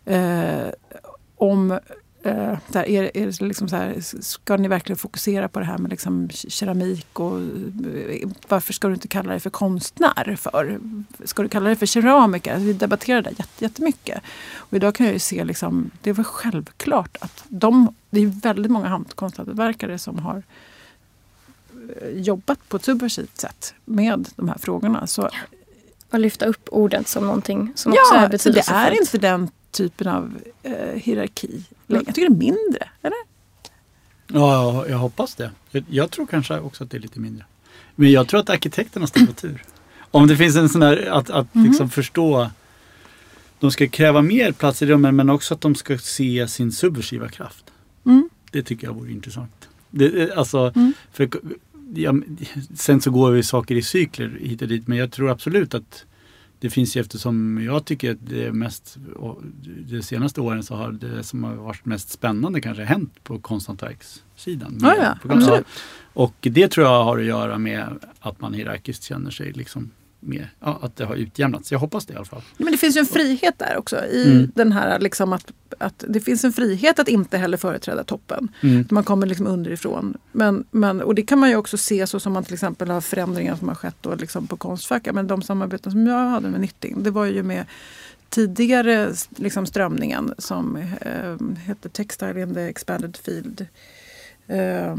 Eh, 0.06 0.68
om 1.36 1.80
eh, 2.24 2.58
där, 2.68 2.90
är, 2.90 3.18
är 3.18 3.26
det 3.26 3.42
liksom 3.42 3.70
så 3.70 3.76
här, 3.76 3.96
ska 4.22 4.58
ni 4.58 4.68
verkligen 4.68 4.98
fokusera 4.98 5.48
på 5.48 5.60
det 5.60 5.66
här 5.66 5.78
med 5.78 5.92
liksom 5.92 6.30
keramik 6.30 7.20
och 7.20 7.40
eh, 7.40 8.30
varför 8.48 8.74
ska 8.74 8.88
du 8.88 8.94
inte 8.94 9.08
kalla 9.08 9.30
dig 9.32 9.40
för 9.40 9.50
konstnär? 9.50 10.36
för? 10.36 10.80
Ska 11.26 11.44
du 11.44 11.50
kalla 11.50 11.66
dig 11.66 11.76
för 11.76 11.86
keramiker? 11.86 12.54
Alltså, 12.54 12.66
vi 12.66 12.74
debatterade 12.74 13.30
det 13.30 13.40
jätte, 13.40 13.64
jättemycket. 13.64 14.22
Och 14.56 14.74
idag 14.74 14.96
kan 14.96 15.06
jag 15.06 15.14
ju 15.14 15.20
se, 15.20 15.44
liksom, 15.44 15.92
det 16.02 16.14
var 16.14 16.24
självklart 16.24 17.18
att 17.22 17.44
de, 17.48 17.96
det 18.10 18.22
är 18.22 18.28
väldigt 18.28 18.72
många 18.72 19.04
konsthantverkare 19.16 20.00
som 20.00 20.20
har 20.20 20.44
eh, 22.02 22.10
jobbat 22.10 22.70
på 22.70 22.78
ett 22.78 22.84
subversivt 22.84 23.38
sätt 23.38 23.74
med 23.86 24.28
de 24.36 24.50
här 24.50 24.58
frågorna. 24.58 25.08
Så, 25.08 25.30
och 26.12 26.20
lyfta 26.20 26.46
upp 26.46 26.70
orden 26.72 27.06
som 27.06 27.26
någonting 27.26 27.74
som 27.76 27.94
ja, 27.94 28.02
också 28.02 28.16
är 28.16 28.30
betydelsefullt. 28.30 28.86
Det 28.86 28.98
är 28.98 29.02
inte 29.02 29.18
den 29.18 29.50
typen 29.72 30.08
av 30.08 30.42
eh, 30.64 30.74
hierarki 30.96 31.64
längre. 31.88 32.04
Jag 32.06 32.16
tycker 32.16 32.30
det 32.30 32.36
är 32.36 32.54
mindre, 32.54 32.90
eller? 33.02 33.18
Ja, 34.28 34.86
jag 34.88 34.98
hoppas 34.98 35.36
det. 35.36 35.52
Jag 35.90 36.12
tror 36.12 36.26
kanske 36.26 36.60
också 36.60 36.84
att 36.84 36.92
det 36.92 36.98
är 36.98 37.02
lite 37.02 37.20
mindre. 37.20 37.46
Men 37.96 38.12
jag 38.12 38.28
tror 38.28 38.40
att 38.40 38.50
arkitekterna 38.50 39.08
står 39.08 39.26
på 39.26 39.34
tur. 39.34 39.64
Om 40.12 40.28
det 40.28 40.38
finns 40.38 40.56
en 40.56 40.70
sån 40.70 40.82
här 40.82 41.10
att, 41.12 41.30
att 41.30 41.56
mm. 41.56 41.68
liksom 41.68 41.90
förstå. 41.90 42.50
De 43.60 43.72
ska 43.72 43.88
kräva 43.88 44.22
mer 44.22 44.52
plats 44.52 44.82
i 44.82 44.86
rummen 44.86 45.16
men 45.16 45.30
också 45.30 45.54
att 45.54 45.62
de 45.62 45.76
ska 45.76 45.98
se 45.98 46.48
sin 46.48 46.72
subversiva 46.72 47.30
kraft. 47.30 47.66
Mm. 48.06 48.30
Det 48.52 48.64
tycker 48.64 48.88
jag 48.88 48.94
vore 48.94 49.12
intressant. 49.12 49.70
Det, 49.90 50.32
alltså, 50.34 50.72
mm. 50.76 50.94
för, 51.14 51.30
ja, 51.96 52.14
sen 52.76 53.02
så 53.02 53.12
går 53.12 53.32
vi 53.32 53.44
saker 53.44 53.76
i 53.76 53.82
cykler 53.82 54.38
hit 54.42 54.62
och 54.62 54.68
dit 54.68 54.88
men 54.88 54.98
jag 54.98 55.12
tror 55.12 55.30
absolut 55.30 55.74
att 55.74 56.06
det 56.62 56.70
finns 56.70 56.98
ju 56.98 57.02
eftersom 57.02 57.64
jag 57.64 57.86
tycker 57.86 58.12
att 58.12 58.18
det 58.22 58.52
mest, 58.52 58.98
de 59.90 60.02
senaste 60.02 60.42
åren 60.42 60.64
så 60.64 60.76
har 60.76 60.92
det 60.92 61.24
som 61.24 61.44
har 61.44 61.56
varit 61.56 61.86
mest 61.86 62.10
spännande 62.10 62.62
kanske 62.62 62.84
hänt 62.84 63.24
på 63.24 63.40
konsthantverkssidan. 63.40 64.78
Ja, 64.82 64.96
ja, 65.00 65.34
absolut. 65.34 65.66
Och 66.14 66.36
det 66.42 66.68
tror 66.68 66.88
jag 66.88 67.04
har 67.04 67.18
att 67.18 67.26
göra 67.26 67.58
med 67.58 68.00
att 68.20 68.42
man 68.42 68.54
hierarkiskt 68.54 69.04
känner 69.04 69.32
sig 69.32 69.52
liksom 69.52 69.92
mer, 70.22 70.54
ja, 70.60 70.80
att 70.82 70.96
det 70.96 71.06
har 71.06 71.16
utjämnats. 71.16 71.72
Jag 71.72 71.80
hoppas 71.80 72.06
det 72.06 72.14
i 72.14 72.16
alla 72.16 72.26
fall. 72.26 72.42
Men 72.58 72.72
det 72.72 72.78
finns 72.78 72.96
ju 72.96 73.00
en 73.00 73.06
frihet 73.06 73.60
där 73.60 73.78
också 73.78 74.06
i 74.06 74.32
mm. 74.32 74.52
den 74.56 74.72
här 74.72 75.00
liksom 75.00 75.34
att, 75.34 75.52
att 75.78 76.04
det 76.08 76.20
finns 76.20 76.44
en 76.44 76.54
frihet 76.54 77.00
att 77.00 77.08
inte 77.08 77.38
heller 77.38 77.58
företräda 77.58 78.04
toppen. 78.04 78.48
Mm. 78.62 78.88
Man 78.92 79.04
kommer 79.04 79.28
liksom 79.28 79.48
underifrån. 79.48 80.18
Men, 80.32 80.66
men, 80.72 81.02
och 81.02 81.16
det 81.16 81.22
kan 81.22 81.40
man 81.40 81.50
ju 81.50 81.56
också 81.56 81.78
se 81.78 82.08
så 82.08 82.20
som 82.20 82.34
man 82.34 82.44
till 82.44 82.54
exempel 82.54 82.90
har 82.90 83.02
förändringar 83.02 83.56
som 83.56 83.68
har 83.68 83.76
skett 83.76 83.98
då 84.02 84.16
liksom 84.16 84.48
på 84.48 84.58
Konstfack. 84.58 85.08
Men 85.14 85.28
de 85.28 85.42
samarbeten 85.42 85.92
som 85.92 86.08
jag 86.08 86.30
hade 86.30 86.50
med 86.50 86.62
Nytting 86.62 87.04
det 87.04 87.12
var 87.12 87.26
ju 87.26 87.44
med 87.44 87.66
tidigare 88.30 89.14
liksom 89.36 89.66
strömningen 89.66 90.34
som 90.38 90.76
eh, 91.02 91.58
hette 91.58 91.90
Textile 91.90 92.42
in 92.42 92.54
the 92.54 92.62
expanded 92.62 93.18
field. 93.18 93.66
Eh, 94.48 94.96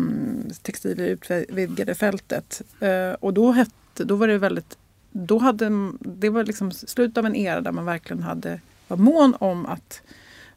textil 0.63 1.01
i 1.01 1.09
utvidgade 1.09 1.95
fältet. 1.95 2.63
Eh, 2.81 3.13
och 3.21 3.35
då, 3.35 3.53
hette, 3.53 4.05
då 4.05 4.17
var 4.17 4.29
det 4.29 4.39
väldigt 4.39 4.79
då 5.13 5.39
hade, 5.39 5.93
det 6.01 6.31
var 6.31 6.45
liksom 6.45 6.73
slutet 6.73 7.19
av 7.19 7.27
en 7.27 7.37
era 7.37 7.61
där 7.61 7.73
man 7.73 7.85
verkligen 7.85 8.23
hade, 8.23 8.61
var 8.89 8.97
mån 8.97 9.35
om 9.39 9.67
att, 9.67 10.03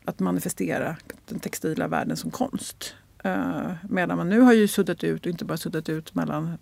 att 0.06 0.20
manifestera 0.20 0.96
den 1.26 1.40
textila 1.40 1.88
världen 1.88 2.18
som 2.18 2.32
konst. 2.32 2.96
Uh, 3.26 3.72
medan 3.90 4.18
man 4.18 4.30
nu 4.30 4.40
har 4.40 4.54
ju 4.54 4.68
suddat 4.68 5.04
ut, 5.04 5.26
och 5.26 5.32
inte 5.32 5.46
bara 5.46 5.58
suddat 5.58 5.90
ut 5.90 6.16
mellan, 6.16 6.58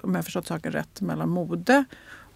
om 0.00 0.14
jag 0.14 0.24
förstått 0.24 0.46
saken 0.46 0.72
rätt, 0.72 1.00
mellan 1.00 1.28
mode 1.28 1.84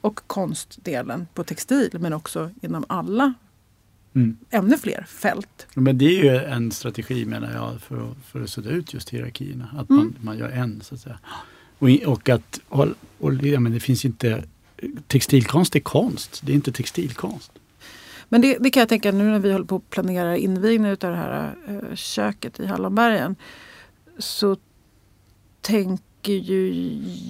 och 0.00 0.20
konstdelen 0.26 1.26
på 1.34 1.44
textil 1.44 1.90
men 2.00 2.12
också 2.12 2.50
inom 2.62 2.84
alla 2.88 3.34
mm. 4.14 4.36
ännu 4.50 4.76
fler 4.76 5.04
fält. 5.08 5.66
Men 5.74 5.98
det 5.98 6.04
är 6.04 6.24
ju 6.24 6.44
en 6.44 6.70
strategi 6.70 7.24
menar 7.24 7.52
jag 7.52 7.80
för, 7.80 8.14
för 8.24 8.42
att 8.42 8.50
sudda 8.50 8.70
ut 8.70 8.94
just 8.94 9.10
hierarkierna. 9.10 9.68
Att 9.76 9.90
mm. 9.90 10.02
man, 10.02 10.14
man 10.20 10.38
gör 10.38 10.48
en 10.48 10.80
så 10.80 10.94
att 10.94 11.00
säga. 11.00 11.18
Och, 11.78 11.88
och 12.06 12.28
att 12.28 12.60
och, 12.68 12.88
och, 13.18 13.34
ja, 13.34 13.60
men 13.60 13.72
det 13.72 13.80
finns 13.80 14.04
inte 14.04 14.44
textilkonst 15.06 15.76
är 15.76 15.80
konst, 15.80 16.40
det 16.42 16.52
är 16.52 16.54
inte 16.54 16.72
textilkonst. 16.72 17.52
Men 18.28 18.40
det, 18.40 18.58
det, 18.60 18.70
kan 18.70 18.80
jag 18.80 18.88
tänka 18.88 19.12
nu 19.12 19.24
när 19.24 19.38
vi 19.38 19.52
håller 19.52 19.64
på 19.64 19.76
att 19.76 19.90
planera 19.90 20.36
invigningen 20.36 20.92
av 20.92 21.10
det 21.10 21.16
här 21.16 21.54
eh, 21.68 21.94
köket 21.94 22.60
i 22.60 22.66
Hallonbergen. 22.66 23.36
Så 24.18 24.56
tänker 25.60 26.32
ju 26.32 26.72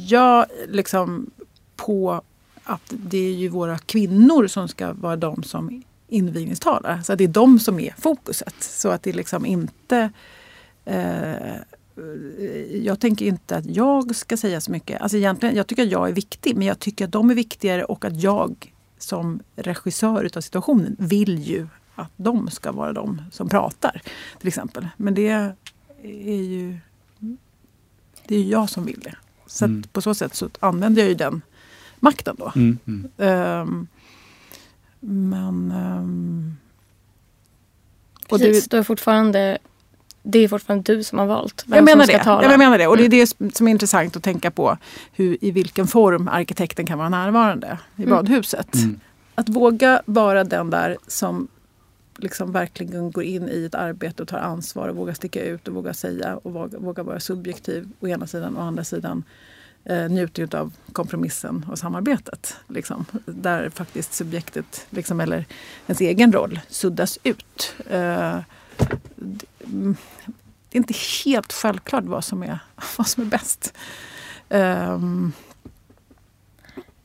jag 0.06 0.46
liksom 0.68 1.30
på 1.76 2.22
att 2.64 2.82
det 2.88 3.18
är 3.18 3.32
ju 3.32 3.48
våra 3.48 3.78
kvinnor 3.78 4.46
som 4.46 4.68
ska 4.68 4.92
vara 4.92 5.16
de 5.16 5.42
som 5.42 5.82
invigningstalar. 6.08 7.02
Så 7.02 7.12
att 7.12 7.18
det 7.18 7.24
är 7.24 7.28
de 7.28 7.58
som 7.58 7.80
är 7.80 7.94
fokuset. 7.98 8.54
Så 8.60 8.88
att 8.88 9.02
det 9.02 9.12
liksom 9.12 9.46
inte 9.46 10.10
eh, 10.84 11.54
jag 12.82 13.00
tänker 13.00 13.26
inte 13.26 13.56
att 13.56 13.66
jag 13.66 14.16
ska 14.16 14.36
säga 14.36 14.60
så 14.60 14.70
mycket. 14.70 15.00
Alltså 15.00 15.16
egentligen, 15.16 15.56
jag 15.56 15.66
tycker 15.66 15.82
att 15.82 15.90
jag 15.90 16.08
är 16.08 16.12
viktig 16.12 16.56
men 16.56 16.66
jag 16.66 16.78
tycker 16.78 17.04
att 17.04 17.12
de 17.12 17.30
är 17.30 17.34
viktigare 17.34 17.84
och 17.84 18.04
att 18.04 18.22
jag 18.22 18.72
som 18.98 19.40
regissör 19.56 20.24
utav 20.24 20.40
situationen 20.40 20.96
vill 20.98 21.38
ju 21.38 21.68
att 21.94 22.12
de 22.16 22.50
ska 22.50 22.72
vara 22.72 22.92
de 22.92 23.22
som 23.32 23.48
pratar. 23.48 24.02
till 24.38 24.48
exempel. 24.48 24.88
Men 24.96 25.14
det 25.14 25.28
är 26.02 26.42
ju 26.42 26.78
det 28.26 28.36
är 28.36 28.42
jag 28.42 28.70
som 28.70 28.84
vill 28.84 29.00
det. 29.00 29.16
Så 29.46 29.64
mm. 29.64 29.82
på 29.92 30.02
så 30.02 30.14
sätt 30.14 30.34
så 30.34 30.50
använder 30.60 31.02
jag 31.02 31.08
ju 31.08 31.14
den 31.14 31.42
makten 31.96 32.36
då. 32.38 32.52
Mm, 32.56 32.78
mm. 32.86 33.10
Um, 33.60 33.88
men... 35.00 35.72
Um, 35.72 36.56
och 38.28 38.38
Precis, 38.38 38.64
det, 38.64 38.76
du 38.76 38.80
är 38.80 38.82
fortfarande 38.82 39.58
det 40.22 40.38
är 40.38 40.48
fortfarande 40.48 40.94
du 40.94 41.02
som 41.02 41.18
har 41.18 41.26
valt 41.26 41.64
vem 41.66 41.76
jag 41.76 41.84
menar 41.84 42.04
som 42.04 42.06
ska 42.06 42.18
det. 42.18 42.24
tala. 42.24 42.50
Jag 42.50 42.58
menar 42.58 42.78
det. 42.78 42.86
Och 42.86 42.96
det 42.96 43.02
är 43.02 43.06
mm. 43.06 43.48
det 43.48 43.56
som 43.56 43.68
är 43.68 43.70
intressant 43.70 44.16
att 44.16 44.22
tänka 44.22 44.50
på. 44.50 44.78
Hur, 45.12 45.38
I 45.40 45.50
vilken 45.50 45.86
form 45.86 46.28
arkitekten 46.28 46.86
kan 46.86 46.98
vara 46.98 47.08
närvarande 47.08 47.78
i 47.96 48.02
mm. 48.02 48.14
badhuset. 48.14 48.74
Mm. 48.74 49.00
Att 49.34 49.48
våga 49.48 50.02
vara 50.06 50.44
den 50.44 50.70
där 50.70 50.96
som 51.06 51.48
liksom 52.16 52.52
verkligen 52.52 53.10
går 53.10 53.24
in 53.24 53.48
i 53.48 53.64
ett 53.64 53.74
arbete 53.74 54.22
och 54.22 54.28
tar 54.28 54.38
ansvar 54.38 54.88
och 54.88 54.96
vågar 54.96 55.14
sticka 55.14 55.44
ut 55.44 55.68
och 55.68 55.74
våga 55.74 55.94
säga 55.94 56.36
och 56.36 56.52
våga, 56.52 56.78
våga 56.78 57.02
vara 57.02 57.20
subjektiv 57.20 57.88
å 58.00 58.08
ena 58.08 58.26
sidan 58.26 58.56
och 58.56 58.62
å 58.62 58.66
andra 58.66 58.84
sidan 58.84 59.24
eh, 59.84 60.08
njuter 60.08 60.54
av 60.56 60.72
kompromissen 60.92 61.66
och 61.70 61.78
samarbetet. 61.78 62.56
Liksom, 62.68 63.04
där 63.26 63.70
faktiskt 63.70 64.14
subjektet, 64.14 64.86
liksom, 64.90 65.20
eller 65.20 65.44
ens 65.86 66.00
egen 66.00 66.32
roll, 66.32 66.60
suddas 66.68 67.18
ut. 67.22 67.74
Eh, 67.90 68.38
det 70.72 70.76
är 70.76 70.76
inte 70.76 70.94
helt 71.24 71.52
självklart 71.52 72.04
vad 72.04 72.24
som 72.24 72.42
är, 72.42 72.58
vad 72.96 73.06
som 73.06 73.22
är 73.22 73.26
bäst. 73.26 73.74
Um. 74.48 75.32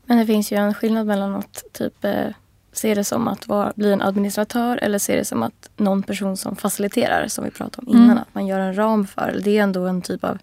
Men 0.05 0.17
det 0.17 0.25
finns 0.25 0.51
ju 0.51 0.57
en 0.57 0.73
skillnad 0.73 1.07
mellan 1.07 1.35
att 1.35 1.63
typ 1.73 2.05
eh, 2.05 2.27
se 2.71 2.93
det 2.93 3.03
som 3.03 3.27
att 3.27 3.47
vara, 3.47 3.73
bli 3.75 3.93
en 3.93 4.01
administratör 4.01 4.77
eller 4.77 4.99
se 4.99 5.15
det 5.15 5.25
som 5.25 5.43
att 5.43 5.69
någon 5.77 6.03
person 6.03 6.37
som 6.37 6.55
faciliterar, 6.55 7.27
som 7.27 7.43
vi 7.43 7.51
pratade 7.51 7.87
om 7.87 7.93
innan, 7.93 8.05
mm. 8.05 8.17
att 8.17 8.35
man 8.35 8.47
gör 8.47 8.59
en 8.59 8.77
ram 8.77 9.07
för. 9.07 9.39
Det 9.43 9.57
är 9.57 9.63
ändå 9.63 9.87
en 9.87 10.01
typ 10.01 10.23
av 10.23 10.37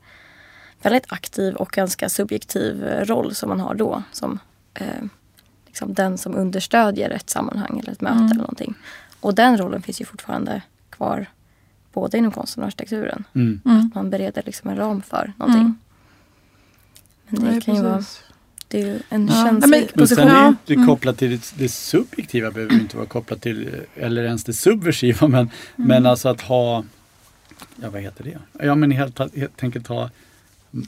väldigt 0.83 1.13
aktiv 1.13 1.55
och 1.55 1.69
ganska 1.69 2.09
subjektiv 2.09 2.85
eh, 2.85 3.05
roll 3.05 3.35
som 3.35 3.49
man 3.49 3.61
har 3.61 3.75
då. 3.75 4.03
Som 4.13 4.39
eh, 4.75 5.05
liksom 5.67 5.95
den 5.95 6.19
som 6.19 6.35
understödjer 6.35 7.11
ett 7.11 7.31
sammanhang 7.31 7.79
eller 7.79 7.93
ett 7.93 8.01
möte 8.01 8.15
mm. 8.15 8.27
eller 8.27 8.41
någonting. 8.41 8.75
Och 9.21 9.35
den 9.35 9.59
rollen 9.59 9.83
finns 9.83 10.01
ju 10.01 10.05
fortfarande 10.05 10.63
kvar 10.97 11.27
både 11.93 12.19
inom 12.19 12.31
konsten 12.31 12.63
och 12.63 12.67
arkitekturen. 12.67 13.25
Mm. 13.35 13.61
Att 13.65 13.71
mm. 13.71 13.91
man 13.95 14.11
bereder 14.11 14.43
liksom 14.47 14.71
en 14.71 14.77
ram 14.77 15.03
för 15.03 15.33
någonting. 15.37 15.61
Mm. 15.61 15.79
Men 17.29 17.45
det 17.45 17.51
Nej, 17.51 17.61
kan 17.61 17.75
ju 17.75 17.83
vara 17.83 18.03
det 18.69 18.83
är 18.83 18.87
ju 18.87 19.01
en 19.09 19.29
ja. 19.29 19.45
känslig 19.45 19.71
men, 19.71 19.89
position. 19.89 20.25
Men 20.25 20.35
sen 20.35 20.47
är 20.47 20.57
det 20.67 20.75
mm. 20.75 20.87
kopplat 20.87 21.19
till 21.19 21.31
det, 21.31 21.55
det 21.59 21.69
subjektiva 21.69 22.51
behöver 22.51 22.75
inte 22.75 22.97
vara 22.97 23.07
kopplat 23.07 23.43
till 23.43 23.71
eller 23.95 24.25
ens 24.25 24.45
det 24.45 24.53
subversiva 24.53 25.29
men, 25.29 25.41
mm. 25.41 25.51
men 25.77 26.07
alltså 26.07 26.29
att 26.29 26.41
ha 26.41 26.85
Ja 27.77 27.91
vad 27.91 28.01
heter 28.01 28.25
det? 28.25 28.65
Ja 28.65 28.75
men 28.75 28.91
helt, 28.91 29.19
helt 29.19 29.63
enkelt 29.63 29.87
ha 29.87 30.11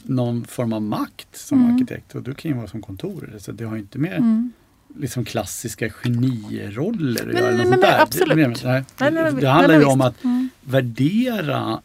någon 0.03 0.45
form 0.45 0.73
av 0.73 0.81
makt 0.81 1.37
som 1.37 1.61
mm. 1.61 1.75
arkitekt 1.75 2.15
och 2.15 2.23
du 2.23 2.33
kan 2.33 2.51
ju 2.51 2.57
vara 2.57 2.67
som 2.67 2.81
kontor. 2.81 3.35
Så 3.39 3.51
det 3.51 3.65
har 3.65 3.77
inte 3.77 3.99
med 3.99 4.17
mm 4.17 4.51
liksom 4.95 5.25
klassiska 5.25 5.89
geniroller 5.89 7.25
men, 7.25 7.35
göra. 7.35 7.57
Men, 7.57 7.69
men, 7.69 7.83
absolut. 7.83 8.61
Det, 8.61 8.85
nej, 8.99 9.11
nej, 9.11 9.33
det 9.33 9.47
handlar 9.47 9.79
ju 9.79 9.85
om 9.85 10.01
att 10.01 10.23
mm. 10.23 10.49
värdera 10.61 11.81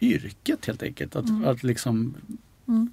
yrket 0.00 0.66
helt 0.66 0.82
enkelt. 0.82 1.16
Att, 1.16 1.28
mm. 1.28 1.48
att 1.48 1.62
liksom 1.62 2.14
mm. 2.68 2.90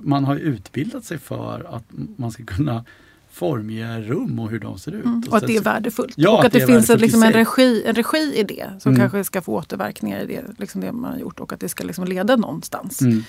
man 0.00 0.24
har 0.24 0.36
utbildat 0.36 1.04
sig 1.04 1.18
för 1.18 1.76
att 1.76 1.84
man 2.16 2.32
ska 2.32 2.44
kunna 2.44 2.84
formge 3.30 4.00
rum 4.00 4.38
och 4.38 4.50
hur 4.50 4.58
de 4.58 4.78
ser 4.78 4.92
ut. 4.92 5.04
Mm. 5.04 5.22
Och 5.30 5.36
att 5.36 5.46
det 5.46 5.56
är 5.56 5.62
värdefullt. 5.62 6.14
Ja, 6.16 6.30
och 6.30 6.44
att, 6.44 6.52
det, 6.52 6.58
det 6.58 6.66
finns 6.66 6.90
ett, 6.90 7.00
liksom 7.00 7.22
en, 7.22 7.32
regi, 7.32 7.82
en 7.86 7.94
regi 7.94 8.34
i 8.36 8.42
det 8.42 8.70
som 8.80 8.92
Mm. 8.92 9.00
kanske 9.00 9.24
ska 9.24 9.42
få 9.42 9.54
återverkningar 9.54 10.20
i 10.20 10.26
det, 10.26 10.44
liksom 10.58 10.80
det 10.80 10.92
man 10.92 11.12
har 11.12 11.18
gjort 11.18 11.40
och 11.40 11.52
att 11.52 11.60
det 11.60 11.68
ska 11.68 11.84
liksom 11.84 12.04
leda 12.04 12.36
någonstans. 12.36 13.02
Mm. 13.02 13.24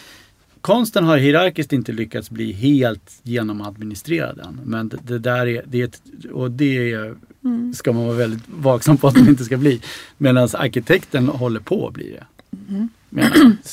Konsten 0.62 1.04
har 1.04 1.18
hierarkiskt 1.18 1.74
inte 1.74 1.92
lyckats 1.92 2.30
bli 2.30 2.52
helt 2.52 3.20
genomadministrerad 3.24 4.40
än. 4.40 4.60
Men 4.66 4.90
det, 4.90 4.98
det 5.04 5.20
där 5.20 5.48
är, 5.48 5.64
det 5.68 5.82
är 5.82 5.86
ett, 5.86 6.02
och 6.32 6.52
det 6.52 6.92
är, 6.92 7.16
Mm. 7.44 7.74
ska 7.74 7.94
man 7.94 8.06
vara 8.06 8.18
väldigt 8.18 8.44
vaksam 8.56 8.98
på 8.98 9.08
att 9.08 9.14
det 9.14 9.20
inte 9.30 9.44
ska 9.44 9.58
bli. 9.58 9.82
Medan 10.18 10.50
arkitekten 10.54 11.28
håller 11.28 11.60
på 11.60 11.88
att 11.88 11.94
bli 11.94 12.12
det. 12.12 12.26
Mm. 12.70 12.90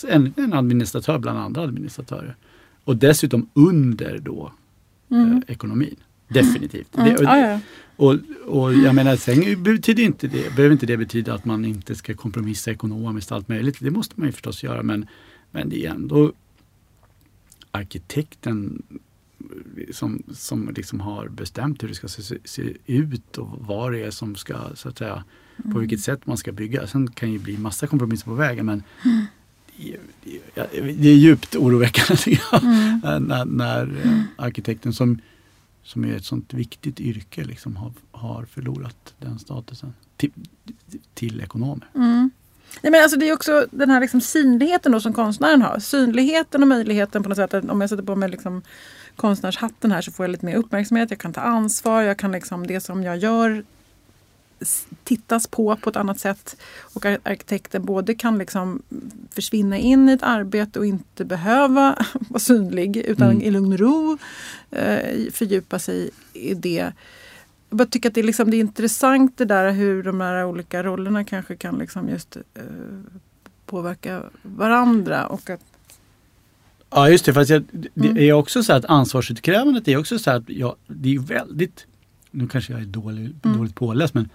En, 0.09 0.35
en 0.36 0.52
administratör 0.52 1.19
bland 1.19 1.39
andra 1.39 1.62
administratörer. 1.62 2.36
Och 2.85 2.97
dessutom 2.97 3.48
under 3.55 4.19
då 4.19 4.52
Mm. 5.10 5.32
eh, 5.36 5.52
ekonomin. 5.52 5.97
Definitivt. 6.28 6.97
Mm. 6.98 7.15
Det, 7.16 7.23
ja. 7.23 7.60
och, 7.97 8.16
och 8.47 8.74
jag 8.74 8.94
menar, 8.94 9.16
sen 9.16 9.62
betyder 9.62 10.02
inte 10.02 10.27
det, 10.27 10.56
behöver 10.56 10.73
inte 10.73 10.86
det 10.86 10.97
betyda 10.97 11.35
att 11.35 11.44
man 11.44 11.65
inte 11.65 11.94
ska 11.94 12.15
kompromissa 12.15 12.70
ekonomiskt 12.70 13.31
och 13.31 13.36
allt 13.36 13.48
möjligt. 13.48 13.77
Det 13.81 13.90
måste 13.90 14.15
man 14.16 14.27
ju 14.28 14.32
förstås 14.32 14.62
göra 14.62 14.82
men, 14.82 15.06
men 15.51 15.69
det 15.69 15.86
är 15.86 15.90
ändå 15.90 16.32
arkitekten 17.70 18.82
som, 19.93 20.23
som 20.32 20.70
liksom 20.77 21.01
har 21.01 21.28
bestämt 21.28 21.82
hur 21.82 21.89
det 21.89 21.95
ska 21.95 22.09
se, 22.09 22.39
se 22.45 22.73
ut 22.86 23.39
och 23.39 23.49
vad 23.66 23.93
det 23.93 24.03
är 24.03 24.11
som 24.11 24.36
ska, 24.36 24.57
så 24.74 24.89
att 24.89 24.99
säga, 24.99 25.24
på 25.73 25.78
vilket 25.78 26.01
sätt 26.01 26.27
man 26.27 26.36
ska 26.36 26.53
bygga. 26.53 26.86
Sen 26.86 27.11
kan 27.11 27.32
ju 27.32 27.39
bli 27.39 27.59
massa 27.59 27.86
kompromisser 27.86 28.24
på 28.24 28.35
vägen 28.35 28.66
men 28.66 28.82
det, 29.77 29.93
är- 29.93 30.01
det, 30.55 30.93
det 30.93 31.09
är 31.09 31.15
djupt 31.16 31.57
oroväckande. 31.57 32.39
Mm. 32.62 33.23
När, 33.24 33.45
när 33.45 34.01
eh, 34.05 34.23
arkitekten 34.36 34.93
som, 34.93 35.19
som 35.82 36.05
är 36.05 36.16
ett 36.16 36.24
sånt 36.24 36.55
viktigt 36.55 37.01
yrke 37.01 37.45
liksom 37.45 37.77
har, 37.77 37.93
har 38.11 38.45
förlorat 38.45 39.15
den 39.19 39.39
statusen 39.39 39.93
till, 40.16 40.31
till 41.15 41.40
ekonomer. 41.40 41.86
Mm. 41.95 42.31
Nej, 42.82 42.90
men 42.90 43.03
alltså 43.03 43.19
det 43.19 43.28
är 43.28 43.32
också 43.32 43.66
den 43.70 43.90
här 43.90 44.01
liksom 44.01 44.20
synligheten 44.20 44.93
då 44.93 45.01
som 45.01 45.12
konstnären 45.12 45.62
har. 45.62 45.78
Synligheten 45.78 46.62
och 46.62 46.69
möjligheten 46.69 47.23
på 47.23 47.28
något 47.28 47.39
sätt 47.39 47.55
att 47.55 47.70
om 47.70 47.81
jag 47.81 47.90
sätter 47.90 48.03
på 48.03 48.16
mig 48.16 48.28
liksom 48.28 48.62
konstnärshatten 49.16 49.93
här 49.93 50.03
så 50.03 50.12
får 50.12 50.24
jag 50.27 50.31
lite 50.31 50.47
mer 50.47 50.57
uppmärksamhet. 50.57 51.11
Jag 51.11 51.19
kan 51.19 51.32
ta 51.32 51.40
ansvar. 51.40 52.03
Jag 52.03 52.16
kan 52.19 52.32
liksom 52.32 52.66
det 52.66 52.81
som 52.81 53.03
jag 53.03 53.16
gör 53.16 53.65
tittas 55.05 55.47
på 55.47 55.77
på 55.77 55.90
ett 55.90 55.97
annat 55.97 56.20
sätt. 56.20 56.57
Och 56.95 57.07
ar- 57.07 57.19
arkitekten 57.23 57.85
både 57.85 58.15
kan 58.15 58.39
liksom 58.39 58.82
försvinna 59.31 59.78
in 59.78 60.09
i 60.09 60.12
ett 60.12 60.23
arbete 60.23 60.78
och 60.78 60.86
inte 60.86 61.24
behöva 61.24 61.97
vara 62.28 62.40
synlig 62.40 62.97
utan 62.97 63.31
Mm. 63.31 63.43
i 63.43 63.51
lugn 63.51 63.73
och 63.73 63.78
ro 63.78 64.19
eh, 64.70 65.32
fördjupa 65.32 65.78
sig 65.78 66.11
i 66.32 66.55
det. 66.55 66.93
Jag 67.69 67.78
bara 67.78 67.89
tycker 67.89 68.09
att 68.09 68.15
det 68.15 68.20
är, 68.20 68.24
liksom, 68.24 68.51
det 68.51 68.57
är 68.57 68.61
intressant 68.61 69.39
det 69.39 69.45
där 69.45 69.73
hur 69.73 70.03
de 70.03 70.20
här 70.20 70.45
olika 70.45 70.82
rollerna 70.82 71.24
kanske 71.24 71.57
kan 71.57 71.78
liksom 71.78 72.09
just 72.09 72.36
eh, 72.36 72.62
påverka 73.66 74.23
varandra. 74.43 75.27
Och 75.27 75.51
att, 75.51 75.61
Ja 76.90 77.09
just 77.11 77.24
det, 77.24 77.35
fast 77.35 77.51
jag, 77.51 77.65
det 77.95 78.09
Mm. 78.11 78.16
är 78.19 78.32
också 78.32 78.62
så 78.62 78.73
att 78.73 78.85
ansvarsutkrävandet 78.85 79.89
är 79.89 79.97
också 79.97 80.19
så 80.19 80.31
att 80.31 80.43
ja, 80.47 80.77
det 80.86 81.15
är 81.15 81.19
väldigt, 81.19 81.86
nu 82.31 82.49
kanske 82.49 82.73
jag 82.73 82.82
är 82.82 82.86
dålig, 82.86 83.35
Mm. 83.45 83.57
dåligt 83.59 83.74
påläst 83.74 84.15
men 84.15 84.28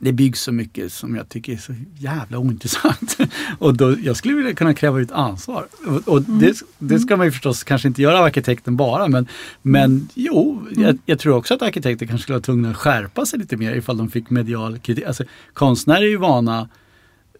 det 0.00 0.12
byggs 0.12 0.40
så 0.42 0.52
mycket 0.52 0.92
som 0.92 1.16
jag 1.16 1.28
tycker 1.28 1.52
är 1.52 1.56
så 1.56 1.74
jävla 1.98 2.38
ointressant. 2.38 3.16
och 3.58 3.76
då, 3.76 3.96
jag 4.02 4.16
skulle 4.16 4.34
vilja 4.34 4.54
kunna 4.54 4.74
kräva 4.74 5.00
ut 5.00 5.12
ansvar. 5.12 5.66
Och, 5.86 6.08
och 6.08 6.18
Mm. 6.28 6.38
det, 6.38 6.62
det 6.78 6.98
ska 6.98 7.16
man 7.16 7.26
ju 7.26 7.32
förstås 7.32 7.64
kanske 7.64 7.88
inte 7.88 8.02
göra 8.02 8.18
av 8.18 8.24
arkitekten 8.24 8.76
bara 8.76 9.08
men, 9.08 9.26
men 9.62 9.84
Mm. 9.90 10.08
jo, 10.14 10.66
jag, 10.76 10.98
jag 11.06 11.18
tror 11.18 11.36
också 11.36 11.54
att 11.54 11.62
arkitekter 11.62 12.06
kanske 12.06 12.22
skulle 12.22 12.34
vara 12.34 12.42
tvungna 12.42 12.70
att 12.70 12.76
skärpa 12.76 13.26
sig 13.26 13.38
lite 13.38 13.56
mer 13.56 13.72
ifall 13.74 13.96
de 13.96 14.10
fick 14.10 14.30
medial 14.30 14.78
kritik. 14.78 15.04
Alltså, 15.04 15.24
konstnärer 15.52 16.02
är 16.02 16.08
ju 16.08 16.16
vana 16.16 16.68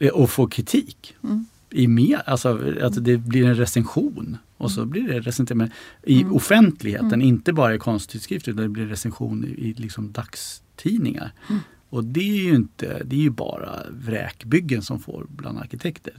eh, 0.00 0.10
att 0.14 0.30
få 0.30 0.46
kritik 0.46 1.14
Mm. 1.24 1.46
i 1.70 1.86
mer, 1.88 2.22
alltså 2.26 2.60
att 2.82 3.04
det 3.04 3.16
blir 3.16 3.44
en 3.46 3.54
recension 3.54 4.38
och 4.56 4.70
så 4.70 4.84
blir 4.84 5.08
det 5.08 5.20
recension 5.20 5.70
i 6.02 6.20
Mm. 6.20 6.32
offentligheten, 6.34 7.06
Mm. 7.12 7.20
inte 7.22 7.52
bara 7.52 7.74
i 7.74 7.78
konsttidskrifter 7.78 8.52
utan 8.52 8.62
det 8.62 8.68
blir 8.68 8.86
recension 8.86 9.44
i, 9.44 9.48
i 9.68 9.74
liksom 9.74 10.12
dagstidningar. 10.12 11.32
Mm. 11.90 11.98
Och 11.98 12.04
det 12.04 12.30
är 12.30 12.44
ju 12.44 12.54
inte, 12.54 13.02
det 13.04 13.16
är 13.16 13.20
ju 13.20 13.30
bara 13.30 13.82
vräkbyggen 13.90 14.82
som 14.82 15.00
får 15.00 15.26
bland 15.28 15.58
arkitekter, 15.58 16.12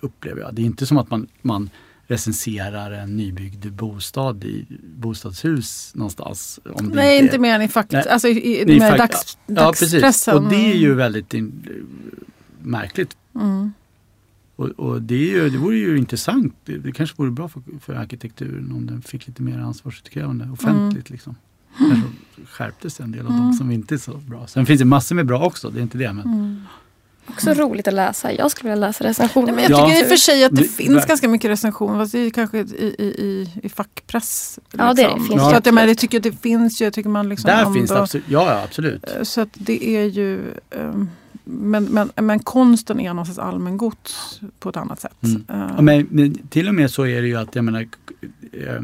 upplever 0.00 0.40
jag. 0.40 0.54
Det 0.54 0.62
är 0.62 0.66
inte 0.66 0.86
som 0.86 0.98
att 0.98 1.10
man, 1.10 1.26
man 1.42 1.70
recenserar 2.06 2.90
en 2.90 3.16
nybyggd 3.16 3.72
bostad 3.72 4.44
i 4.44 4.66
bostadshus 4.96 5.92
någonstans. 5.94 6.60
Om 6.64 6.88
det 6.88 6.94
nej, 6.94 7.14
inte 7.14 7.24
inte 7.24 7.38
mer 7.38 7.54
än 7.54 7.62
i 7.62 7.68
fakt, 7.68 7.92
Nej. 7.92 8.08
alltså 8.08 8.28
i, 8.28 8.60
i, 8.60 8.78
med 8.78 8.98
dags, 8.98 9.38
Ja, 9.46 9.54
dagspressen. 9.54 10.36
Och 10.36 10.50
det 10.50 10.72
är 10.72 10.76
ju 10.76 10.94
väldigt 10.94 11.34
in, 11.34 11.68
märkligt 12.62 13.16
Mm. 13.34 13.72
Och, 14.56 14.68
och 14.68 15.02
det, 15.02 15.14
är 15.14 15.42
ju, 15.42 15.50
det 15.50 15.58
vore 15.58 15.76
ju 15.76 15.98
intressant. 15.98 16.54
Det, 16.64 16.78
det 16.78 16.92
kanske 16.92 17.16
vore 17.16 17.30
bra 17.30 17.48
för, 17.48 17.62
för 17.80 17.94
arkitekturen 17.94 18.72
om 18.72 18.86
den 18.86 19.02
fick 19.02 19.26
lite 19.26 19.42
mer 19.42 19.58
ansvarsutkrävande 19.58 20.50
offentligt. 20.52 21.10
Liksom. 21.10 21.36
Kanske 21.78 22.08
skärptes 22.48 23.00
en 23.00 23.12
del 23.12 23.26
av 23.26 23.32
Mm. 23.32 23.40
de 23.46 23.52
som 23.52 23.70
inte 23.70 23.94
är 23.94 23.98
så 23.98 24.12
bra. 24.16 24.46
Sen 24.46 24.66
finns 24.66 24.78
det 24.78 24.84
massor 24.84 25.14
med 25.14 25.26
bra 25.26 25.44
också, 25.46 25.70
det 25.70 25.78
är 25.80 25.82
inte 25.82 25.98
det. 25.98 26.12
Men, 26.12 26.24
Mm. 26.26 26.62
Också 27.28 27.50
roligt 27.54 27.88
att 27.88 27.94
läsa. 27.94 28.32
Jag 28.32 28.50
skulle 28.50 28.70
vilja 28.70 28.86
läsa 28.86 29.04
recensioner. 29.04 29.46
Nej, 29.46 29.54
men 29.54 29.62
jag 29.64 29.70
Ja. 29.80 29.86
tycker 29.88 30.00
i 30.00 30.04
och 30.04 30.08
för 30.08 30.16
sig 30.16 30.44
att 30.44 30.50
det, 30.50 30.56
Det- 30.56 30.68
finns 30.68 30.78
verkligen. 30.90 31.08
ganska 31.08 31.28
mycket 31.28 31.50
recensioner. 31.50 31.98
Fast 31.98 32.12
det 32.12 32.18
är 32.18 32.30
kanske 32.30 32.58
i, 32.58 32.94
i, 32.98 33.04
i, 33.04 33.50
i 33.62 33.68
fackpress. 33.68 34.58
Ja, 34.72 34.94
det 34.94 35.02
finns 35.14 35.28
så 35.28 35.50
det 35.50 35.56
att 35.56 35.66
jag, 35.66 35.74
menar, 35.74 35.88
jag 35.88 35.98
tycker 35.98 36.16
att 36.18 36.22
det 36.22 36.32
finns 36.42 36.80
ju. 36.80 36.84
Jag 36.84 36.92
tycker 36.92 37.10
man 37.10 37.28
liksom 37.28 37.48
där 37.48 37.58
ändå- 37.62 37.74
finns 37.74 37.90
det 37.90 38.00
absolut. 38.00 38.26
Ja, 38.28 38.50
ja, 38.50 38.62
absolut. 38.64 39.04
Eh, 39.16 39.22
Så 39.22 39.40
att 39.40 39.48
det 39.52 39.84
är 39.88 40.04
ju... 40.04 40.40
ehm, 40.70 41.10
men, 41.44 41.84
men, 41.84 42.10
men 42.16 42.38
konsten 42.40 43.00
är 43.00 43.14
någon 43.14 43.26
sorts 43.26 43.38
allmängods 43.38 44.40
på 44.58 44.68
ett 44.68 44.76
annat 44.76 45.00
sätt. 45.00 45.22
Mm. 45.22 45.44
Ja, 45.48 45.82
Men, 45.82 46.06
men 46.10 46.34
till 46.48 46.68
och 46.68 46.74
med 46.74 46.90
så 46.90 47.06
är 47.06 47.22
det 47.22 47.28
ju 47.28 47.36
att 47.36 47.54
jag 47.54 47.64
menar, 47.64 47.86
eh, 48.52 48.80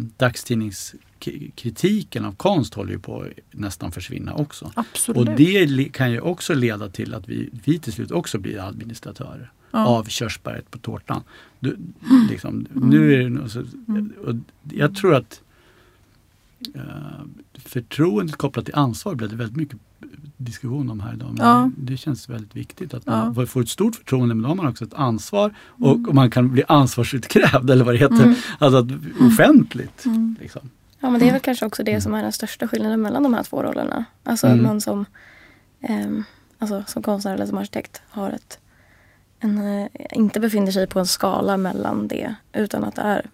dagstidningskritiken 1.24 2.24
av 2.24 2.32
konst 2.34 2.74
håller 2.74 2.92
ju 2.92 2.98
på 2.98 3.20
att 3.22 3.28
nästan 3.58 3.92
försvinna 3.92 4.34
också. 4.34 4.72
Absolut. 4.74 5.18
Och 5.28 5.36
det 5.36 5.84
kan 5.92 6.12
ju 6.12 6.20
också 6.20 6.54
leda 6.54 6.88
till 6.88 7.14
att 7.14 7.28
vi, 7.28 7.50
vi 7.64 7.78
till 7.78 7.92
slut 7.92 8.10
också 8.10 8.38
blir 8.38 8.68
administratörer 8.68 9.50
ja. 9.70 9.86
av 9.86 10.04
körsbäret 10.04 10.70
på 10.70 10.78
tårtan. 10.78 11.22
Du, 11.60 11.76
liksom, 12.30 12.66
nu 12.72 13.14
är 13.14 13.30
det, 13.30 13.48
så- 13.48 13.64
Mm. 13.88 14.12
och 14.26 14.34
jag 14.72 14.94
tror 14.96 15.14
att 15.14 15.42
eh, 16.74 16.82
förtroendet 17.54 18.36
kopplat 18.36 18.64
till 18.64 18.74
ansvar 18.74 19.14
blev 19.14 19.30
det 19.30 19.36
väldigt 19.36 19.56
mycket 19.56 19.78
diskussion 20.36 20.90
om 20.90 21.00
här 21.00 21.14
idag. 21.14 21.28
Men 21.36 21.46
Ja. 21.46 21.70
Det 21.76 21.96
känns 21.96 22.28
väldigt 22.28 22.56
viktigt 22.56 22.94
att 22.94 23.02
Ja. 23.06 23.32
man 23.34 23.46
får 23.46 23.60
ett 23.60 23.68
stort 23.68 23.96
förtroende 23.96 24.34
men 24.34 24.42
då 24.42 24.48
har 24.48 24.54
man 24.56 24.66
också 24.66 24.84
ett 24.84 24.94
ansvar 24.94 25.54
och, 25.60 25.94
Mm. 25.94 26.08
och 26.08 26.14
man 26.14 26.30
kan 26.30 26.50
bli 26.52 26.62
ansvarsutkrävd 26.68 27.70
eller 27.70 27.84
vad 27.84 27.94
det 27.94 27.98
heter. 27.98 28.22
Mm. 28.24 28.34
Alltså 28.58 28.88
offentligt. 29.20 30.04
Mm. 30.04 30.36
Liksom. 30.40 30.70
Ja, 31.00 31.10
men 31.10 31.20
det 31.20 31.28
är 31.28 31.32
väl 31.32 31.40
kanske 31.40 31.66
också 31.66 31.82
det 31.82 32.00
som 32.00 32.14
är 32.14 32.22
den 32.22 32.32
största 32.32 32.68
skillnaden 32.68 33.02
mellan 33.02 33.22
de 33.22 33.34
här 33.34 33.42
två 33.42 33.62
rollerna. 33.62 34.04
Alltså 34.24 34.46
Mm. 34.46 34.58
att 34.60 34.66
man 34.66 34.80
som, 34.80 35.04
ehm, 35.80 36.24
alltså, 36.58 36.84
som 36.86 37.02
konstnär 37.02 37.34
eller 37.34 37.46
som 37.46 37.58
arkitekt 37.58 38.02
har 38.08 38.30
ett, 38.30 38.58
en, 39.40 39.58
eh, 39.78 39.86
inte 40.12 40.40
befinner 40.40 40.72
sig 40.72 40.86
på 40.86 40.98
en 40.98 41.06
skala 41.06 41.56
mellan 41.56 42.08
det. 42.08 42.34
Utan 42.52 42.84
att 42.84 42.94
det 42.96 43.02
är, 43.02 43.26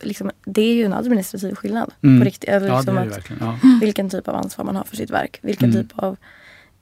liksom, 0.00 0.30
det 0.44 0.62
är 0.62 0.74
ju 0.74 0.84
en 0.84 0.92
administrativ 0.92 1.54
skillnad. 1.54 1.92
Mm. 2.02 2.20
På 2.20 2.24
riktigt. 2.24 2.48
Eller 2.50 2.66
Ja, 2.66 2.76
liksom 2.76 2.94
det 2.94 3.00
är 3.00 3.06
det 3.06 3.16
att. 3.16 3.30
Ja. 3.40 3.58
vilken 3.80 4.10
typ 4.10 4.28
av 4.28 4.34
ansvar 4.36 4.64
man 4.64 4.76
har 4.76 4.84
för 4.84 4.96
sitt 4.96 5.10
verk. 5.10 5.38
Vilken 5.42 5.70
Mm. 5.70 5.82
typ 5.88 5.98
av 5.98 6.16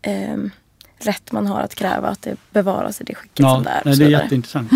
ehm, 0.03 0.51
rätt 0.99 1.33
man 1.33 1.47
har 1.47 1.61
att 1.61 1.75
kräva 1.75 2.09
att 2.09 2.23
det 2.23 2.37
bevaras 2.51 3.01
i 3.01 3.05
det 3.05 3.15
skicket 3.15 3.39
Ja, 3.41 3.55
som 3.55 3.63
det 3.65 3.71
är. 3.71 3.83
nej, 3.85 3.97
det 3.99 4.05
är 4.05 4.09
jätteintressant. 4.09 4.71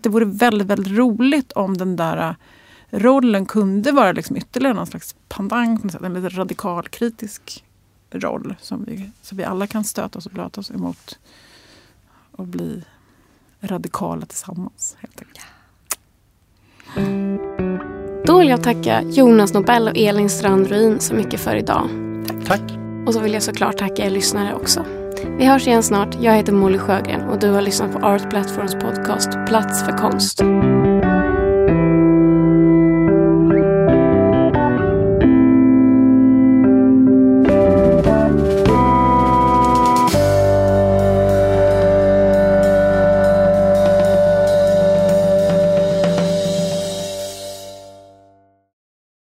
Det 0.00 0.08
vore 0.08 0.24
väldigt, 0.24 0.66
väldigt 0.68 0.92
roligt 0.98 1.52
om 1.52 1.76
den 1.78 1.96
där 1.96 2.36
rollen 2.92 3.46
kunde 3.46 3.92
vara 3.92 4.12
liksom 4.12 4.36
ytterligare 4.36 4.74
någon 4.74 4.86
slags 4.86 5.14
pandang, 5.28 5.78
på 5.78 5.86
något 5.86 5.92
sätt, 5.92 6.02
en 6.02 6.14
lite 6.14 6.28
radikalkritisk 6.28 7.64
roll 8.10 8.54
som 8.60 8.84
vi, 8.84 9.10
så 9.22 9.34
vi 9.34 9.44
alla 9.44 9.66
kan 9.66 9.84
stöta 9.84 10.18
oss 10.18 10.26
och 10.26 10.32
blöta 10.32 10.60
oss 10.60 10.70
emot 10.70 11.18
och 12.32 12.46
bli 12.46 12.84
radikala 13.60 14.26
tillsammans. 14.26 14.96
Helt 15.00 15.20
enkelt. 15.20 15.46
Då 18.26 18.38
vill 18.38 18.48
jag 18.48 18.62
tacka 18.62 19.02
Jonas 19.02 19.54
Nobel 19.54 19.88
och 19.88 19.96
Elin 19.96 20.30
Strand 20.30 20.66
Ruin 20.66 21.00
så 21.00 21.14
mycket 21.14 21.40
för 21.40 21.56
idag. 21.56 21.88
Tack. 22.46 22.62
Och 23.06 23.14
så 23.14 23.20
vill 23.20 23.32
jag 23.32 23.42
såklart 23.42 23.78
tacka 23.78 24.06
er 24.06 24.10
lyssnare 24.10 24.54
också. 24.54 24.84
Vi 25.38 25.44
hörs 25.44 25.66
igen 25.66 25.82
snart. 25.82 26.16
Jag 26.20 26.36
heter 26.36 26.52
Molly 26.52 26.78
Sjögren 26.78 27.28
och 27.28 27.38
du 27.38 27.50
har 27.50 27.62
lyssnat 27.62 27.92
på 27.92 28.06
Art 28.06 28.30
Platforms 28.30 28.74
podcast 28.74 29.30
Plats 29.46 29.84
för 29.84 29.98
konst. 29.98 30.42